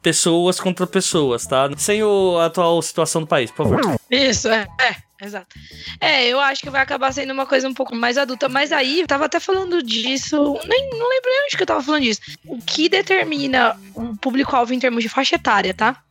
pessoas 0.00 0.60
contra 0.60 0.86
pessoas, 0.86 1.46
tá? 1.46 1.68
Sem 1.76 2.02
o, 2.02 2.38
a 2.38 2.46
atual 2.46 2.80
situação 2.82 3.22
do 3.22 3.26
país, 3.26 3.50
por 3.50 3.68
favor. 3.68 3.98
Isso, 4.10 4.48
é. 4.48 4.66
é. 4.80 5.10
Exato. 5.22 5.54
É, 6.00 6.26
eu 6.26 6.40
acho 6.40 6.62
que 6.62 6.70
vai 6.70 6.80
acabar 6.80 7.12
sendo 7.12 7.32
uma 7.32 7.44
coisa 7.44 7.68
um 7.68 7.74
pouco 7.74 7.94
mais 7.94 8.16
adulta. 8.16 8.48
Mas 8.48 8.72
aí, 8.72 9.00
eu 9.00 9.06
tava 9.06 9.26
até 9.26 9.38
falando 9.38 9.82
disso. 9.82 10.36
Nem, 10.66 10.88
não 10.90 11.08
lembro 11.08 11.30
nem 11.30 11.44
onde 11.44 11.56
que 11.56 11.62
eu 11.62 11.66
tava 11.66 11.82
falando 11.82 12.02
disso. 12.02 12.22
O 12.46 12.58
que 12.58 12.88
determina 12.88 13.78
o 13.94 14.16
público-alvo 14.16 14.72
em 14.72 14.78
termos 14.78 15.02
de 15.02 15.10
faixa 15.10 15.36
etária, 15.36 15.74
tá? 15.74 16.02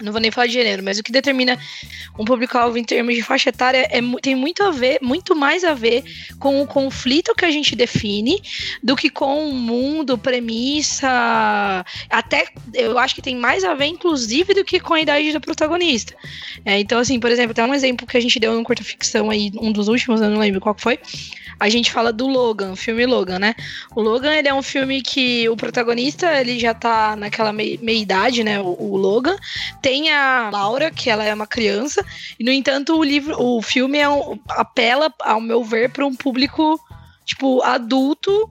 Não 0.00 0.12
vou 0.12 0.20
nem 0.20 0.30
falar 0.30 0.46
de 0.46 0.54
gênero, 0.54 0.82
mas 0.82 0.98
o 0.98 1.02
que 1.02 1.12
determina 1.12 1.58
um 2.18 2.24
público-alvo 2.24 2.78
em 2.78 2.84
termos 2.84 3.14
de 3.14 3.22
faixa 3.22 3.50
etária 3.50 3.88
é, 3.90 4.00
tem 4.20 4.34
muito 4.34 4.62
a 4.62 4.70
ver, 4.70 4.98
muito 5.02 5.34
mais 5.34 5.64
a 5.64 5.74
ver 5.74 6.04
com 6.38 6.60
o 6.60 6.66
conflito 6.66 7.34
que 7.34 7.44
a 7.44 7.50
gente 7.50 7.76
define 7.76 8.42
do 8.82 8.96
que 8.96 9.10
com 9.10 9.48
o 9.48 9.52
mundo, 9.52 10.18
premissa. 10.18 11.84
Até 12.10 12.46
eu 12.74 12.98
acho 12.98 13.14
que 13.14 13.22
tem 13.22 13.36
mais 13.36 13.64
a 13.64 13.74
ver, 13.74 13.86
inclusive, 13.86 14.54
do 14.54 14.64
que 14.64 14.80
com 14.80 14.94
a 14.94 15.00
idade 15.00 15.32
do 15.32 15.40
protagonista. 15.40 16.14
É, 16.64 16.78
então, 16.78 16.98
assim, 16.98 17.20
por 17.20 17.30
exemplo, 17.30 17.54
tem 17.54 17.64
um 17.64 17.74
exemplo 17.74 18.06
que 18.06 18.16
a 18.16 18.20
gente 18.20 18.38
deu 18.38 18.54
no 18.54 18.64
curta 18.64 18.82
ficção 18.82 19.30
aí, 19.30 19.50
um 19.60 19.72
dos 19.72 19.88
últimos, 19.88 20.20
eu 20.20 20.30
não 20.30 20.38
lembro 20.38 20.60
qual 20.60 20.74
foi 20.78 20.98
a 21.60 21.68
gente 21.68 21.90
fala 21.90 22.12
do 22.12 22.26
Logan, 22.26 22.76
filme 22.76 23.04
Logan, 23.04 23.38
né? 23.38 23.54
O 23.94 24.00
Logan, 24.00 24.32
ele 24.32 24.48
é 24.48 24.54
um 24.54 24.62
filme 24.62 25.02
que 25.02 25.48
o 25.48 25.56
protagonista, 25.56 26.40
ele 26.40 26.58
já 26.58 26.72
tá 26.72 27.16
naquela 27.16 27.52
meia-idade, 27.52 28.44
né? 28.44 28.60
O, 28.60 28.76
o, 28.78 28.96
Logan. 28.96 29.36
Tem 29.82 29.87
a 30.10 30.50
Laura, 30.52 30.90
que 30.90 31.08
ela 31.10 31.24
é 31.24 31.32
uma 31.32 31.46
criança. 31.46 32.04
E, 32.38 32.44
no 32.44 32.52
entanto, 32.52 32.96
o 32.96 33.04
livro, 33.04 33.34
o 33.40 33.62
filme 33.62 33.98
é 33.98 34.08
um, 34.08 34.38
apela, 34.48 35.12
ao 35.20 35.40
meu 35.40 35.64
ver, 35.64 35.90
para 35.90 36.06
um 36.06 36.14
público, 36.14 36.80
tipo, 37.24 37.62
adulto 37.62 38.50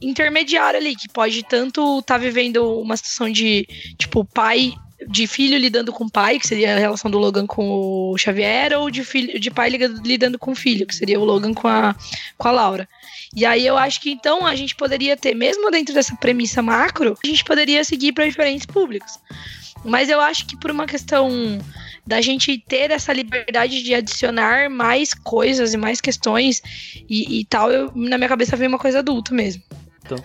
intermediário 0.00 0.78
ali, 0.78 0.96
que 0.96 1.08
pode 1.08 1.42
tanto 1.42 1.98
estar 1.98 2.14
tá 2.14 2.18
vivendo 2.18 2.80
uma 2.80 2.96
situação 2.96 3.30
de, 3.30 3.66
tipo, 3.98 4.24
pai 4.24 4.74
de 5.08 5.26
filho 5.26 5.56
lidando 5.58 5.92
com 5.92 6.08
pai, 6.08 6.38
que 6.38 6.46
seria 6.46 6.74
a 6.74 6.78
relação 6.78 7.10
do 7.10 7.18
Logan 7.18 7.46
com 7.46 8.10
o 8.10 8.18
Xavier, 8.18 8.78
ou 8.78 8.90
de, 8.90 9.02
filho, 9.02 9.38
de 9.40 9.50
pai 9.50 9.70
lidando 9.70 10.38
com 10.38 10.52
o 10.52 10.54
filho, 10.54 10.86
que 10.86 10.94
seria 10.94 11.18
o 11.18 11.24
Logan 11.24 11.54
com 11.54 11.68
a, 11.68 11.94
com 12.36 12.48
a 12.48 12.50
Laura. 12.50 12.88
E 13.34 13.46
aí 13.46 13.66
eu 13.66 13.78
acho 13.78 14.00
que 14.00 14.10
então 14.10 14.44
a 14.44 14.54
gente 14.54 14.74
poderia 14.74 15.16
ter, 15.16 15.34
mesmo 15.34 15.70
dentro 15.70 15.94
dessa 15.94 16.14
premissa 16.16 16.60
macro, 16.60 17.16
a 17.24 17.26
gente 17.26 17.44
poderia 17.44 17.82
seguir 17.84 18.12
para 18.12 18.26
diferentes 18.26 18.66
públicos. 18.66 19.18
Mas 19.84 20.08
eu 20.08 20.20
acho 20.20 20.46
que 20.46 20.56
por 20.56 20.70
uma 20.70 20.86
questão 20.86 21.58
da 22.06 22.20
gente 22.20 22.58
ter 22.58 22.90
essa 22.90 23.12
liberdade 23.12 23.82
de 23.82 23.94
adicionar 23.94 24.68
mais 24.68 25.14
coisas 25.14 25.72
e 25.72 25.76
mais 25.76 26.00
questões 26.00 26.62
e, 27.08 27.40
e 27.40 27.44
tal, 27.44 27.70
eu, 27.70 27.92
na 27.94 28.18
minha 28.18 28.28
cabeça 28.28 28.56
veio 28.56 28.68
uma 28.68 28.78
coisa 28.78 28.98
adulta 28.98 29.34
mesmo. 29.34 29.62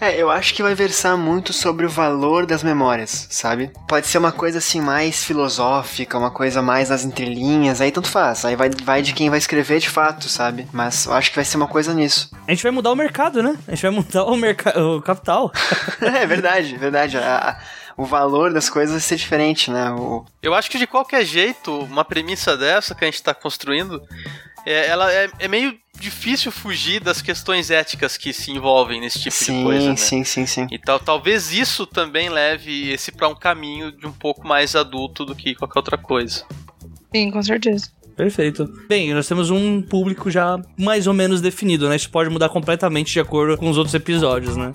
É, 0.01 0.19
eu 0.19 0.29
acho 0.31 0.53
que 0.53 0.63
vai 0.63 0.73
versar 0.73 1.17
muito 1.17 1.53
sobre 1.53 1.85
o 1.85 1.89
valor 1.89 2.45
das 2.45 2.63
memórias, 2.63 3.27
sabe? 3.29 3.71
Pode 3.87 4.07
ser 4.07 4.17
uma 4.17 4.31
coisa 4.31 4.57
assim 4.57 4.81
mais 4.81 5.23
filosófica, 5.23 6.17
uma 6.17 6.31
coisa 6.31 6.61
mais 6.61 6.89
nas 6.89 7.03
entrelinhas, 7.03 7.81
aí 7.81 7.91
tanto 7.91 8.09
faz. 8.09 8.45
Aí 8.45 8.55
vai, 8.55 8.69
vai 8.83 9.01
de 9.01 9.13
quem 9.13 9.29
vai 9.29 9.37
escrever 9.37 9.79
de 9.79 9.89
fato, 9.89 10.27
sabe? 10.29 10.67
Mas 10.71 11.05
eu 11.05 11.13
acho 11.13 11.29
que 11.29 11.35
vai 11.35 11.45
ser 11.45 11.57
uma 11.57 11.67
coisa 11.67 11.93
nisso. 11.93 12.29
A 12.47 12.51
gente 12.51 12.63
vai 12.63 12.71
mudar 12.71 12.91
o 12.91 12.95
mercado, 12.95 13.43
né? 13.43 13.55
A 13.67 13.71
gente 13.71 13.81
vai 13.81 13.91
mudar 13.91 14.23
o, 14.23 14.35
mercado, 14.35 14.79
o 14.79 15.01
capital. 15.01 15.51
é 16.01 16.25
verdade, 16.25 16.75
verdade. 16.77 17.17
A, 17.17 17.49
a, 17.49 17.57
o 17.97 18.05
valor 18.05 18.53
das 18.53 18.69
coisas 18.69 18.91
vai 18.91 19.01
ser 19.01 19.15
diferente, 19.15 19.71
né? 19.71 19.91
O... 19.91 20.25
Eu 20.41 20.53
acho 20.53 20.69
que 20.69 20.77
de 20.77 20.87
qualquer 20.87 21.25
jeito, 21.25 21.77
uma 21.79 22.03
premissa 22.03 22.57
dessa 22.57 22.93
que 22.93 23.03
a 23.03 23.07
gente 23.07 23.23
tá 23.23 23.33
construindo, 23.33 24.01
é, 24.65 24.87
ela 24.87 25.11
é, 25.11 25.29
é 25.39 25.47
meio 25.47 25.77
difícil 25.99 26.51
fugir 26.51 26.99
das 26.99 27.21
questões 27.21 27.71
éticas 27.71 28.17
que 28.17 28.33
se 28.33 28.51
envolvem 28.51 28.99
nesse 28.99 29.19
tipo 29.19 29.35
sim, 29.35 29.59
de 29.59 29.63
coisa. 29.63 29.89
Né? 29.91 29.95
Sim, 29.95 30.23
sim, 30.23 30.45
sim. 30.45 30.67
E 30.71 30.77
tal, 30.77 30.99
talvez 30.99 31.53
isso 31.53 31.85
também 31.85 32.29
leve 32.29 32.91
esse 32.91 33.11
para 33.11 33.27
um 33.29 33.35
caminho 33.35 33.91
de 33.91 34.05
um 34.05 34.11
pouco 34.11 34.45
mais 34.45 34.75
adulto 34.75 35.23
do 35.23 35.35
que 35.35 35.55
qualquer 35.55 35.79
outra 35.79 35.97
coisa. 35.97 36.45
Sim, 37.13 37.31
com 37.31 37.41
certeza. 37.41 37.89
Perfeito. 38.15 38.69
Bem, 38.87 39.13
nós 39.13 39.27
temos 39.27 39.49
um 39.49 39.81
público 39.81 40.31
já 40.31 40.57
mais 40.77 41.05
ou 41.05 41.13
menos 41.13 41.41
definido, 41.41 41.89
né? 41.89 41.95
Isso 41.95 42.09
pode 42.09 42.29
mudar 42.29 42.49
completamente 42.49 43.11
de 43.11 43.19
acordo 43.19 43.57
com 43.57 43.69
os 43.69 43.77
outros 43.77 43.93
episódios, 43.93 44.55
né? 44.55 44.71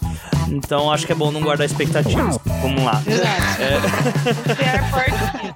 Então 0.48 0.92
acho 0.92 1.06
que 1.06 1.12
é 1.12 1.14
bom 1.14 1.32
não 1.32 1.40
guardar 1.40 1.66
expectativas. 1.66 2.38
Vamos 2.60 2.84
lá. 2.84 3.02
Exato. 3.06 3.62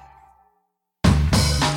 É... 0.01 0.14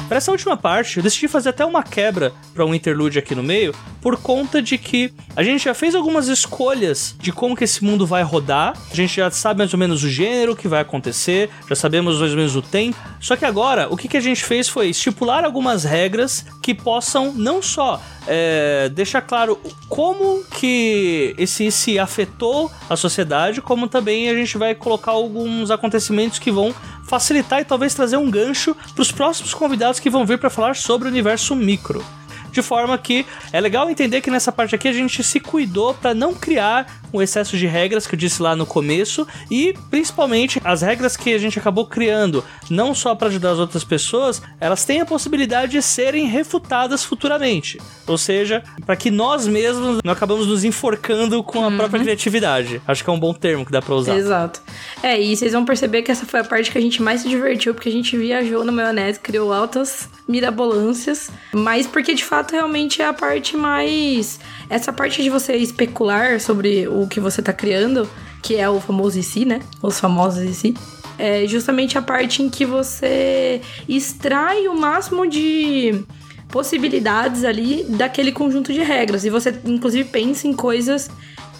Para 0.08 0.16
essa 0.16 0.32
última 0.32 0.56
parte, 0.56 0.96
eu 0.96 1.02
decidi 1.02 1.28
fazer 1.28 1.50
até 1.50 1.66
uma 1.66 1.82
quebra 1.82 2.32
para 2.54 2.64
um 2.64 2.74
interlude 2.74 3.18
aqui 3.18 3.34
no 3.34 3.42
meio, 3.42 3.74
por 4.00 4.16
conta 4.16 4.62
de 4.62 4.78
que 4.78 5.12
a 5.36 5.42
gente 5.42 5.64
já 5.64 5.74
fez 5.74 5.94
algumas 5.94 6.28
escolhas 6.28 7.14
de 7.20 7.30
como 7.30 7.54
que 7.54 7.64
esse 7.64 7.84
mundo 7.84 8.06
vai 8.06 8.22
rodar, 8.22 8.74
a 8.90 8.94
gente 8.94 9.16
já 9.16 9.30
sabe 9.30 9.58
mais 9.58 9.72
ou 9.74 9.78
menos 9.78 10.02
o 10.02 10.08
gênero 10.08 10.56
que 10.56 10.66
vai 10.66 10.80
acontecer, 10.80 11.50
já 11.68 11.74
sabemos 11.74 12.18
mais 12.18 12.30
ou 12.30 12.38
menos 12.38 12.56
o 12.56 12.62
tempo. 12.62 12.96
Só 13.20 13.36
que 13.36 13.44
agora, 13.44 13.86
o 13.90 13.98
que, 13.98 14.08
que 14.08 14.16
a 14.16 14.20
gente 14.20 14.42
fez 14.42 14.66
foi 14.66 14.88
estipular 14.88 15.44
algumas 15.44 15.84
regras 15.84 16.46
que 16.62 16.74
possam 16.74 17.34
não 17.34 17.60
só 17.60 18.00
é, 18.26 18.88
deixar 18.90 19.20
claro 19.20 19.58
como 19.88 20.42
que 20.58 21.34
esse 21.36 21.70
se 21.70 21.98
afetou 21.98 22.70
a 22.88 22.96
sociedade, 22.96 23.60
como 23.60 23.88
também 23.88 24.30
a 24.30 24.34
gente 24.34 24.56
vai 24.56 24.74
colocar 24.74 25.12
alguns 25.12 25.70
acontecimentos 25.70 26.38
que 26.38 26.50
vão 26.50 26.74
facilitar 27.08 27.60
e 27.60 27.64
talvez 27.64 27.94
trazer 27.94 28.16
um 28.16 28.30
gancho 28.30 28.76
para 28.94 29.02
os 29.02 29.10
próximos 29.10 29.54
convidados 29.54 29.98
que 29.98 30.10
vão 30.10 30.26
vir 30.26 30.38
para 30.38 30.50
falar 30.50 30.76
sobre 30.76 31.08
o 31.08 31.10
universo 31.10 31.56
micro. 31.56 32.04
De 32.52 32.62
forma 32.62 32.96
que 32.96 33.26
é 33.52 33.60
legal 33.60 33.90
entender 33.90 34.20
que 34.20 34.30
nessa 34.30 34.52
parte 34.52 34.74
aqui 34.74 34.88
a 34.88 34.92
gente 34.92 35.22
se 35.22 35.40
cuidou 35.40 35.94
para 35.94 36.14
não 36.14 36.34
criar 36.34 37.00
o 37.12 37.22
excesso 37.22 37.56
de 37.56 37.66
regras 37.66 38.06
que 38.06 38.14
eu 38.14 38.18
disse 38.18 38.42
lá 38.42 38.54
no 38.54 38.66
começo 38.66 39.26
e 39.50 39.74
principalmente 39.90 40.60
as 40.64 40.82
regras 40.82 41.16
que 41.16 41.32
a 41.32 41.38
gente 41.38 41.58
acabou 41.58 41.86
criando, 41.86 42.44
não 42.70 42.94
só 42.94 43.14
para 43.14 43.28
ajudar 43.28 43.52
as 43.52 43.58
outras 43.58 43.84
pessoas, 43.84 44.42
elas 44.60 44.84
têm 44.84 45.00
a 45.00 45.06
possibilidade 45.06 45.72
de 45.72 45.82
serem 45.82 46.26
refutadas 46.26 47.04
futuramente. 47.04 47.78
Ou 48.06 48.18
seja, 48.18 48.62
para 48.84 48.96
que 48.96 49.10
nós 49.10 49.46
mesmos 49.46 49.98
não 50.04 50.12
acabamos 50.12 50.46
nos 50.46 50.64
enforcando 50.64 51.42
com 51.42 51.64
a 51.64 51.70
própria 51.70 52.00
criatividade. 52.00 52.80
Acho 52.86 53.04
que 53.04 53.10
é 53.10 53.12
um 53.12 53.18
bom 53.18 53.34
termo 53.34 53.64
que 53.64 53.72
dá 53.72 53.82
para 53.82 53.94
usar. 53.94 54.16
Exato. 54.16 54.60
É, 55.02 55.20
e 55.20 55.36
vocês 55.36 55.52
vão 55.52 55.64
perceber 55.64 56.02
que 56.02 56.10
essa 56.10 56.26
foi 56.26 56.40
a 56.40 56.44
parte 56.44 56.70
que 56.70 56.78
a 56.78 56.80
gente 56.80 57.02
mais 57.02 57.22
se 57.22 57.28
divertiu, 57.28 57.74
porque 57.74 57.88
a 57.88 57.92
gente 57.92 58.16
viajou 58.16 58.64
na 58.64 58.72
maionese, 58.72 59.20
criou 59.20 59.52
altas 59.52 60.08
mirabolâncias, 60.26 61.30
mas 61.52 61.86
porque 61.86 62.14
de 62.14 62.24
fato 62.24 62.52
realmente 62.52 63.00
é 63.00 63.06
a 63.06 63.12
parte 63.12 63.56
mais. 63.56 64.38
Essa 64.68 64.92
parte 64.92 65.22
de 65.22 65.30
você 65.30 65.56
especular 65.56 66.38
sobre 66.40 66.86
o 66.86 66.97
que 67.06 67.20
você 67.20 67.42
tá 67.42 67.52
criando, 67.52 68.08
que 68.42 68.56
é 68.56 68.68
o 68.68 68.80
famoso 68.80 69.18
IC, 69.18 69.44
né? 69.44 69.60
Os 69.82 70.00
famosos 70.00 70.42
IC. 70.42 70.74
É 71.18 71.46
justamente 71.46 71.98
a 71.98 72.02
parte 72.02 72.42
em 72.42 72.48
que 72.48 72.64
você 72.64 73.60
extrai 73.88 74.68
o 74.68 74.74
máximo 74.78 75.26
de 75.26 76.04
possibilidades 76.48 77.44
ali 77.44 77.84
daquele 77.88 78.32
conjunto 78.32 78.72
de 78.72 78.82
regras. 78.82 79.24
E 79.24 79.30
você, 79.30 79.54
inclusive, 79.64 80.08
pensa 80.08 80.46
em 80.46 80.52
coisas 80.52 81.10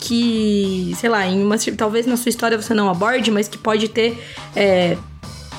que, 0.01 0.93
sei 0.97 1.11
lá, 1.11 1.26
em 1.26 1.43
uma, 1.43 1.57
talvez 1.76 2.07
na 2.07 2.16
sua 2.16 2.30
história 2.30 2.61
você 2.61 2.72
não 2.72 2.89
aborde, 2.89 3.30
mas 3.30 3.49
que 3.49 3.59
pode 3.59 3.89
ter 3.89 4.18
é, 4.55 4.97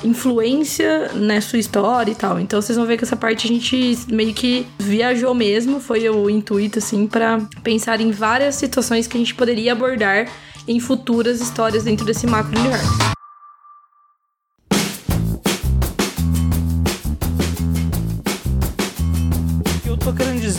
influência 0.04 1.12
na 1.14 1.41
sua 1.41 1.60
história 1.60 2.12
e 2.12 2.16
tal. 2.16 2.39
Então 2.39 2.62
vocês 2.62 2.78
vão 2.78 2.88
ver 2.88 2.97
que 2.97 3.04
essa 3.04 3.16
parte 3.16 3.47
a 3.47 3.52
gente 3.52 3.97
meio 4.08 4.34
que 4.34 4.66
viajou 4.78 5.34
mesmo, 5.34 5.80
foi 5.80 6.10
o 6.10 6.30
intuito 6.30 6.80
assim 6.80 7.08
para 7.08 7.39
pensar 7.64 8.02
em 8.02 8.12
várias 8.12 8.56
situações 8.56 9.08
que 9.08 9.18
a 9.18 9.20
gente 9.20 9.36
poderia 9.36 9.74
abordar 9.74 10.28
em 10.68 10.80
futuras 10.80 11.41
histórias 11.41 11.84
dentro 11.84 12.06
desse 12.06 12.28
macro 12.28 12.58
universo. 12.60 13.19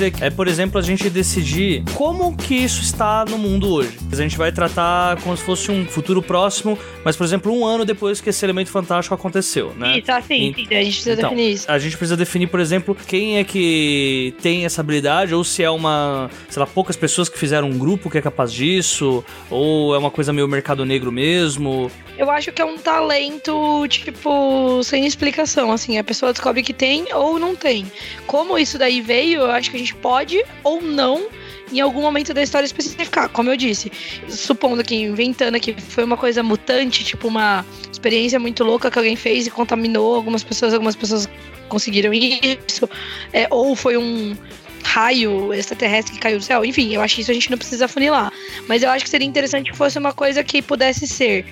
Dizer 0.00 0.14
é, 0.20 0.30
por 0.30 0.48
exemplo, 0.48 0.78
a 0.78 0.82
gente 0.82 1.10
decidir 1.10 1.82
como 1.94 2.34
que 2.34 2.54
isso 2.54 2.80
está 2.80 3.24
no 3.28 3.36
mundo 3.36 3.70
hoje. 3.70 3.98
A 4.10 4.16
gente 4.16 4.36
vai 4.38 4.50
tratar 4.50 5.20
como 5.20 5.36
se 5.36 5.42
fosse 5.42 5.70
um 5.70 5.84
futuro 5.86 6.22
próximo, 6.22 6.78
mas, 7.04 7.16
por 7.16 7.24
exemplo, 7.24 7.52
um 7.52 7.66
ano 7.66 7.84
depois 7.84 8.20
que 8.20 8.30
esse 8.30 8.44
elemento 8.44 8.70
fantástico 8.70 9.14
aconteceu, 9.14 9.74
né? 9.76 9.98
Isso, 9.98 10.10
assim, 10.10 10.54
e, 10.56 10.74
a 10.74 10.82
gente 10.82 10.94
precisa 10.94 11.12
então, 11.12 11.30
definir 11.30 11.52
isso. 11.52 11.70
A 11.70 11.78
gente 11.78 11.96
precisa 11.96 12.16
definir, 12.16 12.46
por 12.46 12.60
exemplo, 12.60 12.96
quem 13.06 13.38
é 13.38 13.44
que 13.44 14.34
tem 14.40 14.64
essa 14.64 14.80
habilidade, 14.80 15.34
ou 15.34 15.44
se 15.44 15.62
é 15.62 15.70
uma, 15.70 16.30
sei 16.48 16.60
lá, 16.60 16.66
poucas 16.66 16.96
pessoas 16.96 17.28
que 17.28 17.38
fizeram 17.38 17.68
um 17.68 17.78
grupo 17.78 18.08
que 18.08 18.16
é 18.16 18.22
capaz 18.22 18.52
disso, 18.52 19.24
ou 19.50 19.94
é 19.94 19.98
uma 19.98 20.10
coisa 20.10 20.32
meio 20.32 20.48
mercado 20.48 20.84
negro 20.84 21.12
mesmo. 21.12 21.90
Eu 22.16 22.30
acho 22.30 22.52
que 22.52 22.60
é 22.60 22.64
um 22.64 22.76
talento, 22.76 23.86
tipo, 23.88 24.82
sem 24.82 25.06
explicação, 25.06 25.72
assim, 25.72 25.98
a 25.98 26.04
pessoa 26.04 26.32
descobre 26.32 26.62
que 26.62 26.72
tem 26.72 27.06
ou 27.14 27.38
não 27.38 27.56
tem. 27.56 27.90
Como 28.26 28.58
isso 28.58 28.78
daí 28.78 29.00
veio, 29.00 29.40
eu 29.40 29.50
acho 29.50 29.70
que 29.70 29.76
a 29.76 29.78
gente 29.78 29.89
pode 29.96 30.42
ou 30.62 30.80
não 30.80 31.28
em 31.72 31.80
algum 31.80 32.02
momento 32.02 32.34
da 32.34 32.42
história 32.42 32.66
especificar, 32.66 33.28
como 33.28 33.50
eu 33.50 33.56
disse. 33.56 33.92
Supondo 34.28 34.82
que, 34.82 34.94
inventando 34.96 35.54
aqui, 35.54 35.74
foi 35.80 36.04
uma 36.04 36.16
coisa 36.16 36.42
mutante, 36.42 37.04
tipo 37.04 37.28
uma 37.28 37.64
experiência 37.90 38.40
muito 38.40 38.64
louca 38.64 38.90
que 38.90 38.98
alguém 38.98 39.16
fez 39.16 39.46
e 39.46 39.50
contaminou 39.50 40.14
algumas 40.14 40.42
pessoas, 40.42 40.74
algumas 40.74 40.96
pessoas 40.96 41.28
conseguiram 41.68 42.12
isso, 42.12 42.88
é, 43.32 43.46
ou 43.50 43.76
foi 43.76 43.96
um 43.96 44.36
raio 44.82 45.52
extraterrestre 45.54 46.14
que 46.14 46.20
caiu 46.20 46.38
do 46.38 46.44
céu. 46.44 46.64
Enfim, 46.64 46.92
eu 46.92 47.00
acho 47.00 47.14
que 47.14 47.20
isso 47.20 47.30
a 47.30 47.34
gente 47.34 47.50
não 47.50 47.58
precisa 47.58 47.86
funilar. 47.86 48.32
Mas 48.66 48.82
eu 48.82 48.90
acho 48.90 49.04
que 49.04 49.10
seria 49.10 49.26
interessante 49.26 49.70
que 49.70 49.76
fosse 49.76 49.98
uma 49.98 50.12
coisa 50.12 50.42
que 50.42 50.60
pudesse 50.60 51.06
ser 51.06 51.44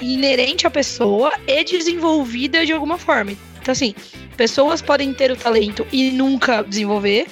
inerente 0.00 0.66
à 0.66 0.70
pessoa 0.70 1.32
e 1.46 1.62
desenvolvida 1.64 2.64
de 2.64 2.72
alguma 2.72 2.98
forma. 2.98 3.32
Então, 3.60 3.72
assim, 3.72 3.94
pessoas 4.36 4.82
podem 4.82 5.12
ter 5.12 5.30
o 5.30 5.36
talento 5.36 5.86
e 5.92 6.10
nunca 6.10 6.62
desenvolver, 6.62 7.26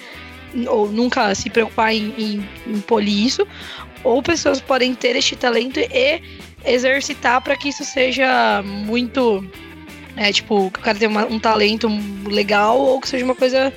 ou 0.69 0.91
nunca 0.91 1.35
se 1.35 1.51
preocupar 1.51 1.95
em, 1.95 2.15
em, 2.19 2.49
em 2.67 2.81
polir 2.81 3.27
isso, 3.27 3.47
ou 4.03 4.23
pessoas 4.23 4.61
podem 4.61 4.95
ter 4.95 5.17
este 5.17 5.37
talento 5.37 5.79
e 5.79 6.23
exercitar 6.65 7.41
para 7.43 7.57
que 7.57 7.69
isso 7.69 7.85
seja 7.85 8.63
muito. 8.63 9.45
É, 10.17 10.33
tipo, 10.33 10.67
o 10.67 10.71
cara 10.71 10.99
tem 10.99 11.09
uma, 11.09 11.25
um 11.27 11.39
talento 11.39 11.89
legal 12.27 12.79
ou 12.79 13.01
que 13.01 13.09
seja 13.09 13.25
uma 13.25 13.35
coisa 13.35 13.73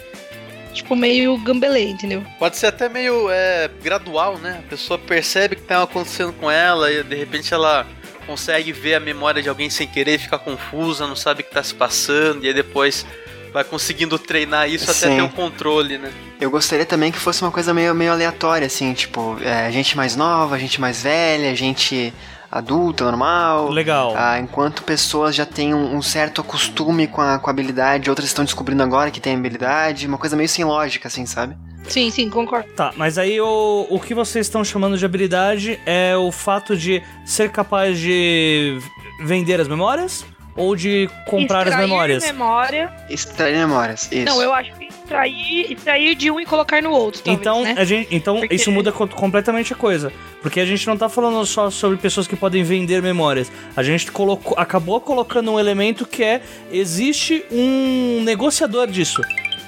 tipo, 0.74 0.96
meio 0.96 1.38
gambelê, 1.38 1.86
entendeu? 1.86 2.24
Pode 2.40 2.58
ser 2.58 2.68
até 2.68 2.90
meio 2.90 3.30
é, 3.30 3.70
gradual, 3.82 4.38
né? 4.40 4.62
A 4.66 4.70
pessoa 4.70 4.98
percebe 4.98 5.56
que 5.56 5.62
tá 5.62 5.84
acontecendo 5.84 6.34
com 6.34 6.50
ela 6.50 6.92
e 6.92 7.04
de 7.04 7.16
repente 7.16 7.54
ela 7.54 7.86
consegue 8.26 8.72
ver 8.72 8.96
a 8.96 9.00
memória 9.00 9.42
de 9.42 9.50
alguém 9.50 9.70
sem 9.70 9.88
querer, 9.88 10.18
fica 10.18 10.40
confusa, 10.40 11.06
não 11.06 11.16
sabe 11.16 11.42
o 11.42 11.44
que 11.44 11.50
está 11.50 11.62
se 11.62 11.76
passando, 11.76 12.44
e 12.44 12.48
aí 12.48 12.54
depois 12.54 13.06
vai 13.54 13.64
conseguindo 13.64 14.18
treinar 14.18 14.68
isso 14.68 14.92
Sim. 14.92 15.06
até 15.06 15.16
ter 15.16 15.22
o 15.22 15.26
um 15.26 15.30
controle, 15.30 15.98
né? 15.98 16.12
Eu 16.42 16.50
gostaria 16.50 16.86
também 16.86 17.12
que 17.12 17.20
fosse 17.20 17.42
uma 17.42 17.52
coisa 17.52 17.74
meio, 17.74 17.94
meio 17.94 18.12
aleatória, 18.12 18.66
assim, 18.66 18.92
tipo, 18.94 19.38
é, 19.42 19.72
gente 19.72 19.96
mais 19.96 20.16
nova, 20.16 20.58
gente 20.58 20.82
mais 20.82 21.04
velha, 21.04 21.56
gente 21.56 22.12
adulta, 22.52 23.06
normal. 23.06 23.70
Legal. 23.70 24.14
Ah, 24.16 24.40
enquanto 24.40 24.84
pessoas 24.84 25.36
já 25.36 25.46
têm 25.46 25.74
um, 25.74 25.96
um, 25.96 26.02
certo 26.02 26.44
costume 26.44 27.08
com 27.08 27.22
a, 27.22 27.40
com 27.40 27.50
a 27.50 27.52
habilidade, 27.52 28.10
outras 28.10 28.28
estão 28.28 28.44
descobrindo 28.44 28.84
agora 28.84 29.10
que 29.10 29.20
tem 29.20 29.36
habilidade, 29.36 30.08
uma 30.08 30.18
coisa 30.18 30.36
meio 30.36 30.50
sem 30.50 30.66
lógica, 30.66 31.08
assim, 31.08 31.26
sabe? 31.26 31.56
Sim, 31.88 32.10
sim, 32.10 32.30
concordo. 32.30 32.70
Tá, 32.74 32.94
mas 32.96 33.18
aí 33.18 33.40
o, 33.42 33.88
o 33.90 34.00
que 34.00 34.14
vocês 34.14 34.46
estão 34.46 34.64
chamando 34.64 34.98
de 34.98 35.06
habilidade 35.06 35.80
é 35.86 36.16
o 36.16 36.32
fato 36.32 36.78
de 36.78 37.04
ser 37.26 37.52
capaz 37.52 38.00
de 38.00 38.80
vender 39.22 39.60
as 39.60 39.68
memórias? 39.68 40.26
Ou 40.56 40.76
de 40.76 41.10
comprar 41.26 41.68
extrair 41.68 41.74
as 41.84 41.90
memórias? 41.90 42.24
memória. 42.24 42.94
Extrair 43.10 43.58
memórias, 43.58 44.12
isso. 44.12 44.26
Não, 44.26 44.42
eu 44.42 44.54
acho 44.54 44.72
que 44.74 44.86
extrair, 44.86 45.72
extrair 45.72 46.16
de 46.16 46.32
um 46.32 46.40
e 46.40 46.46
colocar 46.46 46.82
no 46.82 46.92
outro. 46.92 47.22
Talvez, 47.22 47.40
então, 47.40 47.64
né? 47.64 47.76
a 47.78 47.84
gente, 47.84 48.16
então 48.16 48.40
Porque... 48.40 48.56
isso 48.56 48.72
muda 48.72 48.92
completamente 48.92 49.74
a 49.74 49.76
coisa. 49.76 50.12
Porque 50.42 50.60
a 50.60 50.66
gente 50.66 50.86
não 50.88 50.98
tá 50.98 51.10
falando 51.10 51.44
só 51.46 51.70
sobre 51.70 51.98
pessoas 51.98 52.28
que 52.28 52.36
podem 52.36 52.64
vender 52.64 53.02
memórias. 53.02 53.52
A 53.76 53.82
gente 53.82 54.12
colocou, 54.12 54.58
acabou 54.58 55.00
colocando 55.02 55.52
um 55.52 55.60
elemento 55.60 56.06
que 56.06 56.24
é: 56.24 56.42
existe 56.72 57.44
um 57.52 58.22
negociador 58.24 58.88
disso 58.88 59.22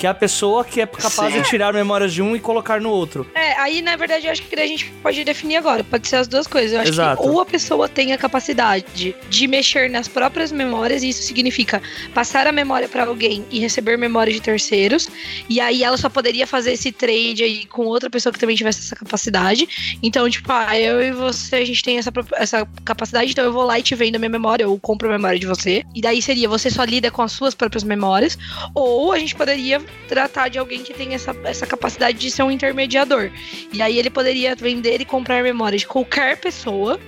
que 0.05 0.07
é 0.07 0.11
a 0.11 0.13
pessoa 0.13 0.63
que 0.63 0.81
é 0.81 0.85
capaz 0.85 1.33
Sim. 1.33 1.41
de 1.41 1.49
tirar 1.49 1.73
memórias 1.73 2.13
de 2.13 2.21
um 2.21 2.35
e 2.35 2.39
colocar 2.39 2.79
no 2.79 2.91
outro. 2.91 3.27
É, 3.33 3.59
aí 3.59 3.81
na 3.81 3.95
verdade 3.95 4.27
eu 4.27 4.31
acho 4.31 4.43
que 4.43 4.55
a 4.59 4.67
gente 4.67 4.85
pode 5.01 5.23
definir 5.23 5.55
agora, 5.55 5.83
pode 5.83 6.07
ser 6.07 6.17
as 6.17 6.27
duas 6.27 6.45
coisas. 6.45 6.73
Eu 6.73 6.81
acho 6.81 6.91
Exato. 6.91 7.23
que 7.23 7.27
ou 7.27 7.41
a 7.41 7.45
pessoa 7.45 7.89
tem 7.89 8.13
a 8.13 8.17
capacidade 8.17 9.15
de 9.27 9.47
mexer 9.47 9.89
nas 9.89 10.07
próprias 10.07 10.51
memórias, 10.51 11.01
e 11.01 11.09
isso 11.09 11.23
significa 11.23 11.81
passar 12.13 12.45
a 12.45 12.51
memória 12.51 12.87
para 12.87 13.05
alguém 13.05 13.43
e 13.49 13.59
receber 13.59 13.97
memórias 13.97 14.35
de 14.35 14.41
terceiros, 14.41 15.09
e 15.49 15.59
aí 15.59 15.83
ela 15.83 15.97
só 15.97 16.07
poderia 16.07 16.45
fazer 16.45 16.73
esse 16.73 16.91
trade 16.91 17.43
aí 17.43 17.65
com 17.65 17.85
outra 17.85 18.09
pessoa 18.09 18.31
que 18.31 18.39
também 18.39 18.55
tivesse 18.55 18.81
essa 18.81 18.95
capacidade. 18.95 19.97
Então, 20.03 20.29
tipo, 20.29 20.51
ah, 20.51 20.79
eu 20.79 21.01
e 21.01 21.11
você, 21.11 21.55
a 21.55 21.65
gente 21.65 21.81
tem 21.81 21.97
essa, 21.97 22.11
essa 22.33 22.67
capacidade, 22.83 23.31
então 23.31 23.43
eu 23.43 23.51
vou 23.53 23.63
lá 23.63 23.79
e 23.79 23.81
te 23.81 23.95
vendo 23.95 24.17
a 24.17 24.19
minha 24.19 24.29
memória, 24.29 24.67
ou 24.67 24.79
compro 24.79 25.09
a 25.09 25.11
memória 25.11 25.39
de 25.39 25.47
você. 25.47 25.83
E 25.95 26.01
daí 26.01 26.21
seria, 26.21 26.47
você 26.47 26.69
só 26.69 26.83
lida 26.83 27.09
com 27.09 27.23
as 27.23 27.31
suas 27.31 27.55
próprias 27.55 27.83
memórias, 27.83 28.37
ou 28.75 29.11
a 29.11 29.17
gente 29.17 29.33
poderia 29.33 29.81
tratar 30.07 30.49
de 30.49 30.57
alguém 30.57 30.83
que 30.83 30.93
tem 30.93 31.13
essa, 31.13 31.35
essa 31.43 31.65
capacidade 31.65 32.17
de 32.17 32.29
ser 32.29 32.43
um 32.43 32.51
intermediador. 32.51 33.31
E 33.71 33.81
aí 33.81 33.97
ele 33.97 34.09
poderia 34.09 34.55
vender 34.55 35.01
e 35.01 35.05
comprar 35.05 35.43
memórias 35.43 35.81
de 35.81 35.87
qualquer 35.87 36.37
pessoa, 36.37 36.99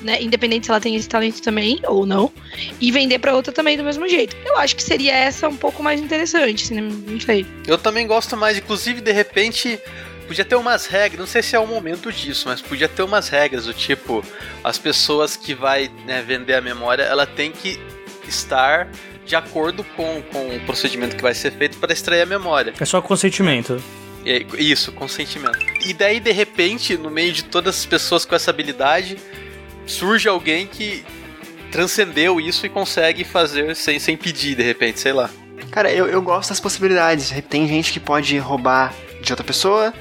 né, 0.00 0.22
independente 0.22 0.66
se 0.66 0.70
ela 0.70 0.80
tem 0.80 0.94
esse 0.94 1.08
talento 1.08 1.40
também 1.40 1.80
ou 1.84 2.04
não, 2.04 2.32
e 2.80 2.90
vender 2.90 3.18
para 3.18 3.34
outra 3.34 3.52
também 3.52 3.76
do 3.76 3.84
mesmo 3.84 4.08
jeito. 4.08 4.36
Eu 4.44 4.58
acho 4.58 4.76
que 4.76 4.82
seria 4.82 5.12
essa 5.12 5.48
um 5.48 5.56
pouco 5.56 5.82
mais 5.82 6.00
interessante, 6.00 6.64
assim, 6.64 6.80
não 6.80 7.20
sei. 7.20 7.46
Eu 7.66 7.78
também 7.78 8.06
gosto 8.06 8.36
mais, 8.36 8.58
inclusive, 8.58 9.00
de 9.00 9.12
repente, 9.12 9.80
podia 10.26 10.44
ter 10.44 10.56
umas 10.56 10.86
regras, 10.86 11.20
não 11.20 11.26
sei 11.26 11.42
se 11.42 11.56
é 11.56 11.58
o 11.58 11.66
momento 11.66 12.12
disso, 12.12 12.48
mas 12.48 12.60
podia 12.60 12.88
ter 12.88 13.02
umas 13.02 13.28
regras 13.28 13.64
do 13.64 13.72
tipo, 13.72 14.24
as 14.62 14.78
pessoas 14.78 15.36
que 15.36 15.54
vai 15.54 15.90
né, 16.04 16.22
vender 16.22 16.54
a 16.54 16.60
memória, 16.60 17.02
ela 17.02 17.26
tem 17.26 17.52
que 17.52 17.78
estar 18.28 18.88
de 19.26 19.34
acordo 19.34 19.84
com, 19.96 20.22
com 20.32 20.56
o 20.56 20.60
procedimento 20.60 21.16
que 21.16 21.22
vai 21.22 21.34
ser 21.34 21.50
feito 21.50 21.76
para 21.78 21.92
extrair 21.92 22.22
a 22.22 22.26
memória. 22.26 22.72
É 22.78 22.84
só 22.84 23.02
consentimento. 23.02 23.82
É, 24.24 24.44
isso, 24.58 24.92
consentimento. 24.92 25.58
E 25.84 25.92
daí, 25.92 26.20
de 26.20 26.32
repente, 26.32 26.96
no 26.96 27.10
meio 27.10 27.32
de 27.32 27.44
todas 27.44 27.78
as 27.78 27.86
pessoas 27.86 28.24
com 28.24 28.34
essa 28.34 28.50
habilidade, 28.50 29.18
surge 29.86 30.28
alguém 30.28 30.66
que 30.66 31.04
transcendeu 31.70 32.40
isso 32.40 32.64
e 32.64 32.68
consegue 32.68 33.24
fazer 33.24 33.74
sem, 33.76 33.98
sem 33.98 34.16
pedir, 34.16 34.56
de 34.56 34.62
repente, 34.62 35.00
sei 35.00 35.12
lá. 35.12 35.28
Cara, 35.70 35.92
eu, 35.92 36.06
eu 36.06 36.22
gosto 36.22 36.48
das 36.50 36.60
possibilidades. 36.60 37.32
Tem 37.48 37.68
gente 37.68 37.92
que 37.92 38.00
pode 38.00 38.38
roubar 38.38 38.94
de 39.20 39.32
outra 39.32 39.44
pessoa, 39.44 39.92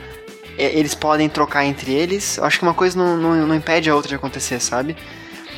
eles 0.58 0.96
podem 0.96 1.28
trocar 1.28 1.66
entre 1.66 1.92
eles. 1.92 2.38
Eu 2.38 2.46
acho 2.46 2.60
que 2.60 2.64
uma 2.64 2.74
coisa 2.74 2.98
não, 2.98 3.18
não, 3.18 3.48
não 3.48 3.56
impede 3.56 3.90
a 3.90 3.96
outra 3.96 4.10
de 4.10 4.16
acontecer, 4.16 4.60
sabe? 4.60 4.96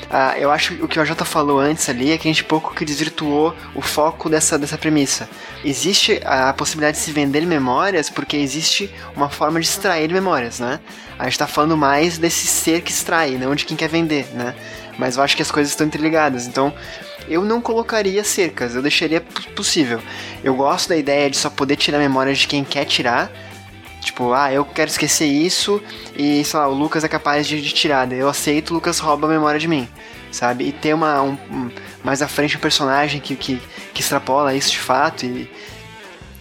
Ah, 0.10 0.36
eu 0.38 0.50
acho 0.50 0.76
que 0.76 0.84
o 0.84 0.88
que 0.88 1.00
o 1.00 1.06
Jota 1.06 1.26
falou 1.26 1.60
antes 1.60 1.90
ali 1.90 2.12
é 2.12 2.18
que 2.18 2.28
a 2.28 2.32
gente 2.32 2.44
pouco 2.44 2.74
que 2.74 2.86
desvirtuou 2.86 3.54
o 3.76 3.82
foco 3.82 4.30
dessa, 4.30 4.58
dessa 4.58 4.78
premissa. 4.78 5.30
Existe 5.66 6.22
a 6.24 6.54
possibilidade 6.54 6.98
de 6.98 7.04
se 7.04 7.12
vender 7.12 7.46
memórias 7.46 8.10
porque 8.10 8.38
existe 8.38 8.90
uma 9.16 9.30
forma 9.30 9.60
de 9.60 9.68
extrair 9.68 10.10
memórias, 10.12 10.60
né? 10.60 10.80
A 11.20 11.26
gente 11.26 11.38
tá 11.38 11.48
falando 11.48 11.76
mais 11.76 12.18
desse 12.18 12.48
ser 12.48 12.82
que 12.82 12.92
extrai, 12.92 13.32
não 13.38 13.54
de 13.54 13.66
quem 13.66 13.76
quer 13.76 13.90
vender, 13.90 14.28
né? 14.34 14.56
Mas 14.98 15.18
eu 15.18 15.24
acho 15.24 15.36
que 15.36 15.42
as 15.42 15.52
coisas 15.52 15.74
estão 15.74 15.86
interligadas. 15.86 16.48
Então, 16.48 16.74
eu 17.28 17.44
não 17.44 17.60
colocaria 17.60 18.24
cercas, 18.24 18.76
eu 18.76 18.82
deixaria 18.82 19.20
possível. 19.56 20.02
Eu 20.42 20.56
gosto 20.56 20.90
da 20.90 20.96
ideia 20.96 21.30
de 21.30 21.36
só 21.36 21.50
poder 21.50 21.76
tirar 21.76 21.98
memórias 22.00 22.38
de 22.38 22.48
quem 22.48 22.64
quer 22.64 22.86
tirar. 22.86 23.30
Tipo, 24.08 24.32
ah, 24.32 24.52
eu 24.54 24.64
quero 24.64 24.90
esquecer 24.90 25.26
isso 25.26 25.84
e, 26.16 26.42
sei 26.46 26.58
lá, 26.58 26.68
o 26.70 26.74
Lucas 26.74 27.04
é 27.04 27.10
capaz 27.10 27.46
de, 27.46 27.62
de 27.62 27.74
tirar. 27.74 28.10
Eu 28.14 28.30
aceito, 28.30 28.72
o 28.72 28.74
Lucas 28.76 29.00
rouba 29.00 29.28
a 29.28 29.30
memória 29.30 29.60
de 29.60 29.68
mim, 29.68 29.86
sabe? 30.32 30.64
E 30.64 30.72
ter 30.72 30.94
uma, 30.94 31.22
um, 31.22 31.38
um, 31.52 31.70
mais 32.06 32.22
à 32.22 32.28
frente 32.28 32.56
um 32.56 32.60
personagem 32.60 33.20
que, 33.20 33.36
que, 33.36 33.62
que 33.94 34.02
extrapola 34.02 34.56
isso 34.56 34.72
de 34.72 34.80
fato 34.80 35.26
e 35.26 35.52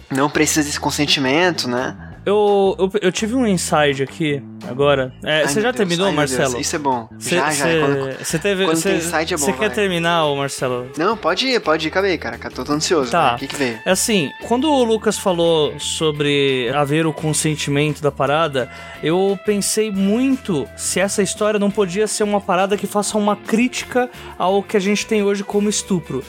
não 0.09 0.29
precisa 0.29 0.63
desse 0.63 0.79
consentimento, 0.79 1.67
né? 1.67 2.06
Eu, 2.27 2.75
eu, 2.77 2.91
eu, 3.03 3.09
tive 3.09 3.35
um 3.35 3.47
insight 3.47 4.03
aqui 4.03 4.43
agora. 4.67 5.13
É, 5.23 5.43
Ai, 5.43 5.47
você 5.47 5.61
já 5.61 5.71
Deus. 5.71 5.77
terminou, 5.77 6.07
Ai, 6.07 6.13
Marcelo? 6.13 6.51
Deus. 6.51 6.67
Isso 6.67 6.75
é 6.75 6.79
bom. 6.79 7.07
Cê, 7.17 7.35
já, 7.37 7.51
já. 7.51 7.65
Você 8.19 8.37
teve. 8.37 8.65
Quando 8.65 8.75
cê, 8.75 8.89
tem 8.89 8.97
insight 8.97 9.33
é 9.33 9.37
bom. 9.37 9.45
Você 9.45 9.53
quer 9.53 9.71
terminar, 9.71 10.35
Marcelo? 10.35 10.91
Não, 10.97 11.15
pode 11.15 11.47
ir, 11.47 11.61
pode 11.61 11.87
ir. 11.87 11.89
Acabei, 11.89 12.17
cara. 12.17 12.37
Tô, 12.53 12.65
tô 12.65 12.73
ansioso. 12.73 13.11
Tá. 13.11 13.35
O 13.35 13.37
que, 13.37 13.47
que 13.47 13.55
veio? 13.55 13.79
É 13.85 13.91
assim, 13.91 14.29
quando 14.45 14.69
o 14.69 14.83
Lucas 14.83 15.17
falou 15.17 15.79
sobre 15.79 16.69
haver 16.75 17.07
o 17.07 17.13
consentimento 17.13 18.01
da 18.01 18.11
parada, 18.11 18.69
eu 19.01 19.39
pensei 19.45 19.89
muito 19.89 20.67
se 20.75 20.99
essa 20.99 21.23
história 21.23 21.57
não 21.57 21.71
podia 21.71 22.07
ser 22.07 22.23
uma 22.23 22.41
parada 22.41 22.75
que 22.75 22.87
faça 22.87 23.17
uma 23.17 23.37
crítica 23.37 24.09
ao 24.37 24.61
que 24.61 24.75
a 24.75 24.81
gente 24.81 25.07
tem 25.07 25.23
hoje 25.23 25.45
como 25.45 25.69
estupro. 25.69 26.21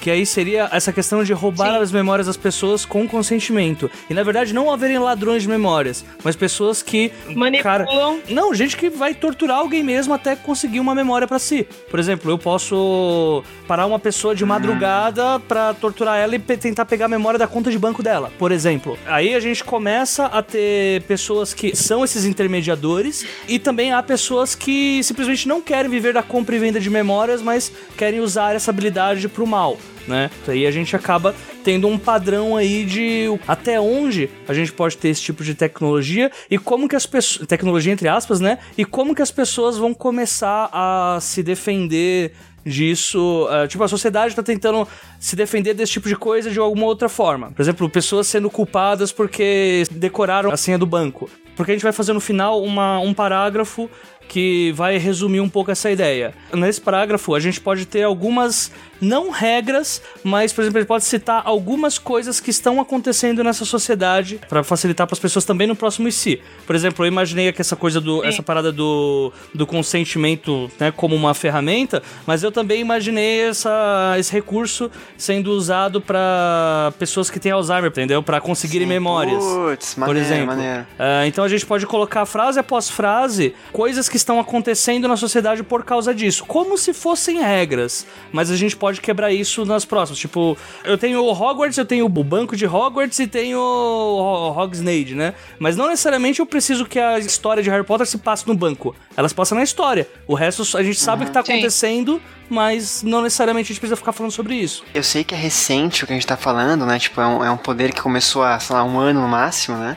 Que 0.00 0.10
aí 0.10 0.26
seria 0.26 0.68
essa 0.70 0.92
questão 0.92 1.24
de 1.24 1.32
roubar 1.32 1.74
Sim. 1.74 1.82
as 1.82 1.92
memórias 1.92 2.26
das 2.26 2.36
pessoas 2.36 2.84
com 2.84 3.08
consentimento. 3.08 3.90
E 4.08 4.14
na 4.14 4.22
verdade 4.22 4.52
não 4.52 4.70
haverem 4.70 4.98
ladrões 4.98 5.42
de 5.42 5.48
memórias, 5.48 6.04
mas 6.22 6.36
pessoas 6.36 6.82
que. 6.82 7.10
Manipulam. 7.34 7.62
Cara, 7.62 7.86
não, 8.28 8.54
gente 8.54 8.76
que 8.76 8.90
vai 8.90 9.14
torturar 9.14 9.58
alguém 9.58 9.82
mesmo 9.82 10.12
até 10.12 10.36
conseguir 10.36 10.80
uma 10.80 10.94
memória 10.94 11.26
para 11.26 11.38
si. 11.38 11.66
Por 11.90 11.98
exemplo, 11.98 12.30
eu 12.30 12.38
posso 12.38 13.42
parar 13.66 13.86
uma 13.86 13.98
pessoa 13.98 14.34
de 14.34 14.44
madrugada 14.44 15.40
para 15.40 15.74
torturar 15.74 16.18
ela 16.18 16.36
e 16.36 16.38
tentar 16.38 16.84
pegar 16.84 17.06
a 17.06 17.08
memória 17.08 17.38
da 17.38 17.46
conta 17.46 17.70
de 17.70 17.78
banco 17.78 18.02
dela, 18.02 18.30
por 18.38 18.52
exemplo. 18.52 18.98
Aí 19.06 19.34
a 19.34 19.40
gente 19.40 19.64
começa 19.64 20.26
a 20.26 20.42
ter 20.42 21.02
pessoas 21.02 21.54
que 21.54 21.74
são 21.74 22.04
esses 22.04 22.24
intermediadores 22.24 23.24
e 23.48 23.58
também 23.58 23.92
há 23.92 24.02
pessoas 24.02 24.54
que 24.54 25.02
simplesmente 25.02 25.48
não 25.48 25.60
querem 25.60 25.90
viver 25.90 26.12
da 26.12 26.22
compra 26.22 26.56
e 26.56 26.58
venda 26.58 26.80
de 26.80 26.90
memórias, 26.90 27.40
mas 27.40 27.72
querem 27.96 28.20
usar 28.20 28.54
essa 28.54 28.70
habilidade 28.70 29.28
pro 29.28 29.46
mal 29.46 29.78
né? 30.06 30.30
Aí 30.46 30.66
a 30.66 30.70
gente 30.70 30.94
acaba 30.94 31.34
tendo 31.62 31.88
um 31.88 31.98
padrão 31.98 32.56
aí 32.56 32.84
de 32.84 33.26
até 33.46 33.80
onde 33.80 34.28
a 34.46 34.54
gente 34.54 34.72
pode 34.72 34.96
ter 34.96 35.08
esse 35.08 35.22
tipo 35.22 35.42
de 35.42 35.54
tecnologia 35.54 36.30
e 36.50 36.58
como 36.58 36.88
que 36.88 36.96
as 36.96 37.06
pessoas. 37.06 37.46
Tecnologia 37.46 37.92
entre 37.92 38.08
aspas, 38.08 38.40
né? 38.40 38.58
E 38.76 38.84
como 38.84 39.14
que 39.14 39.22
as 39.22 39.30
pessoas 39.30 39.78
vão 39.78 39.94
começar 39.94 40.68
a 40.72 41.18
se 41.20 41.42
defender 41.42 42.32
disso. 42.64 43.46
Uh, 43.46 43.68
tipo, 43.68 43.82
a 43.84 43.88
sociedade 43.88 44.28
está 44.28 44.42
tentando 44.42 44.86
se 45.20 45.36
defender 45.36 45.74
desse 45.74 45.92
tipo 45.92 46.08
de 46.08 46.16
coisa 46.16 46.50
de 46.50 46.58
alguma 46.58 46.86
outra 46.86 47.08
forma. 47.08 47.50
Por 47.52 47.62
exemplo, 47.62 47.88
pessoas 47.88 48.26
sendo 48.26 48.50
culpadas 48.50 49.12
porque 49.12 49.84
decoraram 49.90 50.50
a 50.50 50.56
senha 50.56 50.78
do 50.78 50.86
banco. 50.86 51.30
Porque 51.56 51.70
a 51.70 51.74
gente 51.74 51.84
vai 51.84 51.92
fazer 51.92 52.12
no 52.12 52.20
final 52.20 52.62
uma, 52.62 52.98
um 52.98 53.14
parágrafo 53.14 53.88
que 54.28 54.72
vai 54.72 54.96
resumir 54.98 55.40
um 55.40 55.48
pouco 55.48 55.70
essa 55.70 55.90
ideia. 55.90 56.34
Nesse 56.52 56.80
parágrafo, 56.80 57.34
a 57.34 57.40
gente 57.40 57.60
pode 57.60 57.86
ter 57.86 58.02
algumas, 58.02 58.72
não 59.00 59.30
regras, 59.30 60.00
mas, 60.22 60.52
por 60.52 60.62
exemplo, 60.62 60.78
ele 60.78 60.86
pode 60.86 61.04
citar 61.04 61.42
algumas 61.44 61.98
coisas 61.98 62.40
que 62.40 62.50
estão 62.50 62.80
acontecendo 62.80 63.44
nessa 63.44 63.64
sociedade 63.64 64.40
para 64.48 64.64
facilitar 64.64 65.06
para 65.06 65.14
as 65.14 65.18
pessoas 65.18 65.44
também 65.44 65.66
no 65.66 65.76
próximo 65.76 66.08
IC. 66.08 66.40
Por 66.66 66.74
exemplo, 66.74 67.04
eu 67.04 67.08
imaginei 67.08 67.52
que 67.52 67.60
essa 67.60 67.76
coisa 67.76 68.00
do, 68.00 68.22
Sim. 68.22 68.28
essa 68.28 68.42
parada 68.42 68.72
do, 68.72 69.32
do 69.54 69.66
consentimento, 69.66 70.70
né, 70.80 70.90
como 70.90 71.14
uma 71.14 71.34
ferramenta, 71.34 72.02
mas 72.26 72.42
eu 72.42 72.50
também 72.50 72.80
imaginei 72.80 73.42
essa, 73.42 74.14
esse 74.18 74.32
recurso 74.32 74.90
sendo 75.16 75.52
usado 75.52 76.00
para 76.00 76.92
pessoas 76.98 77.28
que 77.28 77.38
têm 77.38 77.52
Alzheimer, 77.52 77.90
entendeu? 77.90 78.22
Para 78.22 78.40
conseguirem 78.40 78.86
Sim. 78.86 78.94
memórias. 78.94 79.44
Puts, 79.44 79.96
maneiro, 79.96 80.20
por 80.20 80.26
exemplo. 80.26 80.46
Maneiro. 80.46 80.82
Uh, 80.82 81.26
então 81.26 81.44
a 81.44 81.48
gente 81.48 81.66
pode 81.66 81.86
colocar 81.86 82.24
frase 82.24 82.58
após 82.58 82.88
frase 82.88 83.54
coisas 83.70 84.08
que 84.08 84.14
que 84.14 84.16
estão 84.18 84.38
acontecendo 84.38 85.08
na 85.08 85.16
sociedade 85.16 85.64
por 85.64 85.82
causa 85.82 86.14
disso, 86.14 86.44
como 86.46 86.78
se 86.78 86.94
fossem 86.94 87.42
regras, 87.42 88.06
mas 88.30 88.48
a 88.48 88.54
gente 88.54 88.76
pode 88.76 88.83
quebrar 88.92 89.32
isso 89.32 89.64
nas 89.64 89.84
próximas. 89.84 90.18
Tipo, 90.18 90.56
eu 90.84 90.96
tenho 90.98 91.22
o 91.22 91.32
Hogwarts, 91.32 91.78
eu 91.78 91.84
tenho 91.84 92.06
o 92.06 92.08
banco 92.08 92.56
de 92.56 92.66
Hogwarts 92.66 93.18
e 93.18 93.26
tenho 93.26 93.58
o 93.58 94.50
Hogsmeade, 94.50 95.14
né? 95.14 95.34
Mas 95.58 95.76
não 95.76 95.88
necessariamente 95.88 96.40
eu 96.40 96.46
preciso 96.46 96.86
que 96.86 96.98
a 96.98 97.18
história 97.18 97.62
de 97.62 97.70
Harry 97.70 97.84
Potter 97.84 98.06
se 98.06 98.18
passe 98.18 98.46
no 98.46 98.54
banco. 98.54 98.94
Elas 99.16 99.32
passam 99.32 99.56
na 99.56 99.64
história. 99.64 100.08
O 100.26 100.34
resto 100.34 100.76
a 100.76 100.82
gente 100.82 101.00
sabe 101.00 101.22
uhum. 101.22 101.24
o 101.24 101.26
que 101.26 101.32
tá 101.32 101.40
acontecendo, 101.40 102.20
mas 102.48 103.02
não 103.02 103.22
necessariamente 103.22 103.66
a 103.66 103.68
gente 103.72 103.80
precisa 103.80 103.96
ficar 103.96 104.12
falando 104.12 104.32
sobre 104.32 104.54
isso. 104.54 104.84
Eu 104.92 105.02
sei 105.02 105.24
que 105.24 105.34
é 105.34 105.38
recente 105.38 106.04
o 106.04 106.06
que 106.06 106.12
a 106.12 106.16
gente 106.16 106.26
tá 106.26 106.36
falando, 106.36 106.84
né? 106.84 106.98
Tipo, 106.98 107.20
é 107.20 107.26
um, 107.26 107.44
é 107.44 107.50
um 107.50 107.56
poder 107.56 107.92
que 107.92 108.00
começou 108.00 108.42
há, 108.42 108.58
sei 108.58 108.76
lá, 108.76 108.84
um 108.84 108.98
ano 108.98 109.20
no 109.20 109.28
máximo, 109.28 109.76
né? 109.76 109.96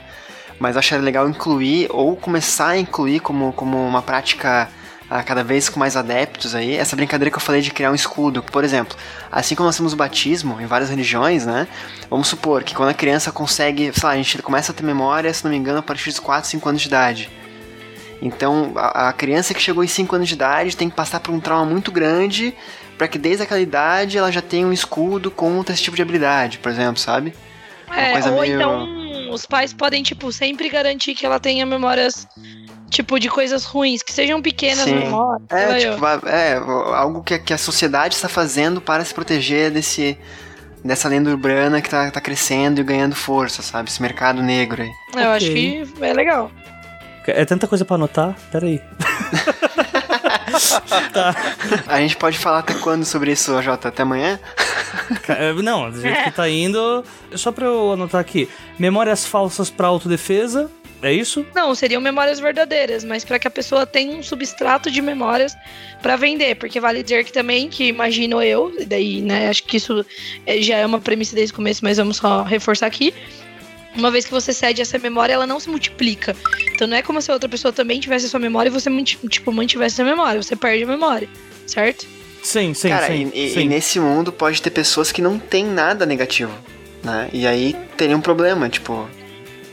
mas 0.60 0.76
eu 0.76 0.80
acharia 0.80 1.04
legal 1.04 1.30
incluir 1.30 1.88
ou 1.92 2.16
começar 2.16 2.70
a 2.70 2.78
incluir 2.78 3.20
como, 3.20 3.54
como 3.54 3.78
uma 3.78 4.02
prática 4.02 4.70
uh, 5.10 5.24
cada 5.26 5.44
vez 5.44 5.70
com 5.70 5.80
mais 5.80 5.96
adeptos 5.96 6.56
aí, 6.56 6.76
essa 6.76 6.96
brincadeira 6.96 7.32
que 7.32 7.38
eu 7.38 7.42
falei 7.42 7.62
de 7.62 7.72
criar 7.72 7.92
um 7.92 7.96
escudo. 7.96 8.44
Por 8.44 8.64
exemplo, 8.64 8.96
assim 9.32 9.56
como 9.56 9.68
nós 9.68 9.78
temos 9.78 9.94
o 9.94 9.96
batismo 9.96 10.60
em 10.62 10.66
várias 10.66 10.90
religiões, 10.90 11.46
né? 11.46 11.68
Vamos 12.10 12.28
supor 12.28 12.64
que 12.64 12.76
quando 12.76 12.90
a 12.90 12.94
criança 12.94 13.32
consegue, 13.32 13.92
sei 13.94 14.08
lá, 14.08 14.14
a 14.14 14.18
gente 14.18 14.42
começa 14.42 14.72
a 14.72 14.76
ter 14.76 14.84
memória, 14.84 15.34
se 15.34 15.44
não 15.44 15.52
me 15.52 15.58
engano, 15.58 15.80
a 15.80 15.84
partir 15.84 16.10
dos 16.10 16.20
4, 16.20 16.50
5 16.50 16.70
anos 16.70 16.82
de 16.82 16.88
idade. 16.88 17.30
Então, 18.22 18.72
a, 18.76 19.10
a 19.10 19.14
criança 19.14 19.54
que 19.54 19.62
chegou 19.62 19.84
em 19.84 19.88
5 19.88 20.16
anos 20.16 20.28
de 20.28 20.34
idade 20.34 20.76
tem 20.76 20.90
que 20.90 20.96
passar 20.96 21.20
por 21.20 21.34
um 21.34 21.40
trauma 21.40 21.66
muito 21.66 21.92
grande 21.92 22.54
para 22.98 23.08
que 23.08 23.18
desde 23.18 23.44
aquela 23.44 23.60
idade 23.60 24.18
ela 24.18 24.32
já 24.32 24.42
tenha 24.42 24.66
um 24.66 24.74
escudo 24.74 25.30
contra 25.30 25.74
esse 25.74 25.84
tipo 25.84 25.96
de 25.96 26.02
habilidade, 26.02 26.58
por 26.58 26.72
exemplo, 26.72 26.98
sabe? 26.98 27.34
É, 27.96 28.20
ou 28.30 28.42
meio... 28.42 28.56
então 28.56 29.08
os 29.32 29.46
pais 29.46 29.72
podem, 29.72 30.02
tipo, 30.02 30.32
sempre 30.32 30.68
garantir 30.70 31.14
que 31.14 31.26
ela 31.26 31.40
tenha 31.40 31.66
memórias, 31.66 32.28
tipo, 32.90 33.20
de 33.20 33.30
coisas 33.30 33.66
ruins, 33.66 34.02
que 34.02 34.14
sejam 34.14 34.42
pequenas 34.42 34.86
Sim. 34.86 34.96
memórias. 34.96 35.48
É, 35.50 35.92
tipo, 35.92 36.06
é, 36.28 36.56
algo 36.96 37.24
que, 37.24 37.38
que 37.40 37.54
a 37.54 37.58
sociedade 37.58 38.16
está 38.16 38.30
fazendo 38.30 38.82
para 38.82 39.04
se 39.04 39.14
proteger 39.14 39.72
desse 39.72 40.18
dessa 40.84 41.10
lenda 41.10 41.30
urbana 41.30 41.82
que 41.82 41.90
tá, 41.90 42.10
tá 42.10 42.22
crescendo 42.22 42.80
e 42.80 42.84
ganhando 42.84 43.16
força, 43.16 43.62
sabe? 43.62 43.90
Esse 43.90 44.02
mercado 44.02 44.42
negro 44.42 44.82
aí. 44.82 44.90
Eu 44.90 45.12
okay. 45.14 45.26
acho 45.26 45.46
que 45.48 45.84
é 46.02 46.14
legal. 46.14 46.52
É 47.26 47.44
tanta 47.44 47.68
coisa 47.68 47.84
para 47.84 47.96
anotar, 47.96 48.36
peraí. 48.52 48.82
tá. 51.14 51.36
A 51.88 52.00
gente 52.00 52.18
pode 52.18 52.38
falar 52.38 52.60
até 52.60 52.74
quando 52.76 53.06
sobre 53.06 53.32
isso, 53.32 53.62
Jota? 53.62 53.90
Até 53.90 54.04
amanhã? 54.04 54.40
É, 55.28 55.54
não, 55.54 55.92
do 55.92 56.02
jeito 56.02 56.24
que 56.24 56.32
tá 56.32 56.50
indo. 56.50 57.04
Só 57.36 57.52
pra 57.52 57.66
eu 57.66 57.92
anotar 57.92 58.22
aqui: 58.22 58.50
memórias 58.80 59.26
falsas 59.26 59.70
pra 59.70 59.88
autodefesa. 59.88 60.70
É 61.02 61.14
isso? 61.14 61.46
Não, 61.54 61.76
seriam 61.76 62.02
memórias 62.02 62.40
verdadeiras, 62.40 63.04
mas 63.04 63.24
para 63.24 63.38
que 63.38 63.48
a 63.48 63.52
pessoa 63.52 63.86
tenha 63.86 64.18
um 64.18 64.24
substrato 64.24 64.90
de 64.90 65.00
memórias 65.00 65.56
para 66.02 66.16
vender, 66.16 66.56
porque 66.56 66.80
vale 66.80 67.04
dizer 67.04 67.24
que 67.24 67.32
também, 67.32 67.70
que 67.70 67.88
imagino 67.88 68.42
eu, 68.42 68.74
e 68.80 68.86
daí, 68.86 69.22
né, 69.22 69.48
acho 69.48 69.64
que 69.64 69.78
isso 69.78 70.04
é, 70.46 70.60
já 70.60 70.78
é 70.78 70.86
uma 70.86 71.00
premissa 71.00 71.36
desde 71.36 71.54
o 71.54 71.56
começo, 71.56 71.84
mas 71.84 71.98
vamos 71.98 72.18
só 72.18 72.42
reforçar 72.42 72.88
aqui. 72.88 73.14
Uma 73.98 74.12
vez 74.12 74.26
que 74.26 74.32
você 74.32 74.54
cede 74.54 74.82
essa 74.82 75.00
memória, 75.00 75.34
ela 75.34 75.48
não 75.48 75.60
se 75.60 75.70
multiplica. 75.70 76.36
Então 76.74 76.88
não 76.88 76.96
é 76.96 77.02
como 77.02 77.22
se 77.22 77.32
a 77.32 77.34
outra 77.34 77.50
pessoa 77.50 77.74
também 77.74 78.00
tivesse 78.00 78.28
a 78.28 78.30
sua 78.30 78.40
memória 78.40 78.70
e 78.70 78.72
você, 78.72 78.90
tipo, 79.28 79.52
mantivesse 79.52 80.02
a 80.02 80.06
memória. 80.06 80.42
Você 80.42 80.56
perde 80.56 80.84
a 80.84 80.88
memória, 80.88 81.28
certo? 81.66 82.06
Sim, 82.44 82.74
sim, 82.74 82.90
Cara, 82.90 83.08
sim, 83.08 83.32
e, 83.34 83.50
sim. 83.50 83.62
e 83.62 83.66
nesse 83.66 84.00
mundo 84.00 84.32
pode 84.32 84.62
ter 84.62 84.70
pessoas 84.70 85.12
que 85.12 85.22
não 85.22 85.40
tem 85.40 85.66
nada 85.66 86.06
negativo, 86.06 86.54
né? 87.04 87.28
E 87.34 87.48
aí 87.48 87.76
teria 87.98 88.16
um 88.16 88.22
problema, 88.22 88.70
tipo... 88.70 89.10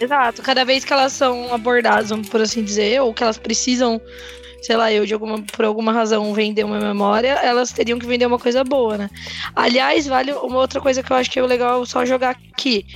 Exato. 0.00 0.42
Cada 0.42 0.64
vez 0.64 0.84
que 0.84 0.92
elas 0.92 1.12
são 1.12 1.54
abordadas, 1.54 2.10
por 2.28 2.40
assim 2.40 2.64
dizer, 2.64 3.00
ou 3.00 3.14
que 3.14 3.22
elas 3.22 3.38
precisam 3.38 4.00
sei 4.64 4.78
lá, 4.78 4.90
eu 4.90 5.04
de 5.04 5.12
alguma, 5.12 5.42
por 5.42 5.66
alguma 5.66 5.92
razão 5.92 6.32
vender 6.32 6.64
uma 6.64 6.80
memória, 6.80 7.32
elas 7.42 7.70
teriam 7.70 7.98
que 7.98 8.06
vender 8.06 8.24
uma 8.24 8.38
coisa 8.38 8.64
boa, 8.64 8.96
né? 8.96 9.10
Aliás, 9.54 10.06
vale 10.06 10.32
uma 10.32 10.58
outra 10.58 10.80
coisa 10.80 11.02
que 11.02 11.12
eu 11.12 11.16
acho 11.16 11.30
que 11.30 11.38
é 11.38 11.42
legal 11.42 11.84
só 11.84 12.06
jogar 12.06 12.30
aqui. 12.30 12.86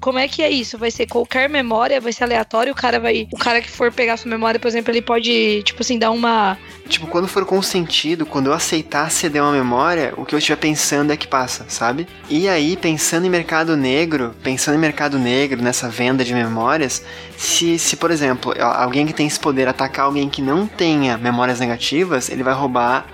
Como 0.00 0.18
é 0.18 0.28
que 0.28 0.42
é 0.42 0.50
isso? 0.50 0.78
Vai 0.78 0.90
ser 0.90 1.06
qualquer 1.06 1.48
memória, 1.48 2.00
vai 2.00 2.12
ser 2.12 2.24
aleatório, 2.24 2.72
o 2.72 2.76
cara 2.76 3.00
vai. 3.00 3.26
O 3.32 3.38
cara 3.38 3.60
que 3.60 3.70
for 3.70 3.90
pegar 3.90 4.16
sua 4.16 4.30
memória, 4.30 4.60
por 4.60 4.68
exemplo, 4.68 4.92
ele 4.92 5.02
pode, 5.02 5.62
tipo 5.64 5.82
assim, 5.82 5.98
dar 5.98 6.10
uma. 6.10 6.56
Tipo, 6.88 7.06
quando 7.06 7.26
for 7.26 7.44
consentido, 7.44 8.24
quando 8.24 8.46
eu 8.46 8.52
aceitar 8.52 9.10
ceder 9.10 9.42
uma 9.42 9.52
memória, 9.52 10.14
o 10.16 10.24
que 10.24 10.34
eu 10.34 10.38
estiver 10.38 10.56
pensando 10.56 11.12
é 11.12 11.16
que 11.16 11.26
passa, 11.26 11.66
sabe? 11.68 12.06
E 12.28 12.48
aí, 12.48 12.76
pensando 12.76 13.26
em 13.26 13.30
mercado 13.30 13.76
negro, 13.76 14.34
pensando 14.42 14.76
em 14.76 14.80
mercado 14.80 15.18
negro, 15.18 15.60
nessa 15.62 15.88
venda 15.88 16.24
de 16.24 16.32
memórias, 16.32 17.02
se, 17.36 17.78
se 17.78 17.96
por 17.96 18.10
exemplo, 18.10 18.54
alguém 18.60 19.06
que 19.06 19.12
tem 19.12 19.26
esse 19.26 19.40
poder 19.40 19.66
atacar 19.66 20.04
alguém 20.04 20.28
que 20.28 20.40
não 20.42 20.66
tenha 20.66 21.18
memórias 21.18 21.58
negativas, 21.58 22.28
ele 22.28 22.42
vai 22.42 22.54
roubar 22.54 23.06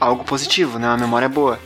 algo 0.00 0.24
positivo, 0.24 0.78
né? 0.78 0.88
Uma 0.88 0.98
memória 0.98 1.28
boa. 1.28 1.58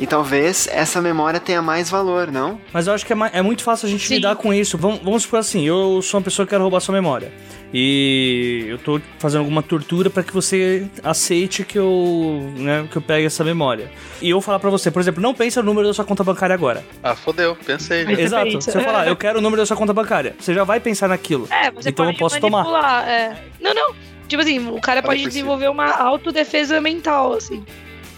E 0.00 0.06
talvez 0.06 0.66
essa 0.72 1.00
memória 1.00 1.38
tenha 1.38 1.62
mais 1.62 1.90
valor, 1.90 2.30
não? 2.30 2.60
Mas 2.72 2.86
eu 2.86 2.94
acho 2.94 3.04
que 3.06 3.12
é, 3.12 3.16
é 3.34 3.42
muito 3.42 3.62
fácil 3.62 3.86
a 3.86 3.90
gente 3.90 4.06
Sim. 4.06 4.14
lidar 4.16 4.36
com 4.36 4.52
isso. 4.52 4.76
Vamos, 4.78 5.00
vamos 5.00 5.22
supor 5.22 5.38
assim, 5.38 5.66
eu 5.66 6.00
sou 6.02 6.18
uma 6.18 6.24
pessoa 6.24 6.46
que 6.46 6.50
quer 6.50 6.60
roubar 6.60 6.80
sua 6.80 6.94
memória. 6.94 7.32
E 7.74 8.66
eu 8.68 8.78
tô 8.78 9.00
fazendo 9.18 9.40
alguma 9.40 9.62
tortura 9.62 10.10
para 10.10 10.22
que 10.22 10.32
você 10.32 10.86
aceite 11.02 11.64
que 11.64 11.78
eu, 11.78 12.52
né, 12.56 12.86
que 12.90 12.96
eu 12.98 13.02
pegue 13.02 13.26
essa 13.26 13.42
memória. 13.42 13.90
E 14.20 14.28
eu 14.28 14.40
falar 14.42 14.58
para 14.58 14.68
você, 14.68 14.90
por 14.90 15.00
exemplo, 15.00 15.22
não 15.22 15.32
pense 15.32 15.56
no 15.58 15.64
número 15.64 15.88
da 15.88 15.94
sua 15.94 16.04
conta 16.04 16.22
bancária 16.22 16.52
agora. 16.52 16.84
Ah, 17.02 17.16
fodeu, 17.16 17.56
pensei. 17.64 18.04
Você 18.04 18.20
Exato. 18.20 18.44
pensa. 18.44 18.72
Você 18.72 18.80
falar, 18.80 19.06
eu 19.08 19.16
quero 19.16 19.38
o 19.38 19.42
número 19.42 19.62
da 19.62 19.66
sua 19.66 19.76
conta 19.76 19.94
bancária. 19.94 20.34
Você 20.38 20.52
já 20.52 20.64
vai 20.64 20.80
pensar 20.80 21.08
naquilo. 21.08 21.48
É, 21.50 21.70
você 21.70 21.88
Então 21.88 22.04
pode 22.04 22.16
eu 22.16 22.18
posso 22.18 22.40
tomar. 22.40 23.08
É. 23.08 23.36
Não, 23.60 23.72
não. 23.72 23.94
Tipo 24.28 24.42
assim, 24.42 24.68
o 24.68 24.80
cara 24.80 25.02
pode 25.02 25.22
desenvolver 25.22 25.68
uma 25.68 25.90
autodefesa 25.96 26.80
mental, 26.80 27.32
assim. 27.34 27.64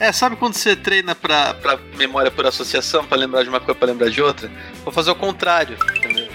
É, 0.01 0.11
sabe 0.12 0.36
quando 0.36 0.55
você 0.55 0.74
treina 0.74 1.14
pra, 1.14 1.55
pra 1.55 1.78
memória 1.97 2.30
por 2.30 2.47
associação, 2.47 3.05
pra 3.07 3.16
lembrar 3.16 3.42
de 3.42 3.49
uma 3.49 3.61
coisa, 3.61 3.78
pra 3.78 3.88
lembrar 3.88 4.11
de 4.11 4.20
outra? 4.20 4.51
Vou 4.82 4.92
fazer 4.92 5.11
o 5.11 5.14
contrário, 5.14 5.76
entendeu? 5.97 6.28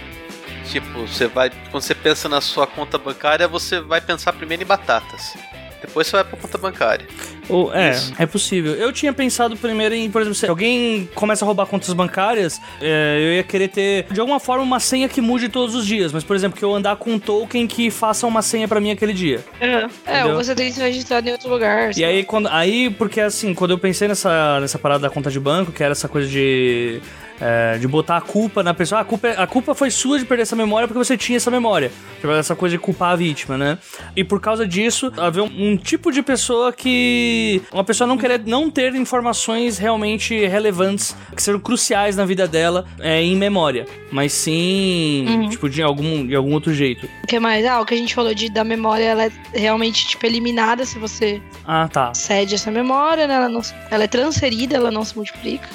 Tipo, 0.69 1.07
você 1.07 1.27
vai. 1.27 1.49
Quando 1.71 1.83
você 1.83 1.95
pensa 1.95 2.29
na 2.29 2.39
sua 2.39 2.65
conta 2.65 2.97
bancária, 2.97 3.47
você 3.47 3.79
vai 3.81 3.99
pensar 3.99 4.33
primeiro 4.33 4.63
em 4.63 4.65
batatas. 4.65 5.35
Depois 5.81 6.07
você 6.07 6.17
vai 6.17 6.23
pra 6.23 6.37
conta 6.37 6.57
bancária. 6.57 7.07
Ou, 7.49 7.73
é, 7.73 7.91
Isso. 7.91 8.13
é 8.17 8.25
possível. 8.25 8.73
Eu 8.73 8.93
tinha 8.93 9.11
pensado 9.11 9.57
primeiro 9.57 9.95
em, 9.95 10.09
por 10.09 10.21
exemplo, 10.21 10.35
se 10.35 10.45
alguém 10.45 11.09
começa 11.15 11.43
a 11.43 11.47
roubar 11.47 11.65
contas 11.65 11.91
bancárias, 11.93 12.61
é, 12.81 13.17
eu 13.19 13.33
ia 13.33 13.43
querer 13.43 13.67
ter, 13.69 14.05
de 14.11 14.19
alguma 14.19 14.39
forma, 14.39 14.63
uma 14.63 14.79
senha 14.79 15.09
que 15.09 15.19
mude 15.19 15.49
todos 15.49 15.75
os 15.75 15.85
dias. 15.85 16.11
Mas, 16.13 16.23
por 16.23 16.35
exemplo, 16.35 16.57
que 16.57 16.63
eu 16.63 16.73
andar 16.73 16.95
com 16.95 17.13
um 17.13 17.19
token 17.19 17.67
que 17.67 17.89
faça 17.89 18.27
uma 18.27 18.41
senha 18.41 18.67
pra 18.67 18.79
mim 18.79 18.91
aquele 18.91 19.13
dia. 19.13 19.43
É, 19.59 19.87
é 20.05 20.25
ou 20.25 20.35
você 20.35 20.53
tem 20.53 20.67
que 20.67 20.73
se 20.73 20.81
registrar 20.81 21.25
em 21.25 21.31
outro 21.31 21.49
lugar. 21.49 21.91
E 21.97 22.05
aí, 22.05 22.23
quando, 22.23 22.47
aí, 22.49 22.89
porque 22.89 23.19
assim, 23.19 23.53
quando 23.53 23.71
eu 23.71 23.77
pensei 23.77 24.07
nessa, 24.07 24.59
nessa 24.59 24.77
parada 24.77 25.01
da 25.01 25.09
conta 25.09 25.31
de 25.31 25.39
banco, 25.39 25.71
que 25.71 25.83
era 25.83 25.91
essa 25.91 26.07
coisa 26.07 26.27
de. 26.27 27.01
É, 27.41 27.77
de 27.77 27.87
botar 27.87 28.17
a 28.17 28.21
culpa 28.21 28.61
na 28.63 28.73
pessoa. 28.73 28.99
Ah, 28.99 29.01
A 29.01 29.05
culpa, 29.05 29.27
é- 29.27 29.41
a 29.41 29.47
culpa 29.47 29.73
foi 29.75 29.89
sua 29.91 30.19
de 30.19 30.25
perder 30.25 30.43
essa 30.43 30.55
memória 30.55 30.87
porque 30.87 30.97
você 31.03 31.15
tinha 31.17 31.37
essa 31.37 31.49
memória. 31.51 31.91
Tipo, 32.19 32.31
essa 32.33 32.55
coisa 32.55 32.75
de 32.75 32.79
culpar 32.81 33.11
a 33.11 33.15
vítima, 33.15 33.57
né? 33.57 33.77
E 34.15 34.23
por 34.23 34.39
causa 34.41 34.67
disso, 34.67 35.11
havia 35.17 35.43
um, 35.43 35.71
um 35.71 35.77
tipo 35.77 36.11
de 36.11 36.21
pessoa 36.21 36.71
que. 36.73 37.61
Uma 37.71 37.83
pessoa 37.83 38.07
não 38.07 38.17
querer 38.17 38.41
não 38.45 38.69
ter 38.69 38.93
informações 38.95 39.77
realmente 39.77 40.35
relevantes, 40.47 41.15
que 41.35 41.41
sejam 41.41 41.59
cruciais 41.59 42.15
na 42.15 42.25
vida 42.25 42.47
dela 42.47 42.85
é, 42.99 43.21
em 43.21 43.35
memória. 43.35 43.85
Mas 44.11 44.33
sim, 44.33 45.25
Uhum. 45.27 45.49
tipo, 45.49 45.69
de 45.69 45.81
algum, 45.81 46.25
de 46.25 46.35
algum 46.35 46.53
outro 46.53 46.73
jeito. 46.73 47.07
O 47.23 47.27
que 47.27 47.39
mais? 47.39 47.65
Ah, 47.65 47.79
o 47.81 47.85
que 47.85 47.93
a 47.93 47.97
gente 47.97 48.13
falou 48.13 48.33
de 48.33 48.49
da 48.51 48.63
memória, 48.63 49.03
ela 49.03 49.25
é 49.25 49.31
realmente, 49.53 50.07
tipo, 50.07 50.25
eliminada 50.25 50.85
se 50.85 50.97
você 50.99 51.41
Ah, 51.65 51.87
tá. 51.91 52.13
cede 52.13 52.55
essa 52.55 52.71
memória, 52.71 53.27
né? 53.27 53.35
Ela, 53.35 53.49
não, 53.49 53.61
ela 53.91 54.03
é 54.03 54.07
transferida, 54.07 54.75
ela 54.75 54.91
não 54.91 55.03
se 55.05 55.15
multiplica. 55.15 55.67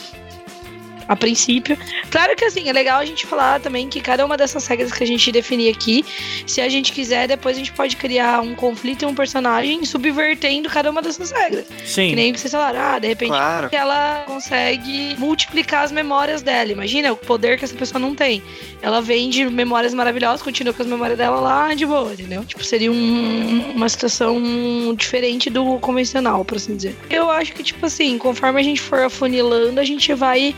A 1.06 1.14
princípio. 1.16 1.76
Claro 2.10 2.34
que 2.34 2.44
assim, 2.44 2.68
é 2.68 2.72
legal 2.72 2.98
a 3.00 3.04
gente 3.04 3.26
falar 3.26 3.60
também 3.60 3.88
que 3.88 4.00
cada 4.00 4.24
uma 4.24 4.36
dessas 4.36 4.66
regras 4.66 4.92
que 4.92 5.04
a 5.04 5.06
gente 5.06 5.30
definir 5.30 5.70
aqui, 5.70 6.04
se 6.46 6.60
a 6.60 6.68
gente 6.68 6.92
quiser, 6.92 7.28
depois 7.28 7.56
a 7.56 7.58
gente 7.58 7.72
pode 7.72 7.96
criar 7.96 8.40
um 8.40 8.54
conflito 8.54 9.02
e 9.02 9.06
um 9.06 9.14
personagem 9.14 9.84
subvertendo 9.84 10.68
cada 10.68 10.90
uma 10.90 11.02
dessas 11.02 11.30
regras. 11.30 11.66
Sim. 11.84 12.10
Que 12.10 12.16
nem 12.16 12.32
que 12.32 12.40
vocês 12.40 12.50
falaram, 12.52 12.80
ah, 12.80 12.98
de 12.98 13.08
repente 13.08 13.28
Claro. 13.30 13.68
que 13.70 13.76
ela 13.76 14.24
consegue 14.26 15.14
multiplicar 15.18 15.84
as 15.84 15.92
memórias 15.92 16.42
dela. 16.42 16.72
Imagina 16.72 17.12
o 17.12 17.16
poder 17.16 17.58
que 17.58 17.64
essa 17.64 17.74
pessoa 17.74 17.98
não 17.98 18.14
tem. 18.14 18.42
Ela 18.80 19.00
vem 19.00 19.28
de 19.30 19.44
memórias 19.46 19.92
maravilhosas, 19.94 20.42
continua 20.42 20.72
com 20.72 20.82
as 20.82 20.88
memórias 20.88 21.18
dela 21.18 21.38
lá 21.40 21.74
de 21.74 21.84
boa, 21.86 22.12
entendeu? 22.12 22.44
Tipo, 22.44 22.64
seria 22.64 22.90
um- 22.90 23.72
uma 23.74 23.88
situação 23.88 24.94
diferente 24.96 25.50
do 25.50 25.78
convencional, 25.80 26.44
por 26.44 26.56
assim 26.56 26.76
dizer. 26.76 26.96
Eu 27.10 27.30
acho 27.30 27.52
que, 27.52 27.62
tipo 27.62 27.84
assim, 27.86 28.16
conforme 28.18 28.60
a 28.60 28.62
gente 28.62 28.80
for 28.80 29.00
afunilando, 29.00 29.80
a 29.80 29.84
gente 29.84 30.12
vai 30.14 30.54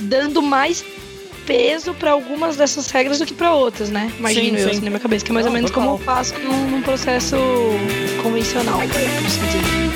dando 0.00 0.42
mais 0.42 0.84
peso 1.46 1.92
pra 1.94 2.12
algumas 2.12 2.56
dessas 2.56 2.90
regras 2.90 3.18
do 3.18 3.26
que 3.26 3.34
pra 3.34 3.52
outras, 3.52 3.90
né? 3.90 4.10
Imagino 4.18 4.56
Sim, 4.56 4.62
eu, 4.62 4.64
sim. 4.64 4.70
assim, 4.70 4.84
na 4.84 4.90
minha 4.90 5.00
cabeça, 5.00 5.24
que 5.24 5.30
é 5.30 5.34
mais 5.34 5.44
Não, 5.46 5.52
ou 5.52 5.54
menos 5.56 5.70
como 5.70 5.90
eu 5.90 5.98
total. 5.98 6.16
faço 6.16 6.38
num, 6.38 6.70
num 6.70 6.82
processo 6.82 7.36
convencional, 8.22 8.78
por 8.78 8.86
assim 8.86 9.46
dizer. 9.46 9.94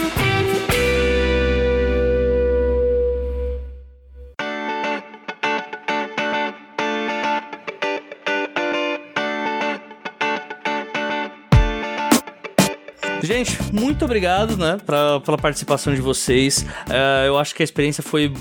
Gente, 13.22 13.58
muito 13.72 14.04
obrigado, 14.04 14.56
né, 14.56 14.78
pra, 14.86 15.20
pela 15.20 15.36
participação 15.36 15.94
de 15.94 16.00
vocês. 16.00 16.64
É, 16.88 17.26
eu 17.28 17.36
acho 17.36 17.54
que 17.54 17.62
a 17.62 17.64
experiência 17.64 18.02
foi 18.02 18.32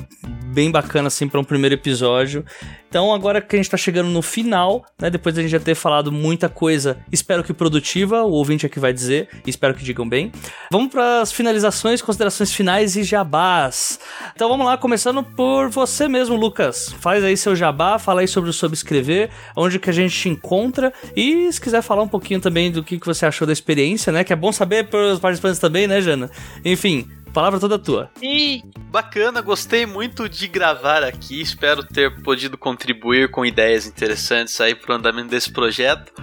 bem 0.57 0.71
bacana, 0.71 1.07
assim, 1.07 1.27
pra 1.27 1.39
um 1.39 1.43
primeiro 1.43 1.75
episódio. 1.75 2.43
Então, 2.89 3.13
agora 3.13 3.39
que 3.39 3.55
a 3.55 3.59
gente 3.59 3.69
tá 3.69 3.77
chegando 3.77 4.09
no 4.09 4.23
final, 4.23 4.83
né, 4.99 5.07
depois 5.07 5.35
da 5.35 5.41
gente 5.43 5.51
já 5.51 5.59
ter 5.59 5.75
falado 5.75 6.11
muita 6.11 6.49
coisa, 6.49 6.97
espero 7.11 7.43
que 7.43 7.53
produtiva, 7.53 8.23
o 8.23 8.31
ouvinte 8.31 8.65
aqui 8.65 8.79
vai 8.79 8.91
dizer, 8.91 9.29
espero 9.45 9.75
que 9.75 9.83
digam 9.83 10.09
bem. 10.09 10.31
Vamos 10.71 10.89
pras 10.89 11.31
finalizações, 11.31 12.01
considerações 12.01 12.51
finais 12.51 12.95
e 12.95 13.03
jabás. 13.03 13.99
Então, 14.33 14.49
vamos 14.49 14.65
lá, 14.65 14.79
começando 14.79 15.21
por 15.21 15.69
você 15.69 16.07
mesmo, 16.07 16.35
Lucas. 16.35 16.91
Faz 17.01 17.23
aí 17.23 17.37
seu 17.37 17.55
jabá, 17.55 17.99
fala 17.99 18.21
aí 18.21 18.27
sobre 18.27 18.49
o 18.49 18.53
Sobrescrever, 18.53 19.29
onde 19.55 19.77
que 19.77 19.91
a 19.91 19.93
gente 19.93 20.17
te 20.17 20.27
encontra, 20.27 20.91
e 21.15 21.53
se 21.53 21.61
quiser 21.61 21.83
falar 21.83 22.01
um 22.01 22.07
pouquinho 22.07 22.41
também 22.41 22.71
do 22.71 22.83
que, 22.83 22.99
que 22.99 23.05
você 23.05 23.27
achou 23.27 23.45
da 23.45 23.53
experiência, 23.53 24.11
né, 24.11 24.23
que 24.23 24.33
é 24.33 24.35
bom 24.35 24.51
saber 24.51 24.87
pros 24.87 25.19
participantes 25.19 25.59
também, 25.59 25.85
né, 25.85 26.01
Jana? 26.01 26.31
Enfim, 26.65 27.07
palavra 27.33 27.59
toda 27.59 27.77
tua. 27.77 28.09
E 28.21 28.63
Bacana, 28.89 29.41
gostei 29.41 29.85
muito 29.85 30.29
de 30.29 30.47
gravar 30.47 31.03
aqui. 31.03 31.41
Espero 31.41 31.83
ter 31.83 32.21
podido 32.23 32.57
contribuir 32.57 33.29
com 33.29 33.45
ideias 33.45 33.85
interessantes 33.85 34.59
aí 34.61 34.73
pro 34.73 34.93
andamento 34.93 35.29
desse 35.29 35.51
projeto. 35.51 36.13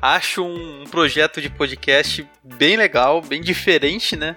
Acho 0.00 0.44
um 0.44 0.84
projeto 0.84 1.42
de 1.42 1.50
podcast 1.50 2.24
bem 2.44 2.76
legal, 2.76 3.20
bem 3.20 3.40
diferente, 3.42 4.14
né? 4.14 4.36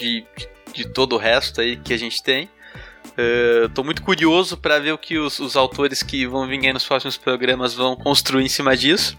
De, 0.00 0.24
de, 0.72 0.88
todo 0.88 1.14
o 1.14 1.18
resto 1.18 1.60
aí 1.60 1.76
que 1.76 1.92
a 1.92 1.98
gente 1.98 2.22
tem. 2.22 2.48
Eh, 3.18 3.68
tô 3.74 3.84
muito 3.84 4.02
curioso 4.02 4.56
para 4.56 4.78
ver 4.78 4.92
o 4.92 4.98
que 4.98 5.18
os, 5.18 5.38
os 5.38 5.54
autores 5.54 6.02
que 6.02 6.26
vão 6.26 6.48
vir 6.48 6.64
aí 6.66 6.72
nos 6.72 6.86
próximos 6.86 7.18
programas 7.18 7.74
vão 7.74 7.94
construir 7.94 8.44
em 8.44 8.48
cima 8.48 8.74
disso. 8.74 9.18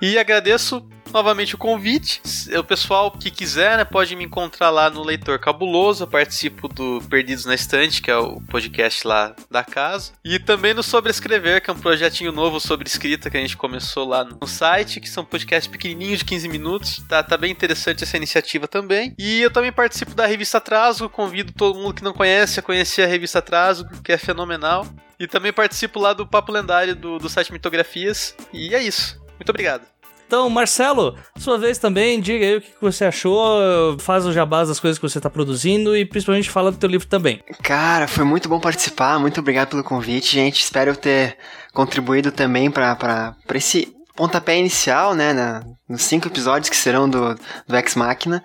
E 0.00 0.18
agradeço 0.18 0.84
novamente 1.12 1.54
o 1.54 1.58
convite. 1.58 2.20
O 2.58 2.64
pessoal 2.64 3.10
que 3.10 3.30
quiser 3.30 3.76
né, 3.76 3.84
pode 3.84 4.16
me 4.16 4.24
encontrar 4.24 4.70
lá 4.70 4.88
no 4.88 5.04
Leitor 5.04 5.38
Cabuloso. 5.38 6.04
Eu 6.04 6.08
participo 6.08 6.68
do 6.68 7.02
Perdidos 7.08 7.44
na 7.44 7.54
Estante, 7.54 8.00
que 8.00 8.10
é 8.10 8.16
o 8.16 8.40
podcast 8.40 9.06
lá 9.06 9.34
da 9.50 9.62
casa. 9.62 10.12
E 10.24 10.38
também 10.38 10.74
no 10.74 10.82
Sobrescrever, 10.82 11.62
que 11.62 11.70
é 11.70 11.72
um 11.72 11.78
projetinho 11.78 12.32
novo 12.32 12.58
sobre 12.58 12.88
escrita 12.88 13.30
que 13.30 13.36
a 13.36 13.40
gente 13.40 13.56
começou 13.56 14.08
lá 14.08 14.24
no 14.24 14.46
site, 14.46 15.00
que 15.00 15.08
são 15.08 15.24
podcasts 15.24 15.70
pequenininhos 15.70 16.20
de 16.20 16.24
15 16.24 16.48
minutos. 16.48 17.02
Tá, 17.08 17.22
tá 17.22 17.36
bem 17.36 17.52
interessante 17.52 18.04
essa 18.04 18.16
iniciativa 18.16 18.66
também. 18.66 19.14
E 19.18 19.40
eu 19.40 19.50
também 19.50 19.72
participo 19.72 20.14
da 20.14 20.26
revista 20.26 20.58
Atraso. 20.58 21.08
Convido 21.08 21.52
todo 21.52 21.78
mundo 21.78 21.94
que 21.94 22.04
não 22.04 22.12
conhece 22.12 22.58
a 22.58 22.62
conhecer 22.62 23.02
a 23.02 23.06
revista 23.06 23.38
Atraso, 23.38 23.86
que 24.02 24.12
é 24.12 24.18
fenomenal. 24.18 24.86
E 25.18 25.26
também 25.26 25.52
participo 25.52 26.00
lá 26.00 26.12
do 26.12 26.26
Papo 26.26 26.50
Lendário 26.50 26.96
do, 26.96 27.18
do 27.18 27.28
site 27.28 27.52
Mitografias. 27.52 28.34
E 28.52 28.74
é 28.74 28.82
isso. 28.82 29.20
Muito 29.38 29.50
obrigado. 29.50 29.82
Então, 30.32 30.48
Marcelo, 30.48 31.14
sua 31.36 31.58
vez 31.58 31.76
também, 31.76 32.18
diga 32.18 32.42
aí 32.46 32.56
o 32.56 32.60
que 32.62 32.72
você 32.80 33.04
achou, 33.04 33.98
faz 33.98 34.24
o 34.24 34.32
jabás 34.32 34.68
das 34.68 34.80
coisas 34.80 34.98
que 34.98 35.06
você 35.06 35.20
tá 35.20 35.28
produzindo 35.28 35.94
e 35.94 36.06
principalmente 36.06 36.48
fala 36.48 36.72
do 36.72 36.78
teu 36.78 36.88
livro 36.88 37.06
também. 37.06 37.42
Cara, 37.62 38.08
foi 38.08 38.24
muito 38.24 38.48
bom 38.48 38.58
participar, 38.58 39.18
muito 39.18 39.40
obrigado 39.40 39.68
pelo 39.68 39.84
convite, 39.84 40.32
gente. 40.32 40.62
Espero 40.62 40.92
eu 40.92 40.96
ter 40.96 41.36
contribuído 41.74 42.32
também 42.32 42.70
pra 42.70 43.36
esse 43.54 43.94
pontapé 44.16 44.56
inicial, 44.58 45.14
né, 45.14 45.34
na- 45.34 45.62
nos 45.86 46.00
cinco 46.00 46.28
episódios 46.28 46.70
que 46.70 46.76
serão 46.76 47.06
do, 47.10 47.34
do 47.68 47.76
Ex 47.76 47.94
Machina. 47.94 48.42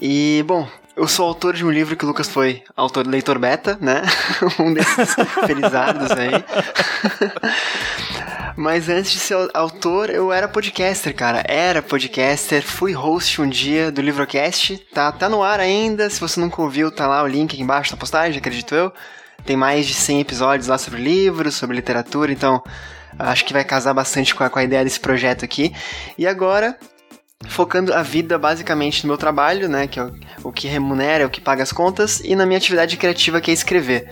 E, 0.00 0.42
bom, 0.44 0.66
eu 0.96 1.08
sou 1.08 1.26
autor 1.26 1.54
de 1.54 1.64
um 1.64 1.70
livro 1.70 1.96
que 1.96 2.04
o 2.04 2.08
Lucas 2.08 2.28
foi 2.28 2.62
autor 2.76 3.06
leitor 3.06 3.38
beta, 3.38 3.78
né? 3.80 4.02
um 4.58 4.72
desses 4.72 5.14
felizardos 5.46 6.10
aí. 6.10 6.32
Mas 8.56 8.88
antes 8.88 9.12
de 9.12 9.18
ser 9.18 9.36
autor, 9.54 10.10
eu 10.10 10.30
era 10.30 10.46
podcaster, 10.46 11.14
cara. 11.14 11.42
Era 11.48 11.80
podcaster, 11.80 12.62
fui 12.62 12.92
host 12.92 13.40
um 13.40 13.48
dia 13.48 13.90
do 13.90 14.02
Livrocast. 14.02 14.76
Tá, 14.92 15.10
tá 15.10 15.28
no 15.28 15.42
ar 15.42 15.58
ainda. 15.58 16.10
Se 16.10 16.20
você 16.20 16.38
nunca 16.38 16.60
ouviu, 16.60 16.90
tá 16.90 17.06
lá 17.06 17.22
o 17.22 17.26
link 17.26 17.54
aqui 17.54 17.62
embaixo 17.62 17.92
na 17.92 17.96
postagem, 17.96 18.38
acredito 18.38 18.74
eu. 18.74 18.92
Tem 19.44 19.56
mais 19.56 19.86
de 19.86 19.94
100 19.94 20.20
episódios 20.20 20.68
lá 20.68 20.76
sobre 20.76 21.00
livros, 21.00 21.54
sobre 21.54 21.74
literatura, 21.74 22.30
então 22.30 22.62
acho 23.18 23.44
que 23.44 23.52
vai 23.52 23.64
casar 23.64 23.94
bastante 23.94 24.34
com 24.34 24.44
a, 24.44 24.50
com 24.50 24.58
a 24.58 24.64
ideia 24.64 24.84
desse 24.84 25.00
projeto 25.00 25.44
aqui. 25.44 25.74
E 26.16 26.26
agora, 26.26 26.76
focando 27.48 27.92
a 27.92 28.02
vida 28.02 28.38
basicamente 28.38 29.04
no 29.04 29.08
meu 29.08 29.18
trabalho, 29.18 29.68
né, 29.68 29.86
que 29.86 29.98
é 29.98 30.10
o, 30.42 30.52
que 30.52 30.68
remunera, 30.68 31.24
é 31.24 31.26
o 31.26 31.30
que 31.30 31.40
paga 31.40 31.62
as 31.62 31.72
contas, 31.72 32.20
e 32.20 32.34
na 32.34 32.46
minha 32.46 32.58
atividade 32.58 32.96
criativa 32.96 33.40
que 33.40 33.50
é 33.50 33.54
escrever. 33.54 34.08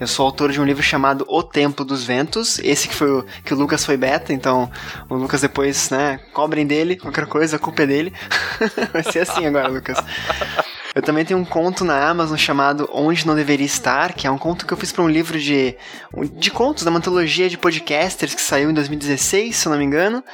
Eu 0.00 0.06
sou 0.06 0.24
autor 0.24 0.52
de 0.52 0.60
um 0.60 0.64
livro 0.64 0.82
chamado 0.82 1.24
O 1.28 1.42
Tempo 1.42 1.84
dos 1.84 2.04
Ventos, 2.04 2.60
esse 2.60 2.86
que 2.86 2.94
foi 2.94 3.10
o 3.10 3.26
que 3.44 3.52
o 3.52 3.56
Lucas 3.56 3.84
foi 3.84 3.96
beta, 3.96 4.32
então 4.32 4.70
o 5.08 5.16
Lucas 5.16 5.40
depois, 5.40 5.90
né, 5.90 6.20
cobrem 6.32 6.66
dele, 6.66 6.96
qualquer 6.96 7.26
coisa, 7.26 7.56
a 7.56 7.58
culpa 7.58 7.82
é 7.82 7.86
dele. 7.86 8.12
Vai 8.92 9.02
ser 9.02 9.20
assim 9.20 9.44
agora, 9.44 9.66
Lucas. 9.66 9.98
Eu 10.94 11.02
também 11.02 11.24
tenho 11.24 11.38
um 11.38 11.44
conto 11.44 11.84
na 11.84 12.08
Amazon 12.08 12.36
chamado 12.36 12.88
Onde 12.92 13.26
Não 13.26 13.34
Deveria 13.34 13.66
Estar, 13.66 14.14
que 14.14 14.26
é 14.26 14.30
um 14.30 14.38
conto 14.38 14.66
que 14.66 14.72
eu 14.72 14.76
fiz 14.76 14.92
para 14.92 15.02
um 15.02 15.08
livro 15.08 15.38
de, 15.38 15.76
de 16.32 16.50
contos 16.50 16.84
da 16.84 16.90
antologia 16.90 17.48
de 17.48 17.58
podcasters 17.58 18.34
que 18.34 18.40
saiu 18.40 18.70
em 18.70 18.74
2016, 18.74 19.54
se 19.54 19.66
eu 19.66 19.70
não 19.70 19.78
me 19.78 19.84
engano. 19.84 20.24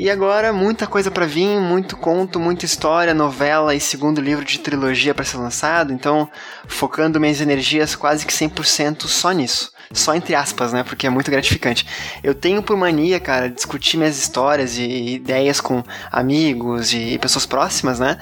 E 0.00 0.08
agora 0.08 0.50
muita 0.50 0.86
coisa 0.86 1.10
para 1.10 1.26
vir, 1.26 1.60
muito 1.60 1.94
conto, 1.94 2.40
muita 2.40 2.64
história, 2.64 3.12
novela 3.12 3.74
e 3.74 3.80
segundo 3.80 4.18
livro 4.18 4.46
de 4.46 4.58
trilogia 4.58 5.14
para 5.14 5.26
ser 5.26 5.36
lançado, 5.36 5.92
então 5.92 6.26
focando 6.66 7.20
minhas 7.20 7.42
energias 7.42 7.94
quase 7.94 8.24
que 8.24 8.32
100% 8.32 9.06
só 9.06 9.30
nisso. 9.32 9.70
Só 9.92 10.14
entre 10.14 10.34
aspas, 10.34 10.72
né? 10.72 10.82
Porque 10.84 11.06
é 11.06 11.10
muito 11.10 11.30
gratificante. 11.30 11.86
Eu 12.24 12.34
tenho 12.34 12.62
por 12.62 12.78
mania, 12.78 13.20
cara, 13.20 13.50
discutir 13.50 13.98
minhas 13.98 14.16
histórias 14.16 14.78
e 14.78 15.16
ideias 15.16 15.60
com 15.60 15.84
amigos 16.10 16.94
e 16.94 17.18
pessoas 17.18 17.44
próximas, 17.44 18.00
né? 18.00 18.16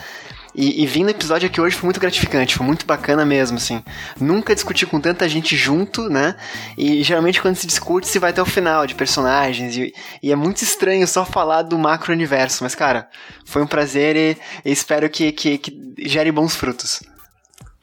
E, 0.61 0.85
e 0.85 1.05
no 1.05 1.11
episódio 1.11 1.47
aqui 1.47 1.61
hoje 1.61 1.77
foi 1.77 1.87
muito 1.87 2.01
gratificante, 2.01 2.57
foi 2.57 2.67
muito 2.67 2.85
bacana 2.85 3.25
mesmo, 3.25 3.59
assim. 3.59 3.81
Nunca 4.21 4.53
discuti 4.57 4.85
com 4.87 5.01
tanta 5.01 5.29
gente 5.29 5.57
junto, 5.57 6.11
né? 6.11 6.35
E 6.77 7.01
geralmente 7.05 7.41
quando 7.41 7.55
se 7.55 7.65
discute, 7.65 8.09
se 8.09 8.19
vai 8.19 8.31
até 8.31 8.43
o 8.43 8.47
final 8.47 8.85
de 8.85 8.97
personagens. 8.97 9.77
E, 9.77 9.95
e 10.21 10.33
é 10.33 10.35
muito 10.35 10.65
estranho 10.65 11.07
só 11.07 11.25
falar 11.25 11.63
do 11.63 11.79
macro-universo. 11.79 12.65
Mas, 12.65 12.75
cara, 12.75 13.09
foi 13.45 13.63
um 13.63 13.69
prazer 13.69 14.17
e, 14.17 14.37
e 14.65 14.73
espero 14.73 15.09
que, 15.09 15.31
que, 15.31 15.59
que 15.59 15.95
gere 15.99 16.33
bons 16.33 16.57
frutos. 16.57 17.05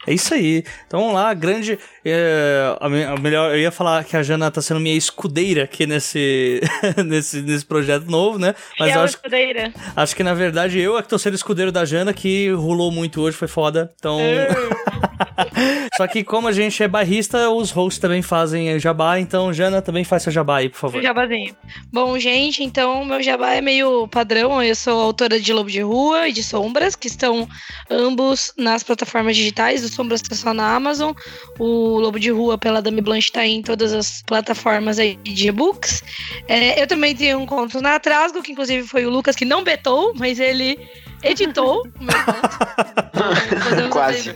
É 0.08 0.14
isso 0.14 0.34
aí. 0.34 0.64
Então 0.88 0.99
vamos 0.99 1.16
lá, 1.16 1.34
grande. 1.34 1.80
É, 2.03 2.76
a, 2.80 2.86
a, 2.86 3.20
melhor, 3.20 3.51
eu 3.51 3.60
ia 3.60 3.72
falar 3.72 4.03
que 4.03 4.16
a 4.16 4.24
Jana 4.24 4.51
tá 4.51 4.62
sendo 4.62 4.80
minha 4.80 4.95
escudeira 4.95 5.64
aqui 5.64 5.88
nesse, 5.88 6.62
nesse, 7.06 7.41
nesse 7.41 7.66
projeto 7.66 8.06
novo, 8.06 8.38
né? 8.38 8.53
Mas 8.80 8.91
é 8.91 8.95
eu 8.95 9.01
acho, 9.01 9.16
escudeira. 9.16 9.74
acho 9.95 10.16
que 10.16 10.24
na 10.24 10.34
verdade 10.34 10.80
eu 10.80 10.97
é 10.97 11.01
que 11.01 11.08
tô 11.08 11.18
sendo 11.18 11.34
escudeiro 11.34 11.72
da 11.72 11.86
Jana, 11.86 12.14
que 12.14 12.51
rolou 12.51 12.91
muito 12.91 13.22
hoje, 13.22 13.36
foi 13.36 13.47
foda. 13.47 13.91
Então. 13.97 14.20
Só 15.97 16.08
que 16.08 16.24
como 16.24 16.47
a 16.47 16.51
gente 16.51 16.82
é 16.84 16.88
barrista, 16.88 17.49
os 17.49 17.72
hosts 17.72 17.99
também 17.99 18.22
fazem 18.22 18.78
jabá, 18.80 19.20
então 19.20 19.53
Jana 19.53 19.82
também 19.82 20.03
faz 20.03 20.24
seu 20.24 20.32
jabá 20.32 20.58
aí, 20.58 20.70
por 20.70 20.78
favor. 20.78 21.01
Jabazinho. 21.01 21.56
Bom, 21.91 22.18
gente, 22.20 22.64
então 22.64 23.06
meu 23.06 23.22
jabá 23.24 23.53
é 23.53 23.62
meio 23.62 24.08
padrão. 24.08 24.62
Eu 24.62 24.76
sou 24.76 25.01
autora 25.01 25.39
de 25.39 25.53
Lobo 25.53 25.70
de 25.70 25.82
Rua 25.82 26.28
e 26.28 26.34
de 26.34 26.43
Sombras, 26.43 26.95
que 26.95 27.08
estão 27.08 27.47
ambos 27.89 28.53
nas 28.58 28.84
plataformas 28.84 29.36
digitais. 29.36 29.84
O 29.84 29.89
Sombras 29.96 30.22
está 30.22 30.36
só 30.36 30.54
na 30.54 30.76
Amazon. 30.76 31.14
O 31.58 32.00
Lobo 32.00 32.20
de 32.20 32.30
Rua 32.30 32.58
pela 32.58 32.82
Dami 32.82 33.02
Blanche 33.02 33.30
está 33.30 33.46
em 33.46 33.62
todas 33.62 33.93
as 33.93 34.22
plataformas 34.22 35.00
aí 35.00 35.16
de 35.24 35.48
e-books. 35.48 36.04
É, 36.48 36.82
eu 36.82 36.88
também 36.88 37.16
tenho 37.16 37.39
um 37.39 37.46
conto 37.46 37.82
na 37.82 38.00
Trasgo, 38.00 38.41
que 38.41 38.52
inclusive 38.52 38.88
foi 38.88 39.06
o 39.06 39.10
Lucas 39.10 39.36
que 39.36 39.46
não 39.46 39.64
betou, 39.64 40.14
mas 40.16 40.39
ele 40.39 40.78
editou 41.26 41.82
o 41.82 42.03
meu 42.03 42.15
conto. 42.26 43.89
Quase. 43.89 44.36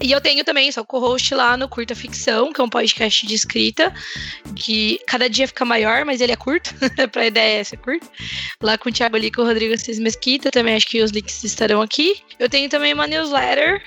e 0.00 0.12
eu 0.12 0.20
tenho 0.20 0.44
também, 0.44 0.70
sou 0.70 0.84
co-host 0.84 1.34
lá 1.34 1.56
no 1.56 1.68
Curta 1.68 1.94
Ficção, 1.94 2.52
que 2.52 2.60
é 2.60 2.64
um 2.64 2.68
podcast 2.68 3.26
de 3.26 3.34
escrita, 3.34 3.92
que 4.54 5.00
cada 5.06 5.28
dia 5.28 5.48
fica 5.48 5.64
maior, 5.64 6.04
mas 6.04 6.20
ele 6.20 6.32
é 6.32 6.36
curto, 6.36 6.74
pra 7.10 7.26
ideia 7.26 7.60
é 7.60 7.64
ser 7.64 7.78
curto. 7.78 8.06
Lá 8.62 8.78
com 8.78 8.88
o 8.88 8.92
Thiago 8.92 9.16
ali 9.16 9.30
com 9.30 9.42
o 9.42 9.44
Rodrigo 9.44 9.74
Assis 9.74 9.98
Mesquita, 9.98 10.50
também 10.50 10.74
acho 10.74 10.86
que 10.86 11.02
os 11.02 11.10
links 11.10 11.42
estarão 11.42 11.82
aqui. 11.82 12.22
Eu 12.38 12.48
tenho 12.48 12.68
também 12.68 12.92
uma 12.92 13.06
newsletter, 13.06 13.82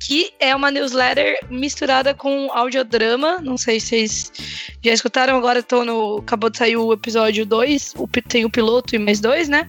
que 0.00 0.32
é 0.38 0.54
uma 0.54 0.70
newsletter 0.70 1.38
misturada 1.50 2.14
com 2.14 2.50
audiodrama, 2.52 3.38
não 3.38 3.56
sei 3.56 3.80
se 3.80 3.86
vocês 3.86 4.32
já 4.82 4.92
escutaram, 4.92 5.36
agora 5.36 5.62
tô 5.62 5.84
no... 5.84 6.18
acabou 6.18 6.50
de 6.50 6.58
sair 6.58 6.76
o 6.76 6.92
episódio 6.92 7.46
2, 7.46 7.94
tem 8.28 8.44
o 8.44 8.50
piloto 8.50 8.94
e 8.94 8.98
mais 8.98 9.20
dois, 9.20 9.48
né? 9.48 9.68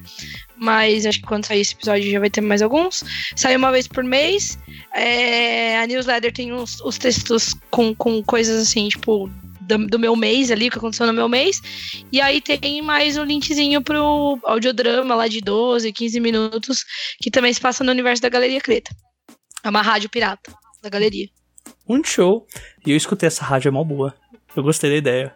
Mas 0.64 1.06
acho 1.06 1.20
que 1.20 1.28
quando 1.28 1.46
sair 1.46 1.60
esse 1.60 1.74
episódio 1.74 2.10
já 2.10 2.20
vai 2.20 2.30
ter 2.30 2.40
mais 2.40 2.62
alguns. 2.62 3.04
Sai 3.36 3.56
uma 3.56 3.72
vez 3.72 3.86
por 3.86 4.04
mês. 4.04 4.58
É, 4.94 5.78
a 5.80 5.86
newsletter 5.86 6.32
tem 6.32 6.54
os, 6.54 6.80
os 6.80 6.98
textos 6.98 7.54
com, 7.70 7.94
com 7.94 8.24
coisas 8.24 8.62
assim, 8.62 8.88
tipo, 8.88 9.30
do, 9.62 9.88
do, 9.88 10.00
meu 10.00 10.16
mês 10.16 10.52
ali, 10.52 10.70
o 10.70 10.72
que 10.72 10.78
aconteceu 10.78 11.06
no 11.06 11.14
meu 11.14 11.28
mês. 11.28 11.62
E 12.12 12.22
aí 12.22 12.40
tem 12.40 12.82
mais 12.82 13.18
um 13.18 13.26
linkzinho 13.26 13.82
pro 13.82 14.40
audiodrama 14.44 15.14
lá 15.16 15.28
de 15.28 15.42
12, 15.42 15.92
15 15.92 16.20
minutos, 16.22 16.86
que 17.20 17.30
também 17.30 17.52
se 17.52 17.60
passa 17.60 17.84
no 17.84 17.92
universo 17.92 18.22
da 18.22 18.30
Galeria 18.30 18.62
Creta. 18.62 18.96
É 19.64 19.70
uma 19.70 19.82
rádio 19.82 20.10
pirata 20.10 20.54
da 20.82 20.90
galeria. 20.90 21.28
Muito 21.88 22.08
show. 22.08 22.48
E 22.86 22.92
eu 22.92 22.98
escutei 22.98 23.28
essa 23.28 23.44
rádio, 23.44 23.68
é 23.68 23.72
mal 23.72 23.84
boa. 23.84 24.16
Eu 24.56 24.64
gostei 24.64 24.90
da 24.90 24.96
ideia. 24.96 25.36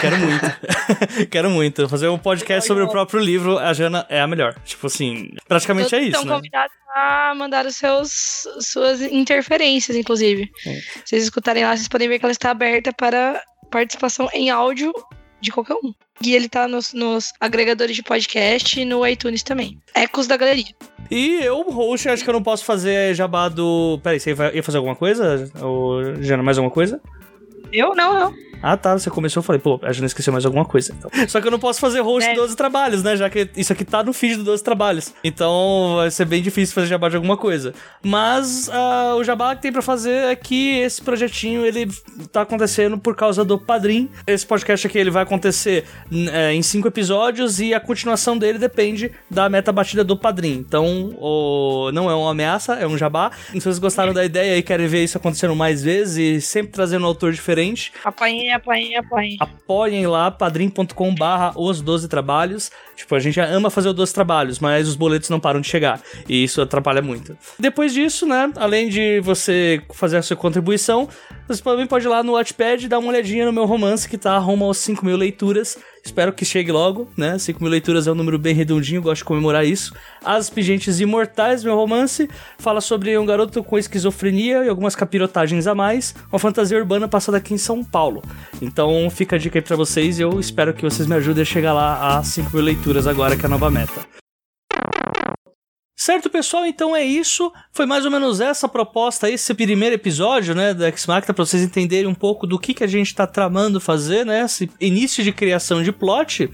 Quero 0.00 0.18
muito. 0.18 0.44
Quero 1.30 1.50
muito. 1.50 1.88
Fazer 1.88 2.08
um 2.08 2.18
podcast 2.18 2.66
sobre 2.66 2.84
o 2.84 2.88
próprio 2.88 3.20
livro, 3.20 3.58
a 3.58 3.72
Jana 3.72 4.06
é 4.08 4.20
a 4.20 4.26
melhor. 4.26 4.54
Tipo 4.64 4.86
assim, 4.86 5.30
praticamente 5.48 5.90
Todos 5.90 6.04
é 6.04 6.08
isso. 6.08 6.16
Estão 6.18 6.24
né? 6.24 6.34
convidados 6.34 6.76
a 6.94 7.34
mandar 7.34 7.66
os 7.66 7.76
seus, 7.76 8.46
suas 8.60 9.00
interferências, 9.00 9.96
inclusive. 9.96 10.50
É. 10.66 10.74
Se 10.74 11.02
vocês 11.06 11.22
escutarem 11.24 11.64
lá, 11.64 11.76
vocês 11.76 11.88
podem 11.88 12.08
ver 12.08 12.18
que 12.18 12.24
ela 12.24 12.32
está 12.32 12.50
aberta 12.50 12.92
para 12.92 13.42
participação 13.70 14.28
em 14.32 14.50
áudio 14.50 14.92
de 15.40 15.50
qualquer 15.50 15.74
um. 15.74 15.92
E 16.24 16.34
ele 16.34 16.48
tá 16.48 16.68
nos, 16.68 16.92
nos, 16.92 17.32
agregadores 17.40 17.96
de 17.96 18.02
podcast 18.02 18.80
e 18.80 18.84
no 18.84 19.06
iTunes 19.06 19.42
também. 19.42 19.78
Ecos 19.94 20.26
da 20.26 20.36
Galeria. 20.36 20.72
E 21.10 21.40
eu, 21.42 21.62
host, 21.62 22.08
acho 22.08 22.22
que 22.22 22.30
eu 22.30 22.34
não 22.34 22.42
posso 22.42 22.64
fazer 22.64 23.14
jabá 23.14 23.48
do. 23.48 23.98
Peraí, 24.02 24.20
você 24.20 24.34
ia 24.54 24.62
fazer 24.62 24.78
alguma 24.78 24.94
coisa? 24.94 25.50
Ou, 25.60 26.22
Jana, 26.22 26.42
mais 26.42 26.58
alguma 26.58 26.72
coisa? 26.72 27.00
Eu? 27.72 27.94
Não, 27.94 28.14
não. 28.14 28.51
Ah, 28.62 28.76
tá, 28.76 28.96
você 28.96 29.10
começou, 29.10 29.40
eu 29.40 29.44
falei, 29.44 29.60
pô, 29.60 29.80
a 29.82 29.92
gente 29.92 30.06
esqueceu 30.06 30.32
mais 30.32 30.46
alguma 30.46 30.64
coisa. 30.64 30.94
Então. 30.96 31.10
Só 31.28 31.40
que 31.40 31.46
eu 31.46 31.50
não 31.50 31.58
posso 31.58 31.80
fazer 31.80 32.00
host 32.00 32.28
é. 32.28 32.34
12 32.34 32.56
trabalhos, 32.56 33.02
né? 33.02 33.16
Já 33.16 33.28
que 33.28 33.50
isso 33.56 33.72
aqui 33.72 33.84
tá 33.84 34.02
no 34.02 34.12
feed 34.12 34.36
do 34.36 34.44
12 34.44 34.62
trabalhos. 34.62 35.12
Então 35.24 35.96
vai 35.96 36.10
ser 36.10 36.24
bem 36.24 36.42
difícil 36.42 36.74
fazer 36.74 36.86
jabá 36.86 37.08
de 37.08 37.16
alguma 37.16 37.36
coisa. 37.36 37.74
Mas 38.02 38.68
uh, 38.68 39.16
o 39.16 39.24
jabá 39.24 39.56
que 39.56 39.62
tem 39.62 39.72
para 39.72 39.82
fazer 39.82 40.24
é 40.24 40.36
que 40.36 40.78
esse 40.78 41.02
projetinho 41.02 41.66
ele 41.66 41.88
tá 42.30 42.42
acontecendo 42.42 42.98
por 42.98 43.16
causa 43.16 43.44
do 43.44 43.58
Padrim. 43.58 44.08
Esse 44.26 44.46
podcast 44.46 44.86
aqui 44.86 44.98
ele 44.98 45.10
vai 45.10 45.24
acontecer 45.24 45.84
é, 46.32 46.52
em 46.52 46.62
cinco 46.62 46.88
episódios 46.88 47.60
e 47.60 47.74
a 47.74 47.80
continuação 47.80 48.38
dele 48.38 48.58
depende 48.58 49.10
da 49.30 49.48
meta 49.48 49.72
batida 49.72 50.04
do 50.04 50.16
Padrim. 50.16 50.52
Então, 50.52 51.16
o... 51.18 51.90
não 51.92 52.10
é 52.10 52.14
uma 52.14 52.30
ameaça, 52.30 52.74
é 52.74 52.86
um 52.86 52.96
jabá. 52.96 53.32
Se 53.52 53.60
vocês 53.60 53.78
gostaram 53.78 54.12
da 54.12 54.24
ideia 54.24 54.56
e 54.56 54.62
querem 54.62 54.86
ver 54.86 55.02
isso 55.02 55.16
acontecendo 55.16 55.54
mais 55.56 55.82
vezes 55.82 56.16
e 56.16 56.40
sempre 56.40 56.72
trazendo 56.72 57.04
um 57.04 57.08
autor 57.08 57.32
diferente, 57.32 57.92
apanhei 58.04 58.51
apoiem, 58.52 58.96
apoiem. 58.96 59.36
Apoiem 59.40 60.06
lá, 60.06 60.30
padrim.com 60.30 61.14
barra 61.14 61.52
os 61.56 61.80
12 61.80 62.08
trabalhos. 62.08 62.70
Tipo, 62.96 63.14
a 63.14 63.18
gente 63.20 63.40
ama 63.40 63.70
fazer 63.70 63.88
os 63.88 63.94
12 63.94 64.14
trabalhos, 64.14 64.58
mas 64.58 64.88
os 64.88 64.96
boletos 64.96 65.28
não 65.30 65.40
param 65.40 65.60
de 65.60 65.68
chegar. 65.68 66.00
E 66.28 66.44
isso 66.44 66.60
atrapalha 66.60 67.02
muito. 67.02 67.36
Depois 67.58 67.92
disso, 67.92 68.26
né, 68.26 68.52
além 68.56 68.88
de 68.88 69.20
você 69.20 69.82
fazer 69.92 70.18
a 70.18 70.22
sua 70.22 70.36
contribuição, 70.36 71.08
você 71.48 71.62
também 71.62 71.86
pode 71.86 72.06
ir 72.06 72.08
lá 72.08 72.22
no 72.22 72.32
Watchpad 72.32 72.84
e 72.84 72.88
dar 72.88 72.98
uma 72.98 73.08
olhadinha 73.08 73.46
no 73.46 73.52
meu 73.52 73.64
romance 73.64 74.08
que 74.08 74.16
tá 74.16 74.36
rumo 74.38 74.64
aos 74.64 74.78
5 74.78 75.04
mil 75.04 75.16
leituras. 75.16 75.78
Espero 76.04 76.32
que 76.32 76.44
chegue 76.44 76.72
logo, 76.72 77.08
né? 77.16 77.38
5 77.38 77.62
mil 77.62 77.70
leituras 77.70 78.06
é 78.06 78.12
um 78.12 78.14
número 78.14 78.38
bem 78.38 78.54
redondinho, 78.54 79.00
gosto 79.00 79.18
de 79.20 79.24
comemorar 79.24 79.64
isso. 79.64 79.94
As 80.24 80.50
Pingentes 80.50 80.98
Imortais, 81.00 81.62
meu 81.62 81.76
romance, 81.76 82.28
fala 82.58 82.80
sobre 82.80 83.16
um 83.16 83.24
garoto 83.24 83.62
com 83.62 83.78
esquizofrenia 83.78 84.64
e 84.64 84.68
algumas 84.68 84.96
capirotagens 84.96 85.66
a 85.66 85.74
mais, 85.74 86.14
uma 86.30 86.38
fantasia 86.38 86.76
urbana 86.76 87.06
passada 87.06 87.38
aqui 87.38 87.54
em 87.54 87.58
São 87.58 87.84
Paulo. 87.84 88.22
Então 88.60 89.08
fica 89.10 89.36
a 89.36 89.38
dica 89.38 89.58
aí 89.58 89.62
pra 89.62 89.76
vocês 89.76 90.18
e 90.18 90.22
eu 90.22 90.40
espero 90.40 90.74
que 90.74 90.82
vocês 90.82 91.06
me 91.06 91.14
ajudem 91.14 91.42
a 91.42 91.46
chegar 91.46 91.72
lá 91.72 92.18
a 92.18 92.22
5 92.22 92.50
mil 92.52 92.64
leituras 92.64 93.06
agora, 93.06 93.36
que 93.36 93.42
é 93.42 93.46
a 93.46 93.50
nova 93.50 93.70
meta. 93.70 94.21
Certo, 96.02 96.28
pessoal? 96.28 96.66
Então 96.66 96.96
é 96.96 97.04
isso. 97.04 97.52
Foi 97.70 97.86
mais 97.86 98.04
ou 98.04 98.10
menos 98.10 98.40
essa 98.40 98.68
proposta, 98.68 99.30
esse 99.30 99.54
primeiro 99.54 99.94
episódio, 99.94 100.52
né, 100.52 100.74
da 100.74 100.88
X-Machina, 100.88 101.32
para 101.32 101.44
vocês 101.44 101.62
entenderem 101.62 102.08
um 102.08 102.14
pouco 102.14 102.44
do 102.44 102.58
que, 102.58 102.74
que 102.74 102.82
a 102.82 102.88
gente 102.88 103.06
está 103.06 103.24
tramando 103.24 103.80
fazer, 103.80 104.26
né, 104.26 104.42
esse 104.44 104.68
início 104.80 105.22
de 105.22 105.30
criação 105.30 105.80
de 105.80 105.92
plot. 105.92 106.50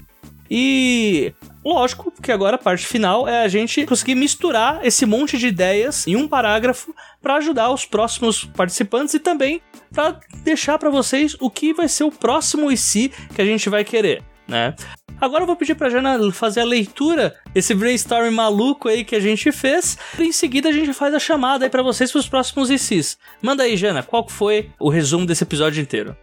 E 0.51 1.33
lógico 1.65 2.13
que 2.21 2.31
agora 2.31 2.57
a 2.57 2.59
parte 2.59 2.85
final 2.85 3.27
é 3.27 3.43
a 3.43 3.47
gente 3.47 3.87
conseguir 3.87 4.13
misturar 4.13 4.85
esse 4.85 5.03
monte 5.07 5.35
de 5.35 5.47
ideias 5.47 6.05
em 6.05 6.15
um 6.15 6.27
parágrafo 6.27 6.93
para 7.19 7.37
ajudar 7.37 7.71
os 7.71 7.85
próximos 7.85 8.45
participantes 8.45 9.15
e 9.15 9.19
também 9.19 9.63
para 9.91 10.19
deixar 10.43 10.77
para 10.77 10.91
vocês 10.91 11.35
o 11.39 11.49
que 11.49 11.73
vai 11.73 11.87
ser 11.87 12.03
o 12.03 12.11
próximo 12.11 12.71
IC 12.71 13.11
que 13.33 13.41
a 13.41 13.45
gente 13.45 13.67
vai 13.67 13.83
querer, 13.83 14.21
né? 14.47 14.75
Agora 15.21 15.43
eu 15.43 15.47
vou 15.47 15.55
pedir 15.55 15.75
pra 15.75 15.89
Jana 15.89 16.17
fazer 16.31 16.61
a 16.61 16.65
leitura 16.65 17.35
desse 17.53 17.73
brainstorm 17.73 18.31
maluco 18.31 18.87
aí 18.87 19.03
que 19.03 19.15
a 19.15 19.19
gente 19.19 19.51
fez. 19.51 19.97
E 20.17 20.23
em 20.23 20.31
seguida 20.31 20.69
a 20.69 20.71
gente 20.71 20.93
faz 20.93 21.13
a 21.13 21.19
chamada 21.19 21.65
aí 21.65 21.69
pra 21.69 21.83
vocês 21.83 22.11
pros 22.11 22.29
próximos 22.29 22.69
ICs. 22.69 23.17
Manda 23.41 23.63
aí, 23.63 23.75
Jana, 23.75 24.01
qual 24.01 24.27
foi 24.29 24.69
o 24.79 24.89
resumo 24.89 25.25
desse 25.25 25.43
episódio 25.43 25.81
inteiro? 25.81 26.15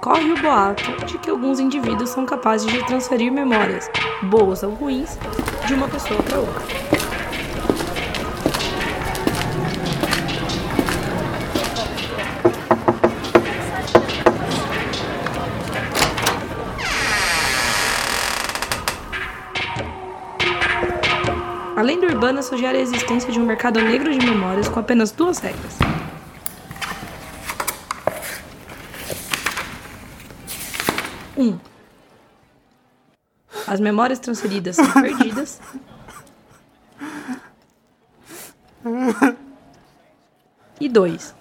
Corre 0.00 0.32
o 0.32 0.42
boato 0.42 1.06
de 1.06 1.16
que 1.18 1.30
alguns 1.30 1.60
indivíduos 1.60 2.10
são 2.10 2.26
capazes 2.26 2.70
de 2.70 2.84
transferir 2.86 3.32
memórias, 3.32 3.88
boas 4.24 4.64
ou 4.64 4.70
ruins, 4.74 5.16
de 5.66 5.74
uma 5.74 5.86
pessoa 5.86 6.20
para 6.24 6.40
outra. 6.40 7.01
Urbana 22.22 22.40
sugere 22.40 22.78
a 22.78 22.80
existência 22.80 23.32
de 23.32 23.40
um 23.40 23.44
mercado 23.44 23.80
negro 23.80 24.16
de 24.16 24.24
memórias 24.24 24.68
com 24.68 24.78
apenas 24.78 25.10
duas 25.10 25.38
regras. 25.38 25.76
Um. 31.36 31.58
As 33.66 33.80
memórias 33.80 34.20
transferidas 34.20 34.76
são 34.76 34.92
perdidas. 34.92 35.60
E 40.78 40.88
dois. 40.88 41.34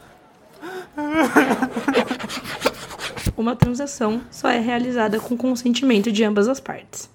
Uma 3.37 3.55
transação 3.55 4.23
só 4.31 4.49
é 4.49 4.59
realizada 4.59 5.19
com 5.19 5.37
consentimento 5.37 6.11
de 6.11 6.23
ambas 6.23 6.47
as 6.47 6.59
partes. 6.59 7.07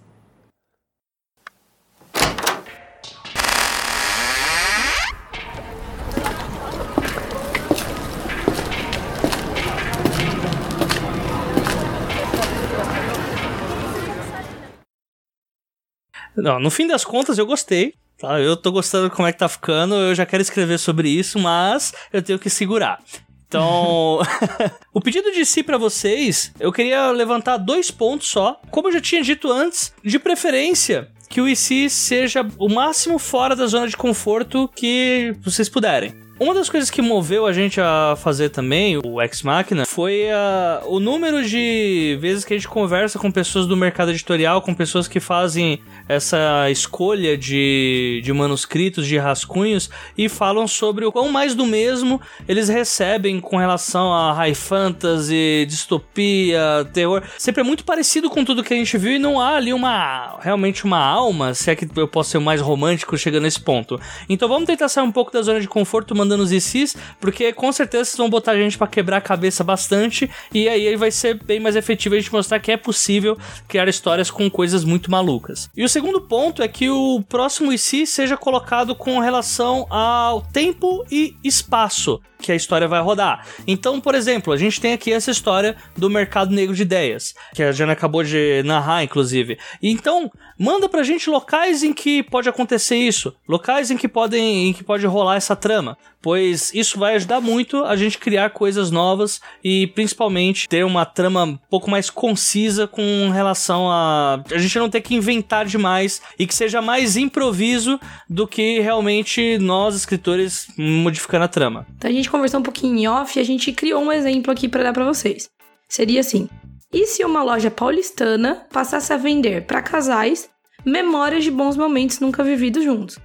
Não, 16.36 16.60
no 16.60 16.70
fim 16.70 16.86
das 16.86 17.04
contas 17.04 17.38
eu 17.38 17.46
gostei. 17.46 17.94
Tá? 18.18 18.40
Eu 18.40 18.56
tô 18.56 18.72
gostando 18.72 19.10
de 19.10 19.14
como 19.14 19.28
é 19.28 19.32
que 19.32 19.38
tá 19.38 19.48
ficando, 19.48 19.94
eu 19.94 20.14
já 20.14 20.24
quero 20.24 20.40
escrever 20.40 20.78
sobre 20.78 21.08
isso, 21.08 21.38
mas 21.38 21.92
eu 22.12 22.22
tenho 22.22 22.38
que 22.38 22.48
segurar. 22.48 22.98
Então, 23.46 24.20
o 24.92 25.00
pedido 25.00 25.30
de 25.32 25.44
si 25.44 25.62
para 25.62 25.78
vocês, 25.78 26.52
eu 26.58 26.72
queria 26.72 27.10
levantar 27.10 27.58
dois 27.58 27.90
pontos 27.90 28.28
só. 28.28 28.60
Como 28.70 28.88
eu 28.88 28.92
já 28.92 29.00
tinha 29.00 29.22
dito 29.22 29.50
antes, 29.50 29.92
de 30.02 30.18
preferência 30.18 31.08
que 31.28 31.40
o 31.40 31.48
IC 31.48 31.90
seja 31.90 32.46
o 32.58 32.68
máximo 32.68 33.18
fora 33.18 33.56
da 33.56 33.66
zona 33.66 33.88
de 33.88 33.96
conforto 33.96 34.68
que 34.74 35.34
vocês 35.42 35.68
puderem. 35.68 36.25
Uma 36.38 36.52
das 36.52 36.68
coisas 36.68 36.90
que 36.90 37.00
moveu 37.00 37.46
a 37.46 37.52
gente 37.52 37.80
a 37.80 38.14
fazer 38.14 38.50
também 38.50 38.98
o 39.02 39.22
Ex 39.22 39.40
Machina 39.40 39.86
foi 39.86 40.24
uh, 40.24 40.86
o 40.86 41.00
número 41.00 41.42
de 41.42 42.18
vezes 42.20 42.44
que 42.44 42.52
a 42.52 42.56
gente 42.58 42.68
conversa 42.68 43.18
com 43.18 43.32
pessoas 43.32 43.66
do 43.66 43.74
mercado 43.74 44.10
editorial, 44.10 44.60
com 44.60 44.74
pessoas 44.74 45.08
que 45.08 45.18
fazem 45.18 45.80
essa 46.06 46.70
escolha 46.70 47.38
de, 47.38 48.20
de 48.22 48.32
manuscritos, 48.34 49.06
de 49.06 49.16
rascunhos 49.16 49.88
e 50.16 50.28
falam 50.28 50.68
sobre 50.68 51.06
o 51.06 51.12
quão 51.12 51.32
mais 51.32 51.54
do 51.54 51.64
mesmo 51.64 52.20
eles 52.46 52.68
recebem 52.68 53.40
com 53.40 53.56
relação 53.56 54.12
a 54.12 54.34
high 54.34 54.54
fantasy, 54.54 55.64
distopia, 55.66 56.86
terror. 56.92 57.22
Sempre 57.38 57.62
é 57.62 57.64
muito 57.64 57.82
parecido 57.82 58.28
com 58.28 58.44
tudo 58.44 58.62
que 58.62 58.74
a 58.74 58.76
gente 58.76 58.98
viu 58.98 59.12
e 59.12 59.18
não 59.18 59.40
há 59.40 59.56
ali 59.56 59.72
uma 59.72 60.38
realmente 60.42 60.84
uma 60.84 61.02
alma, 61.02 61.54
se 61.54 61.70
é 61.70 61.74
que 61.74 61.88
eu 61.96 62.06
posso 62.06 62.32
ser 62.32 62.40
mais 62.40 62.60
romântico 62.60 63.16
chegando 63.16 63.44
nesse 63.44 63.60
ponto. 63.60 63.98
Então 64.28 64.46
vamos 64.46 64.66
tentar 64.66 64.90
sair 64.90 65.04
um 65.04 65.12
pouco 65.12 65.32
da 65.32 65.40
zona 65.40 65.62
de 65.62 65.66
conforto, 65.66 66.14
mandando 66.26 66.42
os 66.42 66.52
ICs, 66.52 66.96
porque 67.20 67.52
com 67.52 67.72
certeza 67.72 68.04
vocês 68.04 68.16
vão 68.16 68.28
botar 68.28 68.52
a 68.52 68.56
gente 68.56 68.76
para 68.76 68.86
quebrar 68.86 69.18
a 69.18 69.20
cabeça 69.20 69.62
bastante 69.62 70.28
e 70.52 70.68
aí 70.68 70.96
vai 70.96 71.10
ser 71.10 71.42
bem 71.42 71.60
mais 71.60 71.76
efetivo 71.76 72.14
a 72.14 72.18
gente 72.18 72.32
mostrar 72.32 72.58
que 72.58 72.72
é 72.72 72.76
possível 72.76 73.38
criar 73.68 73.88
histórias 73.88 74.30
com 74.30 74.50
coisas 74.50 74.84
muito 74.84 75.10
malucas. 75.10 75.70
E 75.76 75.84
o 75.84 75.88
segundo 75.88 76.20
ponto 76.20 76.62
é 76.62 76.68
que 76.68 76.90
o 76.90 77.22
próximo 77.28 77.72
IC 77.72 78.06
seja 78.06 78.36
colocado 78.36 78.94
com 78.94 79.18
relação 79.20 79.86
ao 79.88 80.42
tempo 80.42 81.04
e 81.10 81.36
espaço 81.42 82.20
que 82.38 82.52
a 82.52 82.56
história 82.56 82.88
vai 82.88 83.00
rodar. 83.00 83.46
Então, 83.66 84.00
por 84.00 84.14
exemplo, 84.14 84.52
a 84.52 84.56
gente 84.56 84.80
tem 84.80 84.92
aqui 84.92 85.12
essa 85.12 85.30
história 85.30 85.76
do 85.96 86.10
mercado 86.10 86.54
negro 86.54 86.74
de 86.74 86.82
ideias, 86.82 87.34
que 87.54 87.62
a 87.62 87.72
Jana 87.72 87.92
acabou 87.92 88.22
de 88.22 88.62
narrar, 88.64 89.02
inclusive. 89.02 89.58
Então, 89.82 90.30
manda 90.58 90.88
pra 90.88 91.02
gente 91.02 91.28
locais 91.30 91.82
em 91.82 91.92
que 91.92 92.22
pode 92.22 92.48
acontecer 92.48 92.96
isso, 92.96 93.34
locais 93.48 93.90
em 93.90 93.96
que 93.96 94.08
podem, 94.08 94.68
em 94.68 94.72
que 94.72 94.84
pode 94.84 95.06
rolar 95.06 95.36
essa 95.36 95.56
trama, 95.56 95.96
pois 96.20 96.74
isso 96.74 96.98
vai 96.98 97.14
ajudar 97.14 97.40
muito 97.40 97.84
a 97.84 97.94
gente 97.94 98.18
criar 98.18 98.50
coisas 98.50 98.90
novas 98.90 99.40
e 99.62 99.86
principalmente 99.88 100.68
ter 100.68 100.84
uma 100.84 101.04
trama 101.04 101.44
um 101.44 101.58
pouco 101.70 101.90
mais 101.90 102.10
concisa 102.10 102.86
com 102.86 103.30
relação 103.32 103.90
a 103.90 104.42
a 104.50 104.58
gente 104.58 104.78
não 104.78 104.90
ter 104.90 105.00
que 105.00 105.14
inventar 105.14 105.66
demais 105.66 106.20
e 106.38 106.46
que 106.46 106.54
seja 106.54 106.82
mais 106.82 107.16
improviso 107.16 108.00
do 108.28 108.46
que 108.46 108.80
realmente 108.80 109.58
nós 109.58 109.94
escritores 109.94 110.66
modificando 110.76 111.44
a 111.44 111.48
trama. 111.48 111.86
Então 111.96 112.10
a 112.10 112.14
gente 112.14 112.25
conversou 112.30 112.60
um 112.60 112.62
pouquinho 112.62 112.96
em 112.98 113.08
off 113.08 113.38
e 113.38 113.40
a 113.40 113.44
gente 113.44 113.72
criou 113.72 114.02
um 114.02 114.12
exemplo 114.12 114.52
aqui 114.52 114.68
para 114.68 114.82
dar 114.82 114.92
para 114.92 115.04
vocês. 115.04 115.48
Seria 115.88 116.20
assim: 116.20 116.48
e 116.92 117.06
se 117.06 117.24
uma 117.24 117.42
loja 117.42 117.70
paulistana 117.70 118.66
passasse 118.72 119.12
a 119.12 119.16
vender 119.16 119.66
para 119.66 119.82
casais 119.82 120.48
memórias 120.84 121.44
de 121.44 121.50
bons 121.50 121.76
momentos 121.76 122.20
nunca 122.20 122.44
vividos 122.44 122.84
juntos? 122.84 123.18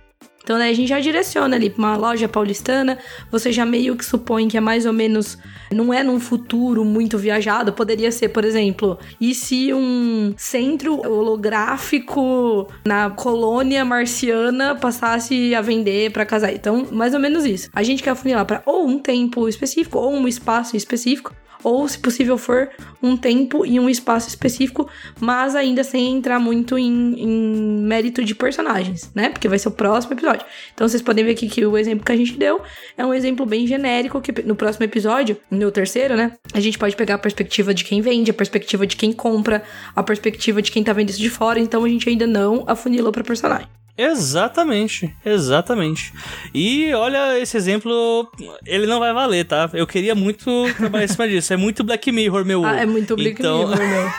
Então, 0.44 0.58
né, 0.58 0.70
a 0.70 0.74
gente 0.74 0.90
já 0.90 1.00
direciona 1.00 1.56
ali 1.56 1.70
para 1.70 1.80
uma 1.80 1.96
loja 1.96 2.28
paulistana, 2.28 2.98
você 3.32 3.52
já 3.52 3.66
meio 3.66 3.96
que 3.96 4.04
supõe 4.04 4.48
que 4.48 4.58
é 4.58 4.62
mais 4.62 4.86
ou 4.86 4.94
menos, 4.94 5.38
não 5.72 5.94
é 5.94 6.04
num 6.04 6.20
futuro 6.20 6.84
muito 6.84 7.18
viajado, 7.18 7.74
poderia 7.74 8.12
ser, 8.12 8.30
por 8.30 8.44
exemplo, 8.44 8.98
e 9.20 9.36
se 9.36 9.74
um 9.74 10.34
centro 10.38 11.00
holográfico 11.08 12.68
na 12.86 13.10
colônia 13.10 13.86
marciana 13.86 14.76
passasse 14.76 15.54
a 15.54 15.62
vender 15.62 16.12
para 16.12 16.26
casar? 16.26 16.54
Então, 16.54 16.88
mais 16.92 17.14
ou 17.14 17.20
menos 17.20 17.46
isso. 17.46 17.70
A 17.74 17.84
gente 17.84 18.02
quer 18.02 18.16
funilar 18.16 18.46
para 18.46 18.64
ou 18.66 18.88
um 18.88 18.98
tempo 18.98 19.48
específico 19.48 20.00
ou 20.00 20.12
um 20.12 20.28
espaço 20.28 20.76
específico, 20.76 21.34
ou, 21.64 21.88
se 21.88 22.00
possível 22.00 22.38
for, 22.38 22.70
um 23.02 23.18
tempo 23.18 23.66
e 23.66 23.80
um 23.80 23.90
espaço 23.90 24.30
específico, 24.30 24.90
mas 25.20 25.56
ainda 25.56 25.84
sem 25.84 26.16
entrar 26.16 26.40
muito 26.40 26.78
em, 26.78 27.14
em, 27.18 27.84
mérito 27.84 28.24
de 28.24 28.36
personagens, 28.36 29.12
né? 29.16 29.30
Porque 29.30 29.48
vai 29.48 29.60
ser 29.60 29.68
o 29.68 29.72
próximo 29.72 30.14
episódio. 30.14 30.46
Então 30.74 30.88
vocês 30.88 31.02
podem 31.02 31.26
ver 31.26 31.32
aqui 31.32 31.48
que 31.48 31.66
o 31.66 31.78
exemplo 31.78 32.06
que 32.06 32.12
a 32.12 32.18
gente 32.18 32.38
deu 32.38 32.62
é 32.98 33.06
um 33.06 33.14
exemplo 33.14 33.46
bem 33.46 33.66
genérico, 33.68 34.22
que 34.22 34.42
no 34.44 34.56
próximo 34.56 34.86
episódio, 34.86 35.38
no 35.50 35.72
terceiro, 35.72 36.16
né? 36.16 36.34
A 36.54 36.60
gente 36.60 36.78
pode 36.78 36.96
pegar 36.96 37.16
a 37.16 37.20
perspectiva 37.20 37.74
de 37.74 37.84
quem 37.84 38.02
vende, 38.02 38.32
a 38.32 38.34
perspectiva 38.34 38.86
de 38.86 38.96
quem 38.96 39.12
compra, 39.12 39.64
a 39.96 40.04
perspectiva 40.04 40.62
de 40.62 40.72
quem 40.72 40.84
tá 40.84 40.94
vendo 40.94 41.10
isso 41.10 41.20
de 41.20 41.30
fora, 41.30 41.60
então 41.60 41.84
a 41.84 41.90
gente 41.90 42.08
ainda 42.08 42.28
não 42.28 42.64
afunilou 42.68 43.12
pra 43.12 43.24
personagem. 43.24 43.81
Exatamente, 43.98 45.14
exatamente. 45.26 46.14
E 46.54 46.94
olha, 46.94 47.40
esse 47.40 47.58
exemplo, 47.58 48.30
ele 48.66 48.86
não 48.86 49.00
vai 49.00 49.14
valer, 49.14 49.46
tá? 49.46 49.70
Eu 49.74 49.86
queria 49.86 50.16
muito 50.16 50.66
trabalhar 50.78 51.06
em 51.06 51.08
cima 51.08 51.28
disso. 51.28 51.54
É 51.54 51.58
muito 51.58 51.84
Black 51.84 52.12
Mirror, 52.12 52.46
meu. 52.46 52.66
Ah, 52.66 52.78
é 52.78 52.86
muito 52.86 53.16
Black 53.16 53.40
então... 53.40 53.68
Mirror, 53.68 53.78
meu. 53.78 54.12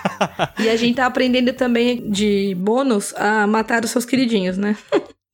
e 0.64 0.68
a 0.68 0.76
gente 0.76 0.96
tá 0.96 1.06
aprendendo 1.06 1.52
também 1.52 2.10
de 2.10 2.54
bônus 2.58 3.14
a 3.14 3.46
matar 3.46 3.84
os 3.84 3.90
seus 3.90 4.04
queridinhos, 4.04 4.56
né? 4.56 4.76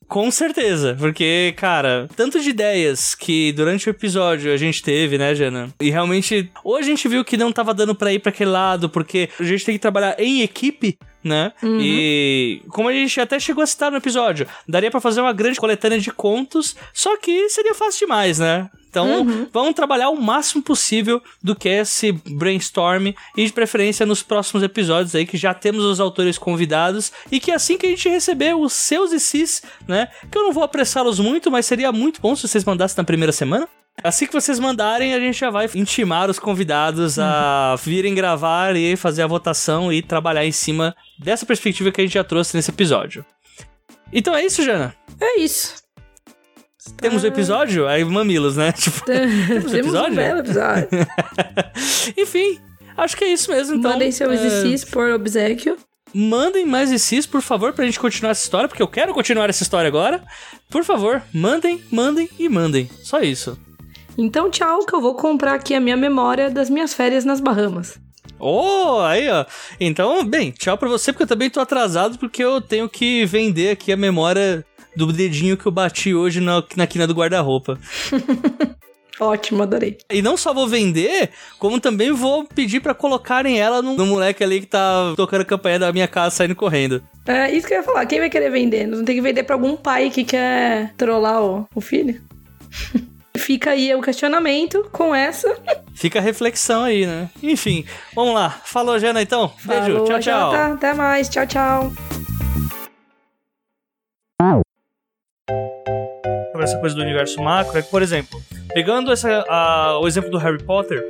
Com 0.09 0.31
certeza, 0.31 0.97
porque, 0.99 1.53
cara, 1.57 2.09
tanto 2.17 2.41
de 2.41 2.49
ideias 2.49 3.15
que 3.15 3.53
durante 3.53 3.89
o 3.89 3.91
episódio 3.91 4.51
a 4.51 4.57
gente 4.57 4.83
teve, 4.83 5.19
né, 5.19 5.35
Jana? 5.35 5.69
E 5.79 5.91
realmente, 5.91 6.51
ou 6.65 6.77
a 6.77 6.83
gente 6.83 7.07
viu 7.07 7.23
que 7.23 7.37
não 7.37 7.53
tava 7.53 7.75
dando 7.75 7.95
pra 7.95 8.11
ir 8.11 8.19
pra 8.19 8.31
aquele 8.31 8.51
lado, 8.51 8.89
porque 8.89 9.29
a 9.39 9.45
gente 9.45 9.67
tem 9.67 9.75
que 9.75 9.81
trabalhar 9.81 10.19
em 10.19 10.41
equipe, 10.41 10.99
né? 11.23 11.53
Uhum. 11.63 11.79
E 11.79 12.63
como 12.71 12.89
a 12.89 12.93
gente 12.93 13.21
até 13.21 13.39
chegou 13.39 13.63
a 13.63 13.67
citar 13.67 13.91
no 13.91 13.99
episódio, 13.99 14.47
daria 14.67 14.91
para 14.91 15.01
fazer 15.01 15.21
uma 15.21 15.33
grande 15.35 15.61
coletânea 15.61 15.99
de 15.99 16.11
contos, 16.11 16.75
só 16.95 17.17
que 17.19 17.51
seria 17.51 17.75
fácil 17.75 18.07
demais, 18.07 18.39
né? 18.39 18.71
Então, 18.89 19.20
uhum. 19.20 19.47
vamos 19.53 19.74
trabalhar 19.74 20.09
o 20.09 20.20
máximo 20.20 20.62
possível 20.62 21.22
do 21.43 21.55
que 21.55 21.68
esse 21.68 22.12
brainstorm 22.12 23.12
e 23.36 23.45
de 23.45 23.53
preferência 23.53 24.07
nos 24.07 24.22
próximos 24.22 24.62
episódios 24.62 25.14
aí 25.14 25.26
que 25.26 25.36
já 25.36 25.53
temos 25.53 25.84
os 25.84 26.01
autores 26.01 26.39
convidados 26.39 27.12
e 27.30 27.39
que 27.39 27.53
assim 27.53 27.76
que 27.76 27.86
a 27.86 27.91
gente 27.91 28.09
receber 28.09 28.55
os 28.57 28.72
seus 28.72 29.12
ICs, 29.12 29.62
né, 29.86 30.09
que 30.30 30.39
eu 30.39 30.43
não 30.43 30.53
vou 30.53 30.62
apressá-los 30.62 31.20
muito, 31.20 31.51
mas 31.51 31.66
seria 31.66 31.93
muito 31.93 32.20
bom 32.20 32.34
se 32.34 32.49
vocês 32.49 32.64
mandassem 32.64 32.97
na 32.97 33.05
primeira 33.05 33.32
semana. 33.32 33.68
Assim 34.03 34.26
que 34.26 34.32
vocês 34.32 34.61
mandarem, 34.61 35.12
a 35.12 35.18
gente 35.18 35.39
já 35.39 35.51
vai 35.51 35.68
intimar 35.74 36.30
os 36.30 36.39
convidados 36.39 37.18
a 37.18 37.72
uhum. 37.72 37.76
virem 37.84 38.14
gravar 38.14 38.76
e 38.76 38.97
fazer 38.97 39.22
a 39.22 39.26
votação 39.26 39.93
e 39.93 40.03
trabalhar 40.03 40.47
em 40.47 40.53
cima 40.53 40.95
dessa 41.18 41.45
perspectiva 41.45 41.91
que 41.91 42.01
a 42.01 42.05
gente 42.05 42.14
já 42.14 42.22
trouxe 42.22 42.57
nesse 42.57 42.70
episódio. 42.70 43.24
Então 44.12 44.34
é 44.34 44.45
isso, 44.45 44.62
Jana? 44.62 44.95
É 45.20 45.41
isso. 45.41 45.74
Temos 46.97 47.22
o 47.22 47.26
um 47.26 47.28
episódio? 47.28 47.86
Aí 47.86 48.05
mamilos, 48.05 48.57
né? 48.57 48.72
Tipo, 48.78 49.05
temos, 49.05 49.72
episódio? 49.72 50.12
um 50.12 50.16
belo 50.16 50.41
episódio. 50.41 50.89
Enfim, 52.16 52.59
acho 52.97 53.16
que 53.16 53.24
é 53.24 53.32
isso 53.32 53.51
mesmo. 53.51 53.76
Então, 53.76 53.93
Mandem 53.93 54.11
seus 54.11 54.84
é... 54.84 54.86
por 54.86 55.11
obsequio. 55.11 55.76
Mandem 56.14 56.64
mais 56.64 56.91
ICs, 56.91 57.26
por 57.26 57.43
favor, 57.43 57.72
pra 57.72 57.84
gente 57.84 58.01
continuar 58.01 58.30
essa 58.30 58.45
história, 58.45 58.68
porque 58.68 58.82
eu 58.82 58.89
quero 58.89 59.12
continuar 59.12 59.51
essa 59.51 59.62
história 59.62 59.89
agora. 59.89 60.22
Por 60.70 60.84
favor, 60.84 61.22
mandem, 61.32 61.82
mandem 61.91 62.28
e 62.39 62.49
mandem. 62.49 62.89
Só 63.03 63.20
isso. 63.20 63.59
Então, 64.16 64.51
tchau, 64.51 64.85
que 64.85 64.94
eu 64.94 65.01
vou 65.01 65.15
comprar 65.15 65.55
aqui 65.55 65.74
a 65.74 65.81
minha 65.81 65.97
memória 65.97 66.51
das 66.51 66.69
minhas 66.69 66.94
férias 66.94 67.24
nas 67.24 67.40
Bahamas. 67.40 67.98
Oh, 68.40 69.01
aí, 69.01 69.28
ó. 69.28 69.44
Então, 69.81 70.24
bem, 70.24 70.51
tchau 70.51 70.78
pra 70.78 70.89
você, 70.89 71.12
porque 71.12 71.24
eu 71.24 71.28
também 71.28 71.51
tô 71.51 71.60
atrasado, 71.60 72.19
porque 72.19 72.43
eu 72.43 72.60
tenho 72.60 72.89
que 72.89 73.24
vender 73.27 73.70
aqui 73.70 73.93
a 73.93 73.97
memória 73.97 74.65
do 74.97 75.12
dedinho 75.12 75.56
que 75.56 75.66
eu 75.66 75.73
bati 75.73 76.15
hoje 76.15 76.40
na, 76.40 76.62
na 76.77 76.86
quina 76.86 77.06
do 77.06 77.15
guarda-roupa. 77.15 77.78
Ótimo, 79.20 79.65
adorei. 79.65 79.98
E 80.10 80.23
não 80.23 80.36
só 80.36 80.55
vou 80.55 80.69
vender, 80.69 81.31
como 81.59 81.81
também 81.81 82.12
vou 82.12 82.44
pedir 82.44 82.81
pra 82.81 82.94
colocarem 82.94 83.59
ela 83.59 83.82
no, 83.82 83.97
no 83.97 84.06
moleque 84.06 84.44
ali 84.44 84.60
que 84.60 84.66
tá 84.66 85.12
tocando 85.16 85.40
a 85.40 85.44
campanha 85.44 85.78
da 85.78 85.93
minha 85.93 86.06
casa 86.06 86.36
saindo 86.36 86.55
correndo. 86.55 87.02
É 87.27 87.51
isso 87.52 87.66
que 87.66 87.74
eu 87.74 87.78
ia 87.78 87.85
falar. 87.85 88.06
Quem 88.06 88.20
vai 88.20 88.31
querer 88.31 88.51
vender? 88.51 88.86
Não 88.86 89.05
tem 89.05 89.16
que 89.16 89.20
vender 89.20 89.43
pra 89.43 89.56
algum 89.56 89.77
pai 89.77 90.09
que 90.10 90.24
quer 90.24 90.94
trollar 90.97 91.43
o, 91.43 91.66
o 91.74 91.81
filho? 91.81 92.20
Fica 93.36 93.70
aí 93.70 93.94
o 93.94 94.02
questionamento 94.02 94.89
com 94.93 95.15
essa. 95.15 95.56
Fica 95.94 96.19
a 96.19 96.23
reflexão 96.23 96.85
aí, 96.85 97.06
né? 97.06 97.28
Enfim, 97.43 97.85
vamos 98.15 98.35
lá. 98.35 98.51
Falou, 98.65 98.98
Jana, 98.98 99.23
então. 99.23 99.52
Beijo. 99.65 99.85
Falou, 99.85 100.05
tchau, 100.05 100.20
tchau. 100.20 100.52
Jota. 100.52 100.74
Até 100.74 100.94
mais. 100.94 101.28
Tchau, 101.28 101.47
tchau. 101.47 101.93
Essa 106.69 106.78
coisa 106.78 106.95
do 106.95 107.03
universo 107.03 107.40
macro 107.43 107.78
é 107.78 107.82
que, 107.82 107.90
por 107.90 108.03
exemplo, 108.03 108.40
pegando 108.73 109.11
essa, 109.12 109.45
a- 109.49 109.99
o 110.01 110.07
exemplo 110.07 110.31
do 110.31 110.39
Harry 110.39 110.62
Potter, 110.62 111.03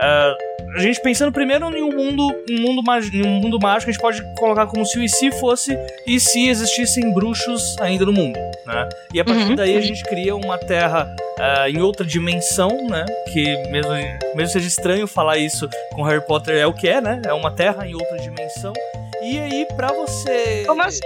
ah, 0.00 0.34
a 0.76 0.78
gente 0.80 1.00
pensando 1.00 1.32
primeiro 1.32 1.64
em 1.74 1.82
um 1.82 1.90
mundo, 1.90 2.26
um 2.50 2.60
mundo, 2.60 2.82
mágico, 2.82 3.16
em 3.16 3.26
um 3.26 3.40
mundo 3.40 3.58
mágico, 3.58 3.88
a 3.88 3.92
gente 3.92 4.02
pode 4.02 4.22
colocar 4.36 4.66
como 4.66 4.84
se 4.84 4.98
o 4.98 5.02
e 5.02 5.08
se 5.08 5.30
fosse 5.32 5.78
e 6.06 6.20
se 6.20 6.48
existissem 6.48 7.14
bruxos 7.14 7.76
ainda 7.80 8.04
no 8.04 8.12
mundo, 8.12 8.38
né? 8.66 8.88
E 9.14 9.18
a 9.20 9.24
partir 9.24 9.44
Uhum. 9.50 9.54
daí 9.56 9.76
a 9.76 9.80
gente 9.80 10.02
cria 10.04 10.36
uma 10.36 10.58
terra 10.58 11.08
ah, 11.38 11.70
em 11.70 11.80
outra 11.80 12.04
dimensão, 12.04 12.68
né? 12.90 13.06
Que 13.32 13.56
mesmo, 13.70 13.92
mesmo 14.34 14.52
seja 14.52 14.68
estranho 14.68 15.06
falar 15.06 15.38
isso 15.38 15.66
com 15.94 16.02
Harry 16.02 16.24
Potter, 16.26 16.56
é 16.56 16.66
o 16.66 16.74
que 16.74 16.86
é, 16.88 17.00
né? 17.00 17.22
É 17.26 17.32
uma 17.32 17.50
terra 17.50 17.86
em 17.86 17.94
outra 17.94 18.18
dimensão. 18.18 18.72
E 19.28 19.38
aí, 19.38 19.66
pra 19.76 19.88
você. 19.88 20.64
Como 20.66 20.82
assim, 20.82 21.00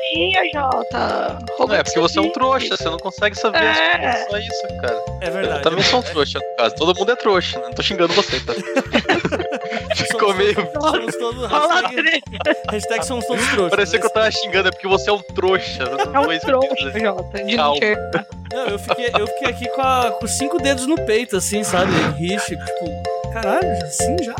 Jota? 0.52 1.38
Não, 1.58 1.74
é 1.74 1.82
porque 1.82 1.98
você 2.00 2.18
é 2.18 2.22
um 2.22 2.30
trouxa, 2.30 2.76
você 2.76 2.84
não 2.84 2.98
consegue 2.98 3.34
saber 3.38 3.58
as 3.62 3.78
É. 3.78 3.98
coisas, 3.98 4.26
só 4.30 4.38
isso, 4.38 4.80
cara. 4.80 5.04
É 5.22 5.30
verdade. 5.30 5.58
Eu 5.60 5.62
também 5.62 5.84
sou 5.84 6.00
um 6.00 6.02
trouxa, 6.02 6.38
no 6.38 6.56
caso. 6.56 6.74
Todo 6.74 6.98
mundo 6.98 7.12
é 7.12 7.16
trouxa, 7.16 7.58
né? 7.58 7.64
Não 7.66 7.72
tô 7.72 7.82
xingando 7.82 8.12
você, 8.12 8.40
tá? 8.40 8.52
Ficou 9.94 10.34
meio... 10.34 10.54
Somos 10.80 11.16
todos. 11.16 11.50
Fala, 11.50 11.74
Hashtag, 11.80 12.22
hashtag 12.70 13.06
somos 13.06 13.26
todos 13.26 13.46
trouxas. 13.48 13.70
Parecia 13.70 13.98
que 13.98 14.06
eu 14.06 14.10
tava 14.10 14.30
xingando, 14.30 14.68
é 14.68 14.70
porque 14.70 14.88
você 14.88 15.10
é 15.10 15.12
um 15.12 15.22
trouxa. 15.22 15.84
É 15.84 16.04
Não 16.06 16.22
um 16.22 16.38
trouxa, 16.38 16.74
dizer. 16.86 17.00
Jota. 17.00 17.44
De 17.44 17.56
não 17.56 17.78
Calma. 17.78 18.26
Não, 18.52 18.66
eu 18.66 18.78
fiquei, 18.78 19.10
eu 19.18 19.26
fiquei 19.28 19.48
aqui 19.48 19.68
com, 19.68 19.80
a- 19.80 20.10
com 20.18 20.26
cinco 20.26 20.58
dedos 20.58 20.86
no 20.86 20.96
peito, 21.06 21.36
assim, 21.36 21.62
sabe? 21.62 21.92
Riche, 22.18 22.56
tipo, 22.56 23.02
caralho, 23.32 23.84
assim 23.84 24.16
já? 24.22 24.34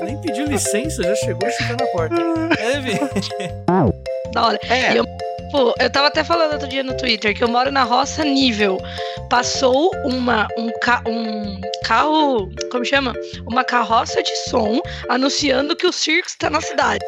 Nem 0.04 0.20
pediu 0.20 0.46
licença, 0.46 1.02
já 1.02 1.14
chegou 1.16 1.48
e 1.48 1.52
chegou 1.52 1.76
na 1.76 1.86
porta. 1.92 2.16
É, 2.58 2.80
Vi. 2.80 2.98
Da 4.32 4.46
hora. 4.46 4.58
É. 4.68 4.94
E 4.94 4.96
eu, 4.96 5.04
pô, 5.52 5.72
eu 5.78 5.90
tava 5.90 6.08
até 6.08 6.24
falando 6.24 6.54
outro 6.54 6.66
dia 6.66 6.82
no 6.82 6.96
Twitter 6.96 7.32
que 7.36 7.44
eu 7.44 7.48
moro 7.48 7.70
na 7.70 7.84
roça 7.84 8.24
nível. 8.24 8.78
Passou 9.30 9.90
uma, 10.04 10.48
um, 10.58 10.70
ca, 10.80 11.02
um 11.06 11.60
carro. 11.84 12.50
Como 12.70 12.84
chama? 12.84 13.12
Uma 13.46 13.62
carroça 13.62 14.22
de 14.22 14.34
som 14.50 14.80
anunciando 15.08 15.76
que 15.76 15.86
o 15.86 15.92
circo 15.92 16.26
está 16.28 16.50
na 16.50 16.60
cidade. 16.60 17.04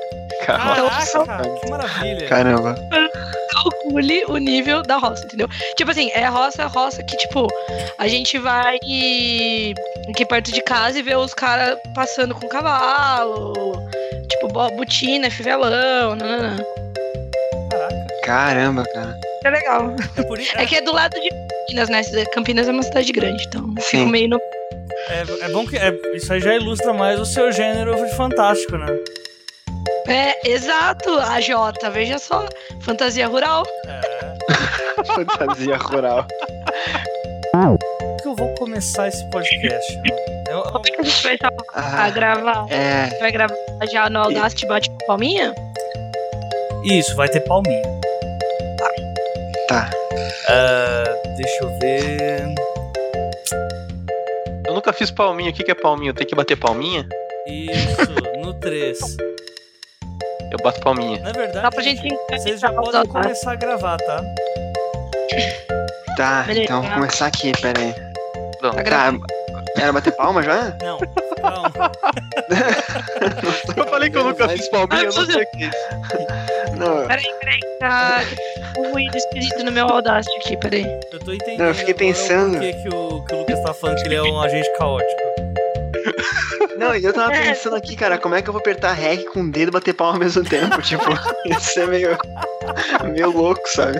Caraca, 0.46 1.24
cara, 1.26 1.48
que 1.60 1.70
maravilha. 1.70 2.28
Caramba. 2.28 2.76
Calcule 3.52 4.24
o 4.28 4.36
nível 4.36 4.82
da 4.82 4.96
roça, 4.96 5.24
entendeu? 5.24 5.48
Tipo 5.76 5.90
assim, 5.90 6.10
é 6.12 6.26
roça, 6.26 6.66
roça 6.66 7.02
que, 7.02 7.16
tipo, 7.16 7.46
a 7.98 8.06
gente 8.08 8.38
vai 8.38 8.76
aqui 8.76 9.74
perto 10.28 10.52
de 10.52 10.62
casa 10.62 10.98
e 10.98 11.02
vê 11.02 11.14
os 11.16 11.32
caras 11.34 11.78
passando 11.94 12.34
com 12.34 12.48
cavalo. 12.48 13.52
Tipo, 14.28 14.48
bo- 14.48 14.70
botina, 14.72 15.30
fivelão, 15.30 16.14
nananã. 16.16 16.56
Caramba, 18.24 18.84
cara. 18.92 19.18
É 19.44 19.50
legal. 19.50 19.94
É, 20.56 20.62
É 20.62 20.66
que 20.66 20.76
é 20.76 20.80
do 20.80 20.92
lado 20.92 21.14
de 21.20 21.28
Campinas, 21.30 21.88
né? 21.88 22.02
Campinas 22.32 22.68
é 22.68 22.70
uma 22.72 22.82
cidade 22.82 23.12
grande, 23.12 23.44
então 23.46 23.62
eu 23.76 23.82
fico 23.82 24.04
Sim. 24.04 24.10
meio 24.10 24.28
no. 24.28 24.38
é, 25.08 25.44
é 25.44 25.48
bom 25.50 25.66
que 25.66 25.76
é, 25.76 25.92
isso 26.14 26.32
aí 26.32 26.40
já 26.40 26.54
ilustra 26.54 26.92
mais 26.92 27.20
o 27.20 27.24
seu 27.26 27.50
gênero 27.52 27.94
de 27.94 28.16
fantástico, 28.16 28.76
né? 28.78 28.86
É, 30.06 30.48
exato, 30.50 31.10
a 31.18 31.40
Jota, 31.40 31.90
veja 31.90 32.18
só. 32.18 32.46
Fantasia 32.82 33.26
rural. 33.26 33.64
É. 33.86 35.04
Fantasia 35.04 35.76
rural. 35.78 36.26
Como 37.52 37.78
que 38.22 38.28
eu 38.28 38.34
vou 38.34 38.54
começar 38.54 39.08
esse 39.08 39.24
podcast? 39.30 39.96
né? 39.96 40.02
Eu- 40.48 40.56
eu- 40.58 40.62
Como 40.72 40.86
é 40.86 40.90
que 40.90 41.00
a 41.00 41.04
gente 41.04 41.22
vai 41.22 41.34
estar 41.34 41.48
a 41.74 42.04
Ah, 42.04 42.10
gravar? 42.10 42.66
é. 42.70 43.08
Vai 43.18 43.32
gravar 43.32 43.54
já 43.90 44.08
no 44.10 44.20
Audacity 44.20 44.66
bate 44.66 44.90
palminha? 45.06 45.54
Isso, 46.84 47.14
vai 47.16 47.28
ter 47.28 47.40
palminha. 47.40 47.82
Tá. 49.68 49.90
Ah, 50.48 51.04
deixa 51.36 51.64
eu 51.64 51.78
ver. 51.80 52.54
Eu 54.66 54.74
nunca 54.74 54.92
fiz 54.92 55.10
palminha. 55.10 55.50
O 55.50 55.52
que 55.52 55.64
que 55.64 55.70
é 55.70 55.74
palminha? 55.74 56.10
Eu 56.10 56.14
tenho 56.14 56.28
que 56.28 56.34
bater 56.34 56.56
palminha? 56.56 57.08
Isso, 57.46 58.12
no 58.42 58.54
3. 58.54 58.98
Eu 60.52 60.58
bato 60.62 60.80
palminha. 60.80 61.20
Na 61.20 61.32
verdade, 61.32 61.60
Só 61.64 61.70
pra 61.70 61.82
gente 61.82 62.16
vocês 62.30 62.60
já 62.60 62.70
os 62.70 62.76
podem 62.76 63.06
começar 63.06 63.52
a 63.52 63.56
gravar, 63.56 63.96
tá? 63.98 64.22
Tá, 66.16 66.42
Beleza. 66.42 66.64
então 66.64 66.82
vou 66.82 66.90
começar 66.92 67.26
aqui, 67.26 67.52
pera 67.60 67.80
aí. 67.80 67.92
Pronto. 68.58 68.76
Tá 68.76 68.82
Tá, 68.82 68.82
gravando. 68.82 69.26
Era 69.76 69.92
bater 69.92 70.12
palma 70.12 70.42
já? 70.42 70.76
Não, 70.82 70.98
calma. 71.40 71.92
Eu 73.76 73.86
falei 73.86 74.10
que 74.10 74.16
eu 74.16 74.24
nunca 74.24 74.48
fiz 74.48 74.68
palminha, 74.68 75.02
eu 75.02 75.12
não 75.12 75.26
sei 75.26 75.42
o 75.42 75.50
que 75.50 75.64
é 75.64 75.68
isso. 75.68 76.76
Não, 76.78 77.06
Peraí, 77.06 77.24
peraí, 77.40 77.60
tá 77.78 78.20
um 78.78 78.92
ruído 78.92 79.16
esquisito 79.16 79.64
no 79.64 79.72
meu 79.72 79.86
Audacity 79.86 80.36
aqui, 80.38 80.56
peraí. 80.56 81.00
Eu 81.12 81.18
tô 81.20 81.32
entendendo. 81.32 81.58
Não, 81.58 81.66
eu 81.66 81.74
fiquei 81.74 81.94
pensando. 81.94 82.52
Por 82.52 82.60
que, 82.60 82.72
que, 82.72 82.88
o, 82.88 83.24
que 83.24 83.34
o 83.34 83.38
Lucas 83.38 83.60
tá 83.62 83.74
falando 83.74 84.00
que 84.00 84.08
ele 84.08 84.14
é 84.16 84.22
um 84.22 84.40
agente 84.40 84.68
caótico? 84.78 85.22
não, 86.76 86.94
e 86.96 87.04
eu 87.04 87.12
tava 87.12 87.30
pensando 87.30 87.76
aqui, 87.76 87.96
cara, 87.96 88.18
como 88.18 88.34
é 88.34 88.42
que 88.42 88.48
eu 88.48 88.52
vou 88.52 88.60
apertar 88.60 88.92
REC 88.92 89.24
com 89.32 89.40
o 89.40 89.50
dedo 89.50 89.68
e 89.68 89.72
bater 89.72 89.94
palma 89.94 90.14
ao 90.14 90.20
mesmo 90.20 90.44
tempo? 90.44 90.80
Tipo, 90.82 91.04
isso 91.46 91.80
é 91.80 91.86
meio. 91.86 92.18
meio 93.12 93.30
louco, 93.30 93.66
sabe? 93.68 93.98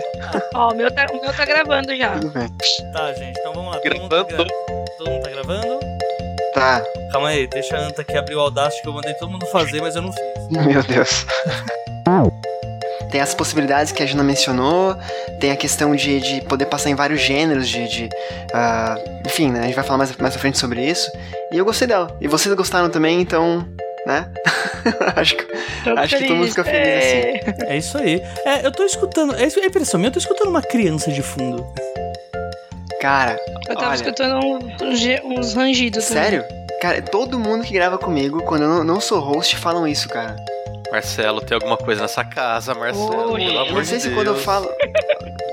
Ó, 0.53 0.71
o 0.71 0.75
meu 0.75 0.91
tá, 0.91 1.05
o 1.11 1.21
meu 1.21 1.33
tá 1.33 1.45
gravando 1.45 1.95
já. 1.95 2.11
Tudo 2.19 2.29
bem. 2.31 2.47
Tá, 2.93 3.13
gente, 3.13 3.39
então 3.39 3.53
vamos 3.53 3.73
lá. 3.73 3.79
Todo 3.79 3.99
mundo, 3.99 4.09
tá 4.09 4.23
Gravando. 4.23 4.74
Todo 4.97 5.09
mundo 5.09 5.23
tá 5.23 5.29
gravando? 5.29 5.79
Tá, 6.53 6.81
Calma 7.11 7.29
aí, 7.29 7.47
deixa 7.47 7.77
a 7.77 7.79
Anta 7.79 8.01
aqui 8.01 8.17
abrir 8.17 8.35
o 8.35 8.39
Audacity 8.39 8.81
que 8.81 8.87
eu 8.87 8.93
mandei 8.93 9.13
todo 9.13 9.31
mundo 9.31 9.45
fazer, 9.47 9.81
mas 9.81 9.95
eu 9.95 10.01
não 10.01 10.11
fiz. 10.11 10.65
meu 10.65 10.83
Deus. 10.83 11.25
Tem 13.09 13.21
as 13.21 13.33
possibilidades 13.33 13.93
que 13.93 14.03
a 14.03 14.05
Juna 14.05 14.23
mencionou, 14.23 14.97
tem 15.39 15.51
a 15.51 15.55
questão 15.55 15.95
de, 15.95 16.19
de 16.19 16.41
poder 16.41 16.65
passar 16.65 16.89
em 16.89 16.95
vários 16.95 17.21
gêneros, 17.21 17.69
de. 17.69 17.87
de, 17.87 18.09
ah, 18.53 18.97
enfim, 19.25 19.49
né? 19.49 19.61
A 19.61 19.63
gente 19.63 19.75
vai 19.75 19.83
falar 19.85 19.99
mais, 19.99 20.15
mais 20.17 20.33
pra 20.33 20.41
frente 20.41 20.57
sobre 20.57 20.85
isso. 20.85 21.09
E 21.53 21.57
eu 21.57 21.63
gostei 21.63 21.87
dela. 21.87 22.13
E 22.19 22.27
vocês 22.27 22.53
gostaram 22.53 22.89
também, 22.89 23.21
então. 23.21 23.65
né? 24.05 24.29
acho 25.15 25.37
que, 25.37 25.45
Tô 25.83 25.91
acho 25.97 26.17
que 26.17 26.27
todo 26.27 26.35
mundo 26.35 26.49
fica 26.49 26.63
feliz 26.65 27.05
assim. 27.05 27.65
É, 27.65 27.73
É 27.73 27.77
isso 27.77 27.97
aí. 27.97 28.21
É, 28.45 28.65
eu 28.65 28.71
tô 28.71 28.83
escutando. 28.83 29.33
É 29.35 29.43
é 29.43 29.65
impressão 29.65 29.99
minha, 29.99 30.09
eu 30.09 30.13
tô 30.13 30.19
escutando 30.19 30.49
uma 30.49 30.61
criança 30.61 31.09
de 31.11 31.21
fundo. 31.21 31.65
Cara, 33.05 33.39
Eu 33.69 33.75
tava 33.75 33.87
Olha. 33.89 33.95
escutando 33.95 34.43
um- 34.43 35.39
uns, 35.39 35.53
rangidos. 35.53 36.05
também. 36.07 36.23
sério? 36.23 36.43
Cara, 36.81 37.01
todo 37.03 37.37
mundo 37.37 37.63
que 37.63 37.71
grava 37.71 37.99
comigo, 37.99 38.41
quando 38.43 38.63
eu 38.63 38.67
não, 38.69 38.83
não 38.83 38.99
sou 38.99 39.19
host, 39.19 39.55
falam 39.57 39.87
isso, 39.87 40.09
cara. 40.09 40.35
Marcelo, 40.91 41.39
tem 41.41 41.53
alguma 41.53 41.77
coisa 41.77 42.01
nessa 42.01 42.23
casa, 42.23 42.73
Marcelo. 42.73 43.33
Oi. 43.33 43.45
pelo 43.45 43.59
amor 43.59 43.73
não 43.73 43.81
de 43.81 43.87
sei 43.87 43.99
se 43.99 44.07
Deus. 44.07 44.15
quando 44.17 44.27
eu 44.29 44.35
falo. 44.35 44.67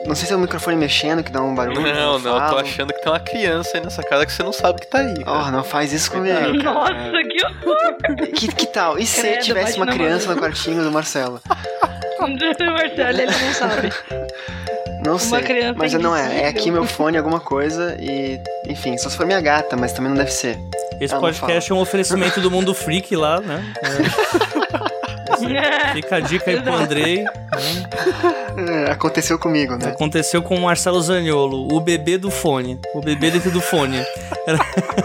Não 0.07 0.15
sei 0.15 0.27
se 0.27 0.33
é 0.33 0.37
o 0.37 0.39
microfone 0.39 0.77
mexendo 0.77 1.23
que 1.23 1.31
dá 1.31 1.43
um 1.43 1.55
barulho. 1.55 1.81
Não, 1.83 2.19
não, 2.19 2.37
eu 2.39 2.49
tô 2.49 2.57
achando 2.57 2.91
que 2.93 3.03
tem 3.03 3.13
uma 3.13 3.21
criança 3.21 3.77
aí 3.77 3.85
nessa 3.85 4.03
casa 4.03 4.25
que 4.25 4.33
você 4.33 4.43
não 4.43 4.53
sabe 4.53 4.81
que 4.81 4.87
tá 4.87 4.99
aí. 5.01 5.15
Oh, 5.21 5.25
cara. 5.25 5.51
não 5.51 5.63
faz 5.63 5.93
isso 5.93 6.11
comigo. 6.11 6.35
Cara. 6.35 6.53
Nossa, 6.55 6.93
que 7.29 7.45
horror! 7.45 7.97
Que, 8.35 8.49
que 8.49 8.67
tal? 8.67 8.99
E 8.99 9.05
se 9.07 9.21
Credo, 9.21 9.43
tivesse 9.43 9.77
uma 9.77 9.87
criança 9.87 10.35
no 10.35 10.41
quartinho 10.41 10.83
do 10.83 10.91
Marcelo? 10.91 11.39
Marcelo, 12.19 13.21
ele 13.21 13.27
não 13.27 13.53
sabe. 13.53 13.93
Não 15.05 15.19
sei. 15.19 15.43
criança 15.43 15.75
Mas 15.77 15.93
não 15.95 16.17
é. 16.17 16.43
É 16.43 16.49
aqui 16.49 16.71
meu 16.71 16.85
fone, 16.85 17.17
alguma 17.19 17.41
coisa. 17.41 17.97
E. 18.01 18.41
Enfim, 18.69 18.97
só 18.97 19.09
se 19.11 19.17
for 19.17 19.27
minha 19.27 19.41
gata, 19.41 19.77
mas 19.77 19.93
também 19.93 20.11
não 20.11 20.17
deve 20.17 20.33
ser. 20.33 20.59
Esse 21.01 21.13
Ah, 21.13 21.17
não 21.17 21.23
podcast 21.23 21.71
é 21.71 21.75
um 21.75 21.81
oferecimento 21.81 22.41
do 22.41 22.51
mundo 22.51 22.73
freak 22.75 23.15
lá, 23.17 23.41
né? 23.41 23.65
É. 25.51 25.95
Fica 25.95 26.17
a 26.17 26.21
dica 26.21 26.51
aí 26.51 26.61
pro 26.61 26.73
Andrei. 26.73 27.25
né? 27.25 28.85
É, 28.87 28.91
aconteceu 28.93 29.39
comigo, 29.39 29.77
né? 29.77 29.89
Aconteceu 29.89 30.43
com 30.43 30.55
o 30.55 30.61
Marcelo 30.61 31.01
Zaniolo, 31.01 31.69
o 31.75 31.81
bebê 31.81 32.17
do 32.17 32.31
fone. 32.31 32.79
O 32.95 33.01
bebê 33.01 33.31
dentro 33.31 33.51
do 33.51 33.61
fone. 33.61 33.99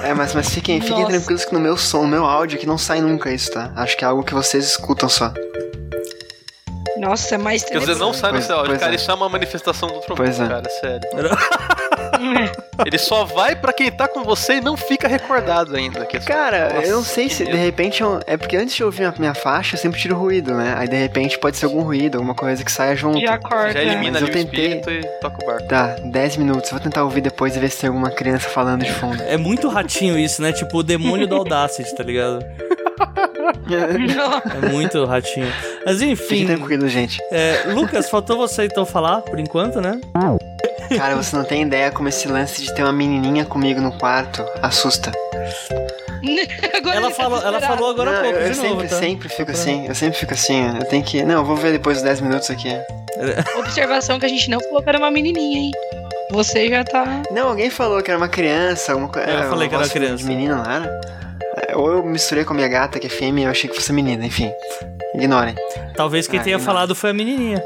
É, 0.03 0.13
mas, 0.13 0.33
mas 0.33 0.49
fiquem, 0.49 0.79
fiquem 0.79 0.99
Nossa. 0.99 1.11
tranquilos 1.11 1.45
que 1.45 1.53
no 1.53 1.59
meu 1.59 1.77
som, 1.77 2.03
no 2.03 2.07
meu 2.07 2.25
áudio, 2.25 2.59
que 2.59 2.65
não 2.65 2.77
sai 2.77 3.01
nunca 3.01 3.31
isso, 3.31 3.51
tá? 3.51 3.71
Acho 3.75 3.97
que 3.97 4.03
é 4.03 4.07
algo 4.07 4.23
que 4.23 4.33
vocês 4.33 4.65
escutam 4.65 5.09
só. 5.09 5.33
Nossa, 6.99 7.35
é 7.35 7.37
mais 7.37 7.63
Quer 7.63 7.79
dizer, 7.79 7.95
não 7.95 8.13
sai 8.13 8.31
Pois- 8.31 8.45
seu 8.45 8.55
áudio, 8.55 8.69
pois 8.71 8.79
cara. 8.79 8.91
é. 8.91 8.95
Isso 8.95 9.09
é 9.09 9.13
uma 9.13 9.29
manifestação 9.29 9.89
do 9.89 9.99
trovão, 10.01 10.25
Pois 10.25 10.39
é. 10.39 10.47
cara, 10.47 10.69
sério. 10.69 11.01
Ele 12.85 12.97
só 12.97 13.25
vai 13.25 13.55
pra 13.55 13.73
quem 13.73 13.91
tá 13.91 14.07
com 14.07 14.23
você 14.23 14.55
e 14.57 14.61
não 14.61 14.77
fica 14.77 15.07
recordado 15.07 15.75
ainda. 15.75 16.05
Que 16.05 16.17
é 16.17 16.21
só- 16.21 16.27
Cara, 16.27 16.73
Nossa, 16.75 16.87
eu 16.87 16.95
não 16.97 17.03
sei 17.03 17.29
se 17.29 17.37
que 17.43 17.45
de 17.45 17.51
medo. 17.57 17.63
repente 17.65 18.01
eu- 18.01 18.19
é 18.27 18.37
porque 18.37 18.55
antes 18.55 18.75
de 18.75 18.81
eu 18.83 18.87
ouvir 18.87 19.05
a 19.05 19.13
minha 19.17 19.33
faixa, 19.33 19.75
eu 19.75 19.79
sempre 19.79 19.99
tiro 19.99 20.15
ruído, 20.15 20.53
né? 20.53 20.75
Aí 20.77 20.87
de 20.87 20.95
repente 20.95 21.37
pode 21.39 21.57
ser 21.57 21.65
algum 21.65 21.81
ruído, 21.81 22.15
alguma 22.15 22.35
coisa 22.35 22.63
que 22.63 22.71
saia 22.71 22.95
junto. 22.95 23.19
Já 23.19 23.37
corta. 23.37 23.73
Já 23.73 23.81
elimina 23.81 24.19
Mas 24.19 24.23
ali 24.23 24.25
eu 24.25 24.29
o 24.29 24.31
tentei- 24.45 24.65
espírito 24.77 24.91
e 24.91 25.03
toca 25.19 25.43
o 25.43 25.45
barco. 25.47 25.67
Tá, 25.67 25.95
10 26.05 26.37
minutos. 26.37 26.69
Vou 26.71 26.79
tentar 26.79 27.03
ouvir 27.03 27.21
depois 27.21 27.55
e 27.55 27.59
ver 27.59 27.69
se 27.69 27.79
tem 27.79 27.87
alguma 27.89 28.11
criança 28.11 28.47
falando 28.49 28.83
de 28.83 28.91
fundo. 28.91 29.21
É 29.23 29.37
muito 29.37 29.67
ratinho 29.67 30.17
isso, 30.17 30.41
né? 30.41 30.51
Tipo 30.53 30.79
o 30.79 30.83
demônio 30.83 31.27
do 31.27 31.35
Audacity, 31.35 31.95
tá 31.95 32.03
ligado? 32.03 32.45
É 34.63 34.69
muito 34.69 35.03
ratinho. 35.05 35.51
Mas 35.85 36.01
enfim, 36.01 36.25
Fiquem 36.25 36.57
tranquilos, 36.57 36.91
gente. 36.91 37.19
é, 37.31 37.63
Lucas, 37.73 38.09
faltou 38.09 38.37
você 38.37 38.65
então 38.65 38.85
falar, 38.85 39.21
por 39.21 39.39
enquanto, 39.39 39.79
né? 39.81 39.99
Cara, 40.95 41.15
você 41.15 41.35
não 41.35 41.43
tem 41.43 41.63
ideia 41.63 41.91
como 41.91 42.07
esse 42.07 42.27
lance 42.27 42.61
de 42.61 42.73
ter 42.73 42.81
uma 42.83 42.93
menininha 42.93 43.45
comigo 43.45 43.81
no 43.81 43.91
quarto 43.97 44.43
assusta. 44.61 45.11
Agora 46.75 46.95
Ela 46.97 47.09
tá 47.09 47.15
falou, 47.15 47.41
ela 47.41 47.61
falou 47.61 47.89
agora 47.91 48.09
há 48.09 48.13
não, 48.13 48.21
pouco, 48.23 48.37
eu, 48.37 48.47
eu 48.47 48.51
de 48.51 48.57
novo, 48.57 48.69
sempre, 48.69 48.87
tá? 48.87 48.99
sempre 48.99 49.29
fico 49.29 49.51
assim. 49.51 49.87
Eu 49.87 49.95
sempre 49.95 50.17
fico 50.17 50.33
assim. 50.33 50.77
Eu 50.77 50.85
tenho 50.85 51.03
que. 51.03 51.23
Não, 51.23 51.35
eu 51.35 51.45
vou 51.45 51.55
ver 51.55 51.71
depois 51.71 51.97
dos 51.97 52.03
10 52.03 52.21
minutos 52.21 52.49
aqui. 52.49 52.69
Observação 53.59 54.19
que 54.19 54.25
a 54.25 54.29
gente 54.29 54.49
não 54.49 54.59
falou 54.59 54.81
que 54.81 54.89
era 54.89 54.97
uma 54.97 55.11
menininha, 55.11 55.59
hein? 55.59 55.71
Você 56.31 56.67
já 56.69 56.83
tá. 56.83 57.05
Não, 57.31 57.49
alguém 57.49 57.69
falou 57.69 58.01
que 58.01 58.11
era 58.11 58.17
uma 58.17 58.27
criança, 58.27 58.91
alguma 58.91 59.09
coisa. 59.09 59.29
Eu 59.29 59.49
falei 59.49 59.69
que 59.69 59.75
era 59.75 59.87
criança. 59.87 60.25
Menina, 60.25 60.55
não 60.55 60.71
era? 60.71 61.01
Ou 61.75 61.91
eu 61.91 62.03
misturei 62.03 62.43
com 62.45 62.53
a 62.53 62.55
minha 62.55 62.67
gata, 62.67 62.99
que 62.99 63.07
é 63.07 63.09
fêmea, 63.09 63.43
e 63.43 63.45
eu 63.45 63.51
achei 63.51 63.69
que 63.69 63.75
fosse 63.75 63.91
menina, 63.93 64.25
enfim. 64.25 64.51
Ignorem. 65.15 65.55
Talvez 65.95 66.27
quem 66.27 66.39
Ah, 66.39 66.43
tenha 66.43 66.59
falado 66.59 66.93
foi 66.95 67.09
a 67.09 67.13
menininha. 67.13 67.61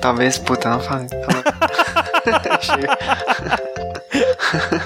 Talvez, 0.00 0.38
puta, 0.38 0.68
não 0.70 0.80
falei. 0.80 1.06